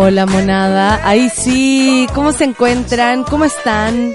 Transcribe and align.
Hola 0.00 0.26
monada, 0.26 1.00
ahí 1.02 1.28
sí, 1.28 2.06
¿cómo 2.14 2.30
se 2.30 2.44
encuentran? 2.44 3.24
¿Cómo 3.24 3.44
están? 3.44 4.14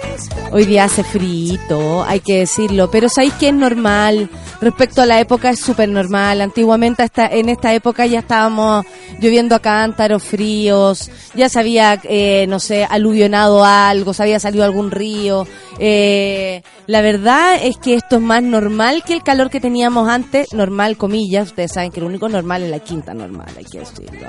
Hoy 0.54 0.64
día 0.64 0.86
hace 0.86 1.04
frito, 1.04 2.06
hay 2.06 2.22
que 2.22 2.40
decirlo, 2.40 2.90
pero 2.90 3.10
¿sabéis 3.10 3.34
que 3.34 3.50
es 3.50 3.54
normal? 3.54 4.30
Respecto 4.62 5.02
a 5.02 5.06
la 5.06 5.20
época 5.20 5.50
es 5.50 5.60
súper 5.60 5.90
normal. 5.90 6.40
Antiguamente 6.40 7.04
hasta 7.04 7.28
en 7.28 7.50
esta 7.50 7.74
época 7.74 8.06
ya 8.06 8.20
estábamos 8.20 8.86
lloviendo 9.20 9.56
a 9.56 9.60
cántaros 9.60 10.24
fríos, 10.24 11.12
ya 11.36 11.50
se 11.50 11.60
había, 11.60 12.00
eh, 12.06 12.46
no 12.48 12.62
sé, 12.62 12.86
aluvionado 12.86 13.66
algo, 13.66 14.14
se 14.14 14.24
había 14.24 14.40
salido 14.40 14.64
algún 14.64 14.90
río. 14.90 15.46
Eh, 15.80 16.64
la 16.88 17.02
verdad 17.02 17.56
es 17.62 17.78
que 17.78 17.96
esto 17.96 18.18
es 18.18 18.22
más 18.22 18.42
normal 18.42 19.04
que 19.06 19.14
el 19.14 19.24
calor 19.24 19.50
que 19.50 19.60
teníamos 19.60 20.08
antes, 20.08 20.54
normal 20.54 20.96
comillas, 20.96 21.48
ustedes 21.48 21.74
saben 21.74 21.92
que 21.92 22.00
lo 22.00 22.08
único 22.08 22.30
normal 22.30 22.64
es 22.64 22.70
la 22.70 22.80
quinta 22.80 23.14
normal, 23.14 23.50
hay 23.58 23.66
que 23.66 23.80
decirlo. 23.80 24.28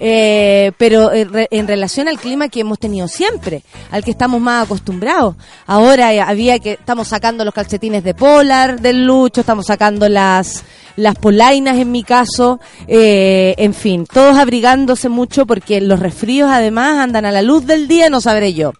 Eh, 0.00 0.72
en 0.92 1.68
relación 1.68 2.08
al 2.08 2.18
clima 2.18 2.48
que 2.48 2.60
hemos 2.60 2.78
tenido 2.78 3.08
siempre, 3.08 3.62
al 3.90 4.04
que 4.04 4.10
estamos 4.10 4.40
más 4.40 4.64
acostumbrados. 4.64 5.36
Ahora 5.66 6.08
había 6.26 6.58
que, 6.58 6.72
estamos 6.72 7.08
sacando 7.08 7.44
los 7.44 7.54
calcetines 7.54 8.04
de 8.04 8.14
polar 8.14 8.80
del 8.80 9.04
lucho, 9.04 9.40
estamos 9.40 9.66
sacando 9.66 10.08
las, 10.08 10.64
las 10.96 11.16
polainas 11.16 11.76
en 11.78 11.92
mi 11.92 12.02
caso, 12.02 12.60
eh, 12.86 13.54
en 13.58 13.74
fin, 13.74 14.06
todos 14.06 14.38
abrigándose 14.38 15.08
mucho 15.08 15.46
porque 15.46 15.80
los 15.80 16.00
resfríos 16.00 16.50
además 16.50 16.98
andan 16.98 17.24
a 17.24 17.32
la 17.32 17.42
luz 17.42 17.66
del 17.66 17.88
día, 17.88 18.10
no 18.10 18.20
sabré 18.20 18.54
yo. 18.54 18.72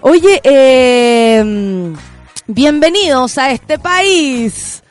Oye, 0.00 0.40
eh, 0.44 1.92
bienvenidos 2.46 3.38
a 3.38 3.50
este 3.50 3.78
país. 3.78 4.82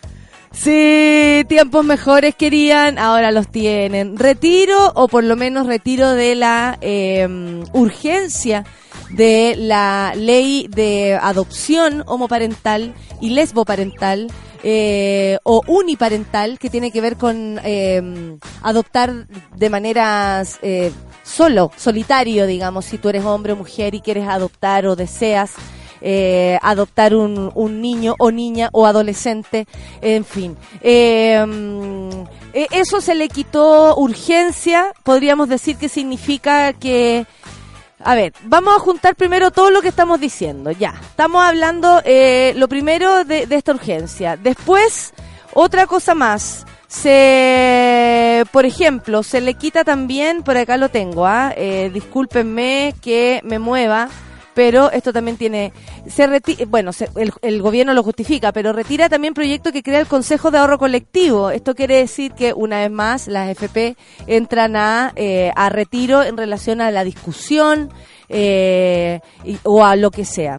Sí, 0.60 1.46
tiempos 1.48 1.86
mejores 1.86 2.36
querían, 2.36 2.98
ahora 2.98 3.32
los 3.32 3.48
tienen. 3.48 4.18
Retiro 4.18 4.92
o 4.96 5.08
por 5.08 5.24
lo 5.24 5.36
menos 5.36 5.68
retiro 5.68 6.14
de 6.14 6.34
la 6.36 6.78
eh, 6.82 7.28
urgencia 7.74 8.66
de 9.12 9.56
la 9.58 10.14
ley 10.16 10.68
de 10.70 11.18
adopción 11.22 12.04
homoparental 12.08 12.94
y 13.22 13.30
lesboparental 13.30 14.28
eh, 14.64 15.38
o 15.44 15.62
uniparental 15.68 16.58
que 16.58 16.70
tiene 16.70 16.92
que 16.92 17.02
ver 17.02 17.18
con 17.18 17.60
eh, 17.64 18.38
adoptar 18.64 19.28
de 19.56 19.70
maneras 19.70 20.58
eh, 20.64 20.92
solo, 21.24 21.72
solitario, 21.78 22.48
digamos, 22.48 22.86
si 22.86 22.98
tú 22.98 23.10
eres 23.10 23.24
hombre 23.24 23.54
o 23.54 23.56
mujer 23.56 23.94
y 23.94 24.02
quieres 24.02 24.28
adoptar 24.28 24.88
o 24.88 24.96
deseas 24.96 25.54
eh, 26.02 26.60
adoptar 26.62 27.16
un, 27.16 27.52
un, 27.54 27.82
niño 27.82 28.16
o 28.20 28.32
niña 28.32 28.70
o 28.72 28.86
adolescente, 28.86 29.68
en 30.02 30.26
fin. 30.26 30.58
Eh, 30.82 31.46
eso 32.72 33.02
se 33.02 33.16
le 33.16 33.30
quitó 33.30 33.96
urgencia, 33.98 34.94
podríamos 35.04 35.50
decir 35.50 35.78
que 35.78 35.90
significa 35.90 36.74
que 36.74 37.26
a 38.04 38.16
ver, 38.16 38.34
vamos 38.44 38.76
a 38.76 38.80
juntar 38.80 39.16
primero 39.16 39.52
todo 39.52 39.72
lo 39.72 39.82
que 39.82 39.88
estamos 39.88 40.20
diciendo. 40.20 40.72
Ya, 40.72 40.94
estamos 41.02 41.44
hablando 41.44 42.02
eh, 42.06 42.54
lo 42.56 42.68
primero 42.68 43.24
de, 43.26 43.48
esta 43.50 43.74
urgencia. 43.74 44.38
Después, 44.38 45.14
otra 45.54 45.88
cosa 45.88 46.14
más. 46.14 46.66
Se, 46.88 48.46
por 48.52 48.66
ejemplo, 48.66 49.22
se 49.24 49.42
le 49.42 49.56
quita 49.56 49.84
también, 49.84 50.42
por 50.42 50.56
acá 50.56 50.78
lo 50.78 50.88
tengo, 50.88 51.26
¿ah? 51.26 51.54
eh, 51.58 51.92
discúlpenme 51.94 52.96
que 53.02 53.42
me 53.44 53.60
mueva, 53.60 54.08
pero 54.58 54.92
esto 54.92 55.14
también 55.14 55.38
tiene, 55.38 55.72
se 56.08 56.26
bueno, 56.66 56.90
el, 57.44 57.62
gobierno 57.62 57.94
lo 57.94 58.02
justifica, 58.02 58.52
pero 58.52 58.74
retira 58.74 59.08
también 59.08 59.36
proyecto 59.36 59.72
que 59.72 59.84
crea 59.84 60.00
el 60.00 60.08
Consejo 60.08 60.50
de 60.50 60.58
Ahorro 60.58 60.80
Colectivo. 60.80 61.52
Esto 61.52 61.76
quiere 61.76 61.98
decir 61.98 62.32
que 62.32 62.54
una 62.54 62.80
vez 62.80 62.90
más 62.90 63.28
las 63.28 63.52
FP 63.52 63.96
entran 64.26 64.76
a, 64.76 65.14
eh, 65.16 65.52
a 65.56 65.70
retiro 65.70 66.24
en 66.24 66.38
relación 66.38 66.82
a 66.82 66.90
la 66.90 67.04
discusión 67.04 67.94
eh, 68.30 69.20
o 69.64 69.84
a 69.84 69.96
lo 69.96 70.12
que 70.12 70.26
sea. 70.26 70.58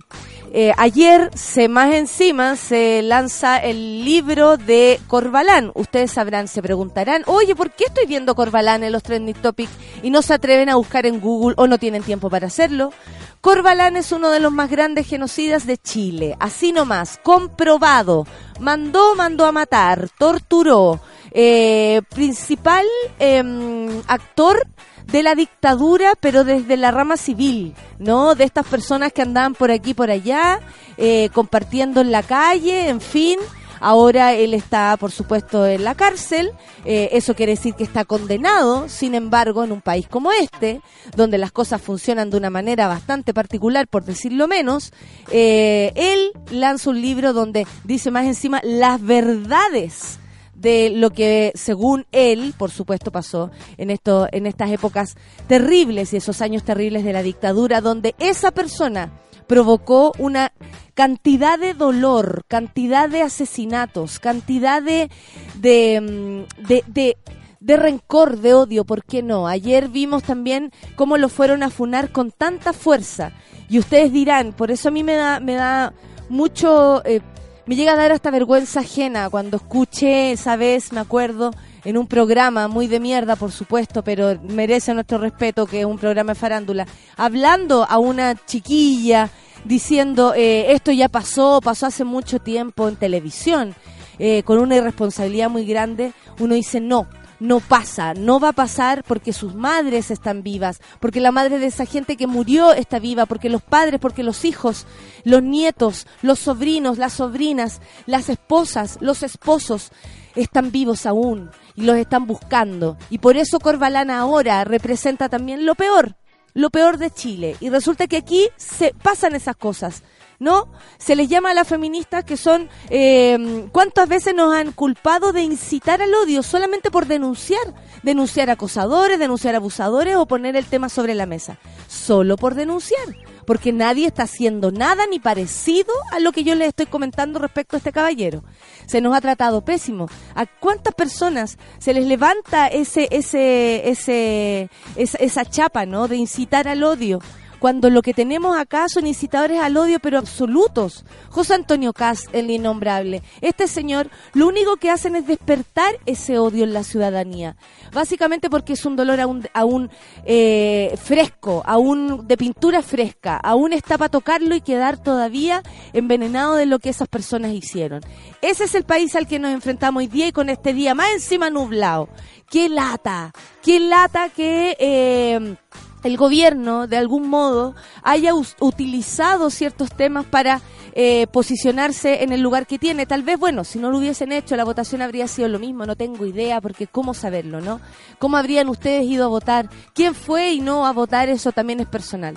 Eh, 0.53 0.73
ayer, 0.79 1.31
se 1.35 1.69
más 1.69 1.95
encima, 1.95 2.57
se 2.57 3.03
lanza 3.03 3.59
el 3.59 4.05
libro 4.05 4.57
de 4.57 4.99
Corbalán. 5.07 5.71
Ustedes 5.75 6.13
sabrán, 6.13 6.49
se 6.49 6.63
preguntarán, 6.63 7.23
oye, 7.27 7.55
¿por 7.55 7.71
qué 7.71 7.85
estoy 7.85 8.07
viendo 8.07 8.35
Corbalán 8.35 8.83
en 8.83 8.93
los 8.93 9.03
trending 9.03 9.35
topics 9.35 9.73
y 10.03 10.11
no 10.11 10.23
se 10.23 10.35
atreven 10.35 10.71
a 10.71 10.77
buscar 10.77 11.05
en 11.05 11.21
Google 11.21 11.55
o 11.59 11.67
no 11.67 11.79
tienen 11.79 12.03
tiempo 12.03 12.31
para 12.31 12.47
hacerlo? 12.47 12.93
Corbalán 13.41 13.97
es 13.97 14.11
uno 14.11 14.31
de 14.31 14.41
los 14.41 14.53
más 14.53 14.71
grandes 14.71 15.07
genocidas 15.07 15.67
de 15.67 15.77
Chile, 15.77 16.35
así 16.41 16.73
nomás, 16.73 17.21
comprobado. 17.23 18.27
Mandó, 18.59 19.15
mandó 19.15 19.45
a 19.45 19.53
matar, 19.53 20.09
torturó. 20.19 21.01
Eh, 21.31 22.01
principal 22.09 22.87
em, 23.19 24.03
actor 24.07 24.67
de 25.11 25.23
la 25.23 25.35
dictadura, 25.35 26.13
pero 26.21 26.45
desde 26.45 26.77
la 26.77 26.91
rama 26.91 27.17
civil, 27.17 27.75
¿no? 27.99 28.35
De 28.35 28.45
estas 28.45 28.67
personas 28.67 29.13
que 29.13 29.23
andaban 29.23 29.55
por 29.55 29.71
aquí, 29.71 29.95
por 29.95 30.11
allá, 30.11 30.61
eh, 30.97 31.31
compartiendo 31.33 32.01
en 32.01 32.13
la 32.13 32.23
calle, 32.23 32.89
en 32.89 33.01
fin. 33.01 33.39
Ahora 33.81 34.35
él 34.35 34.55
está, 34.55 34.97
por 34.97 35.13
supuesto, 35.13 35.67
en 35.67 35.85
la 35.85 35.95
cárcel. 35.95 36.51
Eh, 36.85 37.11
eso 37.13 37.35
quiere 37.35 37.53
decir 37.53 37.75
que 37.75 37.85
está 37.85 38.05
condenado. 38.05 38.89
Sin 38.89 39.15
embargo, 39.15 39.65
en 39.65 39.73
un 39.73 39.81
país 39.81 40.09
como 40.09 40.33
este, 40.33 40.81
donde 41.17 41.39
las 41.39 41.53
cosas 41.53 41.81
funcionan 41.81 42.29
de 42.29 42.37
una 42.37 42.51
manera 42.51 42.89
bastante 42.89 43.33
particular, 43.33 43.87
por 43.87 44.05
decirlo 44.05 44.49
menos, 44.49 44.93
eh, 45.31 45.93
él 45.95 46.33
lanza 46.51 46.91
un 46.91 47.01
libro 47.01 47.33
donde 47.33 47.67
dice 47.85 48.11
más 48.11 48.27
encima 48.27 48.61
las 48.65 49.01
verdades 49.01 50.19
de 50.61 50.91
lo 50.91 51.11
que 51.11 51.53
según 51.55 52.07
él, 52.13 52.55
por 52.59 52.71
supuesto, 52.71 53.11
pasó 53.13 53.51
en 53.77 53.91
esto 53.91 54.27
en 54.33 54.47
estas 54.47 54.71
épocas 54.71 55.17
terribles 55.47 56.13
y 56.13 56.17
esos 56.17 56.43
años 56.43 56.65
terribles 56.65 57.05
de 57.05 57.13
la 57.13 57.23
dictadura 57.23 57.81
donde 57.81 58.15
esa 58.19 58.51
persona 58.51 59.13
provocó 59.47 60.13
una 60.19 60.53
cantidad 60.95 61.59
de 61.59 61.75
dolor, 61.75 62.43
cantidad 62.49 63.09
de 63.09 63.23
asesinatos, 63.23 64.19
cantidad 64.19 64.83
de 64.83 65.11
de, 65.55 66.01
mm, 66.01 66.67
de, 66.67 67.17
de 67.61 67.77
rencor, 67.77 68.39
de 68.39 68.55
odio, 68.55 68.85
¿por 68.85 69.05
qué 69.05 69.23
no? 69.23 69.47
Ayer 69.47 69.89
vimos 69.89 70.23
también 70.23 70.73
cómo 70.97 71.17
lo 71.17 71.29
fueron 71.29 71.63
a 71.63 71.71
funar 71.71 72.13
con 72.13 72.31
tanta 72.31 72.73
fuerza. 72.73 73.33
Y 73.69 73.79
ustedes 73.79 74.13
dirán, 74.13 74.53
por 74.53 74.71
eso 74.71 74.89
a 74.89 74.93
mí 74.93 75.03
me 75.03 75.15
da, 75.15 75.41
me 75.41 75.55
da 75.55 75.93
mucho 76.29 77.03
eh, 77.05 77.21
me 77.69 77.77
llega 77.77 77.93
a 77.93 77.97
dar 77.97 78.13
hasta 78.13 78.31
vergüenza 78.31 78.81
ajena 78.81 79.29
cuando 79.29 79.59
escuché 79.59 80.33
esa 80.33 80.57
vez, 80.57 80.91
me 80.91 81.01
acuerdo, 81.01 81.51
en 81.85 81.99
un 81.99 82.07
programa 82.07 82.67
muy 82.67 82.87
de 82.87 82.99
mierda, 82.99 83.37
por 83.37 83.53
supuesto, 83.53 84.03
pero 84.03 84.41
merece 84.43 84.95
nuestro 84.95 85.19
respeto, 85.19 85.67
que 85.67 85.81
es 85.81 85.85
un 85.85 85.99
programa 85.99 86.33
de 86.33 86.39
farándula, 86.39 86.87
hablando 87.19 87.85
a 87.85 87.99
una 87.99 88.35
chiquilla 88.47 89.29
diciendo, 89.67 90.33
eh, 90.35 90.73
esto 90.73 90.93
ya 90.93 91.11
pasó, 91.11 91.61
pasó 91.63 91.85
hace 91.85 92.05
mucho 92.05 92.39
tiempo 92.39 92.89
en 92.89 92.97
televisión, 92.97 93.75
eh, 94.19 94.43
con 94.45 94.59
una 94.61 94.77
irresponsabilidad 94.77 95.51
muy 95.51 95.67
grande, 95.67 96.15
uno 96.41 96.55
dice, 96.55 96.81
no, 96.81 97.07
no 97.41 97.61
pasa, 97.61 98.15
no 98.15 98.41
va 98.41 98.49
a 98.51 98.53
pasar 98.53 99.05
porque 99.05 99.33
sus 99.33 99.55
madres 99.55 100.11
están 100.11 100.43
vivas, 100.43 100.81
porque 101.01 101.21
la 101.21 101.33
madre 101.33 101.59
de 101.59 101.67
esa 101.67 101.87
gente 101.87 102.17
que 102.17 102.27
murió 102.27 102.73
está 102.73 102.99
viva, 102.99 103.27
porque 103.27 103.49
los 103.49 103.63
padres, 103.63 104.01
porque 104.01 104.23
los 104.23 104.45
hijos, 104.45 104.87
los 105.25 105.43
nietos, 105.43 106.07
los 106.23 106.39
sobrinos, 106.39 106.99
las 106.99 107.15
sobrinas, 107.15 107.81
las 108.07 108.29
esposas, 108.29 108.99
los 109.01 109.23
esposos 109.23 109.91
están 110.35 110.71
vivos 110.71 111.07
aún. 111.07 111.51
y 111.75 111.83
los 111.83 111.97
están 111.97 112.27
buscando. 112.27 112.97
Y 113.09 113.19
por 113.19 113.37
eso 113.37 113.61
Corbalana 113.61 114.19
ahora 114.19 114.65
representa 114.65 115.29
también 115.29 115.65
lo 115.65 115.77
peor, 115.77 116.17
lo 116.53 116.71
peor 116.71 116.99
de 116.99 117.13
Chile. 117.13 117.57
Y 117.61 117.71
resulta 117.71 118.09
que 118.09 118.17
aquí 118.17 118.49
se 118.57 118.93
pasan 119.01 119.37
esas 119.37 119.55
cosas. 119.55 120.03
¿No? 120.39 120.69
Se 120.99 121.17
les 121.17 121.29
llama 121.29 121.51
a 121.51 121.55
las 121.55 121.69
feministas 121.69 122.25
que 122.25 122.37
son, 122.37 122.69
eh, 122.91 123.69
¿cuántas 123.73 124.09
veces 124.09 124.35
nos 124.35 124.55
han 124.55 124.73
culpado 124.73 125.33
de 125.33 125.43
incitar 125.43 126.03
al 126.03 126.15
odio 126.15 126.43
solamente 126.43 126.91
por 126.91 127.07
denunciar? 127.07 127.75
Denunciar 128.03 128.51
acosadores, 128.51 129.19
denunciar 129.19 129.55
abusadores 129.55 130.17
o 130.17 130.27
poner 130.27 130.57
el 130.57 130.67
tema 130.67 130.89
sobre 130.89 131.15
la 131.15 131.27
mesa. 131.27 131.59
Solo 131.89 132.37
por 132.37 132.55
denunciar 132.55 133.17
porque 133.49 133.73
nadie 133.73 134.07
está 134.07 134.25
haciendo 134.25 134.71
nada 134.71 135.07
ni 135.07 135.21
parecido 135.21 135.95
a 136.13 136.21
lo 136.21 136.33
que 136.33 136.45
yo 136.45 136.55
les 136.55 136.69
estoy 136.69 136.85
comentando 136.85 137.39
respecto 137.39 137.77
a 137.77 137.79
este 137.79 137.93
caballero. 137.93 138.45
Se 138.85 139.01
nos 139.01 139.17
ha 139.17 139.23
tratado 139.23 139.65
pésimo. 139.65 140.07
¿A 140.35 140.45
cuántas 140.45 140.95
personas 140.95 141.57
se 141.79 141.95
les 141.95 142.07
levanta 142.07 142.67
ese, 142.67 143.09
ese, 143.11 143.89
ese, 143.89 144.69
esa, 144.97 145.17
esa 145.17 145.45
chapa, 145.47 145.87
¿no? 145.87 146.09
De 146.09 146.17
incitar 146.17 146.69
al 146.69 146.85
odio 146.85 147.21
cuando 147.59 147.91
lo 147.91 148.03
que 148.03 148.15
tenemos 148.15 148.57
acá 148.57 148.89
son 148.89 149.07
incitadores 149.07 149.61
al 149.61 149.77
odio, 149.77 149.99
pero 150.01 150.19
absolutos. 150.19 151.05
José 151.31 151.55
Antonio 151.55 151.93
Cas, 151.93 152.25
el 152.33 152.51
innombrable. 152.51 153.23
Este 153.41 153.67
señor, 153.67 154.11
lo 154.35 154.47
único 154.47 154.77
que 154.77 154.91
hacen 154.91 155.17
es 155.17 155.27
despertar 155.27 155.99
ese 156.07 156.39
odio 156.39 156.65
en 156.65 156.73
la 156.73 156.85
ciudadanía. 156.85 157.57
Básicamente 157.93 158.51
porque 158.51 158.75
es 158.75 158.85
un 158.85 158.97
dolor 158.97 159.21
aún, 159.55 159.91
eh, 160.25 160.95
fresco, 161.03 161.63
aún 161.67 162.27
de 162.27 162.37
pintura 162.37 162.83
fresca, 162.83 163.37
aún 163.37 163.73
está 163.73 163.99
para 163.99 164.11
tocarlo 164.11 164.55
y 164.55 164.61
quedar 164.61 165.03
todavía 165.03 165.63
envenenado 165.93 166.55
de 166.55 166.67
lo 166.67 166.79
que 166.79 166.91
esas 166.91 167.09
personas 167.09 167.53
hicieron. 167.53 168.03
Ese 168.43 168.65
es 168.65 168.75
el 168.75 168.85
país 168.85 169.15
al 169.17 169.27
que 169.27 169.39
nos 169.39 169.53
enfrentamos 169.53 170.01
hoy 170.01 170.07
día 170.07 170.29
y 170.29 170.33
con 170.33 170.49
este 170.49 170.73
día 170.73 170.95
más 170.95 171.11
encima 171.13 171.51
nublado. 171.51 172.09
¡Qué 172.51 172.69
lata! 172.69 173.33
¡Qué 173.63 173.81
lata 173.81 174.29
que... 174.31 174.77
Eh, 174.79 175.57
el 176.03 176.17
gobierno 176.17 176.87
de 176.87 176.97
algún 176.97 177.29
modo 177.29 177.75
haya 178.03 178.33
utilizado 178.35 179.51
ciertos 179.51 179.91
temas 179.91 180.27
para 180.27 180.61
eh, 180.93 181.27
posicionarse 181.29 182.23
en 182.23 182.33
el 182.33 182.41
lugar 182.41 182.67
que 182.67 182.79
tiene. 182.79 183.07
Tal 183.07 183.23
vez, 183.23 183.39
bueno, 183.39 183.65
si 183.65 183.79
no 183.79 183.91
lo 183.91 183.99
hubiesen 183.99 184.33
hecho, 184.33 184.57
la 184.57 184.65
votación 184.65 185.03
habría 185.03 185.29
sido 185.29 185.49
lo 185.49 185.59
mismo, 185.59 185.87
no 185.87 185.97
tengo 185.97 186.27
idea, 186.27 186.61
porque 186.61 186.87
cómo 186.87 187.15
saberlo, 187.15 187.61
¿no? 187.61 187.81
¿Cómo 188.19 188.37
habrían 188.37 188.69
ustedes 188.69 189.05
ido 189.05 189.25
a 189.25 189.29
votar? 189.29 189.69
¿Quién 189.95 190.15
fue 190.15 190.53
y 190.53 190.61
no 190.61 190.87
a 190.87 190.93
votar? 190.93 191.29
Eso 191.29 191.53
también 191.53 191.81
es 191.81 191.87
personal. 191.87 192.35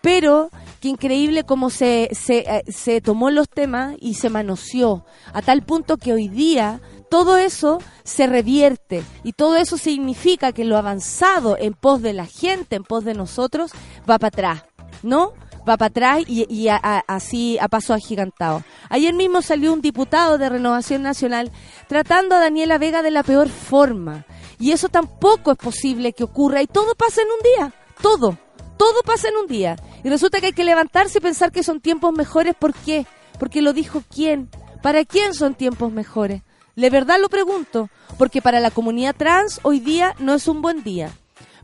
Pero 0.00 0.50
qué 0.80 0.88
increíble 0.88 1.44
cómo 1.44 1.70
se, 1.70 2.08
se, 2.12 2.38
eh, 2.38 2.64
se 2.68 3.00
tomó 3.00 3.30
los 3.30 3.48
temas 3.48 3.96
y 4.00 4.14
se 4.14 4.30
manoseó, 4.30 5.04
a 5.32 5.42
tal 5.42 5.62
punto 5.62 5.96
que 5.96 6.12
hoy 6.12 6.28
día 6.28 6.80
todo 7.10 7.36
eso 7.36 7.78
se 8.04 8.26
revierte 8.26 9.02
y 9.24 9.32
todo 9.32 9.56
eso 9.56 9.78
significa 9.78 10.52
que 10.52 10.64
lo 10.64 10.76
avanzado 10.76 11.56
en 11.58 11.74
pos 11.74 12.02
de 12.02 12.12
la 12.12 12.26
gente, 12.26 12.76
en 12.76 12.84
pos 12.84 13.04
de 13.04 13.14
nosotros, 13.14 13.72
va 14.08 14.18
para 14.18 14.28
atrás, 14.28 14.62
¿no? 15.02 15.32
Va 15.68 15.76
para 15.76 15.86
atrás 15.86 16.24
y, 16.26 16.68
así 16.68 17.58
a 17.58 17.68
paso 17.68 17.92
agigantado. 17.92 18.62
Ayer 18.88 19.12
mismo 19.14 19.42
salió 19.42 19.72
un 19.72 19.82
diputado 19.82 20.38
de 20.38 20.48
Renovación 20.48 21.02
Nacional 21.02 21.50
tratando 21.88 22.36
a 22.36 22.40
Daniela 22.40 22.78
Vega 22.78 23.02
de 23.02 23.10
la 23.10 23.22
peor 23.22 23.48
forma. 23.48 24.24
Y 24.58 24.72
eso 24.72 24.88
tampoco 24.88 25.52
es 25.52 25.58
posible 25.58 26.14
que 26.14 26.24
ocurra 26.24 26.62
y 26.62 26.66
todo 26.66 26.94
pasa 26.94 27.20
en 27.20 27.28
un 27.28 27.42
día, 27.42 27.74
todo, 28.00 28.38
todo 28.76 29.02
pasa 29.04 29.28
en 29.28 29.36
un 29.36 29.46
día. 29.46 29.76
Y 30.04 30.08
resulta 30.08 30.40
que 30.40 30.46
hay 30.46 30.52
que 30.52 30.64
levantarse 30.64 31.18
y 31.18 31.20
pensar 31.20 31.52
que 31.52 31.62
son 31.62 31.80
tiempos 31.80 32.12
mejores, 32.12 32.54
¿por 32.54 32.74
qué? 32.74 33.06
Porque 33.38 33.62
lo 33.62 33.72
dijo 33.72 34.02
quién. 34.12 34.48
¿Para 34.82 35.04
quién 35.04 35.34
son 35.34 35.54
tiempos 35.54 35.92
mejores? 35.92 36.42
De 36.76 36.90
verdad 36.90 37.18
lo 37.20 37.28
pregunto, 37.28 37.90
porque 38.18 38.40
para 38.40 38.60
la 38.60 38.70
comunidad 38.70 39.16
trans 39.16 39.58
hoy 39.64 39.80
día 39.80 40.14
no 40.20 40.34
es 40.34 40.46
un 40.46 40.62
buen 40.62 40.84
día. 40.84 41.10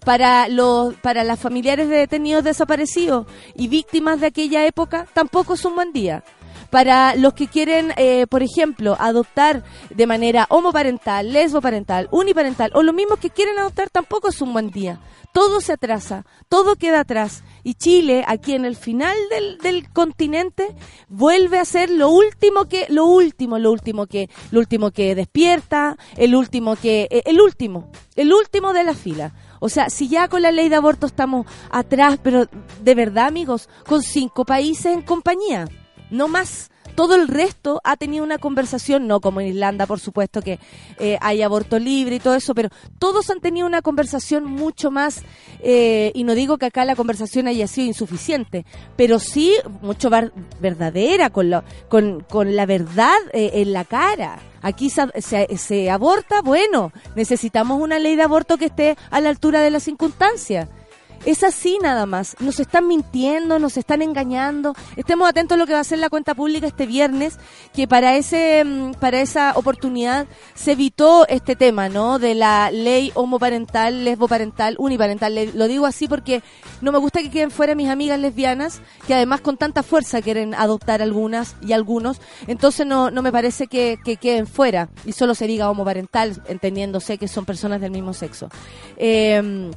Para 0.05 0.49
los 0.49 0.95
para 0.97 1.23
las 1.23 1.39
familiares 1.39 1.89
de 1.89 1.97
detenidos 1.97 2.45
desaparecidos 2.45 3.27
y 3.55 3.69
víctimas 3.69 4.21
de 4.21 4.27
aquella 4.27 4.67
época 4.67 5.07
tampoco 5.15 5.55
es 5.55 5.65
un 5.65 5.77
buen 5.77 5.93
día. 5.93 6.25
Para 6.71 7.15
los 7.17 7.35
que 7.35 7.47
quieren, 7.47 7.93
eh, 7.97 8.27
por 8.29 8.43
ejemplo, 8.43 8.97
adoptar 8.99 9.65
de 9.91 10.07
manera 10.07 10.47
homoparental, 10.51 11.33
lesboparental, 11.33 12.09
uniparental 12.11 12.71
o 12.75 12.83
los 12.83 12.95
mismos 12.95 13.19
que 13.19 13.31
quieren 13.31 13.59
adoptar 13.59 13.91
tampoco 13.91 14.29
es 14.29 14.41
un 14.41 14.53
buen 14.53 14.71
día. 14.71 15.01
Todo 15.33 15.61
se 15.61 15.73
atrasa, 15.73 16.25
todo 16.49 16.77
queda 16.77 17.01
atrás 17.01 17.43
y 17.65 17.75
Chile, 17.75 18.25
aquí 18.27 18.55
en 18.55 18.65
el 18.65 18.77
final 18.77 19.17
del, 19.31 19.59
del 19.59 19.91
continente, 19.91 20.75
vuelve 21.09 21.59
a 21.59 21.65
ser 21.65 21.91
lo 21.91 22.09
último 22.09 22.67
que, 22.67 22.87
lo 22.89 23.07
último, 23.07 23.59
lo 23.59 23.73
último 23.73 24.07
que, 24.07 24.29
lo 24.51 24.61
último 24.61 24.91
que 24.91 25.15
despierta, 25.15 25.97
el 26.17 26.35
último 26.35 26.77
que, 26.77 27.09
eh, 27.11 27.23
el 27.27 27.41
último, 27.41 27.91
el 28.17 28.33
último 28.33 28.73
de 28.73 28.85
la 28.85 28.95
fila. 28.95 29.33
O 29.61 29.69
sea, 29.69 29.89
si 29.89 30.09
ya 30.09 30.29
con 30.29 30.43
la 30.43 30.53
ley 30.53 30.69
de 30.69 30.77
aborto 30.77 31.07
estamos 31.07 31.47
atrás, 31.71 32.19
pero 32.23 32.47
de 32.83 32.95
verdad, 32.95 33.27
amigos, 33.27 33.69
con 33.87 34.03
cinco 34.03 34.45
países 34.45 34.87
en 34.87 35.03
compañía, 35.03 35.67
no 36.15 36.29
más. 36.29 36.71
Todo 36.95 37.17
el 37.17 37.27
resto 37.27 37.81
ha 37.83 37.97
tenido 37.97 38.23
una 38.23 38.39
conversación, 38.39 39.09
no 39.09 39.21
como 39.21 39.41
en 39.41 39.49
Irlanda, 39.49 39.85
por 39.85 39.99
supuesto, 39.99 40.43
que 40.43 40.61
eh, 41.01 41.19
hay 41.21 41.43
aborto 41.43 41.81
libre 41.81 42.17
y 42.17 42.21
todo 42.21 42.37
eso, 42.37 42.55
pero 42.55 42.69
todos 43.01 43.31
han 43.31 43.41
tenido 43.41 43.67
una 43.67 43.83
conversación 43.83 44.45
mucho 44.45 44.93
más, 44.93 45.23
eh, 45.61 46.13
y 46.15 46.23
no 46.23 46.37
digo 46.37 46.57
que 46.57 46.67
acá 46.67 46.85
la 46.85 46.95
conversación 46.95 47.49
haya 47.49 47.67
sido 47.67 47.89
insuficiente, 47.89 48.65
pero 48.95 49.19
sí 49.19 49.55
mucho 49.83 50.09
más 50.09 50.27
verdadera, 50.61 51.31
con, 51.31 51.51
con, 51.89 52.21
con 52.21 52.55
la 52.55 52.65
verdad 52.65 53.17
eh, 53.33 53.51
en 53.55 53.73
la 53.73 53.85
cara. 53.85 54.39
Aquí 54.63 54.89
se, 54.89 55.11
se 55.59 55.91
aborta, 55.91 56.43
bueno, 56.43 56.93
necesitamos 57.17 57.83
una 57.83 57.99
ley 57.99 58.15
de 58.15 58.23
aborto 58.23 58.57
que 58.57 58.67
esté 58.67 58.97
a 59.11 59.21
la 59.21 59.31
altura 59.31 59.63
de 59.63 59.71
las 59.71 59.83
circunstancias. 59.83 60.69
Es 61.25 61.43
así 61.43 61.79
nada 61.83 62.05
más. 62.05 62.37
Nos 62.39 62.61
están 62.61 62.87
mintiendo, 62.87 63.59
nos 63.59 63.79
están 63.79 64.03
engañando. 64.03 64.75
Estemos 64.97 65.29
atentos 65.29 65.57
a 65.57 65.59
lo 65.59 65.67
que 65.67 65.73
va 65.73 65.81
a 65.81 65.85
ser 65.85 65.99
la 65.99 66.11
cuenta 66.11 66.35
pública 66.35 66.67
este 66.67 66.87
viernes, 66.87 67.39
que 67.73 67.89
para 67.89 68.17
ese 68.17 68.63
mm, 68.63 68.93
para 69.01 69.23
esa 69.23 69.53
oportunidad 69.57 70.27
se 70.55 70.73
evitó 70.73 71.27
este 71.29 71.57
tema, 71.57 71.89
¿no? 71.89 72.19
De 72.19 72.35
la 72.35 72.71
ley 72.71 73.11
homoparental, 73.15 74.05
lesboparental, 74.05 74.77
uniparental. 74.79 75.53
lo 75.55 75.67
digo 75.67 75.87
así 75.87 76.09
porque 76.09 76.43
no 76.83 76.93
me 76.93 76.99
gusta 76.99 77.23
que 77.23 77.31
queden 77.31 77.51
fuera 77.51 77.75
mis 77.75 77.89
amigas 77.89 78.21
lesbianas, 78.21 78.83
que 79.07 79.15
además 79.15 79.41
con 79.41 79.57
tanta 79.57 79.83
fuerza 79.83 80.21
quieren 80.21 80.55
adoptar 80.55 81.01
algunas 81.01 81.57
y 81.63 81.73
algunos. 81.73 82.21
Entonces 82.47 82.87
no, 82.87 83.11
no 83.11 83.23
me 83.23 83.33
parece 83.33 83.67
que, 83.67 83.99
que 84.05 84.19
queden 84.19 84.47
fuera 84.47 84.91
y 85.07 85.13
solo 85.13 85.35
se 85.35 85.47
diga 85.47 85.71
homoparental, 85.71 86.43
entendiéndose 86.49 87.17
que 87.17 87.29
son 87.29 87.47
personas 87.47 87.81
del 87.81 87.93
mismo 87.93 88.13
sexo. 88.13 88.51
Eh, 88.99 89.71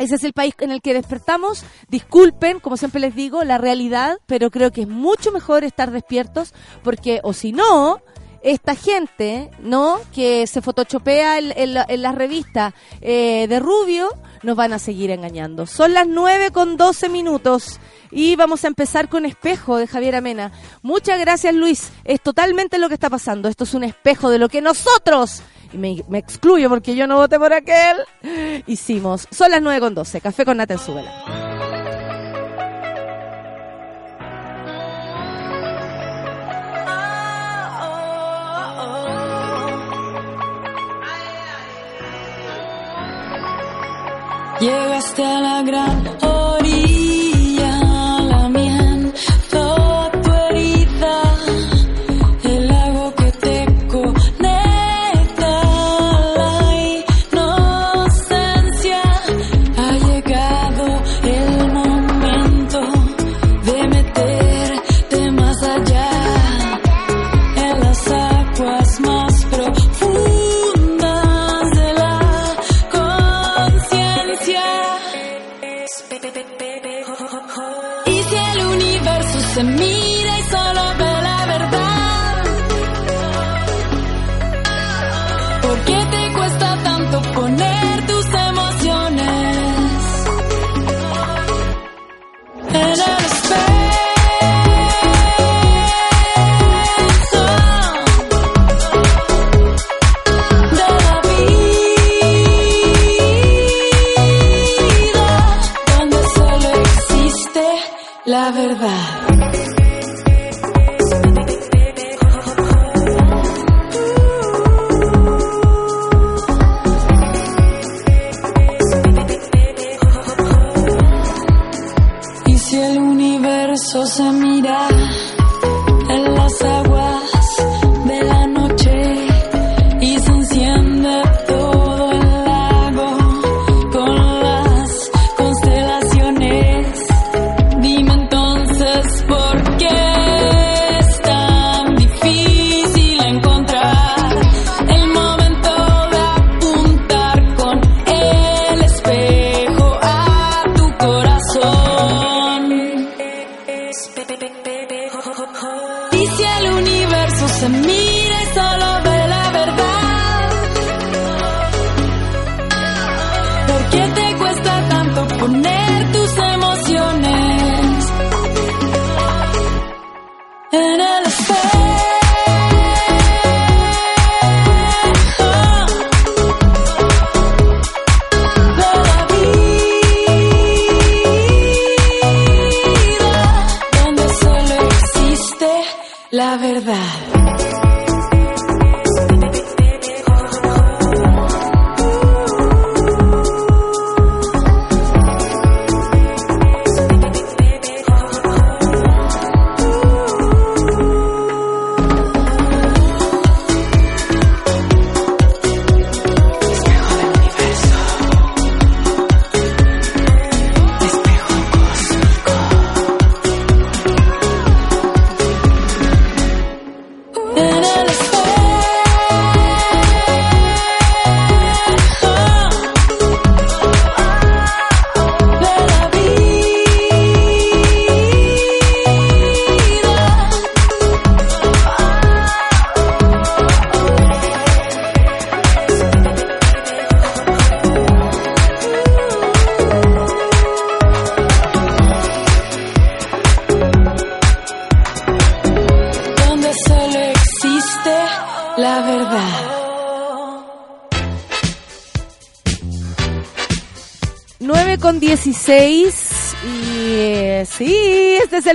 ese 0.00 0.14
es 0.14 0.24
el 0.24 0.32
país 0.32 0.54
en 0.60 0.70
el 0.70 0.80
que 0.80 0.94
despertamos. 0.94 1.62
Disculpen, 1.88 2.58
como 2.58 2.78
siempre 2.78 3.02
les 3.02 3.14
digo, 3.14 3.44
la 3.44 3.58
realidad, 3.58 4.18
pero 4.24 4.50
creo 4.50 4.72
que 4.72 4.80
es 4.82 4.88
mucho 4.88 5.30
mejor 5.30 5.62
estar 5.62 5.90
despiertos 5.90 6.54
porque, 6.82 7.20
o 7.22 7.34
si 7.34 7.52
no, 7.52 8.00
esta 8.42 8.74
gente, 8.74 9.50
¿no? 9.60 10.00
Que 10.14 10.46
se 10.46 10.62
fotochopea 10.62 11.38
en, 11.38 11.52
en, 11.54 12.02
la, 12.02 12.12
revista 12.12 12.74
eh, 13.02 13.46
de 13.46 13.60
Rubio, 13.60 14.08
nos 14.42 14.56
van 14.56 14.72
a 14.72 14.78
seguir 14.78 15.10
engañando. 15.10 15.66
Son 15.66 15.92
las 15.92 16.08
9 16.08 16.50
con 16.50 16.78
12 16.78 17.10
minutos 17.10 17.78
y 18.10 18.36
vamos 18.36 18.64
a 18.64 18.68
empezar 18.68 19.08
con 19.08 19.24
Espejo 19.24 19.76
de 19.76 19.86
Javier 19.86 20.16
Amena. 20.16 20.52
Muchas 20.82 21.18
gracias, 21.20 21.54
Luis. 21.54 21.92
Es 22.04 22.20
totalmente 22.20 22.78
lo 22.78 22.88
que 22.88 22.94
está 22.94 23.10
pasando. 23.10 23.48
Esto 23.48 23.64
es 23.64 23.74
un 23.74 23.84
espejo 23.84 24.30
de 24.30 24.38
lo 24.38 24.48
que 24.48 24.60
nosotros 24.60 25.42
y 25.72 25.78
me, 25.78 26.18
excluyo 26.18 26.68
porque 26.68 26.96
yo 26.96 27.06
no 27.06 27.16
voté 27.16 27.38
por 27.38 27.52
aquel, 27.52 27.96
hicimos, 28.66 29.28
son 29.30 29.50
las 29.50 29.62
9 29.62 29.80
con 29.80 29.94
12, 29.94 30.20
café 30.20 30.44
con 30.44 30.56
nata 30.56 30.74
en 30.74 30.80
Llegaste 44.60 45.24
a 45.24 45.40
la 45.40 45.62
gran 45.62 46.04
¿Por 46.20 46.49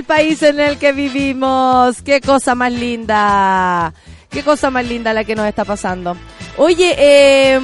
país 0.06 0.42
en 0.42 0.60
el 0.60 0.78
que 0.78 0.92
vivimos. 0.92 2.02
Qué 2.02 2.20
cosa 2.20 2.54
más 2.54 2.72
linda. 2.72 3.92
Qué 4.30 4.42
cosa 4.42 4.70
más 4.70 4.86
linda 4.86 5.12
la 5.12 5.24
que 5.24 5.34
nos 5.34 5.46
está 5.46 5.64
pasando. 5.64 6.16
Oye, 6.56 6.94
eh, 6.98 7.60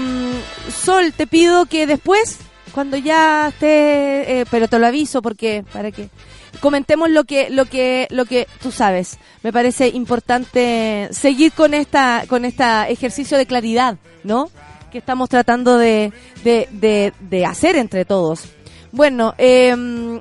Sol, 0.70 1.12
te 1.16 1.26
pido 1.26 1.66
que 1.66 1.86
después, 1.86 2.38
cuando 2.72 2.96
ya 2.96 3.48
esté, 3.48 4.40
eh, 4.40 4.44
pero 4.50 4.68
te 4.68 4.78
lo 4.78 4.86
aviso 4.86 5.22
porque 5.22 5.64
para 5.72 5.90
que 5.90 6.08
comentemos 6.60 7.10
lo 7.10 7.24
que 7.24 7.50
lo 7.50 7.64
que 7.64 8.06
lo 8.10 8.24
que 8.24 8.46
tú 8.62 8.70
sabes. 8.70 9.18
Me 9.42 9.52
parece 9.52 9.88
importante 9.88 11.08
seguir 11.10 11.52
con 11.52 11.74
esta 11.74 12.24
con 12.28 12.44
este 12.44 12.64
ejercicio 12.90 13.38
de 13.38 13.46
claridad, 13.46 13.96
¿no? 14.24 14.50
Que 14.90 14.98
estamos 14.98 15.28
tratando 15.30 15.78
de, 15.78 16.12
de, 16.44 16.68
de, 16.70 17.12
de 17.20 17.46
hacer 17.46 17.76
entre 17.76 18.04
todos. 18.04 18.44
Bueno, 18.92 19.34
eh, 19.38 19.74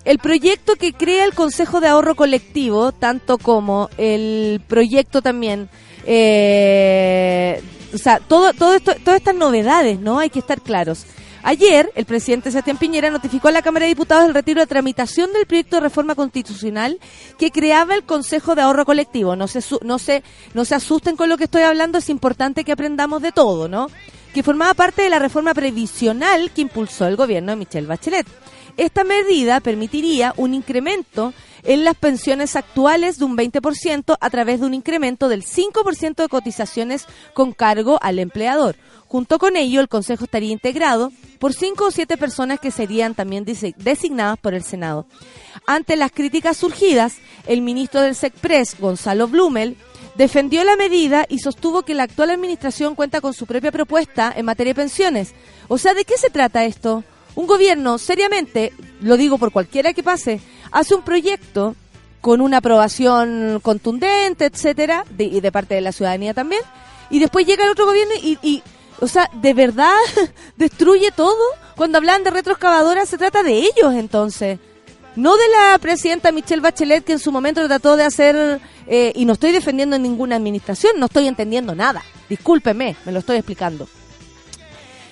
el 0.06 0.20
proyecto 0.20 0.78
que 0.78 0.94
crea 0.94 1.26
el 1.26 1.34
Consejo 1.34 1.82
de 1.82 1.90
Ahorro 1.90 2.16
Colectivo, 2.16 2.94
tanto 2.94 3.38
como 3.38 3.90
el 3.98 4.62
proyecto 4.66 5.22
también, 5.22 5.70
eh, 6.06 7.62
o 7.94 7.98
sea, 7.98 8.20
todo, 8.20 8.54
todo 8.54 8.74
esto, 8.74 8.94
todas 9.04 9.20
estas 9.20 9.36
novedades, 9.36 10.00
¿no? 10.00 10.20
Hay 10.20 10.30
que 10.30 10.40
estar 10.40 10.62
claros. 10.62 11.06
Ayer, 11.44 11.92
el 11.96 12.06
presidente 12.06 12.52
Sebastián 12.52 12.78
Piñera 12.78 13.10
notificó 13.10 13.50
a 13.50 13.52
la 13.52 13.62
Cámara 13.62 13.86
de 13.86 13.90
Diputados 13.90 14.26
el 14.26 14.34
retiro 14.34 14.62
de 14.62 14.68
tramitación 14.68 15.34
del 15.34 15.48
proyecto 15.48 15.78
de 15.78 15.82
reforma 15.82 16.16
constitucional 16.16 17.00
que 17.38 17.52
creaba 17.52 17.96
el 17.96 18.04
Consejo 18.04 18.56
de 18.56 18.62
Ahorro 18.62 18.86
Colectivo. 18.86 19.36
No 19.36 19.48
se, 19.48 19.60
no 19.84 20.00
se, 20.00 20.24
no 20.54 20.64
se 20.64 20.76
asusten 20.76 21.18
con 21.18 21.28
lo 21.28 21.38
que 21.38 21.46
estoy 21.46 21.64
hablando, 21.64 21.98
es 21.98 22.10
importante 22.10 22.64
que 22.64 22.72
aprendamos 22.72 23.22
de 23.22 23.32
todo, 23.32 23.68
¿no? 23.68 23.88
Que 24.34 24.44
formaba 24.44 24.76
parte 24.76 25.02
de 25.02 25.10
la 25.10 25.20
reforma 25.20 25.54
previsional 25.54 26.52
que 26.52 26.62
impulsó 26.62 27.08
el 27.08 27.18
gobierno 27.18 27.52
de 27.52 27.58
Michelle 27.58 27.88
Bachelet. 27.88 28.28
Esta 28.78 29.04
medida 29.04 29.60
permitiría 29.60 30.34
un 30.38 30.54
incremento 30.54 31.34
en 31.64 31.84
las 31.84 31.96
pensiones 31.96 32.56
actuales 32.56 33.20
de 33.20 33.26
un 33.26 33.38
20% 33.38 34.18
a 34.20 34.30
través 34.30 34.60
de 34.60 34.66
un 34.66 34.74
incremento 34.74 35.30
del 35.30 35.44
5% 35.44 36.16
de 36.16 36.28
cotizaciones 36.28 37.06
con 37.34 37.54
cargo 37.54 38.00
al 38.02 38.20
empleador. 38.20 38.76
Junto 39.08 39.40
con 39.40 39.58
ello, 39.58 39.82
el 39.82 39.90
Consejo 39.90 40.24
estaría 40.24 40.52
integrado 40.52 41.12
por 41.38 41.54
cinco 41.54 41.88
o 41.88 41.92
siete 41.92 42.18
personas 42.18 42.60
que 42.60 42.72
serían 42.72 43.14
también 43.14 43.46
designadas 43.46 44.40
por 44.40 44.54
el 44.54 44.64
Senado. 44.64 45.06
Ante 45.68 45.96
las 45.96 46.12
críticas 46.12 46.58
surgidas, 46.58 47.18
el 47.46 47.62
ministro 47.62 48.02
del 48.02 48.16
SECPRES, 48.16 48.80
Gonzalo 48.80 49.28
Blumel, 49.28 49.76
defendió 50.16 50.64
la 50.64 50.76
medida 50.76 51.26
y 51.28 51.40
sostuvo 51.40 51.82
que 51.84 51.94
la 51.94 52.04
actual 52.04 52.30
administración 52.30 52.96
cuenta 52.96 53.22
con 53.22 53.34
su 53.34 53.46
propia 53.46 53.72
propuesta 53.72 54.32
en 54.36 54.46
materia 54.46 54.72
de 54.72 54.82
pensiones. 54.82 55.34
O 55.68 55.78
sea, 55.78 55.94
¿de 55.94 56.06
qué 56.06 56.18
se 56.18 56.30
trata 56.30 56.64
esto? 56.64 57.04
Un 57.36 57.48
gobierno, 57.48 57.98
seriamente, 57.98 58.74
lo 59.02 59.18
digo 59.18 59.38
por 59.38 59.52
cualquiera 59.52 59.94
que 59.94 60.04
pase, 60.04 60.42
hace 60.72 60.96
un 60.96 61.02
proyecto 61.02 61.76
con 62.20 62.42
una 62.42 62.58
aprobación 62.58 63.60
contundente, 63.62 64.46
etcétera, 64.46 65.06
de, 65.10 65.24
y 65.26 65.42
de 65.42 65.52
parte 65.52 65.76
de 65.76 65.82
la 65.82 65.92
ciudadanía 65.92 66.34
también, 66.34 66.62
y 67.10 67.20
después 67.20 67.46
llega 67.46 67.66
el 67.66 67.72
otro 67.72 67.86
gobierno 67.86 68.14
y, 68.22 68.38
y 68.42 68.64
o 69.00 69.08
sea, 69.08 69.30
¿de 69.34 69.54
verdad 69.54 69.96
destruye 70.58 71.12
todo? 71.12 71.36
Cuando 71.76 71.98
hablan 71.98 72.24
de 72.24 72.30
retroexcavadoras 72.30 73.10
se 73.10 73.18
trata 73.18 73.44
de 73.44 73.60
ellos 73.60 73.94
entonces. 73.94 74.60
No 75.16 75.36
de 75.36 75.44
la 75.50 75.78
presidenta 75.80 76.32
Michelle 76.32 76.62
Bachelet 76.62 77.04
que 77.04 77.14
en 77.14 77.20
su 77.20 77.32
momento 77.32 77.66
trató 77.68 77.98
de 77.98 78.04
hacer, 78.04 78.62
eh, 78.88 79.12
y 79.16 79.26
no 79.26 79.34
estoy 79.34 79.52
defendiendo 79.52 79.98
ninguna 79.98 80.38
administración, 80.38 80.94
no 81.00 81.08
estoy 81.08 81.28
entendiendo 81.28 81.76
nada. 81.76 82.02
Discúlpeme, 82.30 82.96
me 83.04 83.12
lo 83.12 83.20
estoy 83.20 83.38
explicando. 83.38 83.90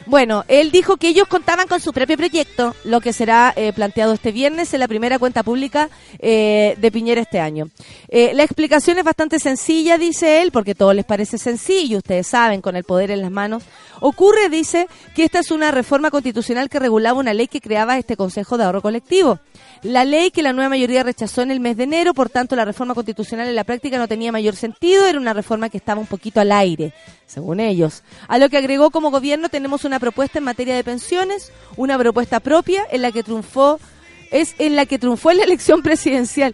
Bueno, 0.10 0.44
él 0.48 0.72
dijo 0.72 0.98
que 0.98 1.10
ellos 1.10 1.28
contaban 1.28 1.68
con 1.68 1.80
su 1.80 1.94
propio 1.94 2.18
proyecto, 2.18 2.76
lo 2.84 3.00
que 3.00 3.14
será 3.14 3.54
eh, 3.56 3.72
planteado 3.74 4.12
este 4.14 4.32
viernes 4.32 4.74
en 4.74 4.80
la 4.80 4.88
primera 4.88 5.20
cuenta 5.20 5.44
pública 5.44 5.88
eh, 6.18 6.76
de 6.80 6.92
Piñera 6.92 7.22
este 7.22 7.40
año. 7.40 7.70
Eh, 8.08 8.32
la 8.34 8.42
explicación 8.42 8.98
es 8.98 9.04
bastante 9.04 9.38
sencilla, 9.38 10.00
dice 10.00 10.42
él, 10.42 10.50
porque 10.52 10.74
todo 10.74 10.96
les 10.96 11.06
parece 11.06 11.38
sencillo, 11.38 12.00
ustedes 12.00 12.26
saben, 12.26 12.60
con 12.60 12.76
el 12.76 12.86
poder 12.86 13.12
en 13.12 13.22
las 13.22 13.30
manos. 13.30 13.62
Ocurre, 14.00 14.50
dice, 14.50 14.88
que 15.14 15.26
esta 15.26 15.38
es 15.38 15.52
una 15.52 15.70
reforma 15.70 16.10
constitucional 16.10 16.70
que 16.70 16.80
regulaba 16.80 17.20
una 17.20 17.36
ley 17.36 17.48
que 17.48 17.62
creaba 17.62 18.00
este 18.00 18.18
Consejo 18.18 18.58
de 18.58 18.64
Ahorro 18.64 18.82
Colectivo. 18.82 19.38
La 19.84 20.04
ley 20.04 20.30
que 20.32 20.44
la 20.44 20.52
nueva 20.52 20.70
mayoría 20.70 21.04
rechazó 21.04 21.42
en 21.42 21.52
el 21.52 21.62
mes 21.62 21.78
de 21.78 21.84
enero, 21.84 22.14
por 22.14 22.30
tanto 22.30 22.56
la 22.58 22.66
reforma 22.66 22.94
constitucional 22.94 23.48
en 23.48 23.56
la 23.56 23.64
práctica 23.64 23.98
no 23.98 24.10
tenía 24.10 24.32
mayor 24.32 24.56
sentido, 24.58 25.06
era 25.06 25.18
una 25.18 25.34
reforma 25.34 25.70
que 25.70 25.78
estaba 25.78 26.02
un 26.02 26.08
poquito 26.08 26.42
al 26.42 26.52
aire, 26.52 26.94
según 27.26 27.62
ellos. 27.62 28.04
A 28.28 28.38
lo 28.38 28.50
que 28.50 28.58
agregó 28.58 28.92
como 28.92 29.10
gobierno 29.10 29.48
tenemos 29.48 29.86
una 29.86 30.00
propuesta 30.00 30.40
en 30.40 30.44
materia 30.44 30.76
de 30.76 30.84
pensiones, 30.84 31.54
una 31.78 31.98
propuesta 31.98 32.42
propia 32.42 32.84
en 32.92 33.02
la 33.02 33.14
que 33.14 33.24
triunfó 33.24 33.80
es 34.32 34.54
en 34.60 34.76
la 34.76 34.86
que 34.86 35.00
triunfó 35.00 35.32
en 35.32 35.38
la 35.38 35.44
elección 35.44 35.82
presidencial. 35.82 36.54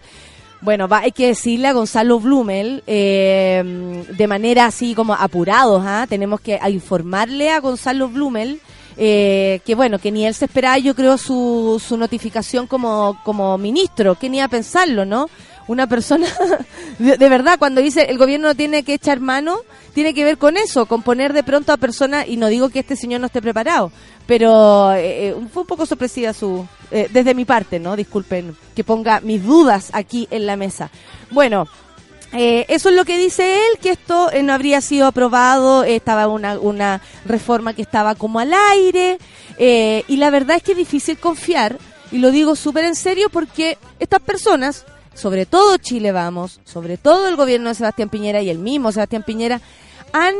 Bueno, 0.62 0.88
va, 0.88 1.00
hay 1.00 1.12
que 1.12 1.26
decirle 1.26 1.68
a 1.68 1.72
Gonzalo 1.72 2.20
Blumel, 2.20 2.82
eh, 2.86 4.04
de 4.08 4.26
manera 4.26 4.66
así 4.66 4.94
como 4.94 5.14
apurados, 5.14 5.82
¿ah? 5.84 6.06
tenemos 6.08 6.40
que 6.40 6.58
informarle 6.68 7.50
a 7.50 7.60
Gonzalo 7.60 8.08
Blumel 8.08 8.60
eh, 8.96 9.60
que 9.64 9.74
bueno, 9.74 9.98
que 9.98 10.10
ni 10.10 10.26
él 10.26 10.34
se 10.34 10.46
esperaba, 10.46 10.78
yo 10.78 10.94
creo, 10.94 11.18
su, 11.18 11.82
su 11.84 11.96
notificación 11.96 12.66
como, 12.66 13.18
como 13.24 13.58
ministro, 13.58 14.14
que 14.14 14.30
ni 14.30 14.40
a 14.40 14.48
pensarlo, 14.48 15.04
¿no? 15.04 15.28
Una 15.68 15.86
persona, 15.86 16.26
de, 16.98 17.28
verdad, 17.28 17.58
cuando 17.58 17.80
dice 17.80 18.06
el 18.08 18.18
gobierno 18.18 18.48
no 18.48 18.54
tiene 18.54 18.84
que 18.84 18.94
echar 18.94 19.20
mano, 19.20 19.58
tiene 19.94 20.14
que 20.14 20.24
ver 20.24 20.38
con 20.38 20.56
eso, 20.56 20.86
con 20.86 21.02
poner 21.02 21.32
de 21.32 21.42
pronto 21.42 21.72
a 21.72 21.76
personas, 21.76 22.26
y 22.28 22.36
no 22.36 22.46
digo 22.46 22.68
que 22.68 22.78
este 22.78 22.96
señor 22.96 23.20
no 23.20 23.26
esté 23.26 23.42
preparado, 23.42 23.90
pero 24.26 24.92
eh, 24.92 25.28
eh, 25.28 25.36
fue 25.52 25.62
un 25.62 25.68
poco 25.68 25.84
sorpresiva 25.84 26.32
su, 26.32 26.66
desde 26.90 27.34
mi 27.34 27.44
parte, 27.44 27.80
¿no? 27.80 27.96
Disculpen 27.96 28.56
que 28.74 28.84
ponga 28.84 29.20
mis 29.20 29.42
dudas 29.42 29.90
aquí 29.92 30.28
en 30.30 30.46
la 30.46 30.56
mesa. 30.56 30.90
Bueno, 31.32 31.66
eh, 32.32 32.66
eso 32.68 32.88
es 32.88 32.94
lo 32.94 33.04
que 33.04 33.18
dice 33.18 33.56
él, 33.56 33.78
que 33.80 33.90
esto 33.90 34.30
eh, 34.32 34.42
no 34.42 34.52
habría 34.52 34.80
sido 34.80 35.06
aprobado, 35.06 35.84
estaba 35.84 36.26
una, 36.28 36.58
una 36.58 37.00
reforma 37.24 37.72
que 37.72 37.82
estaba 37.82 38.14
como 38.14 38.40
al 38.40 38.52
aire, 38.72 39.18
eh, 39.58 40.04
y 40.08 40.16
la 40.16 40.30
verdad 40.30 40.56
es 40.56 40.62
que 40.62 40.72
es 40.72 40.78
difícil 40.78 41.18
confiar, 41.18 41.78
y 42.10 42.18
lo 42.18 42.30
digo 42.30 42.56
súper 42.56 42.84
en 42.84 42.94
serio 42.94 43.28
porque 43.30 43.78
estas 44.00 44.20
personas, 44.20 44.84
sobre 45.14 45.46
todo 45.46 45.76
Chile 45.78 46.12
Vamos, 46.12 46.60
sobre 46.64 46.98
todo 46.98 47.28
el 47.28 47.36
gobierno 47.36 47.68
de 47.68 47.74
Sebastián 47.74 48.08
Piñera 48.08 48.42
y 48.42 48.50
el 48.50 48.58
mismo 48.58 48.92
Sebastián 48.92 49.22
Piñera, 49.22 49.60
han 50.12 50.34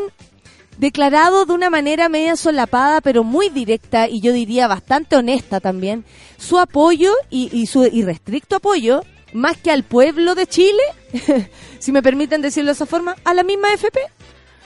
declarado 0.78 1.46
de 1.46 1.52
una 1.52 1.70
manera 1.70 2.08
media 2.08 2.36
solapada, 2.36 3.00
pero 3.00 3.24
muy 3.24 3.48
directa 3.48 4.08
y 4.08 4.20
yo 4.20 4.32
diría 4.32 4.68
bastante 4.68 5.16
honesta 5.16 5.60
también, 5.60 6.04
su 6.36 6.58
apoyo 6.58 7.12
y, 7.30 7.48
y 7.52 7.66
su 7.66 7.84
irrestricto 7.86 8.56
apoyo 8.56 9.02
más 9.32 9.56
que 9.56 9.70
al 9.70 9.82
pueblo 9.82 10.34
de 10.34 10.46
Chile, 10.46 10.82
si 11.78 11.92
me 11.92 12.02
permiten 12.02 12.42
decirlo 12.42 12.68
de 12.68 12.74
esa 12.74 12.86
forma, 12.86 13.16
a 13.24 13.34
la 13.34 13.42
misma 13.42 13.72
FP. 13.72 14.00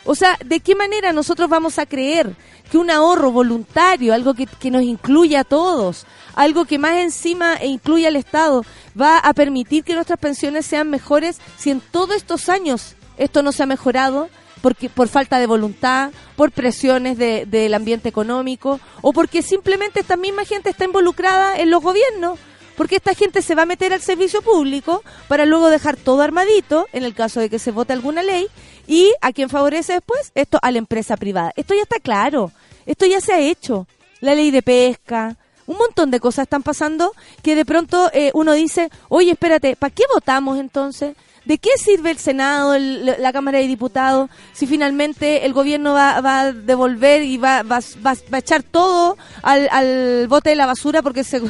O 0.05 0.15
sea, 0.15 0.39
¿de 0.45 0.61
qué 0.61 0.75
manera 0.75 1.13
nosotros 1.13 1.49
vamos 1.49 1.79
a 1.79 1.87
creer 1.87 2.35
que 2.71 2.79
un 2.79 2.91
ahorro 2.91 3.33
voluntario, 3.33 4.15
algo 4.15 4.35
que, 4.35 4.47
que 4.47 4.71
nos 4.71 4.83
incluye 4.83 5.37
a 5.37 5.45
todos, 5.45 6.07
algo 6.35 6.65
que 6.65 6.79
más 6.79 6.95
encima 6.99 7.57
e 7.57 7.67
incluye 7.67 8.07
al 8.07 8.17
Estado, 8.17 8.65
va 8.99 9.19
a 9.19 9.35
permitir 9.35 9.85
que 9.85 9.95
nuestras 9.95 10.19
pensiones 10.19 10.67
sean 10.67 10.89
mejores 10.89 11.39
si 11.59 11.71
en 11.71 11.81
todos 11.81 12.17
estos 12.17 12.49
años 12.49 12.95
esto 13.19 13.43
no 13.43 13.53
se 13.53 13.63
ha 13.63 13.67
mejorado? 13.67 14.31
porque 14.61 14.89
por 14.89 15.09
falta 15.09 15.39
de 15.39 15.47
voluntad, 15.47 16.11
por 16.37 16.53
presiones 16.53 17.19
del 17.19 17.75
ambiente 17.75 18.09
económico 18.09 18.81
o 19.03 19.13
porque 19.13 19.43
simplemente 19.43 20.01
esta 20.01 20.17
misma 20.17 20.45
gente 20.45 20.71
está 20.71 20.85
involucrada 20.85 21.57
en 21.57 21.71
los 21.71 21.83
gobiernos 21.83 22.39
porque 22.81 22.97
esta 22.97 23.15
gente 23.15 23.43
se 23.43 23.55
va 23.55 23.65
a 23.65 23.67
meter 23.67 23.93
al 23.93 24.01
servicio 24.01 24.41
público 24.41 25.05
para 25.29 25.45
luego 25.45 25.69
dejar 25.69 25.99
todo 25.99 26.23
armadito, 26.23 26.87
en 26.95 27.05
el 27.05 27.13
caso 27.13 27.39
de 27.39 27.51
que 27.51 27.59
se 27.59 27.73
vote 27.73 27.93
alguna 27.93 28.23
ley, 28.23 28.47
y 28.87 29.13
a 29.21 29.35
quien 29.35 29.51
favorece 29.51 29.93
después, 29.93 30.33
esto 30.35 30.59
a 30.63 30.71
la 30.71 30.79
empresa 30.79 31.19
privada. 31.19 31.53
Esto 31.57 31.75
ya 31.75 31.83
está 31.83 32.01
claro, 32.01 32.53
esto 32.87 33.05
ya 33.05 33.21
se 33.21 33.35
ha 33.35 33.39
hecho. 33.39 33.87
La 34.21 34.35
ley 34.35 34.51
de 34.51 34.63
pesca, 34.63 35.37
un 35.67 35.77
montón 35.77 36.11
de 36.11 36.21
cosas 36.21 36.45
están 36.45 36.63
pasando 36.63 37.13
que 37.43 37.55
de 37.55 37.67
pronto 37.67 38.11
eh, 38.15 38.31
uno 38.33 38.55
dice, 38.55 38.89
oye, 39.11 39.33
espérate, 39.33 39.77
¿para 39.77 39.95
qué 39.95 40.05
votamos 40.15 40.59
entonces? 40.59 41.15
¿De 41.51 41.59
qué 41.59 41.71
sirve 41.79 42.13
el 42.13 42.19
Senado, 42.19 42.79
la 42.79 43.33
Cámara 43.33 43.59
de 43.59 43.67
Diputados, 43.67 44.31
si 44.53 44.69
finalmente 44.69 45.45
el 45.45 45.53
gobierno 45.53 45.95
va, 45.95 46.43
a 46.43 46.53
devolver 46.53 47.25
y 47.25 47.39
va, 47.39 47.65
a 47.69 48.39
echar 48.39 48.63
todo 48.63 49.19
al, 49.43 50.29
bote 50.29 50.51
de 50.51 50.55
la 50.55 50.67
basura 50.67 51.03
porque 51.03 51.25
se, 51.25 51.43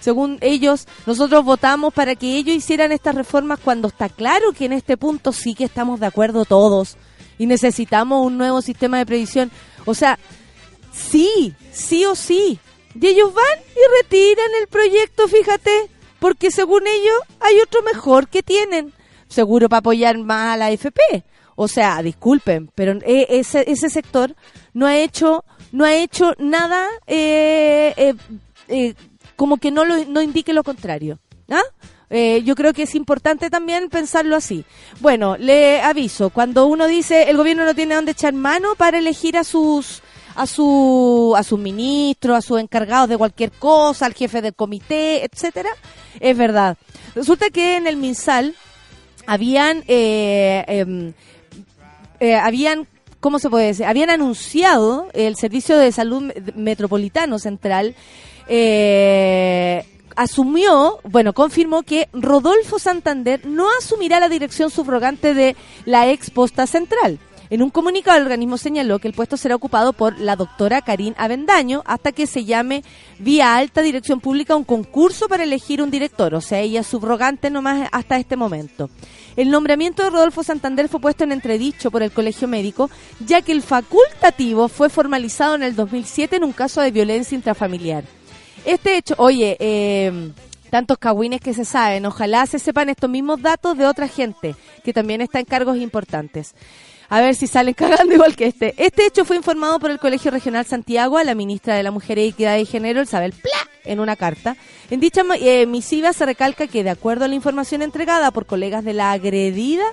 según 0.00 0.38
ellos, 0.40 0.88
nosotros 1.06 1.44
votamos 1.44 1.94
para 1.94 2.16
que 2.16 2.36
ellos 2.36 2.56
hicieran 2.56 2.90
estas 2.90 3.14
reformas 3.14 3.60
cuando 3.60 3.86
está 3.86 4.08
claro 4.08 4.50
que 4.50 4.64
en 4.64 4.72
este 4.72 4.96
punto 4.96 5.32
sí 5.32 5.54
que 5.54 5.62
estamos 5.62 6.00
de 6.00 6.06
acuerdo 6.06 6.44
todos 6.44 6.96
y 7.38 7.46
necesitamos 7.46 8.26
un 8.26 8.36
nuevo 8.36 8.60
sistema 8.60 8.98
de 8.98 9.06
previsión. 9.06 9.52
O 9.84 9.94
sea, 9.94 10.18
sí, 10.92 11.54
sí 11.70 12.04
o 12.06 12.16
sí. 12.16 12.58
Y 13.00 13.06
ellos 13.06 13.32
van 13.32 13.60
y 13.70 14.02
retiran 14.02 14.50
el 14.60 14.66
proyecto, 14.66 15.28
fíjate, 15.28 15.90
porque 16.18 16.50
según 16.50 16.88
ellos 16.88 17.20
hay 17.38 17.60
otro 17.60 17.82
mejor 17.82 18.26
que 18.26 18.42
tienen, 18.42 18.92
seguro 19.28 19.68
para 19.68 19.78
apoyar 19.78 20.18
más 20.18 20.54
a 20.54 20.56
la 20.56 20.70
FP. 20.70 21.24
O 21.56 21.68
sea, 21.68 22.02
disculpen, 22.02 22.70
pero 22.74 22.98
e, 23.04 23.26
ese, 23.30 23.70
ese 23.70 23.88
sector 23.88 24.34
no 24.72 24.86
ha 24.86 24.96
hecho 24.96 25.44
no 25.72 25.84
ha 25.84 25.94
hecho 25.94 26.34
nada 26.38 26.86
eh, 27.06 27.94
eh, 27.96 28.14
eh 28.68 28.94
como 29.36 29.56
que 29.56 29.72
no, 29.72 29.84
lo, 29.84 30.04
no 30.04 30.22
indique 30.22 30.52
lo 30.52 30.62
contrario. 30.62 31.18
¿ah? 31.50 31.62
Eh, 32.10 32.42
yo 32.44 32.54
creo 32.54 32.72
que 32.72 32.84
es 32.84 32.94
importante 32.94 33.50
también 33.50 33.88
pensarlo 33.88 34.36
así. 34.36 34.64
Bueno, 35.00 35.36
le 35.36 35.80
aviso, 35.80 36.30
cuando 36.30 36.66
uno 36.66 36.86
dice 36.86 37.28
el 37.28 37.36
gobierno 37.36 37.64
no 37.64 37.74
tiene 37.74 37.96
dónde 37.96 38.12
echar 38.12 38.32
mano 38.32 38.74
para 38.76 38.98
elegir 38.98 39.36
a 39.36 39.44
sus 39.44 40.02
a 40.36 40.46
su 40.46 41.34
a 41.36 41.42
sus 41.42 41.58
ministros, 41.58 42.36
a 42.36 42.40
sus 42.40 42.60
encargados 42.60 43.08
de 43.08 43.18
cualquier 43.18 43.50
cosa, 43.50 44.06
al 44.06 44.14
jefe 44.14 44.42
del 44.42 44.54
comité, 44.54 45.24
etcétera, 45.24 45.70
es 46.20 46.36
verdad. 46.36 46.76
Resulta 47.14 47.50
que 47.50 47.76
en 47.76 47.86
el 47.86 47.96
MinSal 47.96 48.54
habían 49.26 49.84
eh, 49.88 50.64
em, 50.66 51.12
eh, 52.20 52.36
habían 52.36 52.86
¿cómo 53.20 53.38
se 53.38 53.48
puede 53.48 53.66
decir? 53.66 53.86
Habían 53.86 54.10
anunciado 54.10 55.08
el 55.14 55.36
Servicio 55.36 55.78
de 55.78 55.92
Salud 55.92 56.32
Metropolitano 56.54 57.38
Central 57.38 57.94
eh, 58.48 59.84
asumió, 60.16 61.00
bueno, 61.04 61.32
confirmó 61.32 61.82
que 61.82 62.08
Rodolfo 62.12 62.78
Santander 62.78 63.46
no 63.46 63.66
asumirá 63.78 64.20
la 64.20 64.28
dirección 64.28 64.70
subrogante 64.70 65.34
de 65.34 65.56
la 65.86 66.10
ex 66.10 66.30
posta 66.30 66.66
central. 66.66 67.18
En 67.50 67.62
un 67.62 67.70
comunicado, 67.70 68.16
el 68.16 68.24
organismo 68.24 68.56
señaló 68.56 68.98
que 68.98 69.08
el 69.08 69.14
puesto 69.14 69.36
será 69.36 69.54
ocupado 69.54 69.92
por 69.92 70.18
la 70.18 70.36
doctora 70.36 70.80
Karin 70.80 71.14
Avendaño 71.18 71.82
hasta 71.84 72.12
que 72.12 72.26
se 72.26 72.44
llame 72.44 72.82
vía 73.18 73.56
alta 73.56 73.82
dirección 73.82 74.20
pública 74.20 74.56
un 74.56 74.64
concurso 74.64 75.28
para 75.28 75.44
elegir 75.44 75.82
un 75.82 75.90
director, 75.90 76.34
o 76.34 76.40
sea, 76.40 76.60
ella 76.60 76.80
es 76.80 76.86
subrogante 76.86 77.50
nomás 77.50 77.88
hasta 77.92 78.16
este 78.18 78.36
momento. 78.36 78.88
El 79.36 79.50
nombramiento 79.50 80.02
de 80.02 80.10
Rodolfo 80.10 80.42
Santander 80.42 80.88
fue 80.88 81.00
puesto 81.00 81.24
en 81.24 81.32
entredicho 81.32 81.90
por 81.90 82.02
el 82.02 82.12
Colegio 82.12 82.48
Médico, 82.48 82.88
ya 83.20 83.42
que 83.42 83.52
el 83.52 83.62
facultativo 83.62 84.68
fue 84.68 84.88
formalizado 84.88 85.56
en 85.56 85.64
el 85.64 85.74
2007 85.74 86.36
en 86.36 86.44
un 86.44 86.52
caso 86.52 86.80
de 86.80 86.92
violencia 86.92 87.34
intrafamiliar. 87.34 88.04
Este 88.64 88.96
hecho, 88.96 89.14
oye, 89.18 89.56
eh, 89.58 90.30
tantos 90.70 90.98
cagüines 90.98 91.40
que 91.40 91.52
se 91.52 91.64
saben, 91.64 92.06
ojalá 92.06 92.46
se 92.46 92.58
sepan 92.58 92.88
estos 92.88 93.10
mismos 93.10 93.42
datos 93.42 93.76
de 93.76 93.86
otra 93.86 94.08
gente 94.08 94.54
que 94.82 94.92
también 94.92 95.20
está 95.20 95.40
en 95.40 95.44
cargos 95.44 95.76
importantes. 95.76 96.54
A 97.08 97.20
ver 97.20 97.34
si 97.34 97.46
salen 97.46 97.74
cagando 97.74 98.14
igual 98.14 98.36
que 98.36 98.46
este. 98.46 98.74
Este 98.76 99.06
hecho 99.06 99.24
fue 99.24 99.36
informado 99.36 99.78
por 99.78 99.90
el 99.90 99.98
Colegio 99.98 100.30
Regional 100.30 100.66
Santiago 100.66 101.18
a 101.18 101.24
la 101.24 101.34
ministra 101.34 101.74
de 101.74 101.82
la 101.82 101.90
Mujer 101.90 102.18
e 102.18 102.26
Equidad 102.26 102.56
de 102.56 102.64
Género, 102.64 103.02
Isabel 103.02 103.32
Pla, 103.32 103.70
en 103.84 104.00
una 104.00 104.16
carta. 104.16 104.56
En 104.90 105.00
dicha 105.00 105.22
eh, 105.40 105.66
misiva 105.66 106.12
se 106.12 106.26
recalca 106.26 106.66
que, 106.66 106.84
de 106.84 106.90
acuerdo 106.90 107.24
a 107.24 107.28
la 107.28 107.34
información 107.34 107.82
entregada 107.82 108.30
por 108.30 108.46
colegas 108.46 108.84
de 108.84 108.92
la 108.92 109.12
agredida, 109.12 109.84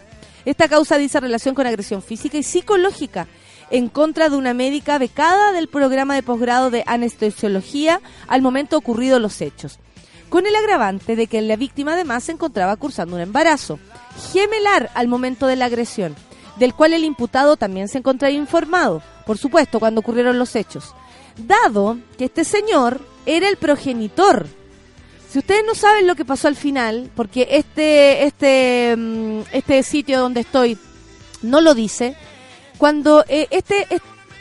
esta 0.46 0.68
causa 0.68 0.98
dice 0.98 1.20
relación 1.20 1.56
con 1.56 1.68
agresión 1.68 2.02
física 2.02 2.38
y 2.38 2.44
psicológica 2.44 3.28
en 3.70 3.88
contra 3.88 4.30
de 4.30 4.36
una 4.36 4.54
médica 4.54 4.98
becada 4.98 5.54
del 5.54 5.68
programa 5.68 6.16
de 6.16 6.24
posgrado 6.24 6.70
de 6.70 6.84
anestesiología 6.86 8.02
al 8.28 8.42
momento 8.42 8.78
ocurrido 8.78 9.20
los 9.20 9.40
hechos, 9.42 9.80
con 10.30 10.46
el 10.46 10.56
agravante 10.56 11.16
de 11.16 11.28
que 11.28 11.42
la 11.42 11.56
víctima 11.56 11.94
además 11.94 12.26
se 12.26 12.34
encontraba 12.34 12.76
cursando 12.76 13.16
un 13.16 13.22
embarazo 13.22 13.80
gemelar 14.34 14.90
al 14.94 15.08
momento 15.08 15.48
de 15.48 15.56
la 15.56 15.66
agresión, 15.66 16.16
del 16.58 16.74
cual 16.74 16.94
el 16.94 17.04
imputado 17.04 17.58
también 17.58 17.88
se 17.88 17.98
encontraba 17.98 18.32
informado, 18.32 19.02
por 19.26 19.38
supuesto, 19.38 19.80
cuando 19.80 20.02
ocurrieron 20.02 20.40
los 20.40 20.56
hechos, 20.56 20.94
dado 21.38 21.98
que 22.18 22.26
este 22.26 22.44
señor 22.44 23.02
era 23.26 23.50
el 23.50 23.58
progenitor 23.58 24.48
si 25.32 25.40
ustedes 25.40 25.64
no 25.66 25.76
saben 25.76 26.08
lo 26.08 26.16
que 26.16 26.26
pasó 26.26 26.50
al 26.50 26.58
final, 26.58 27.10
porque 27.16 27.48
este, 27.52 28.26
este, 28.26 28.96
mm, 28.98 29.44
este 29.54 29.82
sitio 29.82 30.20
donde 30.20 30.42
estoy 30.42 30.78
no 31.42 31.62
lo 31.62 31.74
dice, 31.74 32.18
cuando 32.78 33.24
eh, 33.30 33.48
este, 33.50 33.88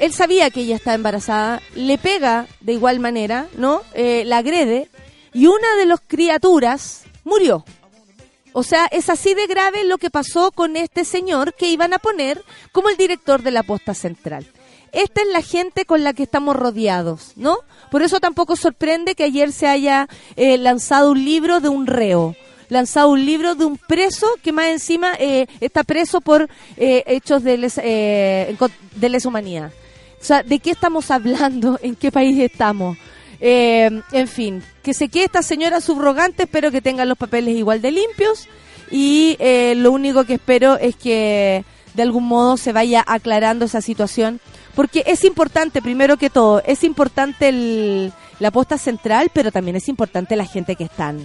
él 0.00 0.12
sabía 0.12 0.50
que 0.50 0.62
ella 0.62 0.74
estaba 0.74 0.96
embarazada, 0.96 1.62
le 1.76 1.96
pega 1.96 2.48
de 2.60 2.72
igual 2.72 2.98
manera, 2.98 3.46
¿no? 3.56 3.82
Eh, 3.94 4.24
la 4.26 4.38
agrede 4.38 4.88
y 5.32 5.46
una 5.46 5.76
de 5.78 5.86
las 5.86 6.00
criaturas 6.00 7.04
murió. 7.22 7.64
O 8.52 8.62
sea, 8.62 8.86
es 8.86 9.08
así 9.08 9.34
de 9.34 9.46
grave 9.46 9.84
lo 9.84 9.98
que 9.98 10.10
pasó 10.10 10.50
con 10.52 10.76
este 10.76 11.04
señor 11.04 11.54
que 11.54 11.68
iban 11.68 11.92
a 11.92 11.98
poner 11.98 12.42
como 12.72 12.88
el 12.88 12.96
director 12.96 13.42
de 13.42 13.50
la 13.50 13.62
posta 13.62 13.94
central. 13.94 14.46
Esta 14.92 15.20
es 15.22 15.28
la 15.28 15.42
gente 15.42 15.84
con 15.84 16.02
la 16.02 16.14
que 16.14 16.24
estamos 16.24 16.56
rodeados, 16.56 17.32
¿no? 17.36 17.58
Por 17.90 18.02
eso 18.02 18.18
tampoco 18.18 18.56
sorprende 18.56 19.14
que 19.14 19.24
ayer 19.24 19.52
se 19.52 19.68
haya 19.68 20.08
eh, 20.34 20.58
lanzado 20.58 21.12
un 21.12 21.24
libro 21.24 21.60
de 21.60 21.68
un 21.68 21.86
reo 21.86 22.34
lanzado 22.70 23.08
un 23.10 23.26
libro 23.26 23.54
de 23.54 23.66
un 23.66 23.76
preso 23.76 24.26
que 24.42 24.52
más 24.52 24.66
encima 24.66 25.12
eh, 25.18 25.46
está 25.60 25.84
preso 25.84 26.20
por 26.20 26.48
eh, 26.76 27.04
hechos 27.06 27.42
de, 27.42 27.58
les, 27.58 27.78
eh, 27.82 28.56
de 28.94 29.22
humanidad. 29.24 29.72
O 30.20 30.24
sea, 30.24 30.42
¿de 30.42 30.58
qué 30.58 30.70
estamos 30.70 31.10
hablando? 31.10 31.78
¿En 31.82 31.96
qué 31.96 32.10
país 32.10 32.38
estamos? 32.38 32.96
Eh, 33.40 34.02
en 34.12 34.28
fin, 34.28 34.62
que 34.82 34.92
se 34.92 35.08
quede 35.08 35.24
esta 35.24 35.42
señora 35.42 35.80
subrogante, 35.80 36.42
espero 36.42 36.70
que 36.70 36.82
tengan 36.82 37.08
los 37.08 37.16
papeles 37.16 37.56
igual 37.56 37.80
de 37.80 37.90
limpios 37.90 38.48
y 38.90 39.36
eh, 39.38 39.74
lo 39.76 39.92
único 39.92 40.24
que 40.24 40.34
espero 40.34 40.76
es 40.76 40.94
que 40.96 41.64
de 41.94 42.02
algún 42.02 42.26
modo 42.26 42.56
se 42.56 42.72
vaya 42.72 43.02
aclarando 43.06 43.64
esa 43.64 43.80
situación, 43.80 44.40
porque 44.74 45.02
es 45.06 45.24
importante, 45.24 45.82
primero 45.82 46.16
que 46.16 46.30
todo, 46.30 46.62
es 46.64 46.84
importante 46.84 47.48
el, 47.48 48.12
la 48.38 48.50
posta 48.50 48.78
central, 48.78 49.30
pero 49.32 49.50
también 49.50 49.76
es 49.76 49.88
importante 49.88 50.36
la 50.36 50.44
gente 50.44 50.76
que 50.76 50.84
están 50.84 51.18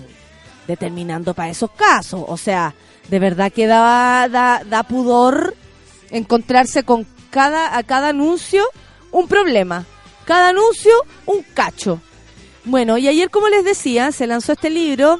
determinando 0.67 1.34
para 1.34 1.51
esos 1.51 1.71
casos. 1.71 2.23
O 2.28 2.38
sea, 2.38 2.73
de 3.10 3.19
verdad 3.19 3.51
que 3.51 3.67
da, 3.67 4.28
da, 4.30 4.63
da 4.65 4.84
pudor 4.84 5.56
encontrarse 6.10 6.84
con 6.84 7.06
cada, 7.30 7.78
a 7.78 7.84
cada 7.84 8.10
anuncio 8.10 8.63
un 9.12 9.28
problema. 9.28 9.86
Cada 10.25 10.49
anuncio 10.49 10.91
un 11.25 11.43
cacho. 11.53 12.01
Bueno, 12.63 12.97
y 12.97 13.07
ayer, 13.07 13.29
como 13.29 13.47
les 13.47 13.63
decía, 13.63 14.11
se 14.11 14.25
lanzó 14.25 14.53
este 14.53 14.71
libro 14.71 15.19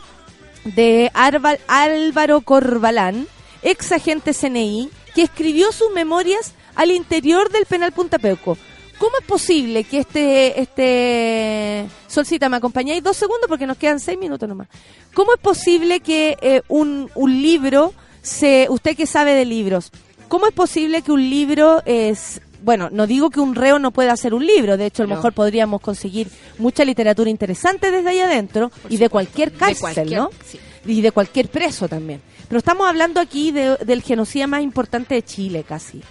de 0.63 1.11
Álvaro 1.13 2.41
Corbalán, 2.41 3.27
ex 3.61 3.91
agente 3.91 4.33
CNI, 4.33 4.89
que 5.13 5.21
escribió 5.21 5.71
sus 5.71 5.91
memorias 5.91 6.53
al 6.73 6.91
interior 6.91 7.51
del 7.51 7.65
penal 7.65 7.91
Punta 7.91 8.17
Peuco. 8.17 8.57
¿Cómo 8.97 9.17
es 9.19 9.25
posible 9.25 9.83
que 9.83 9.99
este, 9.99 10.59
este, 10.59 11.85
Solcita, 12.07 12.49
me 12.49 12.57
acompañáis 12.57 13.03
dos 13.03 13.17
segundos 13.17 13.47
porque 13.47 13.67
nos 13.67 13.77
quedan 13.77 13.99
seis 13.99 14.17
minutos 14.17 14.47
nomás? 14.47 14.67
¿Cómo 15.13 15.33
es 15.33 15.39
posible 15.39 15.99
que 15.99 16.37
eh, 16.41 16.61
un, 16.67 17.11
un 17.13 17.41
libro, 17.41 17.93
se, 18.21 18.67
usted 18.69 18.95
que 18.95 19.05
sabe 19.05 19.33
de 19.33 19.45
libros, 19.45 19.91
¿cómo 20.29 20.47
es 20.47 20.53
posible 20.53 21.01
que 21.01 21.11
un 21.11 21.29
libro 21.29 21.83
es, 21.85 22.41
bueno, 22.65 22.89
no 22.91 23.06
digo 23.08 23.30
que 23.30 23.39
un 23.39 23.54
reo 23.56 23.78
no 23.80 23.91
pueda 23.91 24.12
hacer 24.12 24.34
un 24.34 24.45
libro, 24.45 24.75
de 24.75 24.88
hecho 24.88 25.04
a 25.04 25.06
lo 25.06 25.12
No. 25.12 25.15
mejor 25.17 25.34
podríamos 25.34 25.80
conseguir 25.82 26.28
mucha 26.58 26.84
literatura 26.84 27.30
interesante 27.30 27.91
desde 27.91 28.10
ahí 28.10 28.19
adentro 28.19 28.69
Por 28.69 28.91
y 28.91 28.97
de 28.97 29.08
cualquier 29.08 29.51
De 29.51 29.58
cárcel, 29.58 29.80
cualquier- 29.80 30.19
¿no? 30.19 30.30
sí. 30.45 30.60
Y 30.88 31.01
de 31.01 31.12
cualquier 31.12 31.47
preso 31.49 31.88
también. 31.88 32.21
Pero 32.47 32.58
estamos 32.60 32.88
hablando 32.88 33.19
aquí 33.19 33.51
de- 33.51 33.78
del 33.78 34.01
genocida 34.04 34.47
más 34.47 34.62
importante 34.62 35.15
de 35.15 35.23
Chile, 35.23 35.63
casi. 35.67 36.01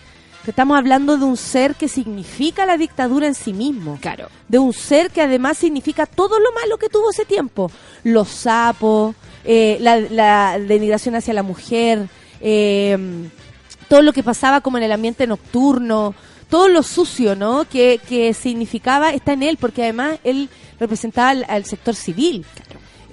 Estamos 0.47 0.77
hablando 0.77 1.17
de 1.17 1.25
un 1.25 1.37
ser 1.37 1.75
que 1.75 1.89
significa 1.89 2.67
la 2.67 2.77
dictadura 2.77 3.27
en 3.27 3.35
sí 3.35 3.53
mismo. 3.53 3.99
Claro. 4.01 4.29
De 4.49 4.59
un 4.59 4.73
ser 4.73 5.11
que 5.11 5.23
además 5.23 5.57
significa 5.59 6.07
todo 6.07 6.39
lo 6.39 6.53
malo 6.53 6.77
que 6.77 6.89
tuvo 6.89 7.11
ese 7.11 7.25
tiempo. 7.25 7.71
Los 8.03 8.29
sapos, 8.29 9.15
eh, 9.45 9.79
la, 9.81 9.99
la 9.99 10.59
denigración 10.59 11.15
hacia 11.15 11.33
la 11.35 11.43
mujer, 11.43 12.09
eh, 12.41 12.99
todo 13.89 14.03
lo 14.03 14.13
que 14.13 14.23
pasaba 14.23 14.61
como 14.61 14.77
en 14.79 14.85
el 14.85 14.93
ambiente 14.93 15.27
nocturno, 15.27 16.15
todo 16.49 16.69
lo 16.69 16.83
sucio, 16.83 17.35
¿no? 17.37 17.65
Que, 17.65 18.01
que 18.09 18.35
significaba, 18.35 19.11
está 19.11 19.33
en 19.33 19.43
él, 19.43 19.57
porque 19.61 19.83
además 19.83 20.19
él 20.25 20.49
representaba 20.79 21.31
al, 21.31 21.45
al 21.49 21.65
sector 21.65 21.95
civil. 21.95 22.45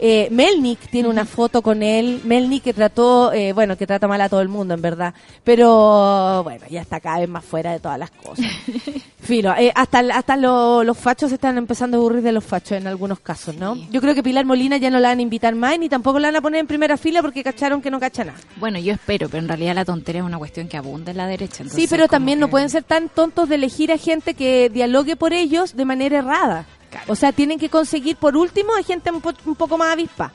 Eh, 0.04 0.30
Melnik 0.32 0.80
tiene 0.90 1.08
una 1.10 1.26
foto 1.26 1.62
con 1.62 1.84
él, 1.84 2.22
Melnik 2.24 2.64
que 2.64 2.74
trató, 2.74 3.32
eh, 3.34 3.54
bueno, 3.54 3.78
que 3.78 3.86
trata 3.86 4.08
mal 4.08 4.20
a 4.20 4.30
todo 4.30 4.42
el 4.42 4.48
mundo, 4.50 4.74
en 4.74 4.82
verdad, 4.82 5.14
pero 5.44 6.42
bueno, 6.44 6.66
ya 6.72 6.82
está 6.82 7.00
cada 7.00 7.20
vez 7.20 7.30
más 7.30 7.46
fuera 7.46 7.72
de 7.72 7.80
todas 7.80 8.00
las 8.00 8.10
cosas. 8.10 8.46
Filo, 9.22 9.54
eh, 9.56 9.72
hasta, 9.76 10.00
hasta 10.00 10.36
lo- 10.36 10.84
los 10.84 10.98
fachos 10.98 11.30
se 11.30 11.36
están 11.36 11.58
empezando 11.60 11.98
a 11.98 12.00
aburrir 12.00 12.24
de 12.24 12.32
los 12.32 12.44
fachos 12.44 12.72
en 12.80 12.88
algunos 12.88 13.20
casos, 13.20 13.56
¿no? 13.56 13.76
Sí. 13.76 13.88
Yo 13.92 14.02
creo 14.02 14.16
que 14.16 14.24
Pilar 14.24 14.44
Molina 14.46 14.78
ya 14.78 14.90
no 14.90 15.00
la 15.00 15.10
van 15.10 15.20
a 15.20 15.22
invitar 15.22 15.54
más, 15.54 15.78
ni 15.78 15.88
tampoco 15.88 16.18
la 16.18 16.30
van 16.30 16.38
a 16.38 16.42
poner 16.42 16.60
en 16.62 16.68
primera 16.68 16.98
fila 16.98 17.22
porque 17.22 17.44
cacharon 17.44 17.80
que 17.82 17.92
no 17.92 18.00
cacha 18.00 18.24
nada. 18.24 18.40
Bueno, 18.58 18.80
yo 18.80 18.94
espero, 18.94 19.30
pero 19.30 19.44
en 19.44 19.48
realidad 19.48 19.76
la 19.76 19.86
tontería 19.86 20.22
es 20.22 20.26
una 20.28 20.40
cuestión 20.40 20.68
que 20.68 20.78
abunda 20.78 21.12
en 21.12 21.18
la 21.18 21.28
derecha. 21.28 21.58
Sí, 21.58 21.62
entonces 21.64 21.90
pero 21.92 22.04
como 22.08 22.18
también 22.18 22.40
no 22.40 22.50
pueden 22.50 22.70
ser 22.72 22.84
tan 22.84 23.08
tontos 23.10 23.48
de 23.48 23.56
elegir 23.56 23.92
a 23.92 23.98
gente 24.00 24.34
que 24.34 24.70
dialogue 24.70 25.16
por 25.16 25.32
ellos 25.34 25.76
de 25.76 25.86
manera 25.86 26.18
errada. 26.18 26.66
O 27.08 27.16
sea, 27.16 27.32
tienen 27.32 27.58
que 27.60 27.70
conseguir 27.70 28.16
por 28.16 28.36
último 28.38 28.76
a 28.76 28.84
gente 28.84 29.12
un, 29.12 29.22
po- 29.22 29.34
un 29.46 29.56
poco 29.56 29.78
más 29.78 29.92
avispa. 29.94 30.32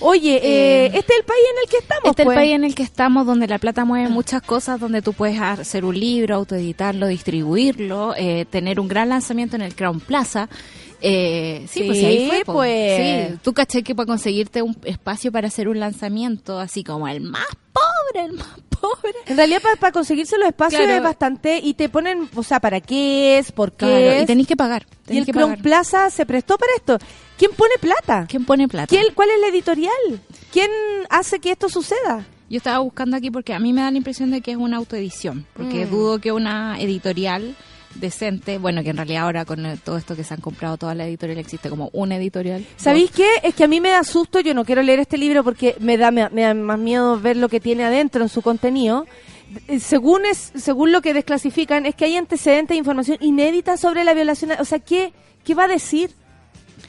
Oye, 0.00 0.36
eh, 0.36 0.86
Eh, 0.86 0.90
este 0.94 1.12
es 1.12 1.18
el 1.18 1.24
país 1.24 1.40
en 1.52 1.58
el 1.64 1.70
que 1.70 1.76
estamos. 1.78 2.10
Este 2.10 2.22
es 2.22 2.26
pues. 2.26 2.36
el 2.36 2.40
país 2.40 2.54
en 2.54 2.64
el 2.64 2.74
que 2.76 2.82
estamos, 2.84 3.26
donde 3.26 3.48
la 3.48 3.58
plata 3.58 3.84
mueve 3.84 4.08
muchas 4.08 4.42
cosas, 4.42 4.78
donde 4.78 5.02
tú 5.02 5.12
puedes 5.12 5.40
hacer 5.40 5.84
un 5.84 5.98
libro, 5.98 6.36
autoeditarlo, 6.36 7.08
distribuirlo, 7.08 8.14
eh, 8.16 8.46
tener 8.48 8.78
un 8.78 8.86
gran 8.88 9.08
lanzamiento 9.08 9.56
en 9.56 9.62
el 9.62 9.74
Crown 9.74 9.98
Plaza. 10.00 10.48
Eh, 11.00 11.64
sí, 11.68 11.80
Sí, 11.80 11.86
pues 11.86 12.04
ahí 12.04 12.26
fue. 12.28 12.42
pues. 12.44 13.28
Sí, 13.32 13.38
tú 13.42 13.52
caché 13.52 13.82
que 13.82 13.94
para 13.94 14.06
conseguirte 14.06 14.62
un 14.62 14.76
espacio 14.84 15.30
para 15.32 15.48
hacer 15.48 15.68
un 15.68 15.78
lanzamiento, 15.80 16.58
así 16.58 16.82
como 16.84 17.06
el 17.08 17.20
más 17.20 17.46
pobre, 17.72 18.26
el 18.26 18.32
más 18.32 18.48
pobre. 18.80 19.14
En 19.26 19.36
realidad, 19.36 19.60
para, 19.80 19.92
conseguirse 19.92 20.36
los 20.38 20.48
espacios 20.48 20.80
Claro. 20.82 20.96
es 20.96 21.02
bastante. 21.02 21.60
Y 21.62 21.74
te 21.74 21.88
ponen, 21.88 22.28
o 22.34 22.42
sea, 22.42 22.58
¿para 22.60 22.80
qué 22.80 23.38
es? 23.38 23.52
¿Por 23.52 23.72
qué 23.72 23.86
Claro, 23.86 23.96
es? 23.96 24.22
y 24.22 24.26
tenéis 24.26 24.48
que 24.48 24.56
pagar. 24.56 24.86
Y 25.04 25.06
tenéis 25.06 25.28
el 25.28 25.34
que 25.34 25.40
pagar. 25.40 25.62
Plaza 25.62 26.10
se 26.10 26.26
prestó 26.26 26.58
para 26.58 26.72
esto. 26.76 26.98
¿Quién 27.36 27.52
pone 27.52 27.74
plata? 27.80 28.26
¿Quién 28.28 28.44
pone 28.44 28.66
plata? 28.66 28.88
¿Quién- 28.88 29.14
¿Cuál 29.14 29.28
es 29.30 29.40
la 29.40 29.48
editorial? 29.48 29.92
¿Quién 30.52 30.70
hace 31.10 31.38
que 31.38 31.52
esto 31.52 31.68
suceda? 31.68 32.26
Yo 32.50 32.56
estaba 32.56 32.78
buscando 32.78 33.16
aquí 33.16 33.30
porque 33.30 33.52
a 33.54 33.58
mí 33.60 33.72
me 33.72 33.82
da 33.82 33.90
la 33.90 33.98
impresión 33.98 34.30
de 34.30 34.40
que 34.40 34.50
es 34.52 34.56
una 34.56 34.78
autoedición, 34.78 35.46
porque 35.54 35.84
Mm. 35.86 35.90
dudo 35.90 36.18
que 36.18 36.32
una 36.32 36.80
editorial 36.80 37.54
decente, 38.00 38.58
bueno, 38.58 38.82
que 38.82 38.90
en 38.90 38.96
realidad 38.96 39.24
ahora 39.24 39.44
con 39.44 39.64
todo 39.84 39.96
esto 39.98 40.14
que 40.16 40.24
se 40.24 40.34
han 40.34 40.40
comprado 40.40 40.76
toda 40.76 40.94
la 40.94 41.06
editorial 41.06 41.38
existe 41.38 41.68
como 41.70 41.90
una 41.92 42.16
editorial. 42.16 42.64
¿Sabéis 42.76 43.10
qué? 43.10 43.26
Es 43.42 43.54
que 43.54 43.64
a 43.64 43.68
mí 43.68 43.80
me 43.80 43.90
da 43.90 44.04
susto, 44.04 44.40
yo 44.40 44.54
no 44.54 44.64
quiero 44.64 44.82
leer 44.82 45.00
este 45.00 45.18
libro 45.18 45.44
porque 45.44 45.76
me 45.80 45.96
da, 45.96 46.10
me, 46.10 46.28
me 46.30 46.42
da 46.42 46.54
más 46.54 46.78
miedo 46.78 47.18
ver 47.20 47.36
lo 47.36 47.48
que 47.48 47.60
tiene 47.60 47.84
adentro 47.84 48.22
en 48.22 48.28
su 48.28 48.42
contenido. 48.42 49.06
Eh, 49.66 49.80
Según 49.80 50.24
es, 50.26 50.52
según 50.56 50.92
lo 50.92 51.00
que 51.02 51.14
desclasifican, 51.14 51.86
es 51.86 51.94
que 51.94 52.04
hay 52.04 52.16
antecedentes 52.16 52.74
de 52.74 52.78
información 52.78 53.18
inédita 53.20 53.76
sobre 53.76 54.04
la 54.04 54.14
violación. 54.14 54.50
O 54.60 54.64
sea, 54.64 54.78
¿qué, 54.78 55.12
qué 55.44 55.54
va 55.54 55.64
a 55.64 55.68
decir? 55.68 56.10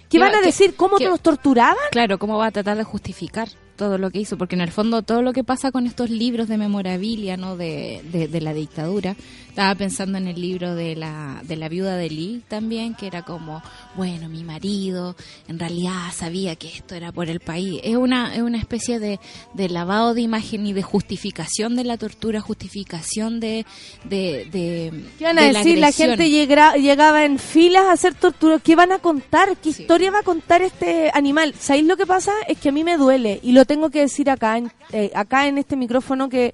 ¿Qué, 0.10 0.18
¿Qué 0.18 0.20
van 0.20 0.34
va- 0.34 0.38
a 0.38 0.42
decir? 0.42 0.76
¿Cómo 0.76 0.98
qué- 0.98 1.06
los 1.06 1.22
torturaban? 1.22 1.76
Claro, 1.92 2.20
¿cómo 2.20 2.38
va 2.38 2.48
a 2.48 2.52
tratar 2.52 2.78
de 2.78 2.84
justificar 2.84 3.48
todo 3.76 3.98
lo 3.98 4.10
que 4.12 4.20
hizo? 4.20 4.38
Porque 4.38 4.56
en 4.56 4.62
el 4.62 4.72
fondo 4.72 5.04
todo 5.04 5.22
lo 5.22 5.32
que 5.34 5.44
pasa 5.44 5.72
con 5.72 5.86
estos 5.86 6.10
libros 6.10 6.48
de 6.50 6.58
memorabilia, 6.58 7.38
¿no? 7.38 7.56
De, 7.56 8.02
de, 8.12 8.28
de 8.28 8.42
la 8.42 8.54
dictadura. 8.54 9.16
Estaba 9.50 9.76
pensando 9.76 10.18
en 10.18 10.28
el 10.28 10.40
libro 10.40 10.74
de 10.76 10.96
la, 10.96 11.42
de 11.44 11.56
la 11.58 11.68
viuda 11.68 11.98
de 11.98 12.10
Lee 12.10 12.44
también, 12.48 12.94
que 12.96 13.08
era 13.08 13.24
como, 13.24 13.62
bueno, 13.96 14.30
mi 14.30 14.44
marido 14.44 15.16
en 15.50 15.60
realidad 15.60 16.12
sabía 16.14 16.56
que 16.56 16.68
esto 16.70 16.96
era 16.96 17.12
por 17.12 17.30
el 17.30 17.40
país. 17.42 17.82
Es 17.84 17.98
una, 17.98 18.34
es 18.36 18.42
una 18.42 18.58
especie 18.58 19.00
de, 19.00 19.20
de 19.54 19.68
lavado 19.70 20.14
de 20.14 20.22
imagen 20.22 20.66
y 20.66 20.72
de 20.74 20.82
justificación 20.84 21.76
de 21.76 21.84
la 21.84 21.98
tortura, 21.98 22.40
justificación 22.40 23.40
de... 23.40 23.66
de, 24.06 24.46
de 24.52 25.04
¿Qué 25.18 25.26
van 25.26 25.40
a 25.40 25.42
de 25.44 25.54
decir? 25.54 25.78
La, 25.80 25.92
gente 25.92 26.30
llegaba 26.30 27.26
en 27.26 27.38
filas 27.40 27.84
a 27.86 27.92
hacer 27.94 28.14
tortura. 28.14 28.60
¿Qué 28.60 28.76
van 28.76 28.92
a 28.94 29.00
contar? 29.00 29.58
¿Qué 29.58 29.74
Sí. 29.74 29.82
historia 29.82 30.12
va 30.12 30.20
a 30.20 30.24
contar 30.24 30.62
este 30.62 31.12
animal? 31.14 31.54
¿Sabéis 31.60 31.86
lo 31.86 31.98
que 31.98 32.06
pasa? 32.06 32.32
Es 32.48 32.60
que 32.60 32.70
a 32.70 32.72
mí 32.72 32.84
me 32.84 32.96
duele 32.98 33.40
y 33.44 33.52
lo 33.52 33.66
tengo 33.66 33.90
que 33.90 34.00
decir 34.02 34.30
acá 34.30 34.58
en, 34.58 34.72
eh, 34.94 35.12
acá 35.16 35.48
en 35.48 35.58
este 35.58 35.76
micrófono 35.76 36.30
que 36.30 36.54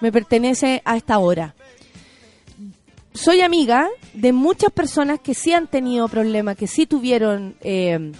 me 0.00 0.10
pertenece 0.10 0.80
a 0.84 0.96
esta 0.96 1.18
hora. 1.18 1.54
Soy 3.12 3.40
amiga 3.40 3.88
de 4.14 4.32
muchas 4.32 4.70
personas 4.72 5.20
que 5.20 5.34
sí 5.34 5.52
han 5.52 5.66
tenido 5.66 6.08
problemas, 6.08 6.56
que 6.56 6.66
sí 6.66 6.86
tuvieron... 6.86 7.56
eh, 7.60 8.12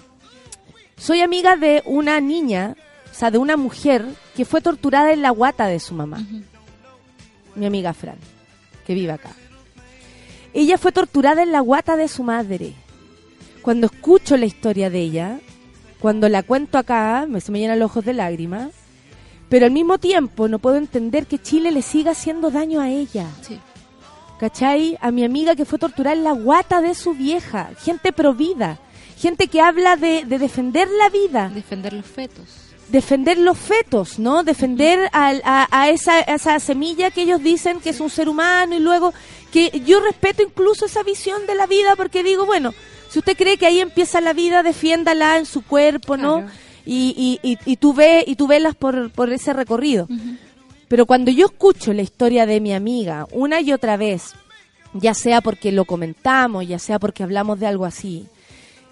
soy 0.97 1.23
amiga 1.23 1.57
de 1.57 1.83
una 1.87 2.21
niña, 2.21 2.77
o 3.11 3.15
sea, 3.15 3.31
de 3.31 3.39
una 3.39 3.57
mujer 3.57 4.05
que 4.37 4.45
fue 4.45 4.61
torturada 4.61 5.13
en 5.13 5.23
la 5.23 5.31
guata 5.31 5.67
de 5.67 5.81
su 5.81 5.95
mamá 5.95 6.19
mi 7.55 7.67
amiga 7.67 7.93
Fran, 7.93 8.17
que 8.87 8.95
vive 8.95 9.13
acá. 9.13 9.31
Ella 10.53 10.79
fue 10.79 10.93
torturada 10.93 11.43
en 11.43 11.53
la 11.53 11.61
guata 11.61 11.97
de 11.97 12.09
su 12.09 12.23
madre. 12.23 12.75
Cuando 13.63 13.87
escucho 13.87 14.37
la 14.37 14.47
historia 14.47 14.91
de 14.91 15.01
ella, 15.01 15.39
cuando 16.01 16.29
la 16.29 16.43
cuento 16.43 16.79
acá, 16.79 17.27
me, 17.29 17.41
se 17.41 17.53
me 17.53 17.59
llenan 17.61 17.79
los 17.79 17.91
ojos 17.91 18.05
de 18.05 18.15
lágrimas, 18.15 18.71
pero 19.49 19.67
al 19.67 19.73
mismo 19.73 19.99
tiempo 19.99 20.49
no 20.49 20.59
puedo 20.59 20.77
entender 20.77 21.27
que 21.27 21.39
Chile 21.39 21.71
le 21.71 21.83
siga 21.83 22.13
haciendo 22.13 22.51
daño 22.51 22.81
a 22.81 22.89
ella. 22.89 23.27
Sí. 23.43 23.61
¿Cachai? 24.41 24.97
A 25.03 25.11
mi 25.11 25.23
amiga 25.23 25.55
que 25.55 25.67
fue 25.67 25.79
torturada 25.79 26.17
en 26.17 26.25
la 26.25 26.33
guata 26.33 26.81
de 26.81 26.95
su 26.95 27.13
vieja, 27.13 27.71
gente 27.85 28.11
provida, 28.11 28.79
gente 29.19 29.49
que 29.49 29.61
habla 29.61 29.97
de, 29.97 30.25
de 30.25 30.39
defender 30.39 30.89
la 30.99 31.11
vida 31.11 31.51
Defender 31.55 31.93
los 31.93 32.07
fetos. 32.07 32.47
defender 32.89 33.37
los 33.37 33.59
fetos, 33.59 34.19
¿no? 34.19 34.43
Defender 34.43 35.11
a, 35.13 35.69
a 35.71 35.91
esa, 35.91 36.15
a 36.21 36.35
esa 36.37 36.59
semilla 36.59 37.11
que 37.11 37.21
ellos 37.23 37.43
dicen 37.43 37.81
que 37.81 37.91
es 37.91 38.01
un 38.01 38.09
ser 38.09 38.31
humano 38.31 38.75
y 38.75 38.81
luego 38.81 39.13
que 39.53 39.83
yo 39.85 40.01
respeto 40.01 40.43
incluso 40.43 40.87
esa 40.87 41.03
visión 41.03 41.47
de 41.47 41.55
la 41.55 41.67
vida 41.67 41.95
porque 41.95 42.23
digo, 42.25 42.47
bueno, 42.47 42.73
si 43.11 43.19
usted 43.19 43.37
cree 43.37 43.59
que 43.59 43.67
ahí 43.67 43.81
empieza 43.81 44.23
la 44.23 44.33
vida, 44.33 44.63
defiéndala 44.63 45.37
en 45.37 45.45
su 45.45 45.61
cuerpo, 45.63 46.17
¿no? 46.17 46.39
Claro. 46.39 46.53
Y, 46.87 47.39
y, 47.43 47.49
y, 47.49 47.59
y 47.67 47.77
tú 47.77 47.93
ve 47.93 48.25
y 48.27 48.37
tú 48.37 48.47
velas 48.47 48.75
por, 48.75 49.11
por 49.11 49.31
ese 49.33 49.53
recorrido. 49.53 50.09
Pero 50.91 51.07
cuando 51.07 51.31
yo 51.31 51.47
escucho 51.47 51.93
la 51.93 52.03
historia 52.03 52.47
de 52.47 52.59
mi 52.61 52.73
amiga 52.75 53.29
una 53.31 53.61
y 53.61 53.73
otra 53.73 53.97
vez, 53.97 54.35
ya 54.93 55.15
sea 55.15 55.41
porque 55.41 55.71
lo 55.71 55.85
comentamos, 55.85 56.67
ya 56.67 56.81
sea 56.81 56.99
porque 56.99 57.23
hablamos 57.23 57.61
de 57.61 57.69
algo 57.69 57.85
así, 57.85 58.27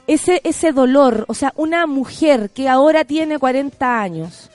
ese, 0.06 0.40
ese 0.44 0.70
dolor, 0.70 1.24
o 1.26 1.34
sea, 1.34 1.52
una 1.56 1.88
mujer 1.88 2.50
que 2.50 2.68
ahora 2.68 3.04
tiene 3.04 3.40
40 3.40 4.00
años 4.00 4.48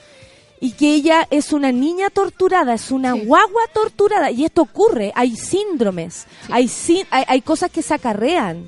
y 0.58 0.72
que 0.72 0.94
ella 0.94 1.28
es 1.30 1.52
una 1.52 1.70
niña 1.70 2.08
torturada, 2.08 2.72
es 2.72 2.90
una 2.90 3.12
Sí. 3.12 3.26
guagua 3.26 3.62
torturada, 3.74 4.30
y 4.30 4.46
esto 4.46 4.62
ocurre, 4.62 5.12
hay 5.14 5.36
síndromes, 5.36 6.26
Sí. 6.46 6.50
hay, 6.50 6.70
hay, 7.10 7.24
hay 7.28 7.40
cosas 7.42 7.70
que 7.70 7.82
se 7.82 7.92
acarrean, 7.92 8.64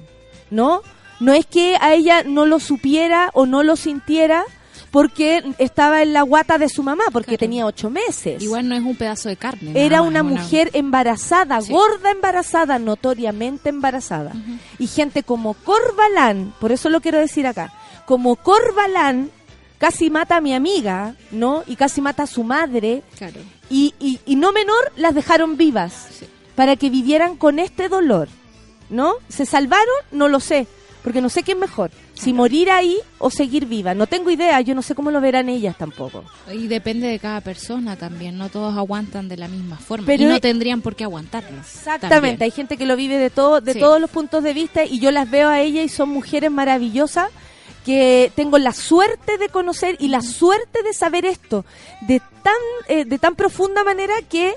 ¿no? 0.50 0.82
No 1.18 1.32
es 1.32 1.46
que 1.46 1.78
a 1.80 1.94
ella 1.94 2.24
no 2.24 2.44
lo 2.44 2.60
supiera 2.60 3.30
o 3.32 3.46
no 3.46 3.62
lo 3.62 3.74
sintiera 3.76 4.44
porque 4.90 5.42
estaba 5.58 6.02
en 6.02 6.12
la 6.12 6.22
guata 6.22 6.58
de 6.58 6.68
su 6.68 6.82
mamá, 6.82 7.04
porque 7.12 7.30
Claro. 7.32 7.38
tenía 7.40 7.66
ocho 7.66 7.90
meses. 7.90 8.42
Igual 8.42 8.68
no 8.68 8.74
es 8.74 8.82
un 8.82 8.96
pedazo 8.96 9.28
de 9.28 9.36
carne. 9.36 9.72
Era 9.74 9.98
más, 10.00 10.08
una 10.08 10.22
mujer 10.22 10.70
embarazada, 10.72 11.60
Sí. 11.60 11.72
gorda 11.72 12.10
embarazada, 12.10 12.78
notoriamente 12.78 13.68
embarazada. 13.68 14.32
Y 14.78 14.86
gente 14.86 15.22
como 15.22 15.54
Corbalán, 15.54 16.54
por 16.60 16.72
eso 16.72 16.88
lo 16.88 17.00
quiero 17.00 17.18
decir 17.18 17.46
acá, 17.46 17.72
como 18.06 18.36
Corbalán 18.36 19.30
casi 19.78 20.08
mata 20.08 20.36
a 20.36 20.40
mi 20.40 20.54
amiga, 20.54 21.14
¿no? 21.30 21.62
Y 21.66 21.76
casi 21.76 22.00
mata 22.00 22.22
a 22.22 22.26
su 22.26 22.42
madre. 22.44 23.02
Claro. 23.18 23.40
Y, 23.68 23.94
y, 24.00 24.20
y 24.24 24.36
no 24.36 24.52
menor, 24.52 24.92
las 24.96 25.14
dejaron 25.14 25.56
vivas 25.58 25.92
Sí. 26.18 26.26
para 26.54 26.76
que 26.76 26.88
vivieran 26.88 27.36
con 27.36 27.58
este 27.58 27.88
dolor, 27.90 28.28
¿no? 28.88 29.14
¿Se 29.28 29.44
salvaron? 29.44 29.86
No 30.12 30.28
lo 30.28 30.40
sé, 30.40 30.66
porque 31.04 31.20
no 31.20 31.28
sé 31.28 31.42
es 31.52 31.58
mejor, 31.58 31.90
si 32.16 32.32
morir 32.32 32.70
ahí 32.70 32.96
o 33.18 33.30
seguir 33.30 33.66
viva. 33.66 33.94
No 33.94 34.06
tengo 34.06 34.30
idea, 34.30 34.60
yo 34.62 34.74
no 34.74 34.82
sé 34.82 34.94
cómo 34.94 35.10
lo 35.10 35.20
verán 35.20 35.48
ellas 35.48 35.76
tampoco. 35.78 36.24
Y 36.52 36.66
depende 36.66 37.06
de 37.08 37.18
cada 37.18 37.40
persona 37.42 37.94
también, 37.96 38.38
no 38.38 38.48
todos 38.48 38.76
aguantan 38.76 39.28
de 39.28 39.36
la 39.36 39.48
misma 39.48 39.76
forma. 39.76 40.06
Pero 40.06 40.22
y 40.22 40.26
no 40.26 40.34
e- 40.36 40.40
tendrían 40.40 40.80
por 40.80 40.96
qué 40.96 41.04
aguantarlo. 41.04 41.58
Exactamente, 41.60 42.08
también. 42.14 42.42
hay 42.42 42.50
gente 42.50 42.76
que 42.76 42.86
lo 42.86 42.96
vive 42.96 43.18
de 43.18 43.30
todo, 43.30 43.60
de 43.60 43.74
Sí. 43.74 43.78
todos 43.80 44.00
los 44.00 44.10
puntos 44.10 44.42
de 44.42 44.54
vista 44.54 44.84
y 44.84 44.98
yo 44.98 45.10
las 45.10 45.30
veo 45.30 45.48
a 45.50 45.60
ellas 45.60 45.84
y 45.84 45.88
son 45.90 46.08
mujeres 46.08 46.50
maravillosas 46.50 47.28
que 47.84 48.32
tengo 48.34 48.58
la 48.58 48.72
suerte 48.72 49.38
de 49.38 49.48
conocer 49.48 49.96
y 50.00 50.08
la 50.08 50.20
suerte 50.20 50.82
de 50.82 50.92
saber 50.92 51.24
esto 51.24 51.64
de 52.00 52.18
tan 52.42 52.54
eh, 52.88 53.04
de 53.04 53.18
tan 53.18 53.36
profunda 53.36 53.84
manera 53.84 54.14
que 54.28 54.54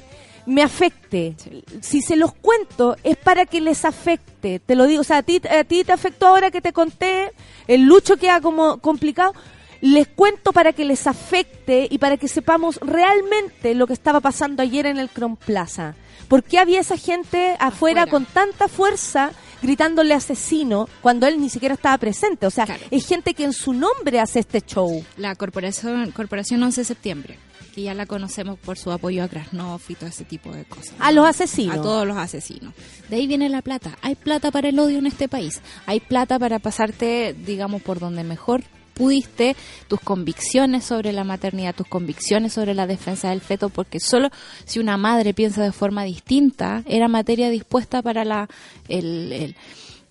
me 0.50 0.64
afecte. 0.64 1.36
Si 1.82 2.02
se 2.02 2.16
los 2.16 2.34
cuento 2.34 2.96
es 3.04 3.18
para 3.18 3.46
que 3.46 3.62
les 3.62 3.86
afecte, 3.86 4.60
te 4.60 4.76
lo 4.76 4.86
digo, 4.86 5.02
o 5.02 5.04
sea, 5.04 5.18
a 5.18 5.24
ti, 5.24 5.42
a 5.50 5.64
ti 5.64 5.84
te 5.84 5.92
afectó 5.94 6.28
ahora 6.28 6.52
que 6.52 6.62
te 6.62 6.74
conté, 6.74 7.32
el 7.68 7.84
lucho 7.86 8.18
queda 8.18 8.42
como 8.42 8.80
complicado. 8.80 9.34
Les 9.82 10.08
cuento 10.10 10.52
para 10.52 10.74
que 10.74 10.84
les 10.84 11.08
afecte 11.08 11.88
y 11.90 12.00
para 12.00 12.18
que 12.18 12.28
sepamos 12.28 12.78
realmente 12.82 13.74
lo 13.76 13.88
que 13.88 13.94
estaba 13.94 14.20
pasando 14.20 14.62
ayer 14.62 14.86
en 14.86 14.98
el 14.98 15.10
Cron 15.10 15.38
Plaza. 15.38 15.96
¿Por 16.28 16.44
qué 16.44 16.60
había 16.60 16.82
esa 16.82 16.98
gente 16.98 17.52
afuera, 17.60 18.04
Afuera. 18.04 18.06
con 18.08 18.26
tanta 18.26 18.68
fuerza 18.68 19.32
gritándole 19.62 20.14
asesino 20.14 20.88
cuando 21.02 21.26
él 21.28 21.40
ni 21.40 21.50
siquiera 21.50 21.76
estaba 21.76 21.98
presente? 21.98 22.46
O 22.46 22.52
sea, 22.52 22.66
Claro. 22.66 22.84
es 22.92 23.08
gente 23.08 23.34
que 23.34 23.46
en 23.46 23.54
su 23.54 23.72
nombre 23.74 24.20
hace 24.20 24.40
este 24.40 24.62
show. 24.62 25.04
La 25.18 25.36
corporación, 25.36 26.12
corporación 26.12 26.62
11 26.62 26.82
de 26.82 26.86
septiembre, 26.86 27.40
que 27.80 27.86
ya 27.86 27.94
la 27.94 28.06
conocemos 28.06 28.60
por 28.60 28.78
su 28.78 28.92
apoyo 28.92 29.24
a 29.24 29.28
Krasnov 29.30 29.80
y 29.88 29.96
todo 29.96 30.10
ese 30.10 30.26
tipo 30.26 30.52
de 30.52 30.66
cosas. 30.66 30.94
A 31.00 31.12
los 31.14 31.26
asesinos. 31.26 31.78
A 31.78 31.82
todos 31.82 32.06
los 32.06 32.18
asesinos. 32.18 32.74
De 33.10 33.16
ahí 33.16 33.26
viene 33.28 33.48
la 33.48 33.62
plata. 33.62 33.98
Hay 34.02 34.16
plata 34.16 34.52
para 34.52 34.68
el 34.70 34.78
odio 34.80 35.00
en 35.00 35.08
este 35.08 35.30
país. 35.30 35.62
Hay 35.86 36.02
plata 36.02 36.38
para 36.38 36.60
pasarte, 36.60 37.34
digamos, 37.46 37.82
por 37.82 38.00
donde 38.00 38.24
mejor 38.26 38.64
pudiste 38.96 39.56
tus 39.88 40.02
convicciones 40.02 40.84
sobre 40.84 41.14
la 41.14 41.24
maternidad, 41.24 41.74
tus 41.74 41.88
convicciones 41.88 42.52
sobre 42.52 42.74
la 42.74 42.86
defensa 42.86 43.30
del 43.30 43.40
feto, 43.40 43.70
porque 43.70 44.02
solo 44.02 44.28
si 44.66 44.80
una 44.80 44.98
madre 44.98 45.34
piensa 45.34 45.64
de 45.64 45.72
forma 45.72 46.04
distinta, 46.04 46.84
era 46.86 47.08
materia 47.08 47.50
dispuesta 47.50 48.02
para 48.02 48.26
la 48.26 48.50
el, 48.90 49.32
el- 49.32 49.56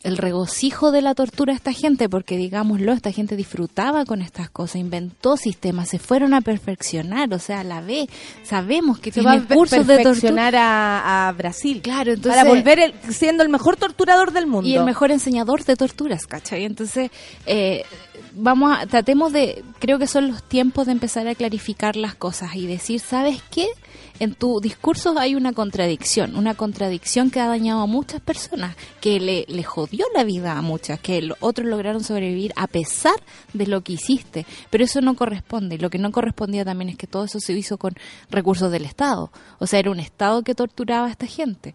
el 0.08 0.16
regocijo 0.16 0.90
de 0.90 1.02
la 1.02 1.14
tortura 1.14 1.52
de 1.52 1.56
esta 1.56 1.72
gente, 1.72 2.08
porque 2.08 2.36
digámoslo, 2.36 2.92
esta 2.92 3.12
gente 3.12 3.36
disfrutaba 3.36 4.04
con 4.04 4.20
estas 4.22 4.50
cosas, 4.50 4.76
inventó 4.76 5.36
sistemas, 5.36 5.88
se 5.88 5.98
fueron 5.98 6.34
a 6.34 6.40
perfeccionar, 6.40 7.32
o 7.32 7.38
sea, 7.38 7.62
la 7.64 7.80
ve, 7.80 8.08
sabemos 8.42 8.98
que 8.98 9.12
Se 9.12 9.20
tiene 9.20 9.36
a 9.36 9.44
cursos 9.44 9.86
de 9.86 9.94
tortura. 9.94 10.02
perfeccionar 10.04 10.56
a, 10.56 11.28
a 11.28 11.32
Brasil. 11.32 11.80
Claro, 11.82 12.12
entonces 12.12 12.40
para 12.42 12.48
volver 12.48 12.80
el- 12.80 12.94
siendo 13.12 13.42
el 13.42 13.48
mejor 13.48 13.76
torturador 13.76 14.32
del 14.32 14.46
mundo. 14.46 14.68
y 14.68 14.74
el 14.74 14.84
mejor 14.84 15.10
enseñador 15.10 15.64
de 15.64 15.76
torturas, 15.76 16.26
¿cachai? 16.26 16.64
Entonces, 16.64 17.10
eh, 17.46 17.84
vamos 18.32 18.76
a, 18.76 18.86
tratemos 18.86 19.32
de, 19.32 19.64
creo 19.78 19.98
que 19.98 20.06
son 20.06 20.28
los 20.28 20.42
tiempos 20.42 20.86
de 20.86 20.92
empezar 20.92 21.26
a 21.28 21.34
clarificar 21.34 21.96
las 21.96 22.14
cosas 22.14 22.54
y 22.54 22.66
decir, 22.66 23.00
¿sabes 23.00 23.42
qué? 23.50 23.68
En 24.20 24.34
tu 24.34 24.60
discurso 24.60 25.14
hay 25.16 25.36
una 25.36 25.52
contradicción, 25.52 26.34
una 26.34 26.54
contradicción 26.54 27.30
que 27.30 27.40
ha 27.40 27.46
dañado 27.46 27.82
a 27.82 27.86
muchas 27.86 28.20
personas, 28.20 28.76
que 29.00 29.20
le, 29.20 29.44
le 29.48 29.62
jodió 29.62 30.06
la 30.14 30.24
vida 30.24 30.58
a 30.58 30.62
muchas, 30.62 30.98
que 30.98 31.30
otros 31.40 31.68
lograron 31.68 32.02
sobrevivir 32.02 32.52
a 32.56 32.66
pesar 32.66 33.14
de 33.52 33.66
lo 33.66 33.82
que 33.82 33.92
hiciste, 33.92 34.44
pero 34.70 34.84
eso 34.84 35.00
no 35.00 35.14
corresponde. 35.14 35.78
Lo 35.78 35.90
que 35.90 35.98
no 35.98 36.10
correspondía 36.10 36.64
también 36.64 36.88
es 36.90 36.96
que 36.96 37.06
todo 37.06 37.24
eso 37.24 37.38
se 37.38 37.52
hizo 37.52 37.78
con 37.78 37.94
recursos 38.30 38.72
del 38.72 38.84
Estado, 38.84 39.30
o 39.58 39.66
sea, 39.66 39.78
era 39.78 39.90
un 39.90 40.00
Estado 40.00 40.42
que 40.42 40.54
torturaba 40.54 41.06
a 41.06 41.10
esta 41.10 41.26
gente. 41.26 41.74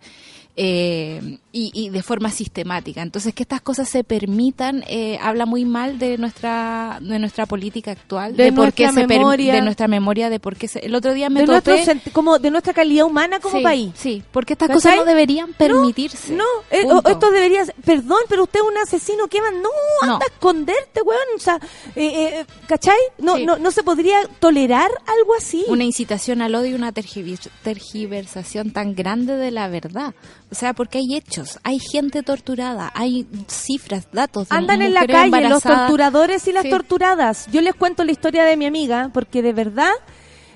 Eh, 0.55 1.39
y, 1.51 1.71
y 1.73 1.89
de 1.89 2.03
forma 2.03 2.29
sistemática. 2.29 3.01
Entonces, 3.01 3.33
que 3.33 3.41
estas 3.43 3.61
cosas 3.61 3.89
se 3.89 4.03
permitan 4.03 4.83
eh, 4.87 5.17
habla 5.21 5.45
muy 5.47 5.65
mal 5.65 5.97
de 5.99 6.17
nuestra 6.19 6.99
de 7.01 7.17
nuestra 7.19 7.45
política 7.47 7.91
actual, 7.91 8.35
De 8.35 8.45
de, 8.45 8.53
por 8.53 8.71
qué 8.73 8.87
se 8.91 9.07
per- 9.07 9.19
de 9.37 9.61
nuestra 9.61 9.87
memoria, 9.87 10.29
de 10.29 10.39
por 10.39 10.55
qué 10.55 10.67
se- 10.67 10.85
el 10.85 10.93
otro 10.95 11.13
día 11.13 11.29
me 11.31 11.41
de 11.41 11.47
topé 11.47 11.83
como 12.11 12.37
de 12.39 12.51
nuestra 12.51 12.73
calidad 12.73 13.05
humana 13.05 13.39
como 13.39 13.57
sí, 13.57 13.63
país. 13.63 13.91
sí, 13.95 14.23
porque 14.31 14.53
estas 14.53 14.67
¿Cachai? 14.69 14.81
cosas 14.93 14.95
no 14.97 15.05
deberían 15.05 15.53
permitirse. 15.53 16.33
No, 16.33 16.43
eh, 16.71 16.83
Punto. 16.83 17.07
o- 17.07 17.11
esto 17.11 17.31
debería 17.31 17.63
perdón, 17.83 18.19
pero 18.29 18.43
usted 18.43 18.59
es 18.59 18.65
un 18.67 18.77
asesino 18.77 19.27
que 19.27 19.39
no, 19.39 19.47
anda 19.47 19.65
No. 20.05 20.15
a 20.17 20.25
esconderte, 20.25 21.01
weón, 21.03 21.19
o 21.35 21.39
sea, 21.39 21.59
eh, 21.95 22.39
eh, 22.41 22.45
¿cachai? 22.67 22.97
No, 23.19 23.37
Sí. 23.37 23.45
no, 23.45 23.57
no 23.57 23.71
se 23.71 23.81
podría 23.83 24.17
tolerar 24.39 24.89
algo 25.19 25.33
así. 25.35 25.65
una 25.67 25.83
incitación 25.83 26.41
al 26.43 26.53
odio 26.55 26.71
y 26.71 26.73
una 26.75 26.91
tergiver- 26.93 27.49
tergiversación 27.63 28.71
tan 28.71 28.95
grande 28.95 29.35
de 29.37 29.51
la 29.51 29.67
verdad. 29.67 30.13
O 30.51 30.56
sea, 30.56 30.73
porque 30.73 30.99
hay 30.99 31.15
hechos, 31.15 31.60
hay 31.63 31.79
gente 31.79 32.21
torturada, 32.21 32.91
hay 32.93 33.25
cifras, 33.47 34.08
datos. 34.12 34.49
de 34.49 34.56
Andan 34.56 34.82
en 34.84 34.93
la 34.93 35.06
calle 35.08 35.49
los 35.49 35.63
torturadores 35.63 36.47
y 36.47 36.51
las 36.51 36.63
Sí. 36.63 36.69
torturadas. 36.69 37.47
Yo 37.51 37.62
les 37.62 37.73
cuento 37.73 38.03
la 38.03 38.12
historia 38.12 38.43
de 38.45 38.56
mi 38.56 38.65
amiga, 38.67 39.10
porque 39.13 39.41
de 39.41 39.51
verdad, 39.53 39.91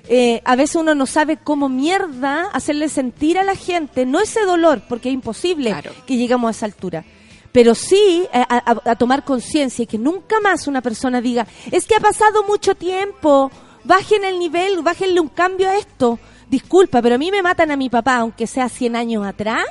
eh, 0.08 0.40
a 0.44 0.54
veces 0.54 0.76
uno 0.76 0.94
no 0.94 1.06
sabe 1.06 1.36
cómo 1.36 1.68
mierda 1.68 2.46
hacerle 2.52 2.88
sentir 2.88 3.38
a 3.38 3.44
la 3.44 3.56
gente, 3.56 4.06
no 4.06 4.20
ese 4.20 4.42
dolor, 4.42 4.82
porque 4.88 5.08
es 5.08 5.14
imposible 5.14 5.70
Claro. 5.70 5.90
que 6.06 6.16
lleguemos 6.16 6.48
a 6.48 6.50
esa 6.52 6.66
altura. 6.66 7.04
Pero 7.50 7.74
sí 7.74 8.26
eh, 8.32 8.44
a, 8.48 8.72
a- 8.84 8.90
a 8.92 8.96
tomar 8.96 9.24
conciencia 9.24 9.82
y 9.82 9.86
que 9.86 9.98
nunca 9.98 10.38
más 10.40 10.68
una 10.68 10.80
persona 10.80 11.20
diga, 11.20 11.46
es 11.72 11.86
que 11.86 11.96
ha 11.96 12.00
pasado 12.00 12.44
mucho 12.44 12.74
tiempo, 12.76 13.50
bajen 13.84 14.22
el 14.24 14.38
nivel, 14.38 14.80
bájenle 14.82 15.18
un 15.18 15.28
cambio 15.28 15.68
a 15.68 15.76
esto. 15.76 16.20
Disculpa, 16.50 17.02
pero 17.02 17.16
a 17.16 17.18
mí 17.18 17.30
me 17.30 17.42
matan 17.42 17.70
a 17.70 17.76
mi 17.76 17.88
papá, 17.90 18.16
aunque 18.16 18.46
sea 18.46 18.68
100 18.68 18.96
años 18.96 19.26
atrás, 19.26 19.64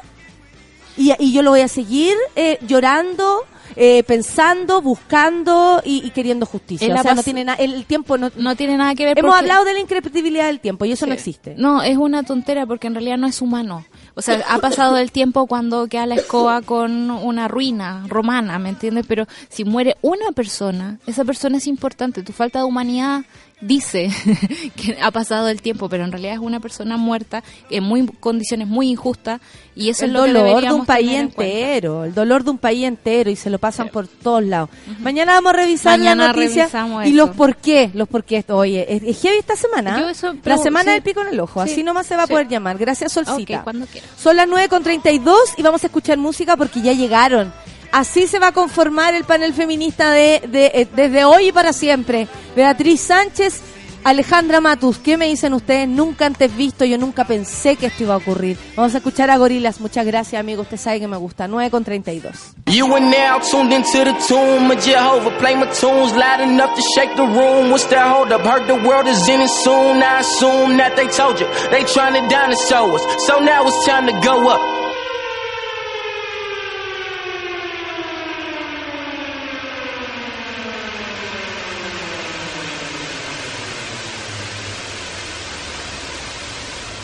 y, 0.95 1.11
y 1.19 1.31
yo 1.31 1.41
lo 1.43 1.51
voy 1.51 1.61
a 1.61 1.67
seguir 1.67 2.15
eh, 2.35 2.57
llorando, 2.67 3.41
eh, 3.75 4.01
pensando, 4.03 4.81
buscando 4.81 5.81
y, 5.85 6.03
y 6.05 6.09
queriendo 6.09 6.47
justicia. 6.47 6.91
O 6.95 7.01
sea, 7.03 7.13
no 7.13 7.21
tiene 7.21 7.43
nada, 7.43 7.61
el 7.61 7.85
tiempo 7.85 8.17
no... 8.17 8.31
No 8.35 8.55
tiene 8.55 8.77
nada 8.77 8.95
que 8.95 9.05
ver 9.05 9.19
Hemos 9.19 9.29
porque- 9.31 9.39
hablado 9.45 9.65
de 9.65 9.73
la 9.73 9.79
increpatibilidad 9.79 10.47
del 10.47 10.59
tiempo 10.59 10.85
y 10.85 10.93
eso 10.93 11.05
no 11.05 11.13
existe. 11.13 11.53
No, 11.57 11.83
es 11.83 11.97
una 11.97 12.23
tontera 12.23 12.65
porque 12.65 12.87
en 12.87 12.95
realidad 12.95 13.17
no 13.19 13.27
es 13.27 13.41
humano. 13.41 13.85
O 14.15 14.23
sea, 14.23 14.43
ha 14.49 14.57
pasado 14.57 14.97
el 14.97 15.11
tiempo 15.11 15.45
cuando 15.45 15.85
queda 15.87 16.07
la 16.07 16.15
escoba 16.15 16.63
con 16.63 17.11
una 17.11 17.47
ruina 17.47 18.03
romana, 18.07 18.57
¿me 18.57 18.69
entiendes? 18.69 19.05
Pero 19.07 19.27
si 19.49 19.63
muere 19.63 19.97
una 20.01 20.31
persona, 20.31 20.97
esa 21.05 21.23
persona 21.23 21.57
es 21.57 21.67
importante. 21.67 22.23
Tu 22.23 22.31
falta 22.33 22.57
de 22.59 22.65
humanidad 22.65 23.25
dice 23.59 24.09
que 24.75 24.97
ha 25.01 25.09
pasado 25.11 25.47
el 25.49 25.61
tiempo, 25.61 25.89
pero 25.89 26.03
en 26.03 26.11
realidad 26.11 26.33
es 26.33 26.39
una 26.39 26.59
persona 26.59 26.97
muerta 26.97 27.43
en 27.69 27.83
muy 27.83 28.05
condiciones 28.07 28.67
muy 28.67 28.89
injustas 28.89 29.41
y 29.75 29.89
eso 29.89 30.05
el 30.05 30.11
es 30.11 30.13
lo 30.13 30.23
que 30.23 30.27
dolor 30.29 30.43
de 30.43 30.49
deberíamos 30.49 30.79
un 30.81 30.85
país 30.85 31.11
en 31.11 31.19
entero, 31.21 32.05
el 32.05 32.13
dolor 32.13 32.43
de 32.43 32.51
un 32.51 32.57
país 32.57 32.85
entero 32.85 33.29
y 33.29 33.35
se 33.35 33.49
lo 33.49 33.57
pasan 33.59 33.89
por 33.89 34.07
todos 34.07 34.43
lados. 34.43 34.69
Mañana 34.99 35.33
vamos 35.33 35.53
a 35.53 35.57
revisar 35.57 35.97
Mañana 35.99 36.27
la 36.27 36.33
noticia 36.33 36.69
y 37.05 37.13
los 37.13 37.31
por 37.31 37.55
qué, 37.57 37.89
los 37.93 38.07
por 38.07 38.23
qué. 38.23 38.43
Oye, 38.49 38.85
es, 38.93 39.03
es 39.03 39.21
heavy 39.21 39.37
esta 39.37 39.55
semana. 39.55 39.99
Yo 39.99 40.09
eso, 40.09 40.35
la 40.43 40.57
semana 40.57 40.91
sí. 40.91 40.93
del 40.95 41.01
pico 41.01 41.21
en 41.21 41.29
el 41.29 41.39
ojo, 41.39 41.63
Sí. 41.65 41.71
así 41.71 41.83
nomás 41.83 42.05
se 42.07 42.15
va 42.15 42.23
a 42.23 42.27
Sí. 42.27 42.33
poder 42.33 42.47
llamar. 42.47 42.77
Gracias, 42.77 43.11
Solcita. 43.11 43.63
Son 44.17 44.35
las 44.35 44.47
9 44.47 44.69
con 44.69 44.83
32 44.83 45.37
y 45.57 45.63
vamos 45.63 45.83
a 45.83 45.87
escuchar 45.87 46.17
música 46.17 46.55
porque 46.57 46.81
ya 46.81 46.93
llegaron. 46.93 47.51
Así 47.91 48.27
se 48.27 48.39
va 48.39 48.47
a 48.47 48.51
conformar 48.51 49.15
el 49.15 49.23
panel 49.23 49.53
feminista 49.53 50.11
de, 50.11 50.35
eh, 50.53 50.87
desde 50.95 51.25
hoy 51.25 51.47
y 51.47 51.51
para 51.51 51.73
siempre. 51.73 52.27
Beatriz 52.55 53.01
Sánchez, 53.01 53.61
Alejandra 54.03 54.61
Matus, 54.61 54.99
¿qué 54.99 55.17
me 55.17 55.27
dicen 55.27 55.53
ustedes? 55.53 55.87
Nunca 55.87 56.25
antes 56.25 56.55
visto, 56.55 56.85
yo 56.85 56.97
nunca 56.97 57.25
pensé 57.25 57.75
que 57.75 57.87
esto 57.87 58.03
iba 58.03 58.13
a 58.13 58.17
ocurrir. 58.17 58.57
Vamos 58.75 58.93
a 58.93 58.97
escuchar 58.99 59.29
a 59.29 59.37
Gorilas. 59.37 59.81
Muchas 59.81 60.05
gracias, 60.05 60.39
amigo. 60.39 60.61
Usted 60.61 60.77
sabe 60.77 60.99
que 60.99 61.07
me 61.07 61.17
gusta. 61.17 61.47
9 61.47 61.69
con 61.71 61.83
32. 61.83 62.53
You 62.67 62.85
are 62.93 63.01
now 63.03 63.39
tuned 63.39 63.73
into 63.73 64.05
the 64.05 64.15
tomb 64.27 64.71
of 64.71 64.83
Jehovah. 64.83 65.37
Play 65.39 65.55
my 65.55 65.65
tunes 65.73 66.13
loud 66.13 66.41
enough 66.41 66.73
to 66.75 66.81
shake 66.95 67.15
the 67.15 67.23
room. 67.23 67.69
What's 67.71 67.85
that 67.89 68.07
hold 68.07 68.31
up? 68.31 68.41
Heard 68.45 68.67
the 68.67 68.75
world 68.87 69.07
is 69.07 69.27
in 69.27 69.41
it 69.41 69.49
soon. 69.49 70.01
I 70.01 70.19
assume 70.19 70.77
that 70.77 70.95
they 70.95 71.07
told 71.07 71.39
you 71.39 71.47
they 71.71 71.83
trying 71.83 72.13
to 72.13 72.27
dinosaur 72.29 72.93
us. 72.95 73.03
So 73.25 73.39
now 73.39 73.67
it's 73.67 73.85
time 73.85 74.05
to 74.07 74.13
go 74.21 74.49
up. 74.49 74.86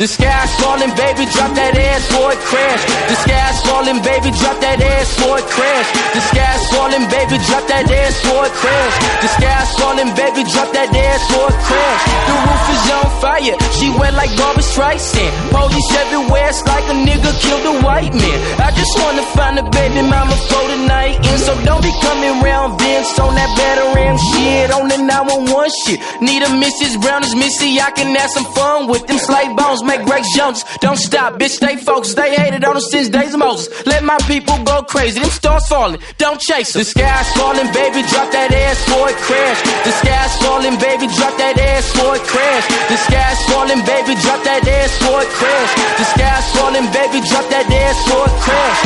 The 0.02 0.08
sky's 0.10 0.50
falling, 0.58 0.90
baby, 0.98 1.30
drop 1.30 1.54
that 1.54 1.78
ass 1.78 2.04
for 2.10 2.34
it 2.34 2.42
crash. 2.50 2.82
The 3.14 3.18
sky's 3.30 3.62
falling, 3.62 4.02
baby, 4.02 4.34
drop 4.34 4.58
that 4.58 4.82
ass 4.82 5.14
for 5.22 5.38
it 5.38 5.46
crash. 5.46 5.90
The 6.18 6.22
sky's 6.34 6.66
falling, 6.74 7.06
baby, 7.14 7.38
drop 7.46 7.62
that 7.70 7.86
ass 7.86 8.18
for 8.26 8.42
it 8.42 8.54
crash. 8.58 8.96
The 9.22 9.30
sky's 9.38 9.70
falling, 9.78 10.10
baby, 10.18 10.42
drop 10.50 10.74
that 10.74 10.90
ass 10.90 11.22
for 11.30 11.46
it 11.46 11.60
crash. 11.62 12.04
The 12.26 12.36
roof 12.42 12.66
is 12.74 12.86
on 12.90 13.08
fire, 13.22 13.56
she 13.78 13.88
wet 13.94 14.18
like 14.18 14.34
Barbara 14.34 14.66
Streisand. 14.66 15.30
Police 15.54 15.92
everywhere, 16.02 16.50
it's 16.50 16.66
like 16.66 16.90
a 16.90 16.98
nigga 16.98 17.30
killed 17.38 17.66
a 17.70 17.76
white 17.86 18.18
man. 18.18 18.40
I 18.66 18.74
just 18.74 18.98
wanna 18.98 19.22
find 19.38 19.62
a 19.62 19.66
baby 19.70 20.02
mama 20.02 20.34
for 20.50 20.74
the 20.74 20.90
night, 20.90 21.22
and 21.22 21.38
so 21.38 21.54
don't 21.70 21.86
be 21.86 21.94
coming 22.02 22.42
round 22.42 22.82
Vince 22.82 23.14
on 23.22 23.38
that 23.38 23.52
veteran 23.54 24.18
shit, 24.18 24.74
on 24.74 24.90
the 24.90 24.98
911 24.98 25.70
shit. 25.86 26.02
Need 26.18 26.42
a 26.42 26.50
Mrs. 26.50 26.98
Brown 26.98 27.22
as 27.22 27.38
Missy, 27.38 27.78
I 27.78 27.94
can 27.94 28.10
have 28.18 28.34
some 28.34 28.50
fun 28.58 28.90
with 28.90 29.06
them 29.06 29.22
slave 29.22 29.54
bones, 29.54 29.83
make 29.84 30.04
Greg 30.06 30.24
Jones. 30.36 30.64
Don't 30.80 30.98
stop, 30.98 31.40
bitch, 31.40 31.56
stay 31.62 31.76
focused. 31.78 32.16
They 32.16 32.36
hated 32.36 32.64
on 32.64 32.78
us 32.78 32.90
since 32.92 33.10
days 33.10 33.34
of 33.34 33.40
Moses. 33.40 33.68
Let 33.86 34.04
my 34.04 34.18
people 34.28 34.58
go 34.64 34.82
crazy, 34.84 35.20
them 35.20 35.30
stars 35.30 35.68
falling, 35.68 36.00
don't 36.18 36.40
chase 36.40 36.76
'em. 36.76 36.82
The 36.82 36.86
sky's 36.86 37.30
falling, 37.34 37.70
baby, 37.72 38.02
drop 38.12 38.32
that 38.32 38.52
ass 38.54 38.80
for 38.90 39.10
it 39.10 39.18
crash. 39.28 39.60
The 39.86 39.92
sky's 39.92 40.34
falling, 40.44 40.78
baby, 40.78 41.08
drop 41.18 41.36
that 41.38 41.60
ass 41.60 41.86
for 41.92 42.16
it 42.16 42.24
crash. 42.24 42.66
The 42.90 42.98
sky's 42.98 43.40
falling, 43.50 43.82
baby, 43.86 44.14
drop 44.24 44.44
that 44.44 44.68
ass 44.68 44.92
for 45.04 45.22
it 45.22 45.30
crash. 45.40 45.72
The 46.00 46.06
sky's 46.14 46.48
falling, 46.56 46.88
baby, 46.92 47.20
drop 47.30 47.48
that 47.50 47.68
ass 47.72 47.98
for 48.08 48.24
it 48.28 48.36
crash. 48.46 48.80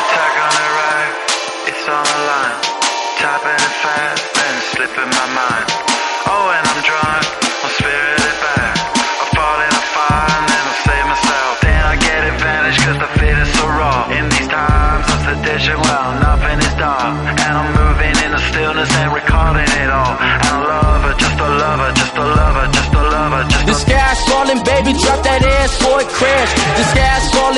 Attack 0.00 0.34
on 0.46 0.52
the 0.58 0.68
right, 0.80 1.14
it's 1.70 1.86
on 1.88 2.04
the 2.12 2.20
line. 2.30 2.58
Tapping 3.18 3.50
it 3.50 3.74
fast, 3.82 4.24
then 4.34 4.54
slipping 4.72 5.10
my 5.10 5.26
mind. 5.34 5.57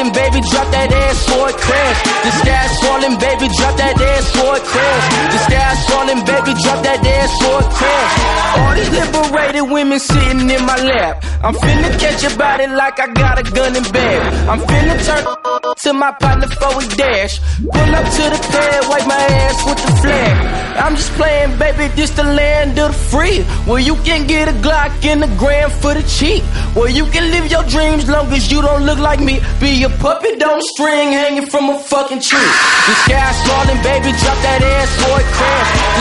Falling, 0.01 0.13
baby, 0.13 0.41
drop 0.51 0.71
that 0.73 0.93
ass 0.93 1.25
for 1.29 1.49
it 1.49 1.57
crash. 1.57 2.01
The 2.25 2.33
sky's 2.41 2.75
falling, 2.81 3.19
baby, 3.19 3.49
drop 3.57 3.77
that 3.77 4.01
ass 4.01 4.31
for 4.33 4.57
it 4.57 4.65
crash. 4.65 5.07
The 5.33 5.39
sky's 5.45 5.81
falling, 5.89 6.25
baby, 6.25 6.53
drop 6.63 6.83
that 6.85 7.05
ass 7.05 7.33
for 7.43 7.59
it 7.61 7.71
crash. 7.77 8.50
Liberated 8.89 9.71
women 9.71 9.99
sitting 9.99 10.49
in 10.49 10.63
my 10.65 10.77
lap. 10.77 11.25
I'm 11.43 11.55
finna 11.55 11.91
catch 11.99 12.23
your 12.23 12.37
body 12.37 12.67
like 12.67 12.99
I 13.01 13.07
got 13.13 13.39
a 13.39 13.43
gun 13.43 13.77
in 13.77 13.83
bed. 13.93 14.21
I'm 14.49 14.61
finna 14.61 14.95
turn 15.07 15.75
to 15.85 15.93
my 15.93 16.13
partner 16.13 16.49
before 16.49 16.83
dash. 16.97 17.41
Pull 17.59 17.95
up 17.95 18.07
to 18.17 18.25
the 18.33 18.41
pad, 18.53 18.89
wipe 18.89 19.07
my 19.07 19.15
ass 19.15 19.59
with 19.67 19.81
the 19.85 19.93
flag. 20.03 20.61
I'm 20.85 20.97
just 20.97 21.13
playing, 21.13 21.59
baby, 21.59 21.89
this 21.95 22.11
the 22.11 22.25
land 22.25 22.79
of 22.79 22.93
the 22.93 22.99
free. 23.11 23.43
Where 23.69 23.81
you 23.81 23.97
can 23.97 24.27
get 24.27 24.49
a 24.49 24.53
Glock 24.61 25.05
in 25.05 25.21
the 25.21 25.31
gram 25.39 25.71
for 25.71 25.95
the 25.95 26.03
cheap. 26.03 26.43
Where 26.77 26.91
you 26.91 27.07
can 27.07 27.31
live 27.31 27.51
your 27.51 27.65
dreams 27.65 28.09
long 28.09 28.33
as 28.33 28.51
you 28.51 28.61
don't 28.63 28.85
look 28.85 28.99
like 28.99 29.21
me. 29.21 29.41
Be 29.61 29.83
a 29.85 29.89
puppet 29.89 30.43
on 30.43 30.59
a 30.59 30.63
string 30.63 31.13
hanging 31.13 31.47
from 31.47 31.71
a 31.71 31.79
fucking 31.79 32.21
tree. 32.21 32.53
The 32.89 32.95
sky's 33.05 33.39
falling, 33.47 33.81
baby, 33.83 34.11
drop 34.21 34.39
that 34.45 34.61
ass 34.63 34.91
it 35.21 35.27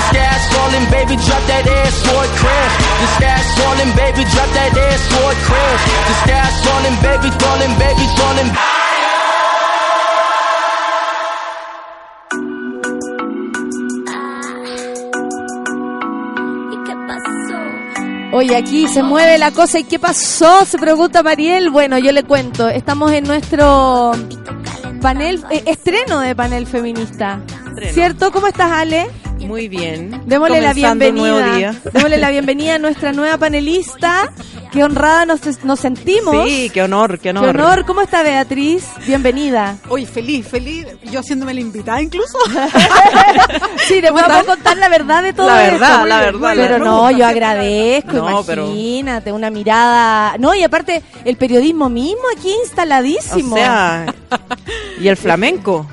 sky's 0.09 0.43
falling, 0.53 0.85
baby, 0.91 1.15
drop 1.25 1.43
that 1.49 1.65
ass 1.67 1.95
for 2.05 2.21
it 2.25 2.33
crash. 2.41 2.73
The 3.01 3.07
sky's 3.17 3.49
falling, 3.57 3.91
baby, 3.95 4.23
drop 4.33 4.49
that 4.57 4.73
ass 4.77 5.03
for 5.11 5.27
it 5.33 5.41
crash. 5.47 5.83
The 6.09 6.15
sky's 6.23 6.57
falling, 6.65 6.97
baby, 7.05 7.29
falling, 7.41 7.73
baby, 7.77 8.05
falling. 8.17 8.51
Oye, 18.31 18.55
aquí 18.55 18.87
se 18.87 19.01
mueve 19.01 19.37
la 19.37 19.51
cosa. 19.51 19.79
¿Y 19.79 19.83
qué 19.83 19.97
pasó? 19.97 20.63
Se 20.63 20.77
pregunta 20.77 21.23
Mariel. 21.23 21.71
Bueno, 21.71 21.97
yo 21.97 22.11
le 22.11 22.23
cuento. 22.23 22.69
Estamos 22.69 23.11
en 23.11 23.23
nuestro 23.23 24.11
panel, 25.01 25.43
eh, 25.49 25.63
estreno 25.65 26.19
de 26.19 26.35
panel 26.35 26.67
feminista. 26.67 27.41
¿Cierto? 27.91 28.31
¿Cómo 28.31 28.47
estás, 28.47 28.71
Ale? 28.71 29.09
Muy 29.39 29.67
bien. 29.67 30.21
Démosle 30.25 30.61
la 30.61 30.69
Comenzando 30.69 31.05
bienvenida. 31.05 31.75
Démosle 31.93 32.17
la 32.17 32.29
bienvenida 32.29 32.75
a 32.75 32.79
nuestra 32.79 33.11
nueva 33.11 33.37
panelista. 33.37 34.31
Qué 34.71 34.83
honrada 34.83 35.25
nos, 35.25 35.41
nos 35.63 35.79
sentimos. 35.79 36.47
Sí, 36.47 36.69
qué 36.71 36.83
honor, 36.83 37.13
qué 37.17 37.23
Qué 37.23 37.29
honor. 37.31 37.49
honor. 37.59 37.85
¿Cómo 37.85 38.01
está 38.01 38.21
Beatriz? 38.21 38.85
Bienvenida. 39.07 39.77
Oye, 39.87 40.05
feliz, 40.05 40.47
feliz. 40.47 40.85
Yo 41.11 41.21
haciéndome 41.21 41.55
la 41.55 41.61
invitada 41.61 41.99
incluso. 42.01 42.37
Sí, 43.87 43.99
después 44.01 44.23
vamos 44.27 44.43
a 44.43 44.45
contar 44.45 44.77
la 44.77 44.87
verdad 44.89 45.23
de 45.23 45.33
todo 45.33 45.47
La 45.47 45.65
esto. 45.65 45.79
verdad, 45.79 46.05
la 46.07 46.19
verdad, 46.19 46.39
la 46.41 46.49
Pero 46.63 46.73
verdad. 46.73 46.85
no, 46.85 47.11
yo 47.11 47.25
agradezco, 47.25 48.11
No, 48.13 48.43
pero- 48.43 48.65
imagínate, 48.67 49.31
una 49.31 49.49
mirada... 49.49 50.35
No, 50.37 50.53
y 50.53 50.63
aparte, 50.63 51.01
el 51.25 51.35
periodismo 51.37 51.89
mismo 51.89 52.21
aquí 52.37 52.53
instaladísimo. 52.63 53.55
O 53.55 53.57
sea, 53.57 54.05
y 54.99 55.07
el 55.07 55.17
flamenco. 55.17 55.87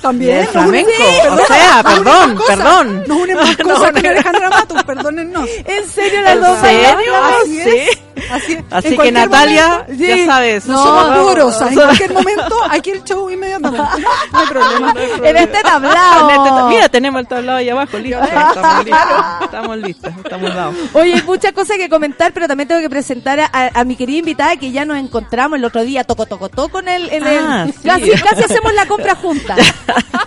También. 0.00 0.38
El 0.38 0.46
flamenco. 0.46 0.90
O 1.32 1.46
sea, 1.46 1.82
perdón, 1.82 2.38
perdón. 2.46 3.04
Nos 3.06 3.18
unen 3.18 3.36
más 3.36 3.56
cosas 3.58 3.92
no. 3.92 4.00
que 4.00 4.08
Alejandra 4.08 4.48
Matos, 4.48 4.82
perdónennos. 4.84 5.48
¿En 5.66 5.86
serio 5.88 6.22
las 6.22 6.32
¿En 6.36 6.40
dos 6.40 6.58
serio? 6.60 7.12
Así 7.42 7.60
es. 7.60 7.98
Sí. 8.32 8.42
Así, 8.42 8.52
es. 8.54 8.64
Así 8.70 8.88
En 8.94 9.00
que 9.00 9.12
Natalia, 9.12 9.68
momento- 9.86 10.04
ya 10.04 10.26
sabes. 10.26 10.66
No 10.66 10.82
somos 10.82 11.04
pudorosas. 11.18 11.68
En 11.70 11.74
cualquier 11.74 12.12
momento, 12.14 12.56
aquí 12.70 12.90
el 12.90 13.04
show 13.04 13.28
inmediatamente. 13.30 13.86
No 14.32 14.38
hay 14.38 14.46
problema. 14.46 14.94
En 15.24 15.36
este 15.36 15.62
tablado. 15.62 16.30
En 16.30 16.36
este- 16.36 16.62
Mira, 16.68 16.88
tenemos 16.88 17.20
el 17.20 17.26
tablado 17.28 17.58
ahí 17.58 17.68
abajo, 17.68 17.98
listo. 17.98 18.22
Estamos 18.22 18.84
listos. 18.84 19.42
Estamos 19.42 19.76
listos, 19.78 20.12
estamos 20.24 20.54
dados. 20.54 20.74
Oye, 20.94 21.14
hay 21.14 21.22
muchas 21.22 21.52
cosas 21.52 21.76
que 21.76 21.88
comentar, 21.88 22.32
pero 22.32 22.48
también 22.48 22.68
tengo 22.68 22.80
que 22.80 22.90
presentar 22.90 23.38
a, 23.40 23.50
a- 23.52 23.80
a 23.80 23.84
mi 23.84 23.96
querida 23.96 24.18
invitada 24.18 24.56
que 24.56 24.70
ya 24.70 24.84
nos 24.84 24.96
encontramos 24.98 25.58
el 25.58 25.64
otro 25.64 25.82
día, 25.82 26.04
toco, 26.04 26.26
toco, 26.26 26.48
toco 26.48 26.80
en 26.80 26.88
el... 26.88 27.08
En 27.10 27.26
el- 27.26 27.38
Ah, 27.44 27.66
sí. 27.66 27.88
casi, 27.88 28.10
casi 28.10 28.44
hacemos 28.44 28.72
la 28.74 28.86
compra 28.86 29.14
juntas. 29.14 29.58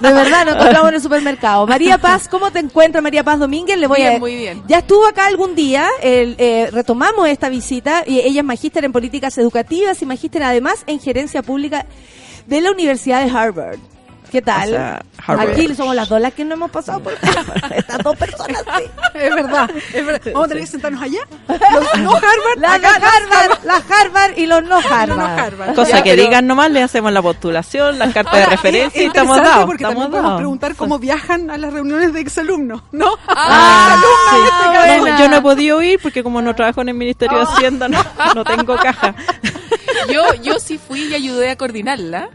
De 0.01 0.11
verdad, 0.13 0.45
nos 0.45 0.55
encontramos 0.55 0.89
en 0.89 0.95
el 0.95 1.01
supermercado. 1.01 1.65
María 1.67 1.97
Paz, 1.97 2.27
¿cómo 2.27 2.51
te 2.51 2.59
encuentras, 2.59 3.01
María 3.01 3.23
Paz 3.23 3.39
Domínguez? 3.39 3.77
Le 3.77 3.87
voy 3.87 3.97
Bien, 4.01 4.15
a... 4.15 4.19
muy 4.19 4.35
bien. 4.35 4.63
Ya 4.67 4.79
estuvo 4.79 5.07
acá 5.07 5.25
algún 5.25 5.55
día, 5.55 5.87
el, 6.01 6.35
eh, 6.37 6.69
retomamos 6.71 7.27
esta 7.27 7.49
visita, 7.49 7.94
y 8.05 8.19
ella 8.19 8.41
es 8.41 8.45
magíster 8.45 8.85
en 8.85 8.91
políticas 8.91 9.37
educativas 9.37 10.01
y 10.01 10.05
magíster 10.05 10.43
además 10.43 10.83
en 10.87 10.99
gerencia 10.99 11.41
pública 11.41 11.85
de 12.47 12.61
la 12.61 12.71
Universidad 12.71 13.23
de 13.23 13.31
Harvard. 13.31 13.79
¿Qué 14.31 14.41
tal? 14.41 14.69
O 14.69 14.71
sea, 14.71 15.03
Harvard. 15.25 15.49
Aquí 15.51 15.73
somos 15.75 15.95
las 15.95 16.09
dos 16.09 16.19
las 16.21 16.33
que 16.33 16.43
no 16.45 16.53
hemos 16.55 16.71
pasado 16.71 16.99
por. 16.99 17.13
Estas 17.75 17.97
dos 17.99 18.15
personas, 18.17 18.63
sí. 18.77 18.83
Es 19.15 19.33
verdad, 19.33 19.69
es 19.93 20.05
verdad. 20.05 20.21
Vamos 20.33 20.45
a 20.45 20.47
tener 20.49 20.63
que 20.63 20.69
sentarnos 20.69 21.01
allá. 21.01 21.19
Los 21.47 22.01
no 22.01 22.11
Harvard, 22.15 22.65
acá, 22.65 22.99
las 22.99 23.13
Harvard, 23.13 23.63
las 23.63 23.83
Harvard 23.91 24.37
y 24.37 24.45
los 24.45 24.63
no 24.63 24.77
Harvard. 24.77 25.07
los 25.09 25.17
no 25.17 25.25
Harvard. 25.25 25.75
Cosa 25.75 25.91
Ya, 25.97 26.03
que 26.03 26.11
pero- 26.11 26.23
digan 26.23 26.47
nomás, 26.47 26.69
le 26.71 26.83
hacemos 26.83 27.11
la 27.13 27.21
postulación, 27.21 27.97
las 27.97 28.13
cartas 28.13 28.33
de 28.35 28.45
referencia 28.47 28.99
es 28.99 29.05
y 29.05 29.07
estamos 29.07 29.37
dados. 29.37 29.65
porque 29.65 29.83
Estamos 29.83 29.93
también 29.95 30.11
podemos 30.11 30.23
dados. 30.29 30.39
preguntar 30.39 30.75
cómo 30.75 30.99
viajan 30.99 31.49
a 31.49 31.57
las 31.57 31.71
reuniones 31.73 32.13
de 32.13 32.19
exalumnos, 32.19 32.81
¿no? 32.91 33.15
Ah, 33.27 33.95
sí. 34.31 34.99
buena. 34.99 35.17
No, 35.17 35.19
yo 35.23 35.29
no 35.29 35.35
he 35.37 35.41
podido 35.41 35.81
ir 35.81 35.99
porque 36.01 36.23
como 36.23 36.41
no 36.41 36.53
trabajo 36.55 36.81
en 36.81 36.89
el 36.89 36.95
Ministerio 36.95 37.37
de 37.37 37.43
Hacienda, 37.43 37.87
no, 37.87 38.03
no 38.35 38.43
tengo 38.43 38.75
caja. 38.75 39.15
Yo, 40.11 40.33
yo 40.43 40.59
sí 40.59 40.77
fui 40.77 41.03
y 41.05 41.15
ayudé 41.15 41.49
a 41.51 41.55
coordinarla. 41.57 42.29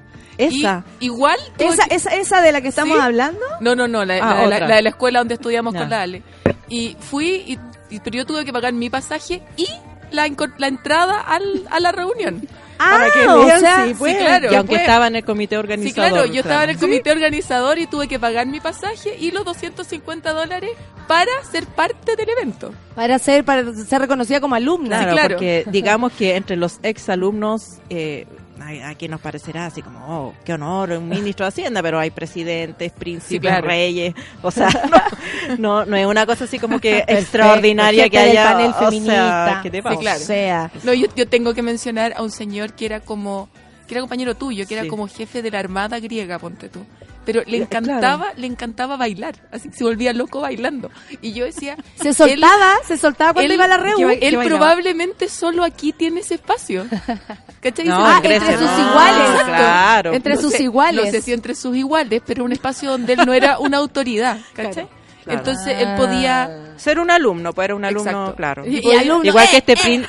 Esa. 0.47 0.85
Y 1.01 1.07
igual. 1.07 1.39
Esa, 1.59 1.87
que- 1.87 1.95
esa, 1.95 2.11
esa 2.17 2.41
de 2.43 2.53
la 2.53 2.61
que 2.61 2.69
estamos 2.69 2.97
¿Sí? 2.97 3.03
hablando. 3.03 3.41
No, 3.61 3.75
no, 3.75 3.89
no, 3.89 4.05
la, 4.05 4.15
Ah, 4.17 4.19
la- 4.35 4.47
la- 4.47 4.57
otra. 4.57 4.69
la 4.69 4.77
de 4.77 4.83
la 4.83 4.89
escuela 4.91 5.19
donde 5.21 5.35
estudiamos 5.35 5.75
con 5.75 5.89
la 5.91 6.03
Ale. 6.03 6.23
Y 6.69 6.97
fui, 7.01 7.45
y, 7.47 7.59
y- 7.95 8.01
pero 8.01 8.17
yo 8.17 8.27
tuve 8.27 8.45
que 8.45 8.53
pagar 8.53 8.73
mi 8.73 8.91
pasaje 8.91 9.43
y 9.57 9.67
la, 10.13 10.29
la 10.59 10.67
entrada 10.69 11.21
al, 11.21 11.67
a 11.71 11.81
la 11.81 11.93
reunión. 11.93 12.47
Ah, 12.83 12.93
Para 12.99 13.11
que 13.13 13.29
o 13.29 13.59
sea, 13.59 13.85
sí, 13.87 13.95
pues. 13.99 14.17
claro. 14.17 14.51
y 14.51 14.55
aunque 14.55 14.71
pues. 14.77 14.81
estaba 14.81 15.07
en 15.09 15.17
el 15.17 15.25
comité 15.25 15.55
Sí, 15.57 15.59
organizador. 15.59 16.11
claro, 16.13 16.25
yo 16.27 16.41
estaba 16.41 16.65
en 16.65 16.71
el 16.71 16.79
comité 16.79 17.11
organizador 17.13 17.79
y 17.79 17.87
tuve 17.87 18.09
que 18.09 18.19
pagar 18.19 18.47
mi 18.47 18.59
pasaje 18.59 19.15
y 19.21 19.33
los 19.33 19.45
250 19.45 20.33
dólares 20.33 20.71
para 21.07 21.31
ser 21.53 21.67
parte 21.67 22.17
del 22.17 22.31
evento. 22.31 22.73
para 22.95 23.19
ser 23.19 23.45
para 23.45 23.71
ser 23.75 24.01
reconocida 24.01 24.41
como 24.41 24.55
alumna. 24.55 24.97
Claro, 25.01 25.13
claro. 25.13 25.35
porque 25.37 25.65
digamos 25.67 26.13
que 26.13 26.37
entre 26.37 26.57
los 26.57 26.79
exalumnos, 26.83 27.79
eh, 27.91 28.27
a- 28.63 28.89
aquí 28.91 29.09
nos 29.09 29.21
parecerá 29.21 29.67
así 29.67 29.83
como, 29.83 29.99
oh, 30.07 30.35
qué 30.45 30.53
honor, 30.55 30.91
un 30.93 31.09
ministro 31.09 31.45
de 31.45 31.49
Hacienda, 31.49 31.83
pero 31.83 31.99
hay 31.99 32.11
presidentes, 32.11 32.93
príncipes, 32.93 33.41
claro. 33.51 33.67
reyes, 33.67 34.15
o 34.43 34.51
sea, 34.51 34.69
no, 35.59 35.59
no, 35.59 35.87
no 35.87 35.97
es 35.97 36.07
una 36.07 36.27
cosa 36.27 36.45
así 36.45 36.59
como 36.59 36.79
que 36.81 36.97
Perfecto, 36.97 37.21
extraordinaria 37.21 38.09
que 38.09 38.19
haya, 38.19 38.45
panel 38.53 38.71
o 38.71 38.73
sea, 38.73 38.89
feminista. 38.89 39.61
¿qué 39.63 39.71
te 39.71 39.81
O 39.81 39.83
pasa? 39.83 39.99
claro. 40.01 40.21
sea, 40.21 40.71
No, 40.85 40.93
yo, 40.95 41.07
yo 41.17 41.27
tengo 41.29 41.55
que 41.55 41.63
mencionar 41.63 42.15
a 42.17 42.23
un 42.23 42.31
señor 42.31 42.73
que 42.75 42.87
era 42.87 43.01
como, 43.01 43.49
que 43.87 43.95
era 43.95 44.01
compañero 44.01 44.35
tuyo, 44.37 44.67
que 44.67 44.75
era 44.79 44.87
como 44.89 45.09
jefe 45.09 45.43
de 45.43 45.51
la 45.51 45.59
armada 45.59 45.99
griega, 46.01 46.39
ponte 46.39 46.69
tú. 46.69 46.85
Pero 47.25 47.43
le 47.47 47.59
Eh, 47.59 47.61
encantaba, 47.63 48.29
le 48.37 48.47
encantaba 48.47 48.97
bailar, 48.97 49.35
así 49.53 49.69
que 49.69 49.77
se 49.77 49.85
volvía 49.85 50.13
loco 50.13 50.41
bailando. 50.41 50.91
Y 51.21 51.33
yo 51.33 51.45
decía, 51.45 51.77
Se 52.03 52.13
soltaba, 52.13 52.75
se 52.87 52.97
soltaba 52.97 53.33
cuando 53.35 53.47
él- 53.53 53.55
iba 53.57 53.65
a 53.65 53.69
la 53.69 53.77
reu. 53.77 54.01
ba- 54.01 54.13
él 54.15 54.37
bailaba. 54.37 54.45
probablemente 54.45 55.29
solo 55.29 55.65
aquí 55.65 55.93
tiene 55.93 56.21
ese 56.21 56.35
espacio. 56.35 56.87
¿Cachai? 57.61 57.87
No, 57.87 58.05
Ah, 58.07 58.21
entre 58.23 58.57
sus 58.57 58.71
no. 58.71 58.91
iguales. 58.91 59.29
Exacto. 59.31 59.45
Claro. 59.53 60.13
Entre 60.15 60.35
No 60.35 60.41
sus 60.41 60.53
sé- 60.53 60.63
iguales. 60.63 61.05
No 61.07 61.11
sé 61.11 61.21
si 61.23 61.33
entre 61.33 61.55
sus 61.55 61.77
iguales, 61.77 62.23
pero 62.27 62.45
un 62.45 62.53
espacio 62.53 62.91
donde 62.91 63.13
él 63.13 63.21
no 63.27 63.33
era 63.35 63.59
una 63.59 63.77
autoridad, 63.79 64.39
¿cachai? 64.55 64.89
Claro. 65.25 65.39
Entonces 65.39 65.77
él 65.79 65.89
podía... 65.99 66.51
Ser 66.79 66.99
un 66.99 67.11
alumno, 67.11 67.53
pues 67.53 67.67
era 67.67 67.75
un 67.75 67.85
alumno, 67.85 68.11
Exacto. 68.11 68.37
claro. 68.37 68.67
Y- 68.67 68.77
y 68.77 68.79
Igual- 68.79 68.99
alumno, 69.01 69.25
Igual 69.25 69.49
que 69.51 69.57
eh, 69.57 69.59
este 69.59 69.75
prín- 69.77 70.07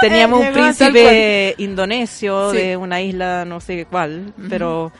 teníamos 0.00 0.40
un 0.40 0.52
príncipe 0.52 1.54
indonesio 1.58 2.50
Sí. 2.52 2.56
de 2.56 2.76
una 2.78 3.02
isla 3.02 3.44
no 3.44 3.60
sé 3.60 3.86
cuál, 3.90 4.32
pero 4.48 4.92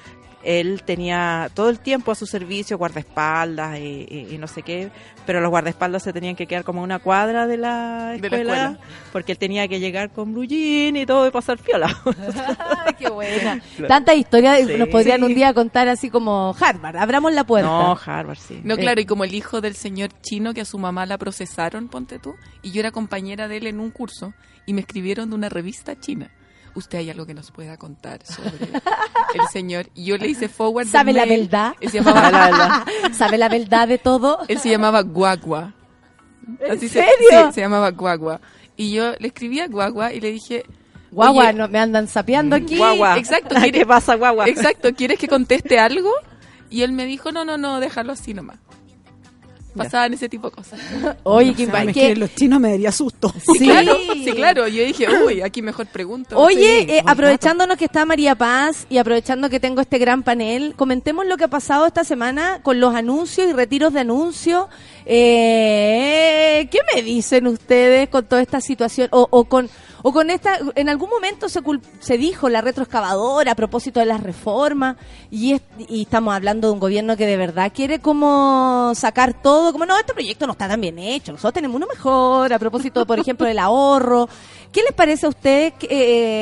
él 0.43 0.82
tenía 0.84 1.51
todo 1.55 1.68
el 1.68 1.78
tiempo 1.80 2.12
a 2.12 2.14
su 2.14 2.26
servicio 2.26 2.78
guardaespaldas 2.78 3.78
y, 3.78 4.07
y- 4.09 4.28
y 4.34 4.38
no 4.38 4.47
sé 4.47 4.62
qué, 4.62 4.91
pero 5.26 5.41
los 5.41 5.51
guardaespaldas 5.51 6.03
se 6.03 6.12
tenían 6.12 6.34
que 6.36 6.47
quedar 6.47 6.64
como 6.64 6.80
a 6.80 6.84
una 6.84 6.99
cuadra 6.99 7.47
de 7.47 7.57
la 7.59 8.12
De 8.12 8.18
la 8.20 8.36
escuela, 8.36 8.53
escuela. 8.70 8.78
porque 9.12 9.32
él 9.32 9.38
tenía 9.38 9.68
que 9.68 9.80
llegar 9.80 10.11
con 10.11 10.32
blue 10.32 10.45
jean 10.45 10.97
y 10.97 11.05
todo 11.07 11.26
y 11.26 11.30
pasar 11.30 11.59
piola. 11.59 11.95
Ay, 12.86 12.95
qué 12.99 13.09
buena. 13.11 13.61
Claro. 13.76 13.88
Tantas 13.88 14.16
historias 14.16 14.66
Sí. 14.66 14.76
nos 14.78 14.88
podrían 14.88 15.22
un 15.24 15.34
día 15.34 15.53
contar 15.55 15.88
así 15.88 16.11
como 16.11 16.55
Harvard. 16.59 16.97
Abramos 16.97 17.32
la 17.32 17.45
puerta. 17.45 17.68
no, 17.68 17.99
Harvard, 18.05 18.38
sí. 18.38 18.61
No, 18.64 18.74
Eh. 18.74 18.78
claro, 18.78 19.01
y 19.01 19.05
como 19.05 19.24
el 19.24 19.34
hijo 19.34 19.61
del 19.61 19.74
señor 19.74 20.11
chino 20.22 20.55
que 20.55 20.62
a 20.62 20.64
su 20.64 20.78
mamá 20.78 21.07
la 21.07 21.18
procesaron, 21.18 21.88
ponte 21.88 22.18
tú, 22.18 22.34
y 22.62 22.70
yo 22.72 22.80
era 22.80 22.91
compañera 22.91 23.47
de 23.49 23.59
él 23.59 23.66
en 23.66 23.78
un 23.80 23.91
curso, 23.91 24.32
y 24.66 24.72
me 24.72 24.80
escribieron 24.80 25.28
de 25.30 25.34
una 25.36 25.49
revista 25.49 25.99
china. 25.99 26.30
¿Usted 26.75 26.99
hay 26.99 27.11
algo 27.11 27.27
que 27.27 27.35
nos 27.35 27.51
pueda 27.51 27.77
contar 27.77 28.25
sobre 28.25 28.51
el 29.35 29.49
señor? 29.53 29.89
Y 29.95 30.05
yo 30.05 30.16
le 30.16 30.29
hice 30.29 30.49
forward. 30.49 30.87
¿Sabe 30.87 31.12
la 31.12 31.27
mail. 31.27 31.41
verdad? 31.43 31.75
Él 31.81 31.91
se 31.91 31.99
llamaba, 31.99 32.31
La 32.31 32.47
verdad. 32.51 32.85
¿Sabe 33.12 33.39
la 33.39 33.49
verdad 33.49 33.89
de 33.89 33.99
todo? 33.99 34.39
él 34.49 34.59
se 34.61 34.71
llamaba 34.71 35.03
Guagua. 35.03 35.75
¿En 36.61 36.73
Así 36.73 36.89
se- 36.89 37.01
serio? 37.01 37.47
sí, 37.49 37.53
se 37.55 37.61
llamaba 37.61 37.91
Guagua. 37.91 38.41
Y 38.77 38.93
yo 38.93 39.12
le 39.18 39.29
escribí 39.29 39.61
a 39.61 39.66
Guagua 39.68 40.12
y 40.12 40.21
le 40.21 40.31
dije... 40.33 40.64
Guagua, 41.12 41.45
"Oye, 41.49 41.53
no, 41.55 41.66
me 41.68 41.81
andan 41.81 42.07
sapeando 42.07 42.55
aquí. 42.55 42.77
Guagua. 42.77 43.18
Exacto, 43.18 43.55
¿Qué 43.61 43.73
¿quiere- 43.73 43.87
pasa, 43.87 44.14
guagua? 44.14 44.47
Exacto, 44.49 44.95
¿quieres 44.95 45.18
que 45.18 45.27
conteste 45.27 45.79
algo? 45.81 46.11
Y 46.71 46.83
él 46.83 46.93
me 46.93 47.05
dijo, 47.05 47.33
no, 47.33 47.45
no, 47.45 47.59
no, 47.59 47.81
déjalo 47.81 48.12
así 48.12 48.33
nomás. 48.33 48.59
Pasaban 49.77 50.12
ese 50.14 50.29
tipo 50.29 50.51
de 50.51 50.57
cosas. 50.57 50.81
Oye, 51.23 51.55
qué, 51.55 51.66
O 51.66 51.71
sea, 51.71 51.83
escriben 51.85 52.21
los 52.21 52.35
chinos 52.35 52.61
me 52.61 52.71
daría 52.71 52.93
susto. 52.93 53.33
Sí. 53.59 53.59
Claro, 53.66 53.97
sí, 54.14 54.33
claro. 54.33 54.68
Yo 54.68 54.85
dije, 54.85 55.07
uy, 55.25 55.43
aquí 55.43 55.62
mejor 55.62 55.87
pregunto. 55.87 56.39
Oye, 56.39 56.85
Sí. 56.87 56.93
eh, 56.95 57.03
aprovechándonos 57.07 57.77
que 57.77 57.85
está 57.87 58.05
María 58.05 58.35
Paz 58.35 58.87
y 58.91 58.99
aprovechando 58.99 59.49
que 59.51 59.61
tengo 59.61 59.81
este 59.81 59.99
gran 59.99 60.23
panel, 60.23 60.75
comentemos 60.77 61.27
lo 61.27 61.37
que 61.37 61.45
ha 61.45 61.49
pasado 61.49 61.87
esta 61.87 62.05
semana 62.05 62.61
con 62.62 62.81
los 62.81 62.95
anuncios 62.95 63.49
y 63.49 63.53
retiros 63.53 63.93
de 63.93 64.01
anuncios. 64.01 64.66
Eh, 65.07 66.68
¿Qué 66.71 66.79
me 66.95 67.03
dicen 67.03 67.47
ustedes 67.47 68.09
con 68.09 68.25
toda 68.25 68.43
esta 68.43 68.61
situación? 68.61 69.09
O, 69.12 69.27
o 69.31 69.45
con 69.45 69.68
o 70.03 70.12
con 70.12 70.30
esta, 70.30 70.59
en 70.74 70.88
algún 70.88 71.11
momento 71.11 71.48
se, 71.48 71.61
cul- 71.62 71.80
se 72.01 72.16
dijo 72.18 72.48
la 72.48 72.61
retroexcavadora 72.61 73.53
a 73.53 73.55
propósito 73.55 74.01
de 74.01 74.07
las 74.07 74.22
reformas 74.22 74.96
y, 75.30 75.53
es- 75.55 75.62
y 75.88 76.03
estamos 76.03 76.34
hablando 76.34 76.68
de 76.68 76.74
un 76.74 76.80
gobierno 76.80 77.16
que 77.16 77.26
de 77.26 77.36
verdad 77.36 77.72
quiere 77.74 78.01
como 78.01 78.92
sacar 78.94 79.40
todo, 79.42 79.72
como 79.72 79.86
no, 79.86 79.96
este 79.98 80.12
proyecto 80.12 80.46
no 80.46 80.53
está 80.53 80.68
tan 80.68 80.80
bien 80.80 80.98
hecho, 80.98 81.32
nosotros 81.32 81.55
tenemos 81.55 81.76
uno 81.76 81.86
mejor, 81.86 82.53
a 82.53 82.59
propósito, 82.59 83.07
por 83.07 83.18
ejemplo, 83.18 83.46
del 83.46 83.59
ahorro. 83.59 84.28
¿Qué 84.72 84.82
les 84.82 84.92
parece 84.92 85.26
a 85.26 85.28
ustedes 85.30 85.72
que, 85.74 85.88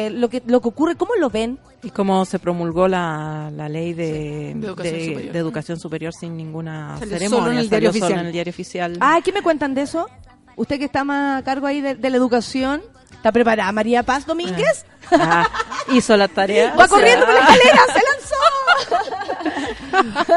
eh, 0.06 0.10
lo, 0.10 0.28
que, 0.28 0.42
lo 0.46 0.60
que 0.60 0.68
ocurre? 0.68 0.96
¿Cómo 0.96 1.14
lo 1.18 1.30
ven? 1.30 1.58
Y 1.82 1.90
cómo 1.90 2.24
se 2.26 2.38
promulgó 2.38 2.86
la, 2.88 3.50
la 3.56 3.68
ley 3.70 3.94
de, 3.94 4.52
de 4.54 4.66
educación 4.66 4.94
de- 4.94 5.04
superior. 5.06 5.32
de 5.32 5.38
educación 5.38 5.80
superior 5.80 6.12
sin 6.12 6.36
ninguna 6.36 6.98
Salió 6.98 7.14
ceremonia. 7.18 7.38
solo 7.44 7.52
en 7.52 7.58
el 7.58 7.68
salió 7.68 7.78
diario 7.80 7.92
solo 7.92 8.04
oficial. 8.04 8.20
en 8.20 8.26
el 8.26 8.32
diario 8.32 8.50
oficial. 8.50 8.96
Ah, 9.00 9.18
¿qué 9.24 9.32
me 9.32 9.40
cuentan 9.42 9.74
de 9.74 9.82
eso? 9.82 10.08
Usted 10.56 10.78
que 10.78 10.84
está 10.84 11.04
más 11.04 11.40
a 11.40 11.44
cargo 11.44 11.66
ahí 11.68 11.80
de, 11.80 11.94
de 11.94 12.10
la 12.10 12.16
educación, 12.18 12.82
¿está 13.18 13.32
preparada 13.32 13.70
María 13.72 14.02
Paz 14.02 14.24
Domínguez? 14.26 14.86
Ah, 15.10 15.48
hizo 15.92 16.16
la 16.16 16.28
tarea. 16.28 16.74
Va 16.74 16.84
o 16.84 16.88
sea, 16.88 16.96
corriendo 16.96 17.26
por 17.26 17.34
la 17.34 17.40
escalera, 17.40 17.80
se 17.86 18.02
lanzó. 18.10 18.36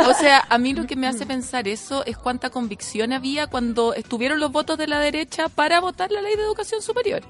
O 0.09 0.13
sea, 0.13 0.45
a 0.49 0.57
mí 0.57 0.73
lo 0.73 0.87
que 0.87 0.95
me 0.95 1.07
hace 1.07 1.25
pensar 1.25 1.67
eso 1.67 2.05
es 2.05 2.17
cuánta 2.17 2.49
convicción 2.49 3.13
había 3.13 3.47
cuando 3.47 3.93
estuvieron 3.93 4.39
los 4.39 4.51
votos 4.51 4.77
de 4.77 4.87
la 4.87 4.99
derecha 4.99 5.49
para 5.49 5.79
votar 5.79 6.11
la 6.11 6.21
ley 6.21 6.35
de 6.35 6.43
educación 6.43 6.81
superior. 6.81 7.21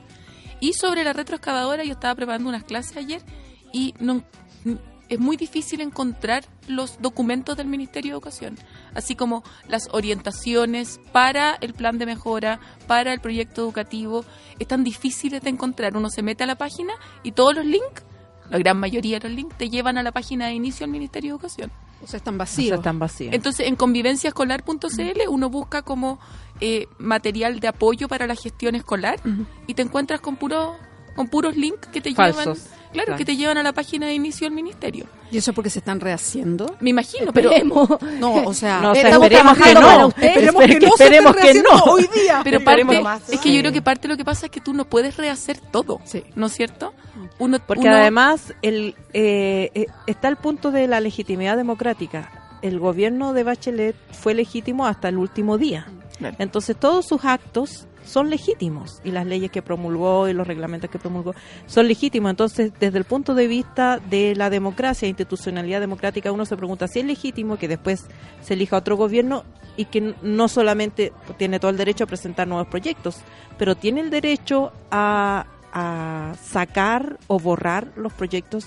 Y 0.60 0.74
sobre 0.74 1.04
la 1.04 1.14
retroexcavadora, 1.14 1.84
yo 1.84 1.94
estaba 1.94 2.16
preparando 2.16 2.48
unas 2.50 2.64
clases 2.64 2.96
ayer 2.96 3.22
y 3.74 3.96
no, 4.00 4.24
es 5.12 5.20
muy 5.20 5.36
difícil 5.36 5.82
encontrar 5.82 6.46
los 6.70 7.02
documentos 7.02 7.58
del 7.58 7.68
Ministerio 7.68 8.12
de 8.12 8.14
Educación, 8.14 8.58
así 8.96 9.14
como 9.14 9.44
las 9.68 9.90
orientaciones 9.92 11.02
para 11.12 11.56
el 11.56 11.74
plan 11.74 11.98
de 11.98 12.06
mejora, 12.06 12.62
para 12.88 13.12
el 13.12 13.20
proyecto 13.20 13.62
educativo, 13.62 14.24
están 14.58 14.86
difíciles 14.86 15.42
de 15.42 15.50
encontrar. 15.50 15.98
Uno 15.98 16.10
se 16.10 16.24
mete 16.24 16.46
a 16.46 16.48
la 16.48 16.56
página 16.56 16.94
y 17.24 17.34
todos 17.34 17.54
los 17.54 17.66
links, 17.66 18.06
la 18.50 18.58
gran 18.58 18.80
mayoría 18.80 19.20
de 19.20 19.28
los 19.28 19.36
links, 19.36 19.58
te 19.58 19.70
llevan 19.70 19.98
a 19.98 20.04
la 20.04 20.14
página 20.14 20.48
de 20.48 20.54
inicio 20.54 20.86
del 20.86 20.92
Ministerio 20.92 21.32
de 21.32 21.36
Educación. 21.36 21.72
O 22.02 22.08
sea, 22.08 22.18
están 22.18 22.36
o 22.36 22.38
sea, 22.38 22.44
vacíos. 22.46 22.78
están 22.78 22.98
vacíos. 22.98 23.34
Entonces, 23.34 23.68
en 23.68 23.76
convivenciaescolar.cl 23.76 25.28
uno 25.28 25.50
busca 25.50 25.82
como 25.82 26.20
eh, 26.62 26.88
material 27.00 27.60
de 27.60 27.68
apoyo 27.68 28.08
para 28.08 28.28
la 28.28 28.36
gestión 28.36 28.76
escolar 28.76 29.20
y 29.68 29.74
te 29.74 29.82
encuentras 29.82 30.22
con 30.22 30.38
puros 30.38 30.78
con 31.18 31.28
puros 31.28 31.58
links 31.58 31.88
que 31.88 32.00
te 32.00 32.14
Falsos. 32.14 32.46
llevan, 32.46 32.81
claro, 32.92 33.06
Claro. 33.08 33.18
que 33.18 33.26
te 33.26 33.36
llevan 33.36 33.58
a 33.58 33.64
la 33.64 33.74
página 33.74 34.08
de 34.08 34.14
inicio 34.14 34.46
del 34.46 34.54
ministerio. 34.54 35.06
¿Y 35.32 35.38
eso 35.38 35.54
porque 35.54 35.70
se 35.70 35.80
están 35.80 36.00
rehaciendo? 36.00 36.76
Me 36.80 36.90
imagino, 36.90 37.32
pero 37.34 37.50
Esperemos. 37.52 37.90
No, 38.20 38.34
o 38.46 38.54
sea, 38.54 38.80
No, 38.82 38.92
o 38.92 38.96
sea, 38.96 39.04
Estamos 39.10 39.28
esperemos 39.28 39.58
que 39.58 39.74
no. 39.74 40.08
usted. 40.08 40.24
esperemos 40.28 40.62
que 40.66 40.74
no 40.80 40.80
se 40.98 41.04
esperemos 41.04 41.36
estén 41.38 41.54
que 41.54 41.54
rehaciendo 41.54 41.86
no. 41.86 41.92
hoy 41.94 42.10
día. 42.14 42.42
pero 42.44 42.64
parte 42.64 43.02
más. 43.02 43.30
es 43.30 43.40
que 43.40 43.54
yo 43.54 43.60
creo 43.62 43.72
que 43.72 43.82
parte 43.82 44.08
de 44.08 44.14
lo 44.14 44.18
que 44.18 44.26
pasa 44.26 44.46
es 44.48 44.52
que 44.52 44.62
tú 44.62 44.74
no 44.74 44.86
puedes 44.86 45.18
rehacer 45.18 45.58
todo, 45.58 46.00
Sí. 46.04 46.24
¿no 46.36 46.48
es 46.48 46.54
cierto? 46.54 46.94
Uno 47.40 47.58
Porque 47.66 47.88
uno- 47.88 47.96
además 47.96 48.54
el, 48.62 48.96
eh, 49.14 49.72
eh, 49.74 49.86
está 50.08 50.28
el 50.28 50.36
punto 50.38 50.72
de 50.72 50.88
la 50.88 51.00
legitimidad 51.00 51.58
democrática. 51.58 52.32
El 52.62 52.80
gobierno 52.80 53.34
de 53.34 53.44
Bachelet 53.44 53.96
fue 54.12 54.34
legítimo 54.34 54.86
hasta 54.86 55.10
el 55.10 55.18
último 55.18 55.58
día. 55.58 55.88
Claro. 56.18 56.36
Entonces 56.40 56.78
todos 56.78 57.08
sus 57.08 57.26
actos 57.26 57.88
son 58.06 58.30
legítimos 58.30 59.02
y 59.04 59.12
las 59.12 59.26
leyes 59.26 59.52
que 59.52 59.62
promulgó 59.62 60.28
y 60.28 60.34
los 60.34 60.48
reglamentos 60.48 60.90
que 60.90 61.00
promulgó 61.00 61.34
son 61.66 61.88
legítimos. 61.88 62.30
Entonces, 62.30 62.72
desde 62.80 62.98
el 62.98 63.06
punto 63.06 63.34
de 63.36 63.48
vista 63.48 64.00
de 64.00 64.36
la 64.36 64.50
democracia, 64.50 65.08
institucionalidad 65.08 65.80
democrática, 65.80 66.32
uno 66.32 66.46
se 66.46 66.58
pregunta 66.58 66.88
si 66.88 67.00
es 67.00 67.06
legítimo 67.06 67.58
que 67.58 67.68
después 67.68 68.06
se 68.42 68.54
elija 68.54 68.78
otro 68.78 68.98
gobierno 68.98 69.44
y 69.78 69.86
que 69.86 70.14
no 70.22 70.48
solamente 70.48 71.14
tiene 71.38 71.60
todo 71.60 71.72
el 71.72 71.78
derecho 71.78 72.04
a 72.04 72.08
presentar 72.08 72.48
nuevos 72.48 72.68
proyectos, 72.68 73.18
pero 73.58 73.76
tiene 73.76 74.02
el 74.02 74.10
derecho 74.10 74.72
a, 74.90 75.46
a 75.72 76.36
sacar 76.44 77.18
o 77.28 77.40
borrar 77.40 77.92
los 77.96 78.14
proyectos 78.14 78.66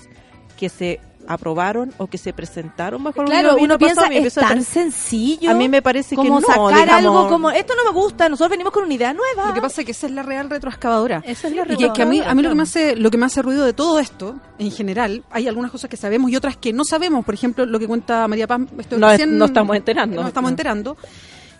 que 0.57 0.69
se 0.69 0.99
aprobaron 1.27 1.93
o 1.97 2.07
que 2.07 2.17
se 2.17 2.33
presentaron 2.33 3.05
el 3.05 3.13
Claro, 3.13 3.57
uno 3.59 3.77
piensa, 3.77 4.07
es 4.07 4.33
tan 4.33 4.63
sencillo. 4.63 5.49
a 5.51 5.53
mí 5.53 5.67
me 5.69 5.81
parece 5.81 6.11
que 6.15 6.21
como 6.27 6.39
no, 6.39 6.47
sacar 6.47 6.73
digamos. 6.73 6.91
algo 6.93 7.27
como, 7.29 7.51
esto 7.51 7.73
no 7.75 7.83
me 7.91 7.99
gusta, 7.99 8.29
nosotros 8.29 8.51
venimos 8.51 8.71
con 8.73 8.83
una 8.83 8.93
idea 8.93 9.13
nueva. 9.13 9.47
Lo 9.47 9.53
que 9.53 9.61
pasa 9.61 9.81
es 9.81 9.85
que 9.85 9.91
esa 9.91 10.07
es 10.07 10.13
la 10.13 10.23
real 10.23 10.49
retroexcavadora. 10.49 11.23
Esa 11.25 11.47
es 11.47 11.55
la 11.55 11.63
Y 11.71 11.77
que, 11.77 11.91
que 11.93 12.01
a 12.01 12.05
mí, 12.05 12.19
a 12.21 12.33
mí 12.35 12.41
lo 12.41 12.49
que 12.49 12.55
me 12.55 12.63
hace, 12.63 12.95
lo 12.95 13.09
que 13.11 13.17
me 13.17 13.25
hace 13.25 13.41
ruido 13.41 13.65
de 13.65 13.73
todo 13.73 13.99
esto, 13.99 14.35
en 14.59 14.71
general, 14.71 15.23
hay 15.31 15.47
algunas 15.47 15.71
cosas 15.71 15.89
que 15.89 15.97
sabemos 15.97 16.31
y 16.31 16.35
otras 16.35 16.57
que 16.57 16.73
no 16.73 16.83
sabemos. 16.83 17.25
Por 17.25 17.33
ejemplo, 17.33 17.65
lo 17.65 17.79
que 17.79 17.87
cuenta 17.87 18.27
María 18.27 18.47
Paz, 18.47 18.61
esto 18.77 18.97
No 18.97 19.07
es- 19.07 19.19
recién- 19.19 19.37
no 19.37 19.45
estamos 19.45 19.75
enterando. 19.75 20.21
No 20.21 20.27
estamos 20.27 20.51
enterando. 20.51 20.97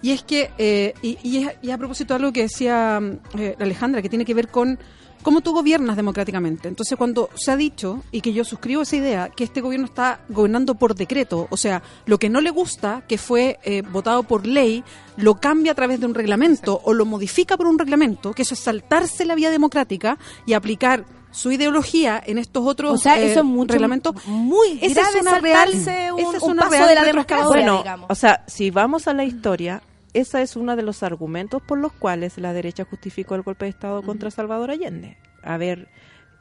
Y 0.02 0.12
es 0.12 0.22
que, 0.24 0.52
eh, 0.58 0.94
y, 1.02 1.18
y 1.24 1.38
es- 1.46 1.54
y 1.64 1.72
a 1.72 1.78
propósito 1.78 2.14
de 2.14 2.18
algo 2.20 2.32
que 2.32 2.44
decía 2.44 3.02
eh, 3.38 3.56
Alejandra, 3.60 4.02
que 4.02 4.10
tiene 4.10 4.26
que 4.26 4.34
ver 4.36 4.50
con 4.50 4.78
cómo 5.26 5.42
tú 5.42 5.54
gobiernas 5.54 5.96
democráticamente. 5.96 6.68
Entonces, 6.68 6.96
cuando 6.98 7.30
se 7.34 7.52
ha 7.52 7.58
dicho, 7.58 8.04
y 8.12 8.22
que 8.22 8.32
yo 8.32 8.46
suscribo 8.46 8.84
esa 8.84 8.96
idea, 8.96 9.30
que 9.30 9.44
este 9.44 9.60
gobierno 9.60 9.88
está 9.88 10.20
gobernando 10.30 10.76
por 10.76 10.94
decreto, 10.94 11.48
o 11.50 11.58
sea, 11.58 11.82
lo 12.06 12.20
que 12.20 12.30
no 12.30 12.42
le 12.42 12.52
gusta, 12.52 13.04
que 13.08 13.18
fue 13.18 13.58
eh, 13.64 13.82
votado 13.82 14.22
por 14.24 14.46
ley, 14.46 14.84
lo 15.18 15.36
cambia 15.36 15.72
a 15.72 15.76
través 15.76 16.00
de 16.00 16.06
un 16.06 16.14
reglamento 16.14 16.80
o 16.84 16.94
lo 16.94 17.06
modifica 17.08 17.58
por 17.58 17.66
un 17.66 17.80
reglamento, 17.80 18.34
que 18.34 18.44
eso 18.44 18.54
es 18.54 18.60
saltarse 18.60 19.26
la 19.26 19.34
vía 19.34 19.50
democrática 19.50 20.20
y 20.46 20.54
aplicar 20.54 21.06
su 21.32 21.52
ideología 21.52 22.22
en 22.26 22.38
estos 22.38 22.64
otros 22.66 22.94
o 22.94 22.98
sea, 22.98 23.20
eh, 23.20 23.32
eso 23.32 23.40
es 23.40 23.46
mucho, 23.46 23.74
reglamentos. 23.74 24.16
muy 24.28 24.78
Esa 24.82 25.10
es 25.10 25.16
una 25.22 25.40
real- 25.40 25.70
un, 25.74 25.80
esa 26.20 26.38
es 26.38 26.44
un 26.44 26.52
una 26.52 26.62
paso 26.62 26.72
real 26.76 26.88
de 26.90 26.96
la 26.96 27.04
democracia, 27.04 27.48
Bueno, 27.48 27.78
digamos. 27.80 28.06
o 28.10 28.16
sea, 28.16 28.44
si 28.48 28.70
vamos 28.72 29.08
a 29.08 29.14
la 29.14 29.26
historia, 29.26 29.82
ese 30.20 30.42
es 30.42 30.56
uno 30.56 30.76
de 30.76 30.82
los 30.84 31.04
argumentos 31.04 31.62
por 31.62 31.78
los 31.78 31.92
cuales 31.94 32.38
la 32.38 32.54
derecha 32.54 32.86
justificó 32.86 33.36
el 33.36 33.42
golpe 33.44 33.66
de 33.66 33.70
Estado 33.70 34.02
contra 34.02 34.32
Salvador 34.32 34.72
Allende. 34.72 35.18
Haber 35.44 35.88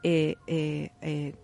eh, 0.03 0.35
eh, 0.47 0.89
eh, 1.01 1.35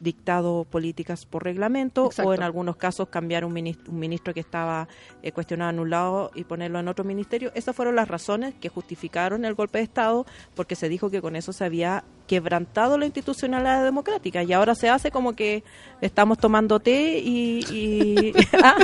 dictado 0.00 0.64
políticas 0.68 1.26
por 1.26 1.44
reglamento 1.44 2.06
Exacto. 2.06 2.28
o 2.30 2.34
en 2.34 2.42
algunos 2.42 2.74
casos 2.76 3.08
cambiar 3.08 3.44
un 3.44 3.52
ministro, 3.52 3.92
un 3.92 4.00
ministro 4.00 4.34
que 4.34 4.40
estaba 4.40 4.88
eh, 5.22 5.30
cuestionado 5.30 5.70
en 5.70 5.78
un 5.78 5.90
lado 5.90 6.32
y 6.34 6.42
ponerlo 6.42 6.80
en 6.80 6.88
otro 6.88 7.04
ministerio. 7.04 7.52
Esas 7.54 7.76
fueron 7.76 7.94
las 7.94 8.08
razones 8.08 8.52
que 8.60 8.68
justificaron 8.68 9.44
el 9.44 9.54
golpe 9.54 9.78
de 9.78 9.84
Estado 9.84 10.26
porque 10.56 10.74
se 10.74 10.88
dijo 10.88 11.08
que 11.08 11.22
con 11.22 11.36
eso 11.36 11.52
se 11.52 11.64
había 11.64 12.02
quebrantado 12.26 12.98
la 12.98 13.06
institucionalidad 13.06 13.84
democrática 13.84 14.42
y 14.42 14.52
ahora 14.52 14.74
se 14.74 14.88
hace 14.88 15.10
como 15.12 15.34
que 15.34 15.62
estamos 16.00 16.38
tomando 16.38 16.80
té 16.80 17.18
y... 17.20 17.60
y- 17.70 18.32
Ah. 18.64 18.76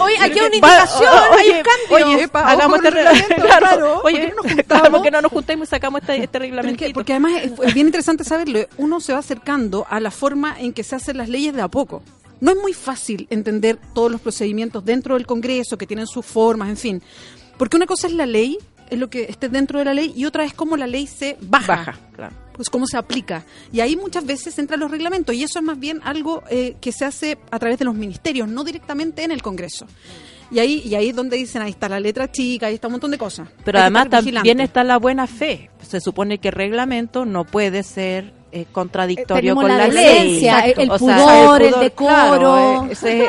Oye, 0.00 0.16
aquí 0.20 0.38
hay 0.38 0.46
una 0.46 0.54
indicación, 0.56 1.08
o- 1.08 1.34
hay 1.34 1.48
un 1.48 1.54
oye, 1.54 1.62
cambio. 1.62 2.06
Oye, 2.14 2.22
Epa, 2.24 2.50
hagamos 2.50 2.76
este 2.78 2.90
reglamento. 2.90 3.34
Claro, 3.36 3.48
claro. 3.68 4.00
oye, 4.04 4.18
¿por 4.18 4.20
qué 4.20 4.28
no 4.28 4.42
nos 4.42 4.52
juntamos? 4.54 4.80
hagamos 4.82 5.02
que 5.02 5.10
no 5.10 5.20
nos 5.22 5.32
juntemos 5.32 5.68
y 5.68 5.70
sacamos 5.70 6.00
este, 6.02 6.24
este 6.24 6.38
reglamento. 6.38 6.78
que- 6.84 6.92
porque 6.92 7.12
además 7.12 7.32
es, 7.42 7.52
es 7.62 7.74
bien 7.74 7.86
interesante 7.88 8.24
saberlo. 8.24 8.60
Uno 8.78 9.00
se 9.00 9.12
va 9.12 9.18
acercando 9.18 9.86
a 9.88 10.00
la 10.00 10.10
forma 10.10 10.56
en 10.58 10.72
que 10.72 10.82
se 10.84 10.96
hacen 10.96 11.16
las 11.18 11.28
leyes 11.28 11.54
de 11.54 11.62
a 11.62 11.68
poco. 11.68 12.02
No 12.40 12.50
es 12.52 12.56
muy 12.58 12.72
fácil 12.72 13.26
entender 13.30 13.78
todos 13.94 14.10
los 14.10 14.20
procedimientos 14.20 14.84
dentro 14.84 15.14
del 15.14 15.26
Congreso, 15.26 15.78
que 15.78 15.86
tienen 15.86 16.06
sus 16.08 16.26
formas, 16.26 16.68
en 16.68 16.76
fin. 16.76 17.02
Porque 17.56 17.76
una 17.76 17.86
cosa 17.86 18.08
es 18.08 18.12
la 18.14 18.26
ley, 18.26 18.58
es 18.90 18.98
lo 18.98 19.08
que 19.08 19.24
esté 19.24 19.48
dentro 19.48 19.78
de 19.78 19.84
la 19.84 19.94
ley, 19.94 20.12
y 20.16 20.24
otra 20.24 20.44
es 20.44 20.52
cómo 20.52 20.76
la 20.76 20.88
ley 20.88 21.06
se 21.06 21.36
baja. 21.40 21.66
Baja, 21.76 21.98
claro. 22.16 22.34
Pues 22.54 22.68
cómo 22.70 22.86
se 22.86 22.96
aplica. 22.98 23.44
Y 23.72 23.80
ahí 23.80 23.96
muchas 23.96 24.26
veces 24.26 24.58
entran 24.58 24.80
los 24.80 24.90
reglamentos, 24.90 25.34
y 25.34 25.42
eso 25.42 25.58
es 25.58 25.64
más 25.64 25.78
bien 25.78 26.00
algo 26.04 26.42
eh, 26.50 26.76
que 26.80 26.92
se 26.92 27.04
hace 27.04 27.38
a 27.50 27.58
través 27.58 27.78
de 27.78 27.84
los 27.84 27.94
ministerios, 27.94 28.48
no 28.48 28.62
directamente 28.64 29.24
en 29.24 29.30
el 29.30 29.42
Congreso. 29.42 29.86
Y 30.50 30.58
ahí, 30.58 30.82
y 30.84 30.94
ahí 30.96 31.08
es 31.08 31.16
donde 31.16 31.38
dicen, 31.38 31.62
ahí 31.62 31.70
está 31.70 31.88
la 31.88 31.98
letra 31.98 32.30
chica, 32.30 32.66
ahí 32.66 32.74
está 32.74 32.88
un 32.88 32.92
montón 32.92 33.10
de 33.10 33.16
cosas. 33.16 33.48
Pero 33.64 33.78
Hay 33.78 33.82
además 33.84 34.10
también 34.10 34.34
vigilante. 34.34 34.62
está 34.64 34.84
la 34.84 34.98
buena 34.98 35.26
fe. 35.26 35.70
Se 35.80 35.98
supone 35.98 36.36
que 36.38 36.48
el 36.48 36.54
reglamento 36.54 37.24
no 37.24 37.44
puede 37.44 37.82
ser 37.82 38.34
eh, 38.52 38.66
contradictorio 38.70 39.54
con 39.54 39.66
la 39.66 39.78
la, 39.78 39.88
ley. 39.88 40.46
el- 40.46 40.74
el 40.82 40.90
O 40.90 40.98
pudor, 40.98 41.62
el 41.62 41.74
decoro. 41.80 42.06
claro, 42.10 42.84
eh, 42.84 42.92
ese, 42.92 43.24
eh, 43.24 43.28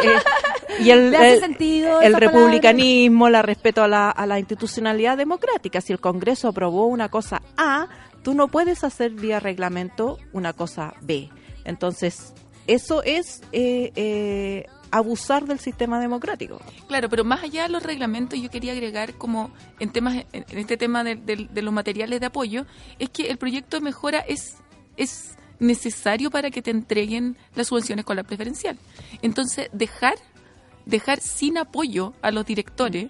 y 0.81 0.89
el, 0.89 1.11
¿Le 1.11 1.17
hace 1.17 1.45
el- 1.45 1.85
el 2.03 2.13
republicanismo, 2.13 3.29
la 3.29 3.41
respeto 3.41 3.81
a 3.83 3.87
la, 3.87 4.09
a 4.11 4.25
la 4.25 4.37
institucionalidad 4.39 5.15
democrática. 5.17 5.79
Si 5.79 5.93
el 5.93 6.01
Congreso 6.01 6.49
aprobó 6.49 6.87
una 6.87 7.07
cosa 7.07 7.41
A, 7.55 7.87
tú 8.23 8.33
no 8.33 8.47
puedes 8.47 8.83
hacer 8.83 9.11
vía 9.11 9.39
reglamento 9.39 10.17
una 10.31 10.53
cosa 10.53 10.95
B. 11.01 11.29
Entonces, 11.65 12.33
eso 12.67 13.03
es 13.03 13.41
eh, 13.51 13.91
eh, 13.95 14.65
abusar 14.91 15.45
del 15.45 15.59
sistema 15.59 15.99
democrático. 15.99 16.59
Claro, 16.87 17.09
pero 17.09 17.23
más 17.23 17.43
allá 17.43 17.63
de 17.63 17.69
los 17.69 17.83
reglamentos, 17.83 18.39
yo 18.39 18.49
quería 18.49 18.71
agregar 18.73 19.13
como 19.15 19.51
en 19.79 19.91
temas 19.91 20.25
en 20.31 20.45
este 20.57 20.77
tema 20.77 21.03
de, 21.03 21.15
de- 21.15 21.47
de 21.51 21.61
los 21.61 21.73
materiales 21.73 22.19
de 22.19 22.25
apoyo, 22.25 22.65
es 22.99 23.09
que 23.09 23.29
el 23.29 23.37
proyecto 23.37 23.77
de 23.77 23.81
mejora 23.81 24.19
es, 24.19 24.55
es 24.97 25.35
necesario 25.59 26.29
para 26.31 26.51
que 26.51 26.61
te 26.61 26.71
entreguen 26.71 27.37
las 27.55 27.67
subvenciones 27.67 28.05
con 28.05 28.15
la 28.15 28.23
preferencial. 28.23 28.77
Entonces, 29.21 29.69
dejar, 29.73 30.15
dejar 30.85 31.19
sin 31.21 31.57
apoyo 31.57 32.13
a 32.21 32.31
los 32.31 32.45
directores 32.45 33.09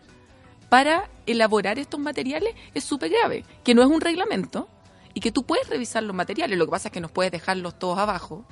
para 0.69 1.09
elaborar 1.27 1.77
estos 1.79 1.99
materiales 1.99 2.55
es 2.73 2.83
súper 2.83 3.11
grave, 3.11 3.43
que 3.63 3.75
no 3.75 3.81
es 3.83 3.87
un 3.87 4.01
reglamento 4.01 4.67
y 5.13 5.19
que 5.19 5.31
tú 5.31 5.43
puedes 5.43 5.69
revisar 5.69 6.03
los 6.03 6.15
materiales, 6.15 6.57
lo 6.57 6.65
que 6.65 6.71
pasa 6.71 6.87
es 6.87 6.91
que 6.91 7.01
nos 7.01 7.11
puedes 7.11 7.31
dejarlos 7.31 7.77
todos 7.77 7.97
abajo 7.97 8.45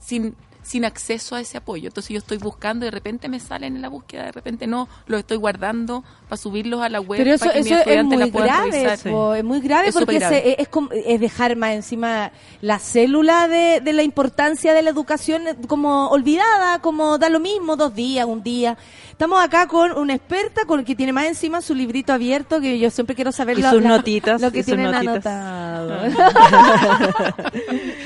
sin, 0.00 0.36
sin 0.64 0.84
acceso 0.84 1.36
a 1.36 1.40
ese 1.40 1.58
apoyo. 1.58 1.88
Entonces 1.88 2.08
yo 2.10 2.18
estoy 2.18 2.38
buscando 2.38 2.84
y 2.84 2.88
de 2.88 2.90
repente 2.90 3.28
me 3.28 3.38
salen 3.38 3.76
en 3.76 3.82
la 3.82 3.88
búsqueda, 3.88 4.24
de 4.24 4.32
repente 4.32 4.66
no, 4.66 4.88
los 5.06 5.20
estoy 5.20 5.36
guardando 5.36 6.02
para 6.28 6.36
subirlos 6.38 6.80
a 6.82 6.88
la 6.88 7.00
web. 7.00 7.18
Pero 7.18 7.34
eso, 7.34 7.44
para 7.44 7.52
que 7.54 7.60
eso 7.60 7.74
es 7.74 7.78
estudiantes 7.80 8.18
muy 8.18 8.30
la 8.30 8.46
grave, 8.46 8.94
es 9.38 9.44
muy 9.44 9.60
grave 9.60 9.88
Es 9.88 9.94
porque 9.94 10.18
se- 10.20 10.60
es, 10.62 10.68
como- 10.68 10.88
es 10.90 11.20
dejar 11.20 11.54
más 11.56 11.72
encima 11.74 12.32
la 12.62 12.78
célula 12.78 13.46
de, 13.46 13.80
de 13.82 13.92
la 13.92 14.02
importancia 14.02 14.72
de 14.72 14.82
la 14.82 14.88
educación 14.90 15.46
eh, 15.48 15.54
como 15.68 16.08
olvidada, 16.08 16.78
como 16.80 17.18
da 17.18 17.28
lo 17.28 17.40
mismo 17.40 17.76
dos 17.76 17.94
días, 17.94 18.26
un 18.26 18.42
día. 18.42 18.76
Estamos 19.10 19.44
acá 19.44 19.68
con 19.68 19.92
una 19.92 20.14
experta 20.14 20.64
con 20.64 20.82
que 20.84 20.96
tiene 20.96 21.12
más 21.12 21.26
encima 21.26 21.60
su 21.60 21.74
librito 21.74 22.12
abierto 22.12 22.60
que 22.60 22.78
yo 22.78 22.90
siempre 22.90 23.14
quiero 23.14 23.30
saber 23.32 23.58
Y 23.58 23.62
sus 23.62 23.82
la- 23.82 23.88
notitas, 23.90 24.40
lo 24.40 24.50
que 24.50 24.60
y 24.60 24.62
sus 24.62 24.74
tienen 24.74 24.90
notitas. 24.90 25.26
anotado. 25.26 26.00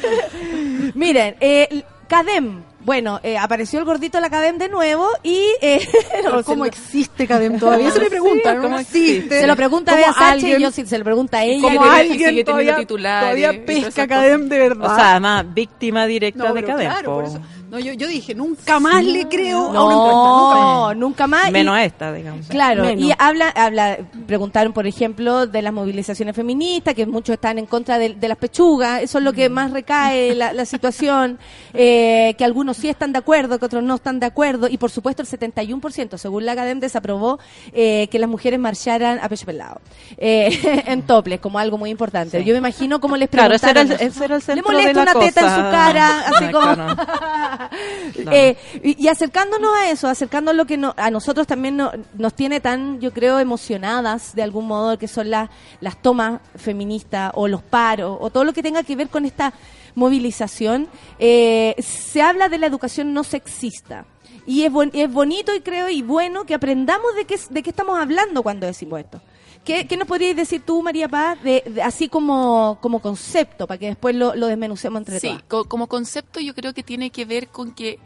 Miren, 0.95 1.37
eh, 1.41 1.85
CADEM. 2.09 2.63
Bueno, 2.81 3.21
eh, 3.23 3.37
apareció 3.37 3.79
el 3.81 3.85
gordito 3.85 4.17
de 4.19 4.23
la 4.23 4.31
CADEM 4.31 4.57
de 4.57 4.69
nuevo 4.71 5.09
y... 5.23 5.43
Eh, 5.61 5.87
no, 6.25 6.43
¿Cómo 6.43 6.65
se- 6.65 6.69
existe 6.71 7.27
Cadem 7.27 7.59
todavía? 7.59 7.91
Se 7.91 8.01
me 8.01 8.09
pregunta, 8.11 8.53
¿cómo 8.55 8.63
¿cómo 8.63 8.79
existe? 8.79 9.41
se 9.41 9.47
lo 9.47 9.57
pregunta 9.57 9.93
a 9.93 9.95
¿Cómo 9.95 10.05
Bea 10.07 10.15
Sánchez 10.15 10.43
y 10.43 10.53
alguien- 10.53 10.61
yo 10.61 10.71
sí, 10.71 10.87
se 10.87 10.97
lo 10.99 11.05
pregunta 11.05 11.39
a 11.39 11.45
ella. 11.45 11.61
¿Cómo 11.61 11.71
sigue 11.83 11.89
teniendo- 11.91 11.97
y 11.97 12.11
alguien 12.13 12.29
sigue 12.31 12.45
todavía, 12.45 12.87
todavía 12.87 13.67
pesca 13.67 14.07
Cadem 14.09 14.49
de 14.49 14.59
verdad? 14.59 14.91
O 14.91 14.95
sea, 14.95 15.11
además, 15.13 15.45
víctima 15.55 16.07
directa 16.07 16.49
no, 16.49 16.55
de 16.55 16.65
Cadem. 16.65 16.89
claro, 16.91 17.05
po. 17.11 17.15
por 17.17 17.25
eso. 17.27 17.41
No, 17.71 17.79
yo, 17.79 17.93
yo 17.93 18.07
dije, 18.07 18.35
nunca 18.35 18.81
más 18.81 19.05
le 19.05 19.29
creo 19.29 19.59
a 19.65 19.69
una 19.69 19.75
No, 19.79 19.91
encuesta, 19.93 20.95
nunca 20.95 20.95
nunca 20.95 21.27
más. 21.27 21.51
Menos 21.53 21.79
Y- 21.79 21.83
esta, 21.83 22.13
digamos. 22.15 22.47
Claro, 22.47 22.85
Menos. 22.85 23.05
y 23.05 23.13
habla, 23.19 23.49
habla, 23.51 23.99
preguntaron, 24.27 24.73
por 24.73 24.87
ejemplo, 24.87 25.47
de 25.47 25.61
las 25.61 25.73
movilizaciones 25.73 26.35
feministas, 26.35 26.95
que 26.95 27.05
muchos 27.05 27.35
están 27.35 27.59
en 27.59 27.67
contra 27.67 27.99
de, 27.99 28.15
de 28.15 28.29
las 28.29 28.39
pechugas, 28.39 29.03
eso 29.03 29.19
es 29.19 29.25
lo 29.25 29.35
que 29.35 29.51
más 29.51 29.71
recae 29.71 30.35
la, 30.35 30.55
la 30.55 30.65
situación, 30.65 31.39
eh, 31.75 32.35
que 32.39 32.45
algunos 32.47 32.79
sí 32.79 32.89
están 32.89 33.13
de 33.13 33.19
acuerdo, 33.19 33.59
que 33.59 33.67
otros 33.67 33.83
no 33.83 33.97
están 33.97 34.19
de 34.19 34.25
acuerdo, 34.27 34.67
y 34.69 34.79
por 34.79 34.91
supuesto 34.91 35.21
el 35.21 35.29
71%, 35.29 36.17
según 36.17 36.47
la 36.47 36.53
Academia, 36.53 36.81
desaprobó 36.81 37.39
eh, 37.75 38.09
que 38.11 38.19
las 38.19 38.31
mujeres 38.31 38.59
marcharan 38.59 39.19
a 39.21 39.29
pecho 39.29 39.45
pelado, 39.45 39.81
eh, 40.17 40.85
en 40.87 41.03
toples, 41.03 41.39
como 41.41 41.59
algo 41.59 41.77
muy 41.77 41.91
importante. 41.91 42.39
Sí. 42.39 42.45
Yo 42.47 42.55
me 42.55 42.59
imagino 42.59 42.99
cómo 42.99 43.17
les 43.19 43.29
Claro, 43.29 43.55
ese 43.55 43.67
preguntaron. 43.67 43.93
era 43.93 44.03
el- 44.05 44.09
ese 44.11 44.25
era 44.25 44.35
el 44.37 44.41
Le 44.41 44.45
centro 44.47 44.73
molesta 44.73 44.89
de 44.89 44.95
la 44.95 45.03
una 45.03 45.21
teta 45.21 45.41
en 45.43 45.51
su 45.51 45.71
cara, 45.71 46.21
así 46.29 46.51
como... 46.51 47.58
claro. 48.15 48.33
Eh, 48.33 48.57
y, 48.83 49.05
y 49.05 49.09
acercándonos 49.09 49.71
a 49.75 49.91
eso, 49.91 50.09
acercándonos 50.09 50.55
a 50.55 50.63
lo 50.63 50.67
que 50.67 50.77
no- 50.77 50.95
a 50.97 51.11
nosotros 51.11 51.47
también 51.47 51.77
no- 51.77 51.91
nos 52.15 52.35
tiene 52.35 52.61
tan, 52.61 53.01
yo 53.01 53.13
creo, 53.13 53.39
emocionadas 53.39 54.35
de 54.35 54.43
algún 54.43 54.67
modo, 54.67 54.99
que 54.99 55.09
son 55.09 55.31
las 55.31 55.51
las 55.81 56.01
tomas 56.01 56.41
feministas 56.57 57.33
o 57.35 57.49
los 57.49 57.63
paros 57.63 58.17
o 58.21 58.31
todo 58.31 58.45
lo 58.45 58.53
que 58.53 58.63
tenga 58.63 58.83
que 58.83 58.97
ver 58.97 59.09
con 59.09 59.25
esta 59.25 59.53
movilización. 59.95 60.89
eh, 61.19 61.75
se 61.81 62.23
habla 62.23 62.49
de 62.49 62.59
la 62.59 62.67
educación 62.67 63.13
no 63.13 63.25
sexista. 63.25 64.05
Y 64.47 64.63
es, 64.65 64.73
buen- 64.73 64.91
es 64.95 65.13
bonito 65.13 65.55
y 65.55 65.61
creo 65.61 65.89
y 65.91 66.01
bueno 66.03 66.45
que 66.45 66.55
aprendamos 66.55 67.15
de 67.17 67.25
qué, 67.27 67.39
de 67.51 67.63
qué 67.63 67.71
estamos 67.71 67.99
hablando 67.99 68.43
cuando 68.43 68.67
decimos 68.67 69.01
esto. 69.01 69.21
¿Qué, 69.69 69.87
qué 69.87 69.97
nos 69.99 70.09
podrías 70.09 70.35
decir 70.35 70.63
tú, 70.65 70.83
María 70.83 71.09
Paz, 71.09 71.41
de, 71.43 71.63
de- 71.67 71.83
así 71.83 72.09
como, 72.09 72.79
como 72.81 73.01
concepto, 73.01 73.67
para 73.67 73.77
que 73.79 73.87
después 73.87 74.17
lo, 74.17 74.35
lo 74.35 74.47
desmenucemos 74.47 74.99
entre 75.01 75.21
Sí, 75.21 75.29
todas? 75.29 75.43
co- 75.45 75.65
como 75.67 75.87
concepto 75.89 76.41
yo 76.41 76.55
creo 76.55 76.73
que 76.73 76.83
tiene 76.83 77.11
que 77.11 77.25
ver 77.27 77.49
con 77.49 77.73
que 77.73 77.99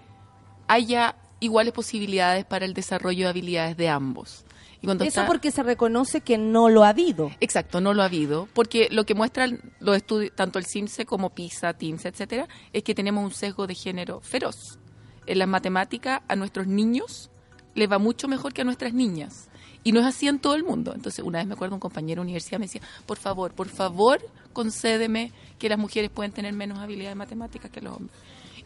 haya 0.66 1.14
iguales 1.40 1.72
posibilidades 1.72 2.44
para 2.44 2.64
el 2.64 2.74
desarrollo 2.74 3.24
de 3.26 3.30
habilidades 3.30 3.76
de 3.76 3.88
ambos. 3.88 4.44
Y 4.80 4.86
Eso 4.90 5.04
está- 5.04 5.26
porque 5.26 5.52
se 5.52 5.62
reconoce 5.62 6.20
que 6.22 6.36
no 6.38 6.68
lo 6.68 6.82
ha 6.82 6.88
habido. 6.88 7.30
Exacto, 7.38 7.80
no 7.80 7.94
lo 7.94 8.02
ha 8.02 8.06
habido, 8.06 8.48
porque 8.52 8.88
lo 8.90 9.06
que 9.06 9.14
muestran 9.14 9.60
los 9.78 9.96
estudios, 9.96 10.32
tanto 10.34 10.58
el 10.58 10.66
CIMSE 10.66 11.06
como 11.06 11.30
PISA, 11.30 11.74
TIMSS, 11.74 12.06
etcétera, 12.06 12.48
es 12.72 12.82
que 12.82 12.92
tenemos 12.94 13.22
un 13.24 13.30
sesgo 13.30 13.68
de 13.68 13.76
género 13.76 14.20
feroz. 14.20 14.80
En 15.26 15.38
las 15.38 15.46
matemáticas 15.46 16.22
a 16.26 16.34
nuestros 16.34 16.66
niños 16.66 17.30
les 17.76 17.88
va 17.90 17.98
mucho 17.98 18.26
mejor 18.26 18.52
que 18.52 18.62
a 18.62 18.64
nuestras 18.64 18.92
niñas. 18.92 19.48
Y 19.84 19.92
no 19.92 20.00
es 20.00 20.06
así 20.06 20.28
en 20.28 20.38
todo 20.38 20.54
el 20.54 20.64
mundo. 20.64 20.92
Entonces, 20.94 21.24
una 21.24 21.38
vez 21.38 21.46
me 21.46 21.54
acuerdo 21.54 21.74
un 21.74 21.80
compañero 21.80 22.20
de 22.20 22.26
universidad 22.26 22.58
me 22.58 22.66
decía, 22.66 22.82
por 23.06 23.18
favor, 23.18 23.52
por 23.52 23.68
favor, 23.68 24.20
concédeme 24.52 25.32
que 25.58 25.68
las 25.68 25.78
mujeres 25.78 26.10
pueden 26.10 26.32
tener 26.32 26.52
menos 26.52 26.78
habilidades 26.78 27.16
matemáticas 27.16 27.70
que 27.70 27.80
los 27.80 27.96
hombres. 27.96 28.16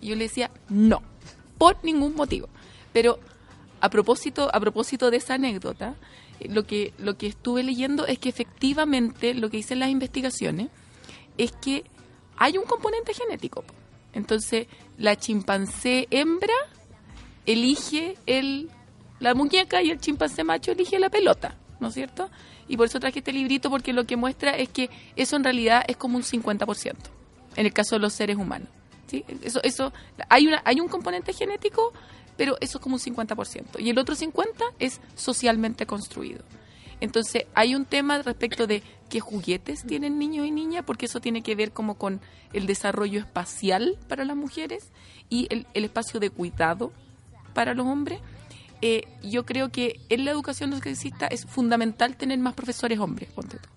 Y 0.00 0.08
yo 0.08 0.16
le 0.16 0.24
decía, 0.24 0.50
no, 0.68 1.02
por 1.58 1.82
ningún 1.84 2.14
motivo. 2.14 2.48
Pero 2.92 3.18
a 3.80 3.88
propósito, 3.88 4.50
a 4.52 4.60
propósito 4.60 5.10
de 5.10 5.18
esa 5.18 5.34
anécdota, 5.34 5.94
eh, 6.40 6.48
lo 6.48 6.64
que, 6.64 6.92
lo 6.98 7.16
que 7.16 7.26
estuve 7.26 7.62
leyendo 7.62 8.06
es 8.06 8.18
que 8.18 8.28
efectivamente 8.28 9.34
lo 9.34 9.50
que 9.50 9.58
dicen 9.58 9.80
las 9.80 9.90
investigaciones 9.90 10.68
es 11.38 11.52
que 11.52 11.84
hay 12.36 12.58
un 12.58 12.64
componente 12.64 13.14
genético. 13.14 13.64
Entonces, 14.12 14.66
la 14.98 15.16
chimpancé 15.16 16.08
hembra 16.10 16.54
elige 17.44 18.16
el, 18.26 18.70
la 19.20 19.34
muñeca 19.34 19.82
y 19.82 19.90
el 19.90 20.00
chimpancé 20.00 20.44
macho 20.44 20.72
elige 20.72 20.98
la 20.98 21.10
pelota, 21.10 21.56
¿no 21.80 21.88
es 21.88 21.94
cierto? 21.94 22.30
Y 22.68 22.76
por 22.76 22.86
eso 22.86 23.00
traje 23.00 23.20
este 23.20 23.32
librito 23.32 23.70
porque 23.70 23.92
lo 23.92 24.04
que 24.04 24.16
muestra 24.16 24.56
es 24.56 24.68
que 24.68 24.90
eso 25.14 25.36
en 25.36 25.44
realidad 25.44 25.84
es 25.86 25.96
como 25.96 26.16
un 26.16 26.22
50% 26.22 26.94
en 27.56 27.66
el 27.66 27.72
caso 27.72 27.96
de 27.96 28.00
los 28.00 28.12
seres 28.12 28.36
humanos. 28.36 28.68
¿sí? 29.06 29.24
Eso, 29.42 29.60
eso, 29.62 29.92
hay, 30.28 30.46
una, 30.46 30.62
hay 30.64 30.80
un 30.80 30.88
componente 30.88 31.32
genético, 31.32 31.92
pero 32.36 32.56
eso 32.60 32.78
es 32.78 32.82
como 32.82 32.96
un 32.96 33.00
50%. 33.00 33.80
Y 33.80 33.90
el 33.90 33.98
otro 33.98 34.14
50% 34.14 34.44
es 34.78 35.00
socialmente 35.14 35.86
construido. 35.86 36.42
Entonces, 37.00 37.44
hay 37.54 37.74
un 37.74 37.84
tema 37.84 38.22
respecto 38.22 38.66
de 38.66 38.82
qué 39.10 39.20
juguetes 39.20 39.84
tienen 39.86 40.18
niños 40.18 40.46
y 40.46 40.50
niñas, 40.50 40.84
porque 40.86 41.06
eso 41.06 41.20
tiene 41.20 41.42
que 41.42 41.54
ver 41.54 41.72
como 41.72 41.96
con 41.96 42.20
el 42.52 42.66
desarrollo 42.66 43.20
espacial 43.20 43.98
para 44.08 44.24
las 44.24 44.36
mujeres 44.36 44.90
y 45.28 45.46
el, 45.50 45.66
el 45.74 45.84
espacio 45.84 46.20
de 46.20 46.30
cuidado 46.30 46.92
para 47.52 47.74
los 47.74 47.86
hombres. 47.86 48.20
Eh, 48.82 49.08
yo 49.22 49.46
creo 49.46 49.70
que 49.70 50.00
en 50.08 50.24
la 50.24 50.30
educación 50.30 50.70
no 50.70 50.76
sexista 50.76 51.26
es 51.26 51.46
fundamental 51.46 52.16
tener 52.16 52.38
más 52.38 52.54
profesores 52.54 52.98
hombres, 52.98 53.30
ponte 53.30 53.58
tú. 53.58 53.68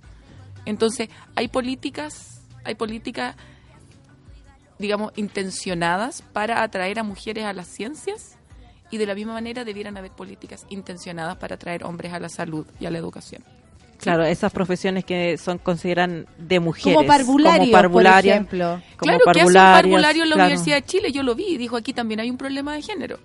Entonces, 0.66 1.10
hay 1.36 1.48
políticas, 1.48 2.42
hay 2.66 2.76
políticas 2.76 3.36
digamos, 4.80 5.12
intencionadas 5.18 6.24
para 6.34 6.64
atraer 6.64 7.00
a 7.00 7.04
mujeres 7.04 7.46
a 7.46 7.54
las 7.54 7.68
ciencias 7.68 8.38
y 8.90 8.98
de 8.98 9.06
la 9.06 9.14
misma 9.14 9.34
manera 9.34 9.66
debieran 9.66 9.98
haber 9.98 10.12
políticas 10.12 10.66
intencionadas 10.70 11.38
para 11.38 11.56
atraer 11.56 11.84
hombres 11.84 12.14
a 12.14 12.20
la 12.20 12.30
salud 12.30 12.66
y 12.80 12.86
a 12.86 12.92
la 12.92 12.98
educación. 12.98 13.44
Claro, 14.00 14.24
esas 14.24 14.54
profesiones 14.54 15.04
que 15.04 15.38
son 15.38 15.58
consideran 15.58 16.26
de 16.38 16.62
mujeres. 16.62 16.96
Como 16.96 17.06
parvularia, 17.06 17.82
por 17.82 18.06
ejemplo. 18.06 18.82
como 18.98 19.12
claro, 19.12 19.20
que 19.26 19.42
hace 19.42 19.46
un 19.48 19.54
parvulario 19.54 20.24
en 20.24 20.30
la 20.30 20.36
claro. 20.36 20.48
Universidad 20.48 20.78
de 20.78 20.86
Chile, 20.86 21.12
yo 21.12 21.22
lo 21.22 21.36
vi 21.36 21.48
y 21.50 21.58
dijo 21.58 21.76
aquí 21.76 21.92
también 21.92 22.22
hay 22.22 22.30
un 22.30 22.38
problema 22.38 22.74
de 22.74 22.82
género. 22.82 23.20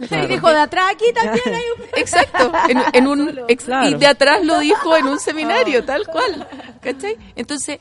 Y 0.00 0.26
dijo, 0.26 0.48
de 0.50 0.58
atrás 0.58 0.92
aquí 0.94 1.12
también 1.12 1.54
hay 1.54 1.62
un... 1.76 1.84
Exacto, 1.96 2.52
en, 2.68 2.78
en 2.92 3.06
un 3.08 3.40
ex- 3.48 3.64
Claro. 3.64 3.88
y 3.88 3.94
de 3.94 4.06
atrás 4.06 4.44
lo 4.44 4.58
dijo 4.60 4.96
en 4.96 5.06
un 5.06 5.18
seminario, 5.20 5.84
tal 5.84 6.06
cual. 6.06 6.48
¿Cachai? 6.80 7.16
Entonces, 7.36 7.80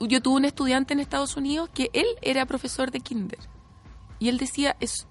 yo 0.00 0.20
tuve 0.22 0.36
un 0.36 0.44
estudiante 0.44 0.92
en 0.92 1.00
Estados 1.00 1.36
Unidos 1.36 1.70
que 1.72 1.90
él 1.92 2.06
era 2.22 2.46
profesor 2.46 2.90
de 2.90 3.00
kinder. 3.00 3.38
Y 4.18 4.28
él 4.28 4.38
decía, 4.38 4.76
es 4.80 5.06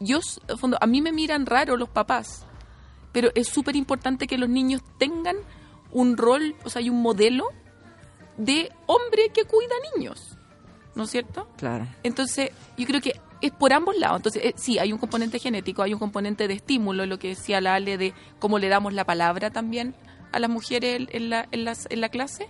yo, 0.00 0.20
fondo, 0.58 0.76
a 0.80 0.86
mí 0.86 1.00
me 1.00 1.12
miran 1.12 1.46
raro 1.46 1.76
los 1.76 1.88
papás, 1.88 2.44
pero 3.12 3.30
es 3.34 3.48
súper 3.48 3.76
importante 3.76 4.26
que 4.26 4.36
los 4.38 4.48
niños 4.48 4.82
tengan 4.98 5.36
un 5.90 6.16
rol, 6.16 6.54
o 6.64 6.70
sea, 6.70 6.80
hay 6.80 6.90
un 6.90 7.00
modelo 7.00 7.46
de 8.36 8.70
hombre 8.86 9.30
que 9.32 9.44
cuida 9.44 9.74
niños, 9.94 10.36
¿no 10.94 11.04
es 11.04 11.10
cierto? 11.10 11.48
Claro. 11.56 11.86
Entonces, 12.02 12.50
yo 12.76 12.86
creo 12.86 13.00
que 13.00 13.18
es 13.42 13.50
por 13.52 13.72
ambos 13.72 13.96
lados. 13.96 14.18
Entonces, 14.18 14.42
eh, 14.44 14.54
sí, 14.56 14.78
hay 14.78 14.92
un 14.92 14.98
componente 14.98 15.38
genético, 15.38 15.82
hay 15.82 15.92
un 15.92 15.98
componente 16.00 16.48
de 16.48 16.54
estímulo, 16.54 17.06
lo 17.06 17.18
que 17.18 17.28
decía 17.28 17.60
la 17.60 17.74
Ale 17.74 17.98
de 17.98 18.14
cómo 18.38 18.58
le 18.58 18.68
damos 18.68 18.92
la 18.94 19.04
palabra 19.04 19.50
también 19.50 19.94
a 20.32 20.38
las 20.38 20.50
mujeres 20.50 21.06
en- 21.10 21.30
la, 21.30 21.46
en 21.52 21.64
las- 21.64 21.86
en 21.90 22.00
la 22.00 22.08
clase, 22.08 22.48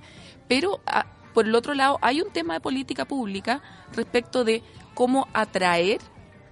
pero 0.48 0.80
ah, 0.86 1.06
por 1.34 1.46
el 1.46 1.54
otro 1.54 1.74
lado 1.74 1.98
hay 2.02 2.20
un 2.20 2.30
tema 2.32 2.54
de 2.54 2.60
política 2.60 3.04
pública 3.04 3.60
respecto 3.94 4.44
de 4.44 4.62
cómo 4.94 5.28
atraer 5.34 6.00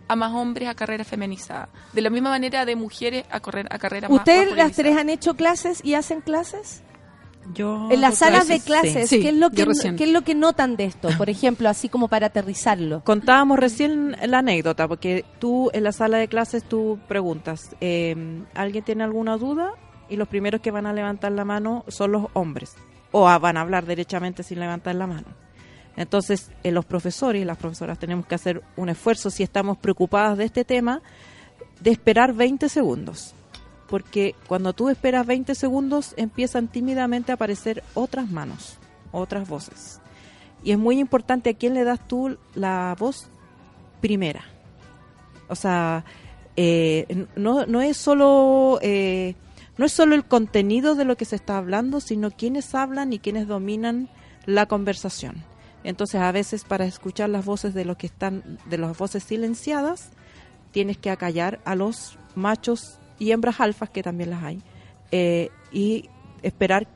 a 0.07 0.17
más 0.17 0.33
hombres 0.35 0.69
a 0.69 0.75
carreras 0.75 1.09
feminizadas. 1.09 1.71
De 1.95 2.03
la 2.03 2.11
misma 2.11 2.29
manera 2.29 2.67
de 2.67 2.77
mujeres 2.77 3.25
a, 3.31 3.41
correr, 3.41 3.67
a 3.71 3.79
carreras 3.79 4.11
más 4.11 4.19
¿Ustedes 4.19 4.55
las 4.57 4.73
tres 4.73 4.97
han 4.99 5.09
hecho 5.09 5.35
clases 5.35 5.81
y 5.83 5.95
hacen 5.95 6.21
clases? 6.21 6.83
Yo 7.53 7.89
En 7.91 8.01
las 8.01 8.19
salas 8.19 8.49
de 8.49 8.61
clases, 8.61 9.09
Sí, 9.11 9.21
¿qué, 9.21 9.29
es 9.29 9.35
lo 9.35 9.51
que, 9.51 9.65
recién. 9.67 9.97
¿qué 9.97 10.05
es 10.05 10.11
lo 10.11 10.23
que 10.23 10.35
notan 10.35 10.77
de 10.77 10.85
esto? 10.85 11.09
Por 11.19 11.29
ejemplo, 11.31 11.69
así 11.69 11.89
como 11.89 12.09
para 12.09 12.29
aterrizarlo. 12.29 13.03
Contábamos 13.05 13.59
recién 13.59 14.17
la 14.27 14.39
anécdota, 14.39 14.89
porque 14.89 15.25
tú 15.39 15.71
en 15.75 15.85
la 15.85 15.93
sala 15.93 16.17
de 16.19 16.29
clases 16.29 16.65
tú 16.65 16.99
preguntas, 17.07 17.77
eh, 17.83 18.17
¿alguien 18.55 18.85
tiene 18.85 19.05
alguna 19.05 19.37
duda? 19.37 19.73
Y 20.09 20.17
los 20.17 20.29
primeros 20.29 20.61
que 20.61 20.71
van 20.71 20.87
a 20.87 20.93
levantar 20.93 21.33
la 21.33 21.45
mano 21.45 21.85
son 21.89 22.13
los 22.13 22.27
hombres, 22.33 22.75
o 23.13 23.29
a- 23.29 23.39
van 23.39 23.57
a 23.57 23.61
hablar 23.63 23.85
derechamente 23.87 24.43
sin 24.43 24.61
levantar 24.61 24.95
la 24.95 25.07
mano. 25.07 25.27
Entonces, 25.97 26.51
eh, 26.65 26.73
los 26.73 26.85
profesores 26.85 27.41
y 27.43 27.45
las 27.45 27.57
profesoras 27.59 27.99
tenemos 27.99 28.27
que 28.27 28.35
hacer 28.35 28.63
un 28.77 28.89
esfuerzo, 28.89 29.31
si 29.31 29.43
estamos 29.43 29.79
preocupadas 29.79 30.37
de 30.39 30.45
este 30.45 30.65
tema, 30.65 31.03
de 31.81 31.91
esperar 31.91 32.33
20 32.33 32.69
segundos. 32.69 33.35
Porque 33.89 34.35
cuando 34.47 34.73
tú 34.73 34.89
esperas 34.89 35.27
20 35.27 35.55
segundos, 35.55 36.15
empiezan 36.17 36.69
tímidamente 36.69 37.33
a 37.33 37.37
aparecer 37.37 37.83
otras 37.95 38.31
manos, 38.31 38.79
otras 39.13 39.49
voces. 39.49 40.01
Y 40.63 40.73
es 40.73 40.79
muy 40.79 40.99
importante 40.99 41.51
a 41.51 41.55
quién 41.55 41.75
le 41.75 41.85
das 41.85 42.01
tú 42.09 42.39
la 42.55 42.97
voz 42.99 43.29
primera. 44.01 44.45
O 45.49 45.55
sea, 45.55 46.05
eh, 46.57 47.27
no, 47.37 47.67
no 47.67 47.83
es 47.83 47.97
solo 47.97 48.79
eh, 48.81 49.35
no 49.77 49.87
es 49.87 49.93
solo 49.93 50.15
el 50.15 50.25
contenido 50.25 50.95
de 50.95 51.05
lo 51.05 51.17
que 51.17 51.25
se 51.25 51.37
está 51.37 51.59
hablando, 51.59 52.01
sino 52.01 52.31
quiénes 52.31 52.75
hablan 52.75 53.13
y 53.13 53.19
quiénes 53.19 53.49
dominan 53.49 54.09
la 54.47 54.67
conversación. 54.67 55.43
Entonces, 55.83 56.21
a 56.21 56.33
veces 56.33 56.65
para 56.65 56.87
escuchar 56.87 57.29
las 57.29 57.45
voces 57.45 57.75
de 57.75 57.85
los 57.85 57.97
que 57.97 58.07
están 58.07 58.59
de 58.67 58.79
las 58.79 58.97
voces 58.97 59.25
silenciadas, 59.25 60.11
tienes 60.71 60.97
que 60.97 61.11
acallar 61.11 61.61
a 61.65 61.75
los 61.75 62.19
machos 62.37 62.99
y 63.19 63.31
hembras 63.33 63.61
alfas 63.61 63.91
que 63.91 64.03
también 64.03 64.31
las 64.31 64.43
hay 64.43 64.63
eh, 65.11 65.51
y 65.73 66.09
esperar 66.43 66.89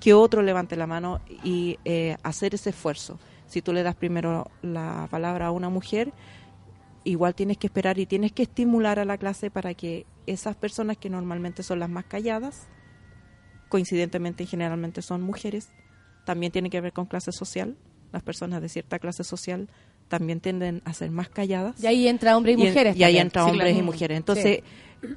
que 0.00 0.14
otro 0.14 0.42
levante 0.42 0.76
la 0.76 0.86
mano 0.86 1.20
y 1.42 1.78
eh, 1.84 2.16
hacer 2.22 2.54
ese 2.54 2.70
esfuerzo. 2.70 3.18
Si 3.46 3.62
tú 3.62 3.72
le 3.72 3.82
das 3.82 3.94
primero 3.94 4.50
la 4.62 5.08
palabra 5.10 5.46
a 5.46 5.50
una 5.50 5.68
mujer, 5.68 6.12
igual 7.04 7.34
tienes 7.34 7.58
que 7.58 7.68
esperar 7.68 7.98
y 7.98 8.06
tienes 8.06 8.32
que 8.32 8.42
estimular 8.42 8.98
a 8.98 9.04
la 9.04 9.16
clase 9.16 9.50
para 9.50 9.74
que 9.74 10.06
esas 10.26 10.56
personas 10.56 10.96
que 10.96 11.08
normalmente 11.08 11.62
son 11.62 11.78
las 11.78 11.88
más 11.88 12.04
calladas, 12.04 12.66
coincidentemente 13.68 14.44
y 14.44 14.46
generalmente 14.46 15.02
son 15.02 15.22
mujeres, 15.22 15.68
también 16.24 16.52
tiene 16.52 16.70
que 16.70 16.80
ver 16.80 16.92
con 16.92 17.06
clase 17.06 17.32
social. 17.32 17.76
Las 18.12 18.22
personas 18.22 18.62
de 18.62 18.68
cierta 18.68 18.98
clase 18.98 19.24
social 19.24 19.68
también 20.08 20.40
tienden 20.40 20.82
a 20.84 20.92
ser 20.94 21.10
más 21.10 21.28
calladas. 21.28 21.82
Y 21.82 21.86
ahí 21.86 22.08
entra 22.08 22.36
hombres 22.36 22.56
y, 22.56 22.60
Y 22.60 22.62
en- 22.62 22.68
mujeres. 22.70 22.96
Y 22.96 23.04
ahí 23.04 23.18
entra 23.18 23.42
Sí, 23.44 23.50
hombres 23.50 23.68
claro. 23.72 23.78
y 23.78 23.82
mujeres. 23.82 24.16
Entonces, 24.16 24.60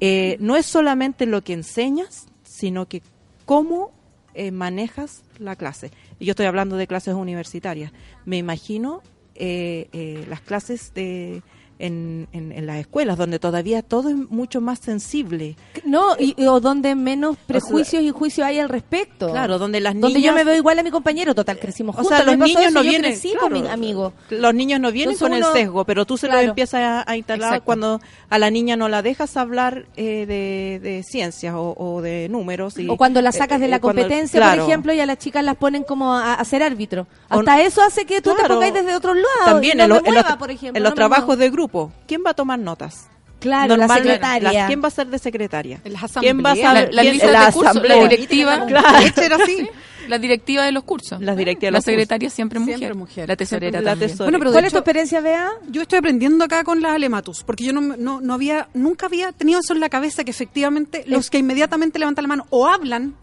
eh, 0.00 0.36
no 0.40 0.56
es 0.56 0.66
solamente 0.66 1.26
lo 1.26 1.42
que 1.42 1.52
enseñas, 1.52 2.26
sino 2.42 2.86
que 2.88 3.02
cómo 3.44 3.92
eh, 4.34 4.50
manejas 4.52 5.22
la 5.38 5.56
clase. 5.56 5.90
Y 6.18 6.24
yo 6.26 6.32
estoy 6.32 6.46
hablando 6.46 6.76
de 6.76 6.86
clases 6.86 7.14
universitarias. 7.14 7.92
Me 8.24 8.36
imagino 8.38 9.02
eh, 9.34 9.88
eh, 9.92 10.24
las 10.28 10.40
clases 10.40 10.92
de 10.94 11.42
en, 11.80 12.28
en, 12.32 12.52
en 12.52 12.66
las 12.66 12.76
escuelas, 12.78 13.16
donde 13.18 13.38
todavía 13.38 13.82
todo 13.82 14.08
es 14.10 14.16
mucho 14.16 14.60
más 14.60 14.78
sensible. 14.78 15.56
No, 15.84 16.16
y, 16.18 16.34
y- 16.36 16.46
o 16.46 16.60
donde 16.60 16.94
menos 16.94 17.36
prejuicios 17.46 18.02
y 18.02 18.10
juicios 18.10 18.46
hay 18.46 18.58
al 18.58 18.68
respecto. 18.68 19.30
Claro, 19.30 19.58
donde 19.58 19.80
las 19.80 19.94
Donde 19.98 20.20
yo 20.20 20.32
niñas- 20.32 20.34
me 20.34 20.44
veo 20.44 20.56
igual 20.56 20.78
a 20.78 20.82
mi 20.82 20.90
compañero, 20.90 21.34
total, 21.34 21.58
crecimos 21.58 21.94
O 21.96 21.98
juntos. 22.02 22.16
sea, 22.16 22.26
me 22.26 22.36
los 22.36 22.46
niños 22.48 22.62
eso, 22.62 22.70
no 22.70 22.82
vienen, 22.82 23.12
con 23.38 23.48
claro, 23.50 23.50
mi 23.50 23.68
amigo. 23.68 24.12
Los 24.30 24.54
niños 24.54 24.80
no 24.80 24.92
vienen 24.92 25.14
Entonces 25.14 25.38
con 25.40 25.52
el 25.52 25.58
sesgo, 25.60 25.84
pero 25.84 26.04
tú 26.06 26.16
se 26.16 26.26
lo 26.26 26.32
Claro. 26.32 26.48
empiezas 26.48 26.80
a, 26.80 27.10
a 27.10 27.16
instalar 27.16 27.48
Exacto. 27.48 27.64
cuando 27.64 28.00
a 28.28 28.38
la 28.38 28.50
niña 28.50 28.76
no 28.76 28.88
la 28.88 29.02
dejas 29.02 29.36
hablar 29.36 29.86
eh, 29.96 30.26
de, 30.26 30.80
de 30.82 31.02
ciencias 31.02 31.54
o, 31.56 31.74
o 31.76 32.02
de 32.02 32.28
números. 32.28 32.78
Y, 32.78 32.88
O 32.88 32.96
cuando 32.96 33.20
la 33.22 33.32
sacas 33.32 33.58
eh, 33.58 33.62
de 33.62 33.68
la 33.68 33.76
eh, 33.76 33.80
cuando- 33.80 34.02
competencia, 34.02 34.38
claro. 34.40 34.62
por 34.62 34.68
ejemplo, 34.70 34.92
y 34.92 35.00
a 35.00 35.06
las 35.06 35.18
chicas 35.18 35.44
las 35.44 35.56
ponen 35.56 35.82
como 35.84 36.14
a, 36.14 36.34
a 36.34 36.44
ser 36.44 36.62
árbitro. 36.62 37.06
O- 37.30 37.38
Hasta 37.40 37.62
eso 37.62 37.82
hace 37.82 38.04
que 38.04 38.20
tú 38.20 38.34
te 38.34 38.46
pongáis 38.48 38.74
desde 38.74 38.94
otros 38.94 39.16
lados. 39.16 39.44
También 39.44 39.78
no 39.78 39.84
en, 39.84 39.88
los- 39.90 39.98
en 40.00 40.04
los, 40.14 40.22
mueva, 40.24 40.38
por 40.38 40.50
ejemplo, 40.50 40.76
en 40.78 40.82
los 40.82 40.90
no 40.92 40.94
trabajos 40.96 41.38
de 41.38 41.50
grupo, 41.50 41.69
¿quién 42.06 42.22
va 42.26 42.30
a 42.30 42.34
tomar 42.34 42.58
notas? 42.58 43.08
Claro, 43.40 43.74
la 43.76 43.88
secretaria. 43.88 44.52
las- 44.52 44.66
¿Quién 44.66 44.82
va 44.84 44.88
a 44.88 44.90
ser 44.90 45.06
de 45.06 45.18
secretaria? 45.18 45.80
En 45.84 45.92
las 45.94 46.12
¿Quién 46.12 46.44
va 46.44 46.52
a 46.52 46.56
saber? 46.56 46.92
La, 46.94 47.02
la 47.02 47.10
lista 47.10 47.30
la 47.32 47.46
de 47.46 47.52
curso, 47.52 47.82
la 47.82 47.94
directiva, 48.08 48.66
Claro. 48.66 48.98
Era 49.16 49.36
así. 49.36 49.68
la 50.08 50.18
directiva 50.18 50.64
de 50.64 50.72
los 50.72 50.84
cursos. 50.84 51.22
Las 51.22 51.36
directivas 51.38 51.68
de 51.68 51.72
La 51.72 51.78
los 51.78 51.84
cursos. 51.84 51.92
secretaria 51.92 52.28
siempre 52.28 52.58
mujer. 52.58 52.76
Siempre 52.76 52.94
mujer. 52.98 53.28
La 53.28 53.36
tesorera 53.36 53.80
la 53.80 53.92
también. 53.92 54.10
tesor- 54.10 54.24
Bueno, 54.24 54.38
pero 54.38 54.52
¿Cuál 54.52 54.64
es 54.66 54.72
tu 54.72 54.78
experiencia, 54.78 55.20
Bea? 55.22 55.48
yo 55.70 55.80
estoy 55.80 55.98
aprendiendo 56.00 56.44
acá 56.44 56.64
con 56.64 56.82
las 56.82 56.92
alematus, 56.92 57.42
porque 57.44 57.64
yo 57.64 57.72
no, 57.72 57.80
no, 57.80 58.20
no 58.20 58.34
había, 58.34 58.68
nunca 58.74 59.06
había 59.06 59.32
tenido 59.32 59.60
eso 59.60 59.72
en 59.72 59.80
la 59.80 59.88
cabeza 59.88 60.22
que 60.22 60.32
efectivamente 60.32 61.04
los 61.06 61.30
que 61.30 61.38
inmediatamente 61.38 61.98
levantan 61.98 62.24
la 62.24 62.28
mano 62.28 62.46
o 62.50 62.66
hablan 62.66 63.14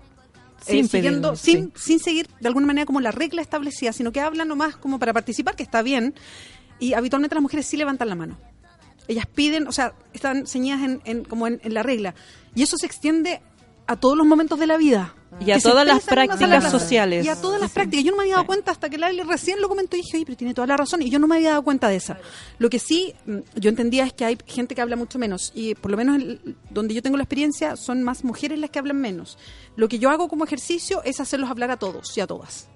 Sin 0.65 0.85
eh, 0.85 0.87
siguiendo, 0.87 1.33
pedirlo, 1.33 1.35
sin, 1.35 1.71
sin 1.75 1.99
seguir 1.99 2.27
de 2.39 2.47
alguna 2.47 2.65
manera 2.65 2.87
como 2.87 3.01
la 3.01 3.11
regla 3.11 3.43
establecida, 3.43 3.93
sino 3.93 4.11
que 4.11 4.19
hablan 4.21 4.47
nomás 4.47 4.77
como 4.77 4.97
para 4.97 5.13
participar, 5.13 5.55
que 5.55 5.61
está 5.63 5.83
bien, 5.83 6.15
y 6.79 6.93
habitualmente 6.93 7.35
las 7.35 7.41
mujeres 7.41 7.65
sí 7.65 7.77
levantan 7.77 8.09
la 8.09 8.15
mano. 8.15 8.37
Ellas 9.07 9.25
piden, 9.25 9.67
o 9.67 9.71
sea, 9.71 9.93
están 10.13 10.47
ceñidas 10.47 10.81
en, 10.81 11.01
en- 11.05 11.23
como 11.23 11.47
en, 11.47 11.59
en 11.63 11.73
la 11.73 11.81
regla. 11.83 12.13
Y 12.55 12.63
eso 12.63 12.75
se 12.77 12.85
extiende 12.85 13.41
a 13.85 13.95
todos 13.95 14.17
los 14.17 14.27
momentos 14.27 14.59
de 14.59 14.67
la 14.67 14.75
vida. 14.75 15.13
Y 15.39 15.51
a 15.51 15.59
todas 15.61 15.85
las 15.87 16.03
prácticas 16.15 16.49
sociales. 16.71 17.25
Y 17.25 17.29
a 17.29 17.35
todas 17.39 17.59
las 17.61 17.71
prácticas. 17.71 18.03
Yo 18.05 18.11
no 18.11 18.17
me 18.17 18.23
había 18.23 18.35
dado 18.35 18.45
cuenta 18.47 18.71
hasta 18.71 18.89
que 18.89 18.97
Lali 18.97 19.21
recién 19.23 19.61
lo 19.61 19.69
comentó 19.69 19.95
y 19.95 20.01
dije, 20.01 20.17
oye, 20.17 20.25
pero 20.25 20.37
tiene 20.37 20.53
toda 20.53 20.67
la 20.67 20.75
razón. 20.75 21.01
Y 21.01 21.09
yo 21.09 21.19
no 21.19 21.27
me 21.27 21.35
había 21.37 21.51
dado 21.51 21.63
cuenta 21.63 21.87
de 21.87 21.95
esa. 21.95 22.17
Lo 22.59 22.69
que 22.69 22.79
sí 22.79 23.13
mm, 23.25 23.37
yo 23.55 23.69
entendía 23.69 24.05
es 24.05 24.11
que 24.13 24.25
hay 24.25 24.37
gente 24.45 24.75
que 24.75 24.81
habla 24.81 24.97
mucho 24.97 25.19
menos. 25.19 25.51
Y 25.55 25.75
por 25.75 25.89
lo 25.91 25.95
menos 25.97 26.17
el- 26.17 26.55
donde 26.69 26.93
yo 26.93 27.01
tengo 27.01 27.15
la 27.15 27.23
experiencia 27.23 27.77
son 27.77 28.03
más 28.03 28.25
mujeres 28.25 28.59
las 28.59 28.69
que 28.71 28.79
hablan 28.79 28.97
menos. 28.97 29.37
Lo 29.77 29.87
que 29.87 29.99
yo 29.99 30.09
hago 30.09 30.27
como 30.27 30.43
ejercicio 30.43 31.01
es 31.03 31.21
hacerlos 31.21 31.49
hablar 31.49 31.71
a 31.71 31.77
todos 31.77 32.17
y 32.17 32.21
a 32.21 32.27
todas. 32.27 32.67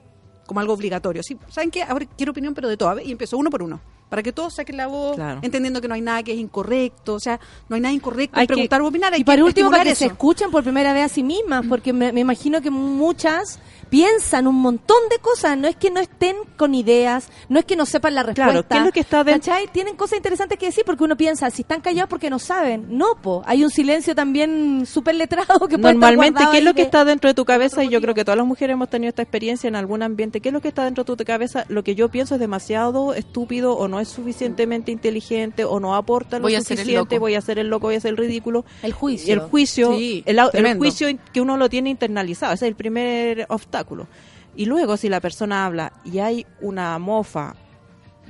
Como 0.52 0.60
algo 0.60 0.74
obligatorio. 0.74 1.24
¿sí? 1.24 1.38
¿Saben 1.48 1.72
qué? 1.72 1.82
Ahora 1.82 2.06
quiero 2.18 2.34
opinión, 2.34 2.54
pero 2.54 2.68
de 2.68 2.76
todas. 2.76 3.06
Y 3.06 3.14
empiezo 3.14 3.38
uno 3.38 3.50
por 3.50 3.64
uno. 3.64 3.80
Para 4.12 4.24
que 4.24 4.34
todos 4.34 4.56
saquen 4.56 4.76
la 4.76 4.88
voz, 4.88 5.16
Claro. 5.16 5.40
entendiendo 5.42 5.80
que 5.80 5.88
no 5.88 5.94
hay 5.96 6.02
nada 6.02 6.22
que 6.22 6.34
es 6.34 6.38
incorrecto. 6.38 7.14
O 7.14 7.20
sea, 7.22 7.40
no 7.70 7.76
hay 7.78 7.82
nada 7.82 7.94
incorrecto 7.94 8.38
Hay 8.38 8.44
en 8.44 8.48
que- 8.48 8.54
preguntar 8.56 8.82
o 8.82 8.88
opinar. 8.88 9.14
Hay 9.14 9.22
Y 9.22 9.24
para 9.24 9.38
que 9.38 9.44
último, 9.44 9.72
para 9.72 9.86
que 9.86 9.96
se 9.96 10.08
escuchen 10.08 10.52
por 10.52 10.64
primera 10.64 10.92
vez 10.92 11.06
a 11.06 11.08
sí 11.08 11.24
mismas, 11.24 11.66
porque 11.70 11.94
me, 11.94 12.12
me 12.12 12.20
imagino 12.20 12.62
que 12.62 12.70
muchas 12.70 13.58
piensan 13.90 14.48
un 14.48 14.56
montón 14.56 14.98
de 15.10 15.18
cosas. 15.20 15.58
No 15.58 15.68
es 15.68 15.76
que 15.78 15.90
no 15.92 16.00
estén 16.02 16.36
con 16.58 16.76
ideas, 16.76 17.30
no 17.50 17.58
es 17.60 17.66
que 17.66 17.76
no 17.76 17.86
sepan 17.86 18.16
la 18.16 18.24
respuesta. 18.24 18.52
Claro, 18.52 18.68
¿qué 18.68 18.78
es 18.78 18.84
lo 18.86 18.92
que 18.92 19.00
está 19.02 19.24
dentro? 19.24 19.52
¿cachai? 19.52 19.68
Tienen 19.68 19.96
cosas 19.96 20.18
interesantes 20.18 20.58
que 20.60 20.66
decir 20.68 20.84
porque 20.86 21.04
uno 21.04 21.16
piensa, 21.18 21.50
si 21.50 21.62
están 21.64 21.82
callados 21.82 22.10
porque 22.10 22.30
no 22.30 22.40
saben. 22.40 22.86
No, 22.98 23.16
po. 23.22 23.44
Hay 23.46 23.64
un 23.64 23.70
silencio 23.70 24.14
también 24.16 24.86
súper 24.86 25.16
letrado 25.16 25.48
que 25.68 25.78
puede 25.78 25.94
estar 25.94 25.94
Normalmente, 25.94 26.32
guardado 26.40 26.52
¿qué 26.52 26.58
es 26.60 26.64
lo 26.64 26.74
que 26.74 26.82
de- 26.82 26.86
está 26.88 27.06
dentro 27.06 27.30
de 27.30 27.34
tu 27.34 27.46
cabeza? 27.46 27.84
Y 27.84 27.90
yo 27.90 28.02
creo 28.02 28.14
que 28.14 28.24
todas 28.26 28.38
las 28.38 28.46
mujeres 28.48 28.74
hemos 28.74 28.90
tenido 28.90 29.10
esta 29.10 29.22
experiencia 29.22 29.68
en 29.70 29.76
algún 29.78 30.04
ambiente. 30.04 30.42
¿Qué 30.42 30.50
es 30.50 30.54
lo 30.54 30.62
que 30.62 30.68
está 30.70 30.84
dentro 30.84 31.04
de 31.06 31.16
tu 31.16 31.26
cabeza? 31.26 31.66
Lo 31.70 31.84
que 31.84 31.96
yo 31.96 32.10
pienso 32.10 32.36
es 32.36 32.40
demasiado 32.42 33.14
estúpido 33.14 33.74
o 33.78 33.88
no 33.88 34.01
es 34.02 34.10
suficientemente 34.10 34.92
inteligente 34.92 35.64
o 35.64 35.80
no 35.80 35.96
aporta 35.96 36.38
lo 36.38 36.44
Voy 36.44 36.56
suficiente. 36.62 37.20
Voy 37.20 37.36
a 37.36 37.42
ser 37.42 37.60
el 37.60 37.70
loco, 37.70 37.88
voy 37.88 37.96
a 37.96 38.00
ser 38.02 38.10
el 38.12 38.18
ridículo. 38.18 38.66
El 38.84 38.92
juicio. 38.94 39.34
El 39.34 39.40
juicio, 39.40 39.96
Sí, 39.96 40.24
el, 40.26 40.40
juicio 40.78 41.08
que 41.32 41.40
uno 41.42 41.56
lo 41.58 41.70
tiene 41.70 41.90
internalizado. 41.90 42.54
Ese 42.54 42.66
es 42.66 42.70
el 42.70 42.76
primer 42.76 43.46
obstáculo. 43.50 44.08
Y 44.56 44.66
luego, 44.66 44.98
si 44.98 45.08
la 45.08 45.22
persona 45.22 45.66
habla 45.66 45.94
y 46.04 46.20
hay 46.20 46.46
una 46.60 47.00
mofa 47.00 47.56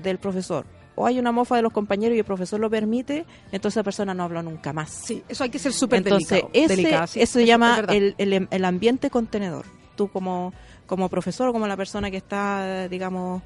del 0.02 0.18
profesor 0.20 0.66
o 0.96 1.08
hay 1.08 1.18
una 1.18 1.32
mofa 1.32 1.56
de 1.56 1.62
los 1.64 1.72
compañeros 1.74 2.16
y 2.16 2.20
el 2.20 2.26
profesor 2.26 2.60
lo 2.60 2.70
permite, 2.70 3.26
entonces 3.52 3.78
esa 3.78 3.84
persona 3.84 4.14
no 4.14 4.24
habla 4.24 4.44
nunca 4.44 4.72
más. 4.74 4.90
Sí, 4.92 5.24
eso 5.28 5.44
hay 5.44 5.50
que 5.50 5.58
ser 5.58 5.74
súper 5.74 6.00
Entonces, 6.00 6.30
delicado. 6.30 6.52
ese- 6.54 6.76
delicado, 6.76 7.08
sí, 7.08 7.22
eso 7.22 7.40
se 7.40 7.46
llama 7.46 7.84
el, 7.90 8.14
el- 8.18 8.48
el 8.52 8.66
ambiente 8.66 9.10
contenedor. 9.10 9.66
Tú 9.96 10.10
como, 10.10 10.54
como 10.86 11.10
profesor 11.10 11.48
o 11.50 11.54
como 11.54 11.66
la 11.68 11.78
persona 11.78 12.12
que 12.12 12.18
está, 12.18 12.88
digamos, 12.88 13.42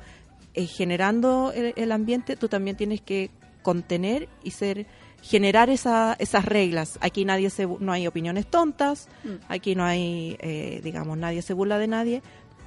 eh, 0.55 0.65
generando 0.67 1.51
el, 1.53 1.73
el 1.75 1.91
ambiente, 1.91 2.35
tú 2.35 2.47
también 2.47 2.75
tienes 2.77 3.01
que 3.01 3.29
contener 3.61 4.29
y 4.43 4.51
ser 4.51 4.85
generar 5.21 5.69
esa, 5.71 6.15
esas 6.19 6.45
reglas. 6.45 6.97
Aquí 7.01 7.25
nadie 7.25 7.49
se, 7.49 7.67
bu- 7.67 7.79
no 7.79 7.91
hay 7.91 8.05
opiniones 8.07 8.45
tontas, 8.45 9.07
Mm. 9.23 9.29
aquí 9.49 9.73
no 9.75 9.83
hay, 9.83 10.37
eh, 10.39 10.81
digamos, 10.83 11.17
nadie 11.17 11.41
se 11.41 11.53
burla 11.53 11.77
de 11.79 11.87
nadie. 11.87 12.21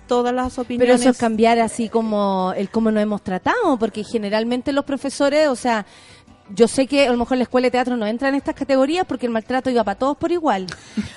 Todas 0.08 0.34
las 0.34 0.54
Pero 0.54 0.62
opiniones... 0.62 1.00
eso 1.02 1.10
es 1.10 1.18
cambiar 1.18 1.58
así 1.60 1.88
como 1.88 2.52
el 2.56 2.70
cómo 2.70 2.90
nos 2.90 3.02
hemos 3.02 3.22
tratado, 3.22 3.78
porque 3.78 4.02
generalmente 4.04 4.72
los 4.72 4.84
profesores, 4.86 5.48
o 5.48 5.54
sea, 5.54 5.84
yo 6.54 6.68
sé 6.68 6.86
que 6.86 7.06
a 7.06 7.12
lo 7.12 7.18
mejor 7.18 7.36
la 7.36 7.42
escuela 7.44 7.66
de 7.66 7.70
teatro 7.70 7.96
no 7.96 8.06
entra 8.06 8.28
en 8.28 8.34
estas 8.34 8.54
categorías 8.54 9.04
porque 9.06 9.26
el 9.26 9.32
maltrato 9.32 9.70
iba 9.70 9.84
para 9.84 9.98
todos 9.98 10.16
por 10.16 10.32
igual. 10.32 10.66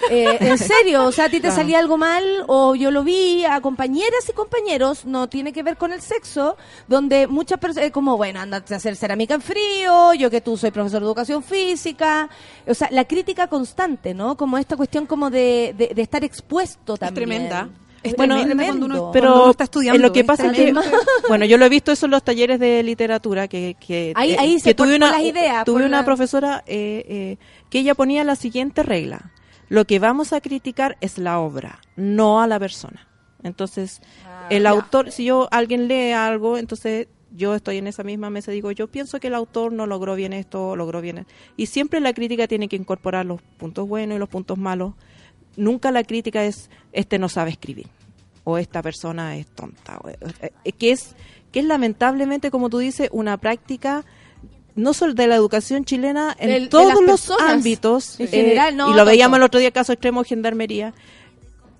Eh, 0.09 0.37
en 0.41 0.57
serio, 0.57 1.05
o 1.05 1.11
sea, 1.11 1.25
a 1.25 1.29
ti 1.29 1.37
te 1.37 1.41
Claro. 1.41 1.55
salía 1.55 1.79
algo 1.79 1.97
mal 1.97 2.23
o 2.47 2.75
yo 2.75 2.91
lo 2.91 3.03
vi 3.03 3.43
a 3.45 3.61
compañeras 3.61 4.27
y 4.29 4.33
compañeros, 4.33 5.05
no 5.05 5.27
tiene 5.29 5.51
que 5.53 5.63
ver 5.63 5.77
con 5.77 5.91
el 5.91 6.01
sexo, 6.01 6.57
donde 6.87 7.27
muchas 7.27 7.59
personas, 7.59 7.91
como, 7.91 8.17
bueno, 8.17 8.39
andate 8.39 8.73
a 8.73 8.77
hacer 8.77 8.95
cerámica 8.95 9.33
en 9.35 9.41
frío, 9.41 10.13
yo 10.13 10.29
que 10.29 10.41
tú 10.41 10.57
soy 10.57 10.71
profesor 10.71 10.99
de 11.01 11.05
educación 11.07 11.43
física, 11.43 12.29
o 12.67 12.73
sea, 12.73 12.89
la 12.91 13.05
crítica 13.05 13.47
constante, 13.47 14.13
¿no? 14.13 14.35
Como 14.37 14.57
esta 14.57 14.75
cuestión 14.77 15.05
como 15.05 15.29
de, 15.29 15.73
de, 15.77 15.91
de 15.95 16.01
estar 16.01 16.23
expuesto 16.23 16.97
también. 16.97 17.13
tremenda. 17.15 17.69
Es 18.03 18.15
Bueno, 18.15 18.35
tremenda 18.35 18.65
cuando 18.65 18.85
uno, 18.85 18.93
tremendo. 18.95 19.11
cuando 19.11 19.11
uno 19.11 19.11
pero 19.11 19.51
está 19.51 19.63
estudiando. 19.65 20.01
lo 20.01 20.11
que 20.13 20.23
pasa 20.23 20.47
es 20.47 20.53
que 20.53 20.73
bueno 21.27 21.45
yo 21.45 21.57
lo 21.57 21.65
he 21.65 21.69
visto 21.69 21.91
eso 21.91 22.05
en 22.07 22.11
los 22.11 22.23
talleres 22.23 22.59
de 22.59 22.81
literatura 22.83 23.47
que, 23.47 23.75
que 23.79 24.13
Ahí- 24.15 24.31
eh, 24.31 24.37
ahí 24.39 24.59
se 24.59 24.69
que 24.69 24.73
tuve 24.75 24.87
por- 24.97 24.99
por 24.99 25.07
una 25.07 25.11
las 25.17 25.21
ideas, 25.23 25.65
tuve 25.65 25.85
una 25.85 25.99
la- 25.99 26.05
profesora 26.05 26.63
eh, 26.65 27.05
eh, 27.07 27.37
que 27.69 27.79
ella 27.79 27.93
ponía 27.95 28.23
la 28.23 28.35
siguiente 28.35 28.81
regla 28.83 29.31
lo 29.69 29.85
que 29.85 29.99
vamos 29.99 30.33
a 30.33 30.41
criticar 30.41 30.97
es 30.99 31.17
la 31.17 31.39
obra 31.39 31.79
no 31.95 32.41
a 32.41 32.47
la 32.47 32.59
persona 32.59 33.07
entonces 33.43 34.01
Ah, 34.25 34.47
el 34.49 34.65
autor 34.67 35.11
si 35.11 35.25
yo 35.25 35.47
alguien 35.51 35.87
lee 35.87 36.11
algo 36.11 36.57
entonces 36.57 37.07
yo 37.33 37.55
estoy 37.55 37.77
en 37.77 37.87
esa 37.87 38.03
misma 38.03 38.29
mesa 38.29 38.51
y 38.51 38.55
digo 38.55 38.71
yo 38.71 38.87
pienso 38.89 39.19
que 39.19 39.27
el 39.27 39.35
autor 39.35 39.71
no 39.71 39.85
logró 39.85 40.15
bien 40.15 40.33
esto 40.33 40.75
logró 40.75 40.99
bien 41.01 41.25
y 41.55 41.67
siempre 41.67 41.99
la 42.01 42.13
crítica 42.13 42.47
tiene 42.47 42.67
que 42.67 42.75
incorporar 42.75 43.25
los 43.25 43.41
puntos 43.57 43.87
buenos 43.87 44.15
y 44.15 44.19
los 44.19 44.27
puntos 44.27 44.57
malos 44.57 44.93
nunca 45.55 45.91
la 45.91 46.03
crítica 46.03 46.43
es 46.45 46.69
este 46.93 47.19
no 47.19 47.29
sabe 47.29 47.51
escribir 47.51 47.87
o 48.43 48.57
esta 48.57 48.81
persona 48.81 49.35
es 49.37 49.47
tonta 49.47 49.97
o- 50.03 50.09
eh, 50.09 50.17
eh, 50.63 50.71
que 50.71 50.91
es 50.91 51.15
que 51.51 51.59
es 51.59 51.65
lamentablemente 51.65 52.49
como 52.51 52.69
tú 52.69 52.77
dices 52.79 53.09
una 53.11 53.37
práctica 53.37 54.03
no 54.75 54.93
solo 54.93 55.13
de 55.13 55.27
la 55.27 55.35
educación 55.35 55.83
chilena 55.83 56.35
en 56.39 56.49
de 56.63 56.67
todos 56.67 56.93
los 56.93 57.01
personas, 57.05 57.51
ámbitos 57.51 58.19
en 58.19 58.25
eh, 58.27 58.29
general, 58.29 58.77
no, 58.77 58.91
y 58.91 58.95
lo 58.95 59.03
veíamos 59.05 59.37
el 59.37 59.43
otro 59.43 59.59
día 59.59 59.71
caso 59.71 59.91
extremo 59.93 60.23
gendarmería 60.23 60.93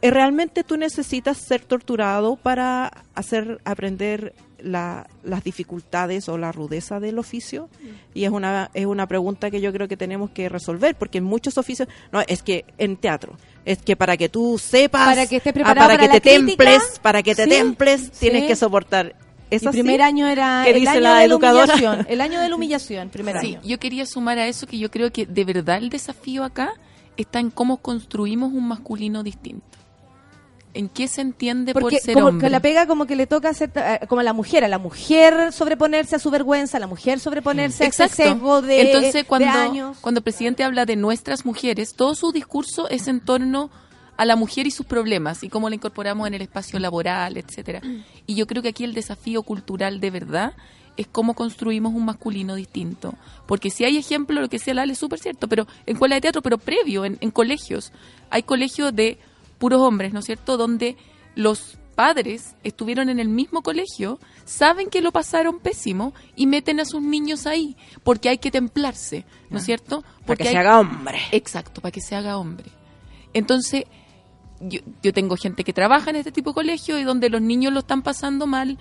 eh, 0.02 0.12
realmente 0.12 0.64
tú 0.64 0.76
necesitas 0.78 1.38
ser 1.38 1.62
torturado 1.62 2.36
para 2.36 3.06
hacer 3.16 3.62
aprender 3.64 4.34
la- 4.64 5.08
las 5.24 5.44
dificultades 5.44 6.30
o 6.30 6.38
la 6.38 6.52
rudeza 6.52 7.00
del 7.00 7.20
oficio 7.20 7.70
y 8.14 8.24
es 8.26 8.32
una 8.32 8.70
es 8.74 8.86
una 8.86 9.08
pregunta 9.08 9.50
que 9.52 9.62
yo 9.62 9.72
creo 9.74 9.88
que 9.88 9.98
tenemos 9.98 10.30
que 10.32 10.50
resolver 10.50 10.96
porque 10.96 11.18
en 11.20 11.24
muchos 11.24 11.58
oficios 11.58 11.88
no 12.12 12.22
es 12.28 12.44
que 12.44 12.66
en 12.78 12.98
teatro 12.98 13.38
es 13.66 13.80
que 13.80 13.96
para 13.96 14.18
que 14.18 14.30
tú 14.30 14.58
sepas 14.60 15.06
Para 15.08 15.26
que 15.28 15.38
estés 15.38 15.52
ah, 15.52 15.54
preparado 15.54 15.88
para, 15.88 15.98
para 15.98 16.02
que 16.02 16.08
la 16.08 16.14
te 16.14 16.22
crítica, 16.22 16.64
temples 16.64 17.00
para 17.02 17.24
que 17.24 17.36
te 17.36 17.44
sí, 17.46 17.50
temples 17.50 18.12
tienes 18.12 18.42
sí. 18.44 18.48
que 18.48 18.56
soportar 18.56 19.16
¿Es 19.50 19.64
Mi 19.64 19.68
así? 19.70 19.80
primer 19.80 20.02
año 20.02 20.28
era 20.28 20.62
¿Qué 20.64 20.72
el 20.72 20.80
dice 20.80 20.92
año 20.92 21.00
la 21.02 21.16
de 21.18 21.26
educadora? 21.26 21.66
la 21.68 21.74
humillación. 21.74 22.06
El 22.10 22.22
año 22.22 22.40
de 22.40 22.48
la 22.48 22.56
humillación, 22.56 23.10
primer 23.10 23.38
Sí, 23.42 23.56
año. 23.56 23.62
yo 23.66 23.80
quería 23.80 24.06
sumar 24.06 24.38
a 24.40 24.48
eso 24.48 24.66
que 24.66 24.78
yo 24.80 24.90
creo 24.90 25.12
que 25.12 25.26
de 25.26 25.44
verdad 25.44 25.78
el 25.80 25.90
desafío 25.90 26.46
acá 26.46 26.72
está 27.18 27.40
en 27.42 27.50
cómo 27.50 27.76
construimos 27.78 28.54
un 28.54 28.66
masculino 28.70 29.24
distinto. 29.24 29.78
¿En 30.74 30.88
qué 30.88 31.08
se 31.08 31.22
entiende 31.22 31.74
Porque 31.74 31.98
por 31.98 32.02
ser 32.02 32.14
como 32.14 32.28
hombre? 32.28 32.48
que 32.48 32.50
la 32.50 32.60
pega 32.62 32.88
como 32.88 33.06
que 33.06 33.16
le 33.16 33.28
toca 33.28 33.50
hacer, 33.50 33.72
eh, 33.76 34.00
como 34.08 34.22
a 34.22 34.24
la 34.24 34.34
mujer, 34.34 34.64
a 34.64 34.68
la 34.70 34.78
mujer 34.78 35.52
sobreponerse 35.52 36.16
a 36.16 36.20
su 36.20 36.32
vergüenza, 36.32 36.78
a 36.78 36.80
la 36.80 36.88
mujer 36.88 37.20
sobreponerse 37.20 37.84
a 37.84 37.88
ese 37.88 38.08
sesgo 38.08 38.62
de, 38.62 38.82
Entonces, 38.82 39.14
de 39.14 39.24
cuando, 39.26 39.50
años. 39.50 39.98
cuando 40.00 40.20
el 40.20 40.24
presidente 40.24 40.64
habla 40.64 40.86
de 40.86 40.96
nuestras 40.96 41.46
mujeres, 41.46 41.94
todo 41.94 42.16
su 42.16 42.32
discurso 42.32 42.90
es 42.90 43.08
en 43.08 43.20
torno 43.20 43.70
a 44.16 44.26
la 44.26 44.36
mujer 44.36 44.68
y 44.68 44.72
sus 44.72 44.86
problemas 44.86 45.44
y 45.44 45.50
cómo 45.50 45.68
la 45.68 45.76
incorporamos 45.76 46.28
en 46.28 46.36
el 46.36 46.42
espacio 46.42 46.80
laboral, 46.80 47.38
etcétera. 47.38 47.82
Y 48.26 48.36
yo 48.36 48.48
creo 48.48 48.62
que 48.62 48.70
aquí 48.70 48.84
el 48.84 48.94
desafío 48.94 49.44
cultural 49.44 50.00
de 50.00 50.12
verdad 50.12 50.54
es 50.96 51.08
cómo 51.08 51.34
construimos 51.34 51.94
un 51.94 52.06
masculino 52.06 52.56
distinto. 52.56 53.16
Porque 53.48 53.70
si 53.70 53.84
hay 53.84 53.98
ejemplo, 53.98 54.40
lo 54.40 54.50
que 54.50 54.60
sea 54.60 54.74
la 54.74 54.84
es 54.84 54.98
súper 54.98 55.20
cierto, 55.20 55.48
pero 55.48 55.66
en 55.86 55.96
escuela 55.96 56.16
de 56.16 56.22
teatro, 56.22 56.42
pero 56.42 56.58
previo, 56.58 57.04
en, 57.06 57.18
en 57.20 57.32
colegios. 57.32 57.92
Hay 58.30 58.44
colegios 58.44 58.96
de 58.96 59.18
puros 59.62 59.80
hombres, 59.80 60.12
¿no 60.12 60.20
es 60.20 60.26
cierto?, 60.26 60.58
donde 60.58 60.98
los 61.36 61.78
padres 61.96 62.56
estuvieron 62.64 63.10
en 63.10 63.20
el 63.20 63.30
mismo 63.30 63.62
colegio, 63.62 64.18
saben 64.44 64.90
que 64.90 65.02
lo 65.02 65.12
pasaron 65.12 65.60
pésimo 65.60 66.14
y 66.36 66.48
meten 66.48 66.80
a 66.80 66.86
sus 66.86 67.02
niños 67.02 67.46
ahí, 67.46 67.78
porque 68.04 68.28
hay 68.30 68.40
que 68.40 68.50
templarse, 68.50 69.24
¿no 69.52 69.60
es 69.60 69.66
cierto? 69.66 70.02
para 70.02 70.26
Porque 70.26 70.44
que 70.44 70.50
hay- 70.50 70.56
se 70.56 70.60
haga 70.60 70.80
hombre 70.80 71.20
Exacto, 71.32 71.80
para 71.80 71.92
que 71.92 72.02
se 72.02 72.16
haga 72.16 72.38
hombre. 72.38 72.72
Entonces, 73.34 73.84
yo, 74.60 74.80
yo 75.04 75.14
tengo 75.14 75.36
gente 75.38 75.64
que 75.64 75.74
trabaja 75.74 76.10
en 76.10 76.16
este 76.16 76.32
tipo 76.32 76.50
de 76.52 76.56
colegio 76.56 76.98
y 76.98 77.04
donde 77.04 77.30
los 77.30 77.42
niños 77.42 77.72
lo 77.74 77.80
están 77.80 78.02
pasando 78.02 78.48
mal, 78.48 78.78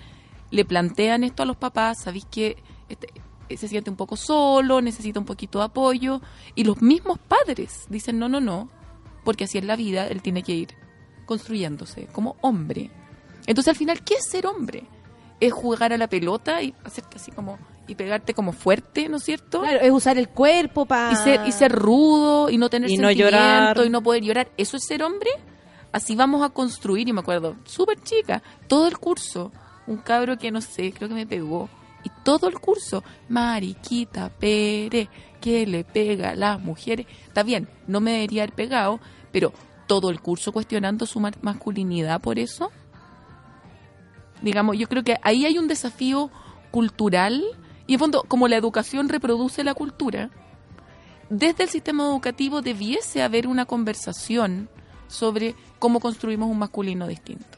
le 0.49 0.65
plantean 0.65 1.23
esto 1.23 1.43
a 1.43 1.45
los 1.45 1.57
papás, 1.57 2.01
sabéis 2.03 2.25
que 2.25 2.57
este, 2.89 3.07
eh, 3.49 3.57
se 3.57 3.67
siente 3.67 3.89
un 3.89 3.95
poco 3.97 4.15
solo, 4.15 4.81
necesita 4.81 5.19
un 5.19 5.25
poquito 5.25 5.59
de 5.59 5.65
apoyo, 5.65 6.21
y 6.55 6.63
los 6.63 6.81
mismos 6.81 7.19
padres 7.19 7.85
dicen, 7.89 8.17
no, 8.19 8.27
no, 8.29 8.39
no, 8.41 8.69
porque 9.23 9.43
así 9.45 9.57
es 9.57 9.65
la 9.65 9.75
vida, 9.75 10.07
él 10.07 10.21
tiene 10.21 10.43
que 10.43 10.53
ir 10.53 10.69
construyéndose 11.25 12.07
como 12.07 12.35
hombre. 12.41 12.91
Entonces, 13.47 13.69
al 13.69 13.75
final, 13.77 14.01
¿qué 14.03 14.15
es 14.15 14.25
ser 14.29 14.45
hombre? 14.47 14.83
Es 15.39 15.53
jugar 15.53 15.93
a 15.93 15.97
la 15.97 16.07
pelota 16.07 16.61
y 16.61 16.73
hacerte 16.83 17.17
así 17.17 17.31
como, 17.31 17.57
y 17.87 17.95
pegarte 17.95 18.33
como 18.33 18.51
fuerte, 18.51 19.09
¿no 19.09 19.17
es 19.17 19.23
cierto? 19.23 19.61
Claro, 19.61 19.79
es 19.79 19.91
usar 19.91 20.17
el 20.17 20.29
cuerpo 20.29 20.85
para... 20.85 21.11
y 21.11 21.15
ser 21.15 21.41
y 21.47 21.51
ser 21.51 21.71
rudo 21.71 22.49
y 22.49 22.57
no 22.57 22.69
tener 22.69 22.89
Y 22.89 22.97
no 22.97 23.07
sentimiento 23.07 23.37
llorar. 23.37 23.85
y 23.85 23.89
no 23.89 24.03
poder 24.03 24.23
llorar 24.23 24.51
eso 24.57 24.77
es 24.77 24.85
ser 24.85 25.01
hombre 25.03 25.29
así 25.91 26.15
vamos 26.15 26.43
a 26.43 26.49
construir 26.49 27.09
y 27.09 27.13
me 27.13 27.19
acuerdo 27.21 27.55
súper 27.65 27.99
chica 28.01 28.41
todo 28.67 28.87
el 28.87 28.97
curso 28.97 29.51
un 29.87 29.97
cabro 29.97 30.37
que 30.37 30.51
no 30.51 30.61
sé 30.61 30.93
creo 30.93 31.09
que 31.09 31.15
me 31.15 31.25
pegó 31.27 31.69
y 32.03 32.09
todo 32.23 32.47
el 32.47 32.59
curso 32.59 33.03
mariquita 33.27 34.29
pere 34.29 35.09
que 35.41 35.65
le 35.67 35.83
pega 35.83 36.29
a 36.29 36.35
las 36.35 36.61
mujeres. 36.61 37.05
Está 37.27 37.43
bien 37.43 37.67
no 37.87 37.99
me 37.99 38.11
debería 38.11 38.43
haber 38.43 38.55
pegado 38.55 38.99
pero 39.33 39.51
todo 39.87 40.09
el 40.09 40.21
curso 40.21 40.53
cuestionando 40.53 41.05
su 41.05 41.19
ma- 41.19 41.31
masculinidad 41.41 42.21
por 42.21 42.39
eso. 42.39 42.71
Digamos 44.41 44.77
yo 44.77 44.87
creo 44.87 45.03
que 45.03 45.17
ahí 45.21 45.45
hay 45.45 45.57
un 45.57 45.67
desafío 45.67 46.31
cultural 46.71 47.43
y 47.87 47.93
en 47.93 47.99
fondo 47.99 48.23
como 48.27 48.47
la 48.47 48.55
educación 48.55 49.09
reproduce 49.09 49.63
la 49.63 49.73
cultura 49.73 50.29
desde 51.29 51.63
el 51.63 51.69
sistema 51.69 52.03
educativo 52.03 52.61
debiese 52.61 53.21
haber 53.21 53.47
una 53.47 53.65
conversación 53.65 54.67
sobre 55.07 55.55
cómo 55.79 55.99
construimos 55.99 56.49
un 56.49 56.57
masculino 56.57 57.07
distinto. 57.07 57.57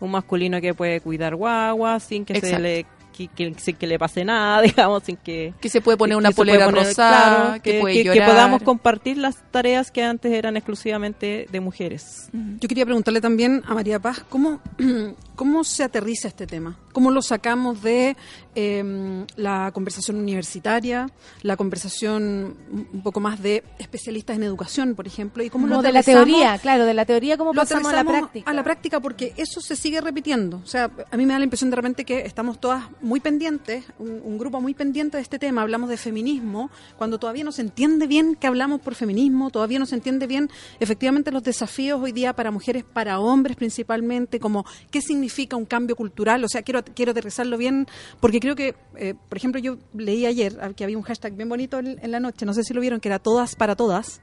un 0.00 0.10
masculino 0.12 0.60
que 0.60 0.72
puede 0.74 1.00
cuidar 1.00 1.34
guaguas 1.36 2.02
sin 2.02 2.24
que 2.24 2.40
se 2.40 2.58
le 2.58 2.86
que, 3.10 3.28
que- 3.28 3.54
sin 3.58 3.76
que 3.76 3.86
le 3.86 3.98
pase 3.98 4.24
nada 4.24 4.60
digamos 4.62 5.02
sin 5.04 5.16
que 5.16 5.52
Que 5.60 5.68
se 5.68 5.80
puede 5.80 5.96
poner 5.98 6.16
una 6.16 6.30
polera 6.30 6.66
poner- 6.66 6.84
rosada, 6.86 7.44
claro, 7.46 7.62
que, 7.62 7.80
puede 7.80 7.94
que- 7.94 8.02
que 8.04 8.08
llorar. 8.14 8.28
podamos 8.30 8.62
compartir 8.62 9.18
las 9.18 9.36
tareas 9.50 9.90
que 9.90 10.02
antes 10.02 10.32
eran 10.32 10.56
exclusivamente 10.56 11.46
de 11.50 11.60
mujeres 11.60 12.28
Yo 12.32 12.68
quería 12.68 12.84
preguntarle 12.86 13.20
también 13.20 13.62
a 13.66 13.74
María 13.74 13.98
Paz, 13.98 14.22
¿cómo, 14.28 14.60
cómo 15.40 15.64
se 15.64 15.82
aterriza 15.82 16.28
este 16.28 16.46
tema? 16.46 16.76
¿Cómo 16.92 17.10
lo 17.10 17.22
sacamos 17.22 17.82
de 17.82 18.14
eh, 18.54 19.24
la 19.36 19.70
conversación 19.72 20.18
universitaria, 20.18 21.08
la 21.40 21.56
conversación 21.56 22.58
un 22.70 23.02
poco 23.02 23.20
más 23.20 23.40
de 23.40 23.64
especialistas 23.78 24.36
en 24.36 24.42
educación, 24.42 24.94
por 24.94 25.06
ejemplo? 25.06 25.42
¿Y 25.42 25.48
cómo 25.48 25.66
lo 25.66 25.76
Como 25.76 25.82
de 25.82 25.92
la 25.92 26.02
teoría, 26.02 26.58
claro, 26.58 26.84
de 26.84 26.92
la 26.92 27.06
teoría 27.06 27.38
cómo 27.38 27.54
lo 27.54 27.58
pasamos 27.62 27.90
a 27.90 27.96
la 27.96 28.04
práctica. 28.04 28.50
A 28.50 28.52
la 28.52 28.62
práctica, 28.62 29.00
porque 29.00 29.32
eso 29.38 29.62
se 29.62 29.76
sigue 29.76 30.02
repitiendo. 30.02 30.60
O 30.62 30.66
sea, 30.66 30.90
a 31.10 31.16
mí 31.16 31.24
me 31.24 31.32
da 31.32 31.38
la 31.38 31.44
impresión 31.44 31.70
de 31.70 31.76
repente 31.76 32.04
que 32.04 32.20
estamos 32.26 32.60
todas 32.60 32.84
muy 33.00 33.20
pendientes, 33.20 33.86
un, 33.98 34.20
un 34.22 34.36
grupo 34.36 34.60
muy 34.60 34.74
pendiente 34.74 35.16
de 35.16 35.22
este 35.22 35.38
tema. 35.38 35.62
Hablamos 35.62 35.88
de 35.88 35.96
feminismo, 35.96 36.70
cuando 36.98 37.18
todavía 37.18 37.44
no 37.44 37.52
se 37.52 37.62
entiende 37.62 38.06
bien 38.06 38.34
que 38.34 38.46
hablamos 38.46 38.82
por 38.82 38.94
feminismo, 38.94 39.48
todavía 39.48 39.78
no 39.78 39.86
se 39.86 39.94
entiende 39.94 40.26
bien 40.26 40.50
efectivamente 40.80 41.30
los 41.30 41.42
desafíos 41.42 41.98
hoy 41.98 42.12
día 42.12 42.34
para 42.34 42.50
mujeres, 42.50 42.84
para 42.84 43.20
hombres 43.20 43.56
principalmente, 43.56 44.38
como 44.38 44.66
qué 44.90 45.00
significa 45.00 45.29
un 45.56 45.64
cambio 45.66 45.96
cultural. 45.96 46.42
O 46.44 46.48
sea, 46.48 46.62
quiero, 46.62 46.82
quiero 46.84 47.12
aterrizarlo 47.12 47.56
bien, 47.58 47.86
porque 48.20 48.40
creo 48.40 48.54
que, 48.56 48.74
eh, 48.96 49.14
por 49.28 49.38
ejemplo, 49.38 49.60
yo 49.60 49.78
leí 49.94 50.26
ayer 50.26 50.56
que 50.76 50.84
había 50.84 50.96
un 50.98 51.02
hashtag 51.04 51.34
bien 51.34 51.48
bonito 51.48 51.78
en, 51.78 51.98
en 52.02 52.10
la 52.10 52.20
noche, 52.20 52.44
no 52.46 52.54
sé 52.54 52.62
si 52.64 52.74
lo 52.74 52.80
vieron, 52.80 53.00
que 53.00 53.08
era 53.08 53.18
todas 53.18 53.56
para 53.56 53.76
todas 53.76 54.20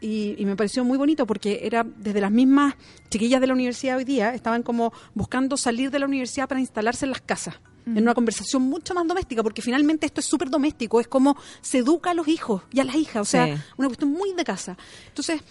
y, 0.00 0.34
y 0.38 0.44
me 0.44 0.56
pareció 0.56 0.84
muy 0.84 0.98
bonito 0.98 1.26
porque 1.26 1.60
era 1.62 1.84
desde 1.84 2.20
las 2.20 2.30
mismas 2.30 2.74
chiquillas 3.10 3.40
de 3.40 3.46
la 3.46 3.52
universidad 3.54 3.96
hoy 3.96 4.04
día 4.04 4.34
estaban 4.34 4.62
como 4.62 4.92
buscando 5.14 5.56
salir 5.56 5.90
de 5.90 5.98
la 6.00 6.06
universidad 6.06 6.48
para 6.48 6.60
instalarse 6.60 7.06
en 7.06 7.10
las 7.12 7.20
casas 7.20 7.54
en 7.86 7.98
una 8.02 8.14
conversación 8.14 8.62
mucho 8.62 8.94
más 8.94 9.06
doméstica, 9.06 9.42
porque 9.42 9.60
finalmente 9.60 10.06
esto 10.06 10.20
es 10.20 10.26
súper 10.26 10.48
doméstico, 10.48 11.00
es 11.00 11.06
como 11.06 11.36
se 11.60 11.78
educa 11.78 12.12
a 12.12 12.14
los 12.14 12.26
hijos 12.28 12.62
y 12.72 12.80
a 12.80 12.84
las 12.84 12.94
hijas, 12.94 13.20
o 13.20 13.24
sea, 13.26 13.44
Sí. 13.56 13.62
una 13.76 13.88
cuestión 13.88 14.10
muy 14.10 14.32
de 14.32 14.42
casa. 14.42 14.74
Entonces, 15.08 15.42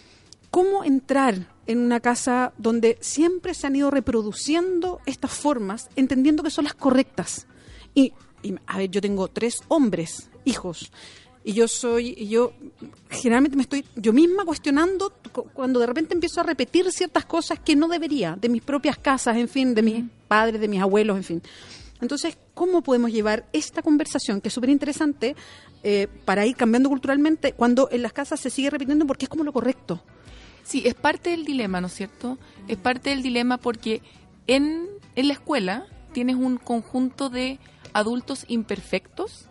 ¿cómo 0.54 0.84
entrar 0.84 1.48
en 1.66 1.80
una 1.80 2.00
casa 2.00 2.54
donde 2.60 3.00
siempre 3.02 3.56
se 3.56 3.66
han 3.66 3.76
ido 3.76 3.90
reproduciendo 3.90 5.00
estas 5.08 5.32
formas, 5.32 5.90
entendiendo 5.96 6.44
que 6.44 6.52
son 6.52 6.66
las 6.66 6.76
correctas? 6.76 7.48
Y, 7.96 8.14
y, 8.44 8.54
a 8.68 8.78
ver, 8.78 8.92
yo 8.92 9.02
tengo 9.02 9.28
tres 9.30 9.62
hombres, 9.68 10.30
hijos, 10.46 10.92
y 11.44 11.54
yo 11.54 11.68
soy, 11.68 12.14
y 12.16 12.28
yo 12.28 12.54
generalmente 13.10 13.58
me 13.58 13.64
estoy 13.64 13.84
yo 13.96 14.14
misma 14.14 14.46
cuestionando 14.46 15.12
cu- 15.34 15.48
cuando 15.54 15.80
de 15.80 15.88
repente 15.88 16.14
empiezo 16.14 16.40
a 16.40 16.44
repetir 16.44 16.90
ciertas 16.92 17.26
cosas 17.26 17.58
que 17.60 17.76
no 17.76 17.88
debería, 17.88 18.38
de 18.40 18.48
mis 18.48 18.62
propias 18.62 19.00
casas, 19.00 19.38
en 19.38 19.50
fin, 19.50 19.74
de 19.74 19.82
mis 19.82 20.06
padres, 20.28 20.62
de 20.62 20.68
mis 20.68 20.82
abuelos, 20.82 21.18
en 21.18 21.24
fin. 21.24 21.42
Entonces, 22.00 22.38
¿cómo 22.54 22.84
podemos 22.84 23.12
llevar 23.12 23.48
esta 23.54 23.82
conversación, 23.82 24.40
que 24.40 24.50
es 24.50 24.54
súper 24.54 24.70
interesante, 24.70 25.36
eh, 25.84 26.08
para 26.26 26.46
ir 26.46 26.56
cambiando 26.56 26.90
culturalmente, 26.90 27.54
cuando 27.54 27.90
en 27.92 28.04
las 28.04 28.14
casas 28.14 28.40
se 28.40 28.52
sigue 28.52 28.70
repitiendo 28.70 29.08
porque 29.08 29.26
es 29.26 29.30
como 29.30 29.44
lo 29.44 29.52
correcto? 29.52 30.04
Sí, 30.64 30.84
es 30.86 30.96
parte 30.96 31.32
del 31.32 31.46
dilema, 31.46 31.82
¿no 31.82 31.88
es 31.88 31.94
cierto? 31.94 32.38
Es 32.68 32.78
parte 32.78 33.10
del 33.10 33.22
dilema 33.22 33.58
porque 33.58 34.02
en, 34.48 34.88
en 35.16 35.28
la 35.28 35.34
escuela 35.34 35.86
tienes 36.14 36.36
un 36.36 36.58
conjunto 36.58 37.30
de 37.30 37.60
adultos 37.92 38.46
imperfectos 38.48 39.48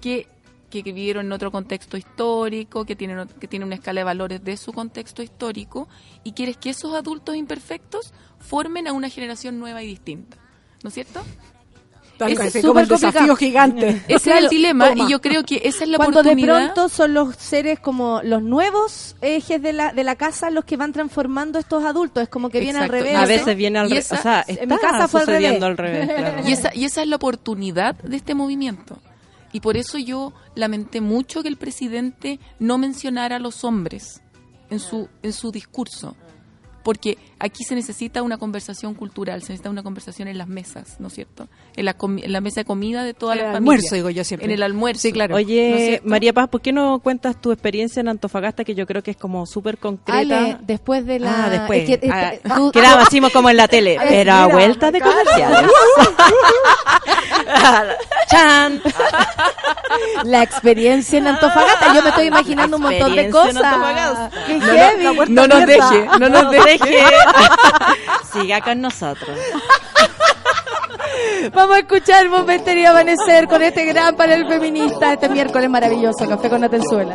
que, 0.00 0.26
que, 0.70 0.82
vivieron 0.82 1.26
en 1.26 1.32
otro 1.32 1.52
contexto 1.52 1.96
histórico, 1.96 2.84
que 2.84 2.96
tienen, 2.96 3.28
que 3.28 3.46
tienen 3.46 3.66
una 3.66 3.76
escala 3.76 4.00
de 4.00 4.04
valores 4.04 4.42
de 4.42 4.56
su 4.56 4.72
contexto 4.72 5.22
histórico, 5.22 5.88
y 6.24 6.32
quieres 6.32 6.56
que 6.56 6.70
esos 6.70 6.94
adultos 6.94 7.36
imperfectos 7.36 8.12
formen 8.38 8.88
a 8.88 8.92
una 8.92 9.08
generación 9.08 9.58
nueva 9.60 9.82
y 9.82 9.86
distinta, 9.86 10.38
¿no 10.82 10.88
es 10.88 10.94
cierto? 10.94 11.22
Es 12.28 12.54
es 12.56 12.64
como 12.64 12.80
el 12.80 12.86
súper 12.86 12.88
desafío 12.88 13.28
complicado. 13.28 13.36
gigante. 13.36 14.02
Ese 14.08 14.30
es 14.32 14.36
el 14.44 14.48
dilema 14.48 14.90
toma. 14.90 15.04
y 15.04 15.10
yo 15.10 15.20
creo 15.20 15.42
que 15.44 15.60
esa 15.64 15.84
es 15.84 15.90
la 15.90 15.96
Cuando 15.98 16.22
de 16.22 16.30
oportunidad. 16.30 16.72
pronto 16.74 16.88
son 16.88 17.14
los 17.14 17.36
seres 17.36 17.80
como 17.80 18.20
los 18.22 18.42
nuevos 18.42 19.16
ejes 19.20 19.60
de 19.62 19.72
la, 19.72 19.92
de 19.92 20.04
la 20.04 20.16
casa 20.16 20.50
los 20.50 20.64
que 20.64 20.76
van 20.76 20.92
transformando 20.92 21.58
estos 21.58 21.84
adultos, 21.84 22.22
es 22.24 22.28
como 22.28 22.48
que 22.50 22.60
viene 22.60 22.78
al 22.80 22.88
revés. 22.88 23.16
A 23.16 23.26
veces 23.26 23.56
viene 23.56 23.78
al 23.78 23.88
revés. 23.90 24.10
O 24.12 24.16
sea, 24.16 24.44
en 24.46 24.58
está 24.70 24.74
mi 24.74 24.80
casa 24.80 25.08
fue 25.08 25.20
al 25.20 25.26
sucediendo 25.26 25.66
al 25.66 25.76
revés. 25.76 26.06
revés. 26.08 26.20
claro. 26.32 26.48
Y 26.48 26.52
esa, 26.52 26.70
y 26.74 26.84
esa 26.84 27.02
es 27.02 27.08
la 27.08 27.16
oportunidad 27.16 27.94
de 27.96 28.16
este 28.16 28.34
movimiento. 28.34 28.98
Y 29.54 29.60
por 29.60 29.76
eso 29.76 29.98
yo 29.98 30.32
lamenté 30.54 31.00
mucho 31.02 31.42
que 31.42 31.48
el 31.48 31.56
presidente 31.58 32.40
no 32.58 32.78
mencionara 32.78 33.36
a 33.36 33.38
los 33.38 33.64
hombres 33.64 34.22
en 34.70 34.78
su, 34.80 35.08
en 35.22 35.32
su 35.34 35.52
discurso. 35.52 36.16
Porque 36.82 37.18
aquí 37.42 37.64
se 37.64 37.74
necesita 37.74 38.22
una 38.22 38.38
conversación 38.38 38.94
cultural, 38.94 39.40
se 39.42 39.48
necesita 39.52 39.68
una 39.68 39.82
conversación 39.82 40.28
en 40.28 40.38
las 40.38 40.48
mesas, 40.48 40.96
¿no 41.00 41.08
es 41.08 41.14
cierto? 41.14 41.48
En 41.76 41.84
la, 41.84 41.98
comi- 41.98 42.24
en 42.24 42.32
la 42.32 42.40
mesa 42.40 42.60
de 42.60 42.64
comida 42.64 43.02
de 43.04 43.14
toda 43.14 43.32
En 43.34 43.38
la 43.40 43.44
el 43.48 43.52
familia. 43.54 43.72
almuerzo, 43.74 43.94
digo 43.96 44.10
yo 44.10 44.24
siempre. 44.24 44.46
En 44.46 44.52
el 44.52 44.62
almuerzo. 44.62 45.00
Sí, 45.02 45.12
claro. 45.12 45.32
¿no 45.34 45.38
es 45.38 45.44
Oye, 45.46 45.86
cierto? 45.88 46.08
María 46.08 46.32
Paz, 46.32 46.48
¿por 46.48 46.60
qué 46.60 46.72
no 46.72 47.00
cuentas 47.00 47.40
tu 47.40 47.52
experiencia 47.52 48.00
en 48.00 48.08
Antofagasta 48.08 48.64
que 48.64 48.74
yo 48.74 48.86
creo 48.86 49.02
que 49.02 49.10
es 49.10 49.16
como 49.16 49.44
súper 49.46 49.76
concreta? 49.78 50.18
Ale, 50.18 50.56
después 50.62 51.04
de 51.04 51.18
la... 51.18 51.46
Ah, 51.46 51.50
después. 51.50 51.88
es 51.88 51.98
que, 51.98 52.10
Ah, 52.10 52.32
este, 52.34 52.48
tú- 52.48 52.70
quedaba 52.72 53.02
así 53.02 53.20
como 53.32 53.50
en 53.50 53.56
la 53.56 53.68
tele, 53.68 53.98
pero 54.08 54.32
a 54.32 54.46
vuelta 54.46 54.90
de 54.90 55.00
claro. 55.02 55.16
comerciales. 55.18 55.70
¡Chan! 58.30 58.80
la 60.24 60.42
experiencia 60.42 61.18
en 61.18 61.26
Antofagasta, 61.26 61.94
yo 61.94 62.02
me 62.02 62.08
estoy 62.08 62.26
imaginando 62.26 62.76
un 62.76 62.82
montón 62.84 63.14
de 63.14 63.22
en 63.26 63.30
cosas. 63.30 63.56
Antofagasta. 63.62 64.30
¡Qué 64.46 64.58
No, 64.58 64.66
no, 64.66 64.72
heavy! 64.72 65.16
puerta 65.16 65.32
No 65.34 65.46
nos 65.48 65.66
deje, 65.66 66.06
no 66.18 66.28
nos 66.28 66.50
deje. 66.50 66.98
Siga 68.32 68.60
con 68.60 68.80
nosotros. 68.80 69.38
Vamos 71.52 71.76
a 71.76 71.78
escuchar 71.80 72.28
Momentario 72.28 72.90
Amanecer 72.90 73.48
con 73.48 73.62
este 73.62 73.84
gran 73.84 74.16
panel 74.16 74.46
feminista 74.46 75.12
este 75.12 75.28
miércoles 75.28 75.68
maravilloso, 75.68 76.28
Café 76.28 76.48
con 76.48 76.64
Atenzuela. 76.64 77.14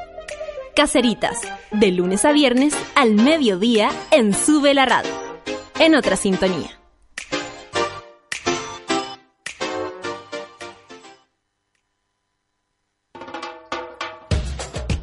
Caseritas, 0.75 1.39
de 1.71 1.91
lunes 1.91 2.25
a 2.25 2.31
viernes 2.31 2.73
al 2.95 3.15
mediodía 3.15 3.89
en 4.11 4.33
Sube 4.33 4.73
la 4.73 4.85
Radio. 4.85 5.11
En 5.79 5.95
otra 5.95 6.15
sintonía. 6.15 6.69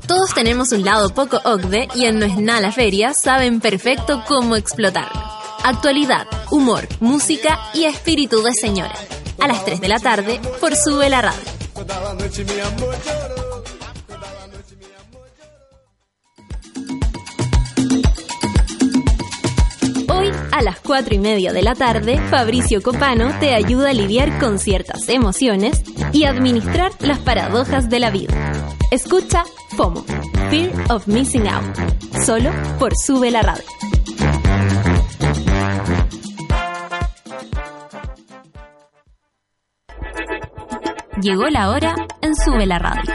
Todos 0.06 0.34
tenemos 0.34 0.72
un 0.72 0.84
lado 0.84 1.10
poco 1.10 1.38
OCDE 1.44 1.88
y 1.94 2.06
en 2.06 2.18
No 2.18 2.24
es 2.24 2.38
nada 2.38 2.72
feria 2.72 3.12
saben 3.12 3.60
perfecto 3.60 4.24
cómo 4.26 4.56
explotarlo. 4.56 5.20
Actualidad, 5.64 6.26
humor, 6.50 6.88
música 7.00 7.58
y 7.74 7.84
espíritu 7.84 8.42
de 8.42 8.52
señora. 8.52 8.94
A 9.38 9.48
las 9.48 9.64
3 9.66 9.80
de 9.80 9.88
la 9.88 9.98
tarde 9.98 10.40
por 10.60 10.74
Sube 10.74 11.10
la 11.10 11.20
Radio. 11.20 11.42
A 20.58 20.62
las 20.62 20.80
4 20.80 21.14
y 21.14 21.18
media 21.20 21.52
de 21.52 21.62
la 21.62 21.76
tarde, 21.76 22.18
Fabricio 22.30 22.82
Copano 22.82 23.32
te 23.38 23.54
ayuda 23.54 23.90
a 23.90 23.92
lidiar 23.92 24.40
con 24.40 24.58
ciertas 24.58 25.08
emociones 25.08 25.84
y 26.12 26.24
administrar 26.24 26.90
las 26.98 27.20
paradojas 27.20 27.88
de 27.88 28.00
la 28.00 28.10
vida. 28.10 28.34
Escucha 28.90 29.44
FOMO, 29.76 30.04
Fear 30.50 30.72
of 30.90 31.06
Missing 31.06 31.46
Out, 31.46 31.76
solo 32.24 32.50
por 32.80 32.92
Sube 32.96 33.30
la 33.30 33.42
Radio. 33.42 33.64
Llegó 41.22 41.46
la 41.50 41.70
hora 41.70 41.94
en 42.20 42.34
Sube 42.34 42.66
la 42.66 42.80
Radio. 42.80 43.14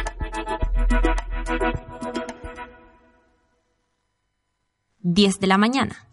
Diez 5.02 5.42
de 5.42 5.48
la 5.48 5.58
mañana, 5.58 6.13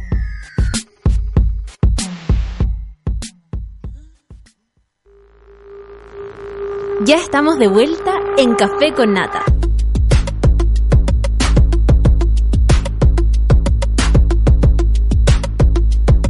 Ya 7.03 7.15
estamos 7.15 7.57
de 7.57 7.67
vuelta 7.67 8.13
en 8.37 8.53
Café 8.53 8.93
con 8.93 9.13
Nata. 9.13 9.43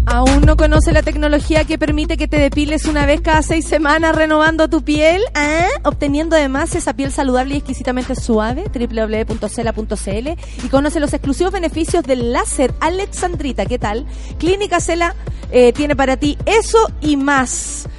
¿Aún 0.06 0.42
no 0.46 0.56
conoce 0.56 0.94
la 0.94 1.04
tecnología 1.04 1.66
que 1.66 1.78
permite 1.78 2.16
que 2.16 2.30
te 2.30 2.38
depiles 2.38 2.86
una 2.86 3.06
vez 3.06 3.20
cada 3.20 3.42
seis 3.42 3.68
semanas 3.68 4.16
renovando 4.16 4.70
tu 4.70 4.82
piel? 4.82 5.22
¿Ah? 5.36 5.68
Obteniendo 5.84 6.38
además 6.38 6.74
esa 6.76 6.94
piel 6.94 7.12
saludable 7.12 7.56
y 7.56 7.58
exquisitamente 7.58 8.16
suave, 8.16 8.64
www.cela.cl 8.74 10.30
y 10.64 10.70
conoce 10.70 11.02
los 11.02 11.14
exclusivos 11.14 11.52
beneficios 11.52 12.06
del 12.06 12.32
láser 12.32 12.74
Alexandrita. 12.80 13.66
¿Qué 13.66 13.78
tal? 13.78 14.06
Clínica 14.40 14.80
Cela 14.80 15.16
eh, 15.52 15.74
tiene 15.74 15.98
para 15.98 16.16
ti 16.16 16.38
eso 16.46 16.88
y 17.02 17.18
más. 17.18 17.90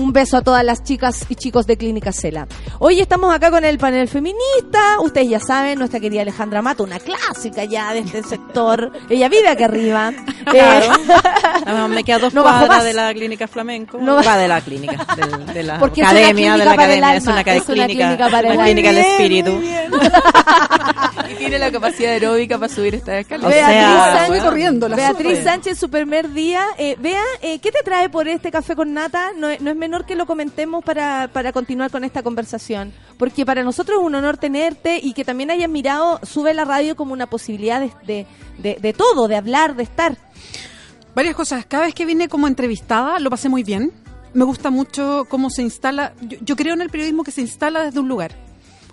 Un 0.00 0.14
beso 0.14 0.38
a 0.38 0.40
todas 0.42 0.64
las 0.64 0.82
chicas 0.82 1.26
y 1.28 1.34
chicos 1.34 1.66
de 1.66 1.76
Clínica 1.76 2.10
Cela. 2.10 2.46
Hoy 2.78 3.00
estamos 3.00 3.34
acá 3.34 3.50
con 3.50 3.66
el 3.66 3.76
panel 3.76 4.08
feminista. 4.08 4.98
Ustedes 5.02 5.28
ya 5.28 5.40
saben, 5.40 5.78
nuestra 5.78 6.00
querida 6.00 6.22
Alejandra 6.22 6.62
Mato, 6.62 6.84
una 6.84 6.98
clásica 6.98 7.64
ya 7.64 7.92
de 7.92 7.98
este 8.00 8.22
sector. 8.22 8.90
Ella 9.10 9.28
vive 9.28 9.48
acá 9.48 9.66
arriba. 9.66 10.12
Claro. 10.50 10.86
Eh, 11.66 11.88
me 11.88 12.02
queda 12.02 12.18
dos 12.18 12.32
No 12.34 12.42
cuadras 12.42 12.68
más. 12.68 12.82
de 12.84 12.94
la 12.94 13.12
clínica 13.12 13.46
flamenco. 13.46 13.98
No 14.00 14.16
va 14.24 14.38
de 14.38 14.48
la 14.48 14.60
clínica, 14.62 15.06
de, 15.14 15.52
de 15.52 15.62
la 15.62 15.78
Porque 15.78 16.02
academia, 16.02 16.56
de 16.56 16.64
la 16.64 16.72
academia, 16.72 17.14
es 17.16 17.26
una, 17.26 17.40
es 17.42 17.68
una 17.68 17.86
clínica, 17.86 18.28
para 18.30 18.48
el 18.48 18.54
una 18.54 18.64
clínica 18.64 18.88
del 18.92 19.02
Bien, 19.02 19.12
espíritu. 19.12 19.60
Y 21.30 21.34
tiene 21.34 21.58
la 21.58 21.70
capacidad 21.70 22.12
aeróbica 22.12 22.58
para 22.58 22.72
subir 22.72 22.94
esta 22.94 23.18
escalera. 23.18 23.48
O 23.48 23.50
Beatriz, 23.50 23.76
sea, 23.76 24.16
Sánchez, 24.26 24.42
corriendo, 24.42 24.88
la 24.88 24.96
Beatriz. 24.96 25.44
Sánchez, 25.44 25.78
su 25.78 25.90
primer 25.90 26.32
día. 26.32 26.64
Eh, 26.78 26.96
Bea, 26.98 27.22
eh, 27.42 27.58
¿qué 27.60 27.70
te 27.70 27.82
trae 27.84 28.08
por 28.08 28.26
este 28.26 28.50
café 28.50 28.74
con 28.74 28.94
nata? 28.94 29.32
No, 29.36 29.48
es- 29.50 29.60
no 29.60 29.70
es 29.70 29.76
menor 29.76 29.89
que 30.06 30.14
lo 30.14 30.26
comentemos 30.26 30.84
para, 30.84 31.28
para 31.32 31.52
continuar 31.52 31.90
con 31.90 32.04
esta 32.04 32.22
conversación. 32.22 32.92
Porque 33.18 33.44
para 33.44 33.62
nosotros 33.62 33.98
es 34.00 34.04
un 34.06 34.14
honor 34.14 34.36
tenerte 34.38 34.98
y 35.02 35.12
que 35.12 35.24
también 35.24 35.50
hayas 35.50 35.68
mirado 35.68 36.18
Sube 36.22 36.54
la 36.54 36.64
Radio 36.64 36.96
como 36.96 37.12
una 37.12 37.26
posibilidad 37.28 37.80
de, 37.80 37.92
de, 38.06 38.26
de- 38.58 38.78
de 38.80 38.92
todo, 38.92 39.28
de 39.28 39.36
hablar, 39.36 39.76
de 39.76 39.82
estar. 39.82 40.16
Varias 41.14 41.34
cosas. 41.34 41.66
Cada 41.66 41.84
vez 41.84 41.94
que 41.94 42.06
vine 42.06 42.28
como 42.28 42.46
entrevistada 42.48 43.18
lo 43.18 43.30
pasé 43.30 43.48
muy 43.48 43.62
bien. 43.62 43.92
Me 44.32 44.44
gusta 44.44 44.70
mucho 44.70 45.26
cómo 45.28 45.50
se 45.50 45.62
instala. 45.62 46.12
Yo, 46.20 46.38
yo 46.40 46.56
creo 46.56 46.74
en 46.74 46.82
el 46.82 46.88
periodismo 46.90 47.24
que 47.24 47.32
se 47.32 47.40
instala 47.40 47.82
desde 47.82 47.98
un 48.00 48.08
lugar. 48.08 48.30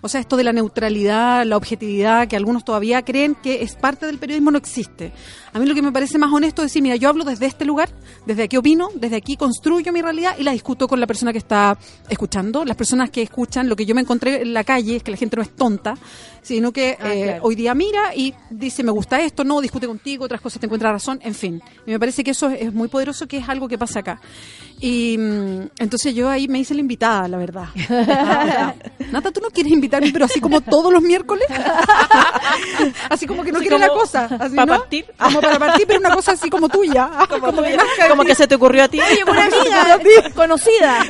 O 0.01 0.09
sea, 0.09 0.21
esto 0.21 0.37
de 0.37 0.43
la 0.43 0.53
neutralidad, 0.53 1.45
la 1.45 1.57
objetividad, 1.57 2.27
que 2.27 2.35
algunos 2.35 2.63
todavía 2.63 3.03
creen 3.03 3.35
que 3.35 3.63
es 3.63 3.75
parte 3.75 4.05
del 4.05 4.17
periodismo, 4.17 4.51
no 4.51 4.57
existe. 4.57 5.11
A 5.53 5.59
mí 5.59 5.65
lo 5.65 5.73
que 5.73 5.81
me 5.81 5.91
parece 5.91 6.17
más 6.19 6.31
honesto 6.31 6.61
es 6.61 6.67
decir, 6.67 6.83
mira, 6.83 6.95
yo 6.97 7.09
hablo 7.09 7.23
desde 7.23 7.45
este 7.47 7.65
lugar, 7.65 7.89
desde 8.25 8.43
aquí 8.43 8.57
opino, 8.57 8.89
desde 8.95 9.15
aquí 9.15 9.37
construyo 9.37 9.91
mi 9.91 10.01
realidad 10.01 10.35
y 10.37 10.43
la 10.43 10.51
discuto 10.51 10.87
con 10.87 10.99
la 10.99 11.07
persona 11.07 11.31
que 11.31 11.39
está 11.39 11.77
escuchando. 12.09 12.63
Las 12.63 12.77
personas 12.77 13.09
que 13.09 13.21
escuchan, 13.23 13.67
lo 13.67 13.75
que 13.75 13.85
yo 13.85 13.95
me 13.95 14.01
encontré 14.01 14.41
en 14.43 14.53
la 14.53 14.63
calle 14.63 14.97
es 14.97 15.03
que 15.03 15.11
la 15.11 15.17
gente 15.17 15.35
no 15.35 15.41
es 15.41 15.55
tonta, 15.55 15.95
sino 16.41 16.71
que 16.71 16.97
Ah, 16.99 17.13
eh, 17.13 17.23
claro. 17.23 17.43
hoy 17.43 17.55
día 17.55 17.73
mira 17.73 18.15
y 18.15 18.33
dice, 18.49 18.83
me 18.83 18.91
gusta 18.91 19.19
esto, 19.21 19.43
no, 19.43 19.59
discute 19.61 19.87
contigo, 19.87 20.25
otras 20.25 20.41
cosas 20.41 20.59
te 20.59 20.65
encuentra 20.67 20.91
razón, 20.91 21.19
en 21.23 21.33
fin. 21.33 21.61
Y 21.85 21.91
me 21.91 21.99
parece 21.99 22.23
que 22.23 22.31
eso 22.31 22.49
es, 22.49 22.61
es 22.61 22.73
muy 22.73 22.87
poderoso, 22.87 23.27
que 23.27 23.37
es 23.37 23.49
algo 23.49 23.67
que 23.67 23.77
pasa 23.77 23.99
acá. 23.99 24.21
Y 24.79 25.17
mm, 25.17 25.61
entonces 25.79 26.13
yo 26.13 26.29
ahí 26.29 26.47
me 26.47 26.59
hice 26.59 26.73
la 26.75 26.81
invitada, 26.81 27.27
la 27.27 27.37
verdad. 27.37 27.67
Nata, 29.11 29.31
¿tú 29.31 29.41
no 29.41 29.49
quieres 29.49 29.71
invitarme, 29.87 30.11
pero 30.11 30.25
así 30.25 30.39
como 30.39 30.61
todos 30.61 30.91
los 30.91 31.01
miércoles? 31.01 31.47
así 33.09 33.25
como 33.25 33.43
que 33.43 33.51
no 33.51 33.59
Así 33.59 33.67
quiere 33.67 33.79
la 33.79 33.89
cosa. 33.89 34.25
Así, 34.39 34.55
para 34.55 34.73
¿no? 34.73 34.79
partir. 34.79 35.05
Como 35.17 35.41
para 35.41 35.59
partir, 35.59 35.87
pero 35.87 35.99
una 35.99 36.13
cosa 36.13 36.33
así 36.33 36.49
como 36.49 36.69
tuya. 36.69 37.09
Como, 37.29 37.61
que 37.61 37.77
Como 38.09 38.23
se 38.23 38.47
te 38.47 38.55
ocurrió 38.55 38.83
a 38.83 38.87
ti. 38.87 38.99
Oye, 38.99 39.23
una 39.23 39.45
amiga 39.93 40.29
conocida. 40.33 41.05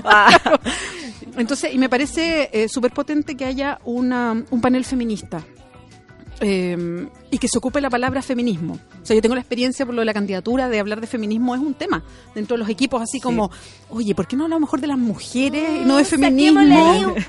Entonces, 1.38 1.74
y 1.74 1.78
me 1.78 1.90
parece 1.90 2.50
eh, 2.52 2.68
súper 2.68 2.92
potente 2.92 3.36
que 3.36 3.46
haya 3.46 3.80
una, 3.84 4.44
un 4.50 4.62
panel 4.62 4.86
feminista. 4.86 5.44
Eh, 6.40 7.08
y 7.32 7.38
que 7.40 7.48
se 7.48 7.58
ocupe 7.58 7.82
la 7.82 7.90
palabra 7.90 8.22
feminismo. 8.22 8.78
O 9.02 9.06
sea, 9.06 9.16
yo 9.16 9.22
tengo 9.22 9.36
la 9.36 9.42
experiencia 9.42 9.86
por 9.86 9.96
lo 9.96 10.02
de 10.02 10.06
la 10.06 10.14
candidatura 10.14 10.70
de 10.70 10.80
hablar 10.80 11.02
de 11.02 11.08
feminismo 11.08 11.56
es 11.56 11.62
un 11.62 11.74
tema 11.74 12.04
dentro 12.36 12.56
de 12.56 12.60
los 12.60 12.70
equipos, 12.70 13.02
así 13.02 13.20
como, 13.20 13.50
oye, 13.90 14.14
¿por 14.16 14.28
qué 14.28 14.36
no 14.36 14.44
hablamos 14.44 14.62
mejor 14.62 14.82
de 14.82 14.88
las 14.88 14.98
mujeres 14.98 15.82
y 15.82 15.86
no 15.86 15.98
de 15.98 16.06
feminismo? 16.06 16.60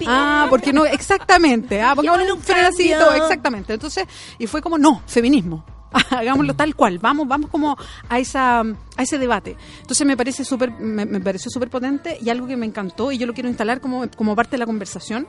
Ah, 0.06 0.46
¿por 0.50 0.60
qué 0.60 0.72
no? 0.72 0.84
Exactamente. 0.84 1.80
Ah, 1.80 1.94
pongámosle 1.94 2.32
un 2.32 2.40
frenacito, 2.40 3.12
exactamente. 3.14 3.72
Entonces, 3.74 4.04
y 4.38 4.46
fue 4.46 4.60
como, 4.60 4.76
no, 4.78 5.02
feminismo. 5.06 5.64
Hagámoslo 6.10 6.52
tal 6.54 6.74
cual, 6.76 6.98
vamos, 6.98 7.26
vamos 7.26 7.48
como 7.48 7.74
a 8.10 8.18
esa 8.18 8.60
a 8.60 9.02
ese 9.02 9.16
debate. 9.18 9.56
Entonces 9.80 10.06
me 10.06 10.18
parece 10.18 10.44
súper, 10.44 10.70
me, 10.72 11.06
me 11.06 11.18
pareció 11.20 11.50
súper 11.50 11.70
potente 11.70 12.18
y 12.20 12.28
algo 12.28 12.46
que 12.46 12.58
me 12.58 12.66
encantó 12.66 13.10
y 13.10 13.16
yo 13.16 13.26
lo 13.26 13.32
quiero 13.32 13.48
instalar 13.48 13.80
como, 13.80 14.06
como 14.14 14.36
parte 14.36 14.52
de 14.52 14.58
la 14.58 14.66
conversación 14.66 15.26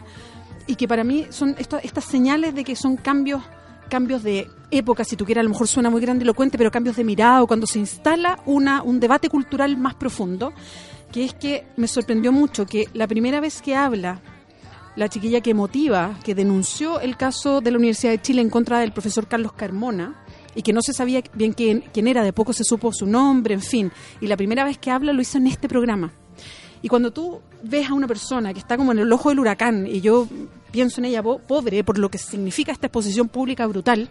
y 0.68 0.76
que 0.76 0.86
para 0.86 1.06
mí 1.06 1.28
son 1.30 1.56
esto- 1.60 1.80
estas 1.82 2.04
señales 2.04 2.54
de 2.56 2.66
que 2.66 2.76
son 2.76 2.98
cambios 2.98 3.42
cambios 3.90 4.24
de 4.24 4.48
época, 4.72 5.04
si 5.04 5.16
tú 5.16 5.26
quieres, 5.26 5.42
a 5.42 5.44
lo 5.44 5.50
mejor 5.50 5.68
suena 5.68 5.90
muy 5.90 6.02
grandilocuente, 6.02 6.58
pero 6.58 6.72
cambios 6.72 6.96
de 6.96 7.04
mirada 7.04 7.44
o 7.44 7.48
cuando 7.48 7.68
se 7.68 7.80
instala 7.80 8.40
una, 8.46 8.82
un 8.84 9.00
debate 9.00 9.30
cultural 9.30 9.76
más 9.78 9.96
profundo, 9.96 10.54
que 11.12 11.26
es 11.26 11.34
que 11.34 11.66
me 11.76 11.88
sorprendió 11.88 12.32
mucho 12.32 12.66
que 12.66 12.86
la 12.94 13.08
primera 13.08 13.42
vez 13.42 13.62
que 13.62 13.76
habla 13.76 14.22
la 14.96 15.10
chiquilla 15.10 15.42
que 15.42 15.54
motiva, 15.54 16.20
que 16.24 16.36
denunció 16.36 17.00
el 17.00 17.18
caso 17.18 17.62
de 17.62 17.72
la 17.72 17.78
Universidad 17.78 18.12
de 18.12 18.22
Chile 18.22 18.42
en 18.42 18.50
contra 18.50 18.80
del 18.80 18.92
profesor 18.92 19.28
Carlos 19.28 19.54
Carmona, 19.54 20.24
y 20.56 20.62
que 20.62 20.74
no 20.74 20.82
se 20.82 20.94
sabía 20.94 21.24
bien 21.34 21.54
quién, 21.54 21.84
quién 21.94 22.08
era, 22.08 22.24
de 22.24 22.34
poco 22.34 22.54
se 22.54 22.64
supo 22.64 22.92
su 22.92 23.06
nombre, 23.06 23.54
en 23.54 23.62
fin. 23.62 23.92
Y 24.20 24.28
la 24.28 24.36
primera 24.36 24.64
vez 24.64 24.78
que 24.78 24.92
habla 24.92 25.14
lo 25.14 25.22
hizo 25.22 25.38
en 25.38 25.48
este 25.48 25.70
programa. 25.70 26.12
Y 26.82 26.88
cuando 26.88 27.12
tú 27.12 27.42
ves 27.64 27.90
a 27.90 27.94
una 27.94 28.08
persona 28.08 28.54
que 28.54 28.60
está 28.60 28.78
como 28.78 28.92
en 28.92 29.00
el 29.00 29.12
ojo 29.12 29.30
del 29.30 29.40
huracán 29.40 29.86
y 29.86 30.02
yo 30.02 30.28
pienso 30.72 31.02
en 31.02 31.06
ella 31.06 31.22
po- 31.24 31.40
pobre 31.40 31.84
por 31.84 31.98
lo 31.98 32.10
que 32.10 32.18
significa 32.18 32.72
esta 32.72 32.88
exposición 32.88 33.28
pública 33.30 33.66
brutal, 33.68 34.10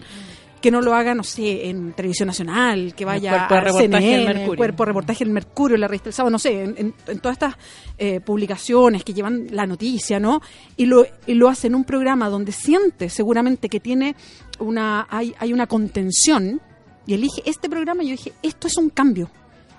que 0.60 0.72
no 0.72 0.80
lo 0.80 0.92
haga, 0.92 1.14
no 1.14 1.22
sé, 1.22 1.68
en 1.68 1.92
Televisión 1.92 2.26
Nacional, 2.26 2.92
que 2.96 3.04
vaya 3.04 3.46
cuerpo 3.46 3.68
a 3.76 3.80
CNN, 3.80 4.24
Mercurio. 4.24 4.50
el 4.52 4.56
cuerpo 4.56 4.82
de 4.82 4.86
reportaje 4.86 5.24
del 5.24 5.32
Mercurio, 5.32 5.76
la 5.76 5.86
revista 5.86 6.08
El 6.08 6.14
Sábado, 6.14 6.30
no 6.32 6.38
sé, 6.40 6.64
en, 6.64 6.74
en- 6.76 6.94
en 7.06 7.18
todas 7.20 7.36
estas 7.36 7.54
eh, 7.96 8.18
publicaciones 8.20 9.04
que 9.04 9.14
llevan 9.14 9.46
la 9.52 9.66
noticia, 9.66 10.18
¿no? 10.18 10.40
Y 10.76 10.86
lo, 10.86 11.06
y 11.28 11.34
lo 11.34 11.48
hace 11.48 11.68
en 11.68 11.76
un 11.76 11.84
programa 11.84 12.28
donde 12.28 12.50
siente 12.50 13.08
seguramente 13.08 13.68
que 13.68 13.78
tiene 13.78 14.16
una, 14.58 15.06
hay, 15.08 15.32
hay 15.38 15.52
una 15.52 15.68
contención 15.68 16.60
y 17.06 17.14
elige 17.14 17.40
este 17.46 17.68
programa 17.70 18.02
y 18.02 18.06
yo 18.06 18.12
dije, 18.12 18.32
esto 18.42 18.66
es 18.66 18.76
un 18.78 18.90
cambio. 18.90 19.30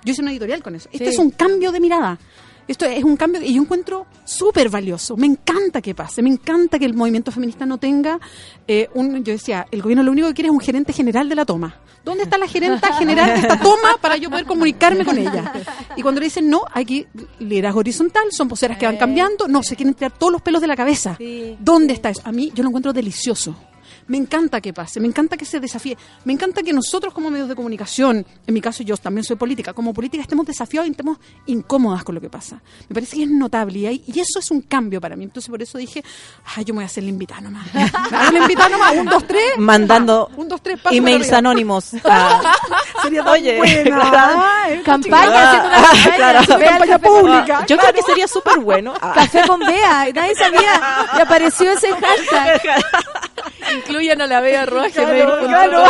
Yo 0.06 0.14
hice 0.14 0.22
una 0.22 0.32
editorial 0.32 0.64
con 0.64 0.76
eso. 0.76 0.88
Esto 0.94 1.04
Sí. 1.06 1.12
es 1.12 1.20
un 1.20 1.32
cambio 1.32 1.74
de 1.74 1.82
mirada. 1.82 2.18
Esto 2.70 2.86
es 2.86 3.04
un 3.04 3.18
cambio 3.18 3.42
y 3.42 3.56
yo 3.56 3.64
encuentro 3.64 4.06
súper 4.24 4.70
valioso. 4.70 5.18
Me 5.18 5.26
encanta 5.26 5.82
que 5.82 5.96
pase. 5.96 6.22
Me 6.22 6.30
encanta 6.30 6.78
que 6.78 6.86
el 6.86 6.94
movimiento 6.94 7.32
feminista 7.32 7.66
no 7.66 7.80
tenga 7.80 8.20
eh, 8.68 8.88
un. 8.94 9.24
Yo 9.24 9.34
decía, 9.34 9.66
el 9.72 9.82
gobierno 9.82 10.04
lo 10.04 10.12
único 10.12 10.28
que 10.28 10.36
quiere 10.36 10.50
es 10.50 10.54
un 10.54 10.60
gerente 10.60 10.94
general 10.94 11.28
de 11.28 11.34
la 11.34 11.46
toma. 11.46 11.80
¿Dónde 12.06 12.26
está 12.26 12.38
la 12.38 12.48
gerenta 12.48 12.94
general 13.00 13.34
de 13.34 13.40
esta 13.40 13.60
toma 13.60 13.98
para 14.00 14.18
yo 14.18 14.30
poder 14.30 14.46
comunicarme 14.46 15.04
con 15.04 15.18
ella? 15.18 15.52
Y 15.96 16.04
cuando 16.04 16.22
le 16.22 16.26
dicen 16.26 16.48
no, 16.48 16.62
hay 16.72 16.86
que 16.86 17.08
liderazgo 17.40 17.80
horizontal, 17.80 18.26
son 18.30 18.48
poseras 18.48 18.78
que 18.78 18.86
van 18.86 18.98
cambiando, 18.98 19.48
no, 19.48 19.64
se 19.64 19.76
quieren 19.76 19.96
tirar 19.96 20.12
todos 20.12 20.32
los 20.32 20.44
pelos 20.44 20.62
de 20.62 20.68
la 20.68 20.76
cabeza. 20.76 21.16
Sí. 21.18 21.58
¿Dónde 21.60 21.94
está 21.94 22.12
eso? 22.12 22.22
A 22.24 22.32
mí 22.32 22.52
yo 22.54 22.62
lo 22.62 22.70
encuentro 22.70 22.94
delicioso. 22.94 23.56
Me 24.10 24.18
encanta 24.18 24.60
que 24.60 24.74
pase, 24.74 25.00
me 25.00 25.08
encanta 25.08 25.38
que 25.38 25.46
se 25.46 25.60
desafíe, 25.62 25.98
me 26.26 26.34
encanta 26.34 26.62
que 26.64 26.74
nosotros 26.74 27.14
como 27.14 27.30
medios 27.32 27.48
de 27.48 27.56
comunicación, 27.56 28.26
en 28.46 28.54
mi 28.54 28.60
caso 28.60 28.84
yo 28.84 28.98
también 28.98 29.24
soy 29.24 29.38
política, 29.38 29.72
como 29.72 29.94
política 29.94 30.22
estemos 30.22 30.46
desafiados 30.46 30.88
y 30.88 30.92
estemos 30.92 31.18
incómodas 31.46 32.04
con 32.04 32.16
lo 32.16 32.20
que 32.22 32.30
pasa. 32.30 32.62
Me 32.90 32.94
parece 32.96 33.16
que 33.16 33.24
es 33.24 33.30
notable 33.30 33.80
y, 33.80 33.86
hay- 33.86 34.04
y 34.06 34.20
eso 34.20 34.40
es 34.40 34.52
un 34.52 34.62
cambio 34.62 35.00
para 35.00 35.16
mí. 35.16 35.24
Entonces 35.24 35.50
por 35.50 35.62
eso 35.62 35.78
dije, 35.78 36.04
ay, 36.56 36.66
yo 36.66 36.74
me 36.74 36.80
voy 36.80 36.84
a 36.84 36.88
hacer 36.88 37.04
la 37.04 37.10
invitada 37.10 37.42
nomás. 37.42 37.68
Me 37.74 38.32
la 38.32 38.40
invitada 38.40 38.70
nomás, 38.70 38.94
un, 38.96 39.06
dos, 39.06 39.26
tres. 39.28 39.58
Mandando 39.58 40.28
pa, 40.30 40.36
un, 40.42 40.48
dos, 40.50 40.62
tres, 40.62 40.80
paso 40.82 40.96
emails 40.96 41.32
anónimos. 41.32 41.94
a- 42.04 42.42
Sería 43.04 43.24
tan 43.24 43.34
Oye, 43.34 43.58
buena. 43.58 43.84
claro. 44.12 44.44
Ay, 44.44 44.82
Campaña, 44.82 45.52
haciendo 45.52 45.68
una 45.68 45.78
Ah, 45.78 45.84
campaña, 45.94 46.16
claro. 46.16 46.40
Campaña 46.48 47.00
pública. 47.00 47.66
Yo 47.68 47.78
creo 47.78 47.94
que 47.94 48.02
sería 48.02 48.28
súper 48.28 48.60
bueno. 48.60 48.94
Ah. 49.00 49.12
Café 49.14 49.44
con 49.48 49.60
Bea, 49.60 50.08
nadie 50.14 50.34
sabía. 50.36 50.82
Y 51.18 51.22
apareció 51.22 51.72
ese 51.72 51.90
hashtag. 51.94 52.62
Incluyan 54.00 54.22
a 54.22 54.28
la 54.28 54.40
Bea 54.40 54.66
Roja. 54.66 55.04
Claro. 55.46 55.84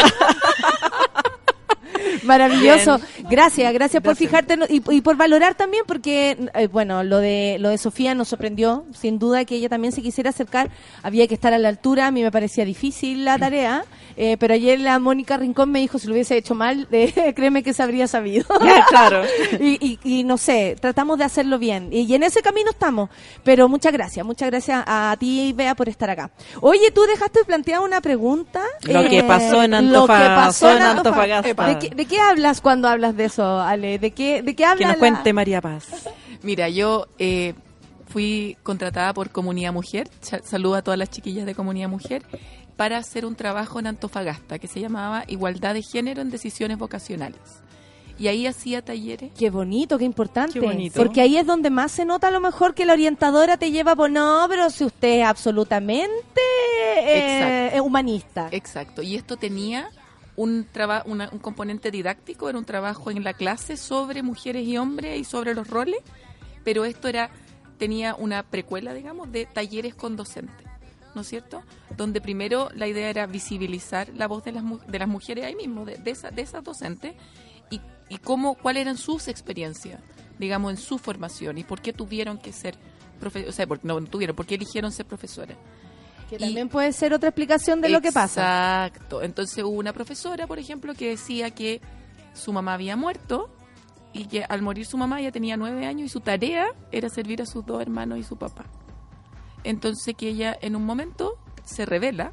Maravilloso. 2.24 3.00
Gracias, 3.30 3.74
gracias 3.74 4.02
por 4.04 4.16
fijarte 4.16 4.58
y, 4.70 4.82
y 4.90 5.02
por 5.02 5.16
valorar 5.18 5.56
también, 5.56 5.84
porque, 5.88 6.38
eh, 6.54 6.68
bueno, 6.68 7.04
lo 7.04 7.18
de, 7.20 7.58
lo 7.60 7.70
de 7.70 7.78
Sofía 7.78 8.16
nos 8.16 8.28
sorprendió. 8.30 8.86
Sin 8.94 9.20
duda 9.20 9.46
que 9.46 9.56
ella 9.56 9.70
también 9.70 9.92
se 9.92 10.02
quisiera 10.02 10.30
acercar. 10.32 10.70
Había 11.04 11.28
que 11.28 11.34
estar 11.34 11.54
a 11.54 11.58
la 11.58 11.70
altura. 11.70 12.08
A 12.08 12.12
mí 12.12 12.22
me 12.24 12.32
parecía 12.32 12.66
difícil 12.66 13.26
la 13.26 13.38
tarea. 13.38 13.86
eh, 14.18 14.38
pero 14.40 14.54
ayer 14.54 14.80
la 14.80 15.00
Mónica 15.00 15.38
Rincón 15.38 15.72
me 15.72 15.80
dijo, 15.80 15.98
si 16.00 16.08
lo 16.08 16.14
hubiese 16.14 16.38
hecho 16.38 16.56
mal, 16.56 16.88
eh, 16.92 17.34
créeme 17.36 17.64
que 17.64 17.74
se 17.74 17.84
habría 17.84 18.08
sabido. 18.08 18.46
claro. 18.90 19.24
y, 19.60 19.78
y, 20.04 20.20
y 20.20 20.24
no 20.24 20.38
sé, 20.38 20.76
tratamos 20.80 21.18
de 21.18 21.24
hacerlo 21.26 21.58
bien. 21.60 21.90
Y, 21.92 22.02
y 22.02 22.16
en 22.16 22.24
ese 22.24 22.42
camino 22.42 22.70
estamos. 22.72 23.10
Pero 23.44 23.68
muchas 23.70 23.94
gracias, 23.94 24.26
muchas 24.26 24.50
gracias 24.50 24.84
a 24.86 25.16
ti, 25.20 25.54
Bea, 25.56 25.76
por 25.76 25.90
estar 25.90 26.10
acá. 26.10 26.32
Oye, 26.62 26.92
tú 26.92 27.02
dejaste 27.04 27.44
plantear 27.46 27.80
una 27.82 28.02
pregunta. 28.02 28.62
eh, 28.88 28.94
Lo 28.94 29.10
que 29.10 29.24
pasó 29.24 29.64
en 29.64 29.72
Lo 29.92 30.02
que 30.08 30.14
pasó 30.14 30.70
en 30.70 30.82
Antofagasta. 30.82 31.89
¿De 31.90 31.96
qué, 31.96 31.96
de 31.96 32.06
qué 32.06 32.20
hablas 32.20 32.62
cuando 32.62 32.88
hablas 32.88 33.16
de 33.16 33.26
eso, 33.26 33.60
Ale? 33.60 34.00
¿De 34.00 34.12
qué, 34.12 34.42
de 34.42 34.56
qué 34.56 34.66
hablas? 34.66 34.80
Que 34.80 34.94
nos 34.94 34.98
cuente 34.98 35.34
María 35.34 35.62
Paz. 35.62 36.10
Mira, 36.44 36.70
yo 36.70 37.08
eh, 37.18 37.54
fui 38.08 38.58
contratada 38.64 39.14
por 39.14 39.30
Comunidad 39.30 39.74
Mujer, 39.74 40.10
saludo 40.44 40.76
a 40.76 40.82
todas 40.82 40.98
las 40.98 41.10
chiquillas 41.10 41.46
de 41.46 41.56
Comunidad 41.56 41.90
Mujer, 41.90 42.24
para 42.76 42.98
hacer 42.98 43.26
un 43.26 43.36
trabajo 43.36 43.80
en 43.80 43.88
Antofagasta 43.88 44.58
que 44.58 44.68
se 44.68 44.80
llamaba 44.80 45.26
Igualdad 45.28 45.74
de 45.74 45.82
Género 45.82 46.22
en 46.22 46.30
Decisiones 46.30 46.78
Vocacionales. 46.78 47.40
Y 48.18 48.28
ahí 48.28 48.48
hacía 48.48 48.82
talleres. 48.82 49.32
Qué 49.38 49.50
bonito, 49.50 49.98
qué 49.98 50.04
importante. 50.04 50.54
Qué 50.54 50.60
bonito. 50.60 51.02
Porque 51.02 51.22
ahí 51.22 51.38
es 51.38 51.46
donde 51.46 51.70
más 51.70 51.92
se 51.94 52.04
nota 52.04 52.28
a 52.28 52.32
lo 52.32 52.42
mejor 52.42 52.76
que 52.76 52.86
la 52.86 52.94
orientadora 52.94 53.56
te 53.56 53.72
lleva 53.72 53.96
por 53.96 54.12
no, 54.12 54.46
pero 54.50 54.70
si 54.70 54.84
usted 54.84 55.22
es 55.22 55.26
absolutamente 55.26 56.42
eh, 56.98 57.68
Exacto. 57.68 57.84
humanista. 57.84 58.50
Exacto. 58.52 59.02
Y 59.02 59.16
esto 59.16 59.38
tenía 59.38 59.90
un, 60.42 60.66
traba- 60.72 61.04
una- 61.06 61.28
un 61.34 61.40
componente 61.40 61.92
didáctico, 61.92 62.48
era 62.50 62.58
un 62.58 62.64
trabajo 62.66 63.12
en 63.12 63.24
la 63.26 63.34
clase 63.34 63.76
sobre 63.76 64.24
mujeres 64.24 64.66
y 64.66 64.78
hombres 64.78 65.20
y 65.20 65.24
sobre 65.26 65.54
los 65.54 65.68
roles, 65.68 66.00
pero 66.64 66.86
esto 66.86 67.08
era 67.10 67.30
tenía 67.78 68.16
una 68.16 68.44
precuela, 68.44 68.94
digamos, 68.94 69.32
de 69.32 69.46
talleres 69.46 69.96
con 69.96 70.16
docentes, 70.16 70.66
¿no 71.14 71.22
es 71.22 71.28
cierto? 71.28 71.62
Donde 71.98 72.22
primero 72.22 72.70
la 72.74 72.88
idea 72.88 73.10
era 73.10 73.26
visibilizar 73.28 74.10
la 74.16 74.28
voz 74.28 74.44
de 74.46 74.52
las, 74.54 74.64
de 74.88 75.00
las 75.00 75.08
mujeres 75.08 75.44
ahí 75.46 75.56
mismo, 75.56 75.84
de, 75.86 75.98
de, 75.98 76.12
esa- 76.12 76.32
de 76.32 76.42
esas 76.42 76.64
docentes, 76.64 77.16
y, 77.70 77.82
y 78.08 78.18
cómo, 78.20 78.56
cuáles 78.56 78.82
eran 78.82 78.98
sus 78.98 79.28
experiencias, 79.28 80.00
digamos, 80.40 80.72
en 80.72 80.78
su 80.78 80.98
formación, 81.00 81.58
y 81.58 81.64
por 81.66 81.82
qué 81.82 81.92
tuvieron 81.94 82.38
que 82.38 82.54
ser 82.54 82.76
profesores, 83.20 83.50
o 83.50 83.56
sea, 83.56 83.68
por- 83.68 83.84
no, 83.84 84.00
no 84.00 84.08
tuvieron, 84.08 84.36
por 84.36 84.46
qué 84.46 84.56
eligieron 84.56 84.92
ser 84.94 85.06
profesoras. 85.06 85.58
Que 86.30 86.36
Y- 86.36 86.40
también 86.40 86.70
puede 86.70 86.94
ser 86.94 87.14
otra 87.14 87.30
explicación 87.30 87.82
de 87.82 87.90
lo 87.90 88.02
que 88.02 88.12
pasa. 88.12 88.86
Exacto. 88.86 89.24
Entonces 89.24 89.64
hubo 89.64 89.76
una 89.78 89.94
profesora, 89.94 90.46
por 90.48 90.60
ejemplo, 90.60 90.94
que 90.94 91.10
decía 91.10 91.50
que 91.52 91.82
su 92.34 92.54
mamá 92.54 92.76
había 92.76 92.96
muerto 92.96 93.50
y 94.14 94.26
que 94.26 94.44
al 94.48 94.62
morir 94.62 94.86
su 94.86 94.98
mamá 94.98 95.20
ella 95.22 95.32
tenía 95.32 95.58
nueve 95.58 95.86
años 95.88 96.06
y 96.06 96.10
su 96.10 96.20
tarea 96.20 96.68
era 96.92 97.10
servir 97.10 97.42
a 97.42 97.46
sus 97.48 97.66
dos 97.66 97.82
hermanos 97.82 98.20
y 98.20 98.24
su 98.24 98.38
papá. 98.38 98.66
Entonces 99.64 100.16
que 100.16 100.30
ella 100.30 100.56
en 100.62 100.76
un 100.76 100.86
momento 100.86 101.38
se 101.66 101.86
revela 101.86 102.32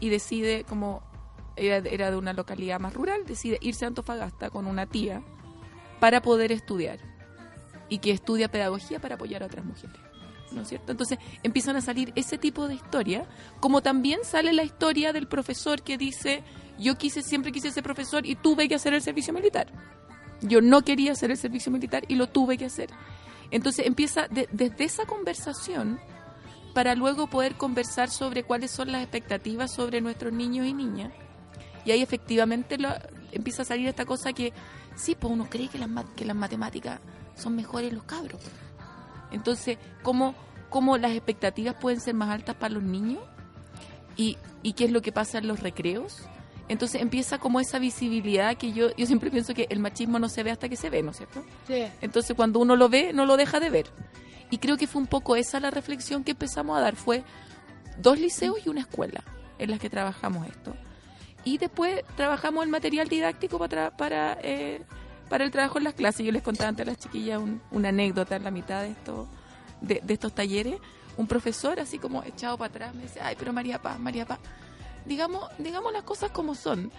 y 0.00 0.08
decide, 0.08 0.64
como 0.64 1.02
era, 1.56 1.76
era 1.88 2.10
de 2.10 2.16
una 2.16 2.32
localidad 2.32 2.80
más 2.80 2.94
rural, 2.94 3.24
decide 3.26 3.58
irse 3.60 3.84
a 3.84 3.88
Antofagasta 3.88 4.50
con 4.50 4.66
una 4.66 4.86
tía 4.86 5.22
para 6.00 6.20
poder 6.20 6.50
estudiar 6.52 6.98
y 7.88 7.98
que 7.98 8.10
estudia 8.10 8.48
pedagogía 8.50 8.98
para 9.00 9.14
apoyar 9.14 9.42
a 9.42 9.46
otras 9.46 9.64
mujeres. 9.64 9.96
¿No 10.54 10.62
es 10.62 10.68
cierto? 10.68 10.92
Entonces 10.92 11.18
empiezan 11.42 11.76
a 11.76 11.80
salir 11.80 12.12
ese 12.14 12.38
tipo 12.38 12.68
de 12.68 12.74
historia, 12.74 13.26
como 13.60 13.82
también 13.82 14.20
sale 14.24 14.52
la 14.52 14.62
historia 14.62 15.12
del 15.12 15.26
profesor 15.26 15.82
que 15.82 15.98
dice, 15.98 16.42
yo 16.78 16.96
quise, 16.96 17.22
siempre 17.22 17.50
quise 17.52 17.70
ser 17.72 17.82
profesor 17.82 18.24
y 18.24 18.36
tuve 18.36 18.68
que 18.68 18.74
hacer 18.76 18.94
el 18.94 19.02
servicio 19.02 19.32
militar. 19.34 19.66
Yo 20.42 20.60
no 20.60 20.82
quería 20.82 21.12
hacer 21.12 21.30
el 21.30 21.36
servicio 21.36 21.72
militar 21.72 22.04
y 22.08 22.14
lo 22.14 22.28
tuve 22.28 22.56
que 22.56 22.66
hacer. 22.66 22.90
Entonces 23.50 23.86
empieza 23.86 24.28
de- 24.28 24.48
desde 24.52 24.84
esa 24.84 25.06
conversación 25.06 25.98
para 26.72 26.94
luego 26.94 27.26
poder 27.28 27.54
conversar 27.54 28.10
sobre 28.10 28.42
cuáles 28.42 28.70
son 28.70 28.90
las 28.92 29.02
expectativas 29.02 29.72
sobre 29.72 30.00
nuestros 30.00 30.32
niños 30.32 30.66
y 30.66 30.72
niñas. 30.72 31.12
Y 31.84 31.90
ahí 31.92 32.02
efectivamente 32.02 32.76
empieza 33.32 33.62
a 33.62 33.64
salir 33.64 33.86
esta 33.88 34.04
cosa 34.04 34.32
que, 34.32 34.52
sí, 34.96 35.16
pues 35.18 35.32
uno 35.32 35.46
cree 35.50 35.68
que 35.68 35.78
que 36.16 36.24
las 36.24 36.36
matemáticas 36.36 37.00
son 37.36 37.56
mejores 37.56 37.92
los 37.92 38.04
cabros. 38.04 38.40
Entonces, 39.34 39.78
¿cómo, 40.02 40.34
¿cómo 40.70 40.96
las 40.96 41.12
expectativas 41.12 41.74
pueden 41.74 42.00
ser 42.00 42.14
más 42.14 42.30
altas 42.30 42.54
para 42.56 42.74
los 42.74 42.82
niños? 42.82 43.22
¿Y, 44.16 44.38
y 44.62 44.74
qué 44.74 44.84
es 44.84 44.92
lo 44.92 45.02
que 45.02 45.12
pasa 45.12 45.38
en 45.38 45.48
los 45.48 45.60
recreos? 45.60 46.22
Entonces 46.68 47.02
empieza 47.02 47.38
como 47.38 47.60
esa 47.60 47.78
visibilidad 47.78 48.56
que 48.56 48.72
yo, 48.72 48.94
yo 48.96 49.06
siempre 49.06 49.30
pienso 49.30 49.52
que 49.52 49.66
el 49.68 49.80
machismo 49.80 50.18
no 50.18 50.28
se 50.28 50.42
ve 50.42 50.50
hasta 50.50 50.68
que 50.68 50.76
se 50.76 50.88
ve, 50.88 51.02
¿no 51.02 51.10
es 51.10 51.18
cierto? 51.18 51.44
Entonces 52.00 52.34
cuando 52.34 52.58
uno 52.58 52.74
lo 52.74 52.88
ve, 52.88 53.12
no 53.12 53.26
lo 53.26 53.36
deja 53.36 53.60
de 53.60 53.68
ver. 53.68 53.86
Y 54.50 54.58
creo 54.58 54.76
que 54.76 54.86
fue 54.86 55.02
un 55.02 55.08
poco 55.08 55.36
esa 55.36 55.60
la 55.60 55.70
reflexión 55.70 56.24
que 56.24 56.30
empezamos 56.30 56.78
a 56.78 56.80
dar. 56.80 56.96
Fue 56.96 57.22
dos 57.98 58.18
liceos 58.18 58.56
y 58.64 58.68
una 58.68 58.80
escuela 58.80 59.22
en 59.58 59.70
las 59.70 59.80
que 59.80 59.90
trabajamos 59.90 60.46
esto. 60.46 60.74
Y 61.44 61.58
después 61.58 62.02
trabajamos 62.16 62.64
el 62.64 62.70
material 62.70 63.08
didáctico 63.08 63.58
para, 63.58 63.94
para, 63.96 64.38
eh, 64.42 64.80
para 65.34 65.42
el 65.42 65.50
trabajo 65.50 65.78
en 65.78 65.84
las 65.84 65.94
clases. 65.94 66.24
Yo 66.24 66.30
les 66.30 66.44
contaba 66.44 66.68
antes 66.68 66.86
a 66.86 66.90
las 66.92 66.98
chiquillas 67.00 67.40
un- 67.40 67.60
una 67.72 67.88
anécdota 67.88 68.36
en 68.36 68.44
la 68.44 68.52
mitad 68.52 68.82
de, 68.82 68.90
esto, 68.90 69.26
de, 69.80 70.00
de 70.00 70.14
estos 70.14 70.32
talleres. 70.32 70.76
Un 71.16 71.26
profesor 71.26 71.80
así 71.80 71.98
como 71.98 72.22
echado 72.22 72.56
para 72.56 72.68
atrás 72.70 72.94
me 72.94 73.02
dice, 73.02 73.20
ay, 73.20 73.34
pero 73.36 73.52
María 73.52 73.82
Paz, 73.82 73.98
María 73.98 74.26
Paz, 74.26 74.38
digamos, 75.04 75.42
digamos 75.58 75.92
las 75.92 76.04
cosas 76.04 76.30
como 76.30 76.54
son. 76.54 76.92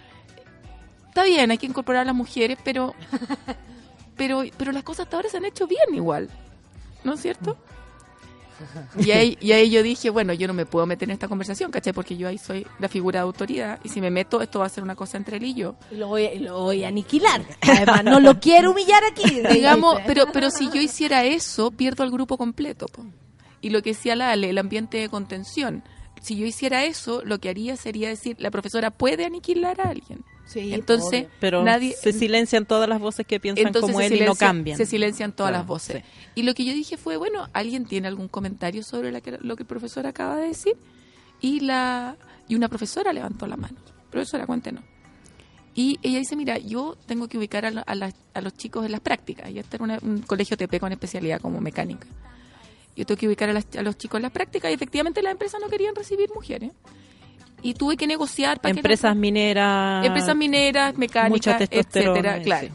Está 1.08 1.24
bien, 1.24 1.50
hay 1.50 1.56
que 1.56 1.64
incorporar 1.64 2.02
a 2.02 2.04
las 2.04 2.14
mujeres, 2.14 2.58
pero, 2.62 2.94
pero, 4.18 4.42
pero 4.58 4.70
las 4.72 4.82
cosas 4.82 5.04
hasta 5.06 5.16
ahora 5.16 5.30
se 5.30 5.38
han 5.38 5.46
hecho 5.46 5.66
bien 5.66 5.94
igual. 5.94 6.28
¿No 7.04 7.14
es 7.14 7.20
cierto? 7.22 7.56
Y 8.98 9.10
ahí, 9.10 9.36
y 9.40 9.52
ahí 9.52 9.70
yo 9.70 9.82
dije, 9.82 10.10
bueno, 10.10 10.32
yo 10.32 10.46
no 10.46 10.54
me 10.54 10.66
puedo 10.66 10.86
meter 10.86 11.08
en 11.08 11.12
esta 11.14 11.28
conversación, 11.28 11.70
¿cachai? 11.70 11.92
Porque 11.92 12.16
yo 12.16 12.28
ahí 12.28 12.38
soy 12.38 12.66
la 12.78 12.88
figura 12.88 13.20
de 13.20 13.24
autoridad 13.24 13.78
y 13.84 13.88
si 13.88 14.00
me 14.00 14.10
meto, 14.10 14.40
esto 14.42 14.60
va 14.60 14.66
a 14.66 14.68
ser 14.70 14.82
una 14.82 14.94
cosa 14.96 15.16
entre 15.18 15.36
él 15.36 15.44
y 15.44 15.54
yo. 15.54 15.76
Lo 15.90 16.08
voy, 16.08 16.26
a- 16.26 16.34
lo 16.40 16.60
voy 16.62 16.84
a 16.84 16.88
aniquilar. 16.88 17.42
Además, 17.60 18.04
no 18.04 18.20
lo 18.20 18.40
quiero 18.40 18.70
humillar 18.72 19.02
aquí. 19.10 19.40
Digamos, 19.52 19.96
pero, 20.06 20.26
pero 20.32 20.50
si 20.50 20.70
yo 20.70 20.80
hiciera 20.80 21.24
eso, 21.24 21.70
pierdo 21.70 22.02
al 22.02 22.10
grupo 22.10 22.38
completo. 22.38 22.86
po. 22.86 23.04
Y 23.60 23.70
lo 23.70 23.82
que 23.82 23.90
decía 23.90 24.16
la 24.16 24.30
Ale, 24.30 24.50
el 24.50 24.58
ambiente 24.58 24.98
de 24.98 25.08
contención. 25.08 25.82
Si 26.22 26.36
yo 26.36 26.46
hiciera 26.46 26.84
eso, 26.84 27.22
lo 27.24 27.38
que 27.38 27.48
haría 27.50 27.76
sería 27.76 28.08
decir, 28.08 28.36
la 28.40 28.50
profesora 28.50 28.90
puede 28.90 29.24
aniquilar 29.26 29.80
a 29.80 29.90
alguien. 29.90 30.24
Sí, 30.46 30.72
Entonces, 30.72 31.24
obvio. 31.24 31.30
Pero 31.40 31.64
nadie 31.64 31.94
se 32.00 32.12
silencian 32.12 32.66
todas 32.66 32.88
las 32.88 33.00
voces 33.00 33.26
que 33.26 33.40
piensan 33.40 33.72
como 33.72 34.00
él 34.00 34.14
y 34.14 34.20
no 34.20 34.34
cambian. 34.36 34.76
Se 34.78 34.86
silencian 34.86 35.32
todas 35.32 35.50
Claro, 35.50 35.62
las 35.62 35.66
voces. 35.66 36.04
Y 36.36 36.44
lo 36.44 36.54
que 36.54 36.64
yo 36.64 36.72
dije 36.72 36.96
fue, 36.96 37.16
bueno, 37.16 37.48
¿alguien 37.52 37.84
tiene 37.84 38.06
algún 38.08 38.28
comentario 38.28 38.82
sobre 38.84 39.10
la 39.12 39.20
que- 39.20 39.38
lo 39.40 39.56
que 39.56 39.64
el 39.64 39.66
profesor 39.66 40.06
acaba 40.06 40.36
de 40.36 40.48
decir? 40.48 40.76
Y 41.40 41.60
la 41.60 42.16
y 42.48 42.54
una 42.54 42.68
profesora 42.68 43.12
levantó 43.12 43.46
la 43.48 43.56
mano. 43.56 43.76
Profesora, 44.10 44.46
cuéntenos. 44.46 44.84
Y 45.74 45.98
ella 46.02 46.18
dice, 46.20 46.36
mira, 46.36 46.56
yo 46.58 46.96
tengo 47.06 47.28
que 47.28 47.36
ubicar 47.38 47.66
a, 47.66 47.70
la- 47.70 47.80
a 47.82 47.94
las- 47.94 48.14
a 48.32 48.40
los 48.40 48.54
chicos 48.54 48.86
en 48.86 48.92
las 48.92 49.00
prácticas. 49.00 49.50
Y 49.50 49.58
este 49.58 49.76
era 49.76 49.84
una- 49.84 49.98
un 50.02 50.22
colegio 50.22 50.56
TP 50.56 50.78
con 50.80 50.92
especialidad 50.92 51.40
como 51.40 51.60
mecánica. 51.60 52.06
Yo 52.96 53.04
tengo 53.04 53.18
que 53.18 53.26
ubicar 53.26 53.50
a, 53.50 53.52
las- 53.52 53.66
a 53.76 53.82
los 53.82 53.98
chicos 53.98 54.18
en 54.18 54.22
las 54.22 54.32
prácticas 54.32 54.70
y 54.70 54.74
efectivamente 54.74 55.20
las 55.22 55.32
empresas 55.32 55.60
no 55.60 55.68
querían 55.68 55.94
recibir 55.94 56.30
mujeres. 56.34 56.70
Y 57.66 57.74
tuve 57.74 57.96
que 57.96 58.06
negociar 58.06 58.60
para 58.60 58.72
que 58.72 58.80
Empresas 58.80 59.16
mineras. 59.16 60.06
empresas 60.06 60.36
mineras, 60.36 60.96
mecánicas, 60.96 61.60
etcétera, 61.70 62.38
sí. 62.38 62.44
claro. 62.44 62.68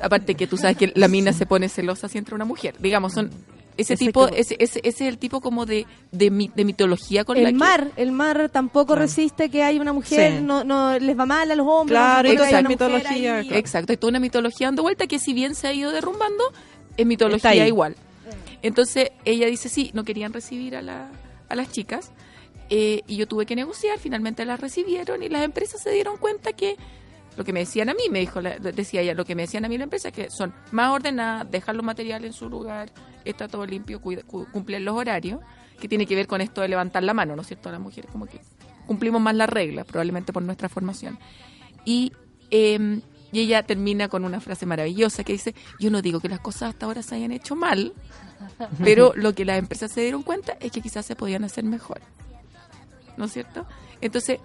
Aparte 0.00 0.34
que 0.34 0.46
tú 0.46 0.56
sabes 0.56 0.76
que 0.76 0.92
la 0.94 1.08
mina 1.08 1.32
se 1.32 1.44
pone 1.46 1.68
celosa 1.68 2.08
si 2.08 2.18
entra 2.18 2.34
una 2.34 2.44
mujer. 2.44 2.74
Digamos, 2.78 3.12
son 3.14 3.30
ese 3.76 3.94
Ese 3.94 3.96
tipo, 4.04 4.26
que- 4.28 4.38
ese, 4.40 4.56
ese, 4.58 4.80
ese 4.84 5.04
es 5.04 5.08
el 5.12 5.18
tipo 5.18 5.40
como 5.40 5.64
de, 5.66 5.86
de, 6.12 6.30
mi- 6.30 6.50
de 6.54 6.64
mitología 6.64 7.24
con 7.24 7.36
la 7.36 7.48
El 7.48 7.54
que- 7.54 7.58
mar, 7.58 7.90
el 7.96 8.12
mar 8.12 8.48
tampoco 8.50 8.88
Claro. 8.88 9.00
resiste 9.02 9.48
que 9.48 9.62
hay 9.62 9.78
una 9.80 9.92
mujer, 9.94 10.38
Sí. 10.38 10.44
no, 10.44 10.62
no 10.62 10.98
les 10.98 11.18
va 11.18 11.24
mal 11.26 11.50
a 11.50 11.56
los 11.56 11.66
hombres. 11.66 11.98
Claro, 11.98 12.28
no 12.28 12.34
y 12.34 12.36
se 12.36 12.36
puede 12.36 12.36
toda 12.36 12.46
ver 12.46 12.54
esa 12.54 12.60
una 12.60 12.68
mujer 12.68 13.00
mitología, 13.02 13.36
ahí. 13.38 13.58
Exacto, 13.58 13.92
hay 13.92 13.96
toda 13.96 14.10
una 14.10 14.20
mitología 14.20 14.66
dando 14.68 14.82
vuelta 14.82 15.06
que 15.06 15.18
si 15.18 15.32
bien 15.32 15.54
se 15.54 15.68
ha 15.68 15.72
ido 15.72 15.90
derrumbando, 15.90 16.44
es 16.96 17.06
mitología 17.06 17.66
igual. 17.66 17.96
Entonces 18.62 19.10
ella 19.24 19.46
dice, 19.46 19.68
sí, 19.68 19.90
no 19.94 20.04
querían 20.04 20.32
recibir 20.32 20.76
a, 20.76 20.82
la, 20.82 21.08
a 21.48 21.54
las 21.54 21.72
chicas 21.72 22.12
eh, 22.74 23.02
y 23.06 23.16
yo 23.16 23.28
tuve 23.28 23.44
que 23.44 23.54
negociar, 23.54 23.98
finalmente 23.98 24.46
las 24.46 24.58
recibieron 24.58 25.22
y 25.22 25.28
las 25.28 25.42
empresas 25.44 25.82
se 25.82 25.90
dieron 25.90 26.16
cuenta 26.16 26.54
que 26.54 26.76
lo 27.36 27.44
que 27.44 27.52
me 27.52 27.60
decían 27.60 27.90
a 27.90 27.94
mí, 27.94 28.04
me 28.10 28.20
dijo, 28.20 28.40
la- 28.40 28.58
decía 28.58 29.02
ella, 29.02 29.12
lo 29.14 29.26
que 29.26 29.34
me 29.34 29.42
decían 29.42 29.64
a 29.66 29.68
mí 29.68 29.76
la 29.76 29.84
empresa, 29.84 30.10
que 30.10 30.30
son 30.30 30.54
más 30.70 30.90
ordenadas, 30.90 31.50
dejan 31.50 31.76
los 31.76 31.84
materiales 31.84 32.28
en 32.28 32.32
su 32.32 32.48
lugar, 32.48 32.90
está 33.26 33.46
todo 33.48 33.66
limpio, 33.66 34.00
cuida- 34.00 34.22
cu- 34.22 34.46
cumplen 34.52 34.86
los 34.86 34.94
horarios, 34.96 35.40
que 35.78 35.86
tiene 35.88 36.06
que 36.06 36.14
ver 36.14 36.26
con 36.26 36.40
esto 36.40 36.62
de 36.62 36.68
levantar 36.68 37.02
la 37.02 37.12
mano, 37.12 37.36
¿no 37.36 37.42
es 37.42 37.48
cierto? 37.48 37.70
Las 37.70 37.80
mujeres 37.80 38.10
como 38.10 38.24
que 38.26 38.40
cumplimos 38.86 39.20
más 39.20 39.34
las 39.34 39.50
reglas, 39.50 39.84
probablemente 39.86 40.32
por 40.32 40.42
nuestra 40.42 40.68
formación. 40.70 41.18
Y, 41.84 42.12
eh, 42.50 43.00
y 43.32 43.40
ella 43.40 43.62
termina 43.64 44.08
con 44.08 44.24
una 44.24 44.40
frase 44.40 44.64
maravillosa 44.66 45.24
que 45.24 45.32
dice, 45.32 45.54
yo 45.80 45.90
no 45.90 46.00
digo 46.02 46.20
que 46.20 46.28
las 46.28 46.40
cosas 46.40 46.70
hasta 46.70 46.86
ahora 46.86 47.02
se 47.02 47.14
hayan 47.16 47.32
hecho 47.32 47.54
mal, 47.56 47.92
pero 48.84 49.12
lo 49.16 49.34
que 49.34 49.44
las 49.44 49.58
empresas 49.58 49.90
se 49.92 50.02
dieron 50.02 50.22
cuenta 50.22 50.56
es 50.60 50.70
que 50.72 50.80
quizás 50.80 51.04
se 51.06 51.16
podían 51.16 51.44
hacer 51.44 51.64
mejor. 51.64 52.00
¿No 53.16 53.24
es 53.26 53.32
cierto? 53.32 53.66
Entonces, 54.00 54.38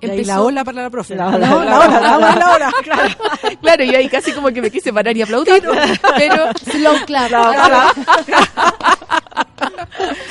Y 0.00 0.06
ahí 0.06 0.12
empezó- 0.18 0.26
la 0.32 0.42
ola 0.42 0.64
para 0.64 0.82
la 0.82 0.90
profe. 0.90 1.14
La 1.14 1.36
La, 1.38 1.56
ola, 1.56 1.64
la, 1.64 1.78
la 1.78 1.86
ola, 1.86 2.00
la 2.00 2.16
ola, 2.16 2.34
la 2.36 2.54
ola, 2.54 2.72
claro. 2.82 3.14
Claro, 3.62 3.84
yo 3.84 3.96
ahí 3.98 4.08
casi 4.08 4.32
como 4.32 4.48
que 4.50 4.60
me 4.62 4.70
quise 4.70 4.92
parar 4.92 5.16
y 5.16 5.22
aplaudir, 5.22 5.62
pero, 6.16 6.52
Slow 6.58 7.04
clap. 7.06 7.30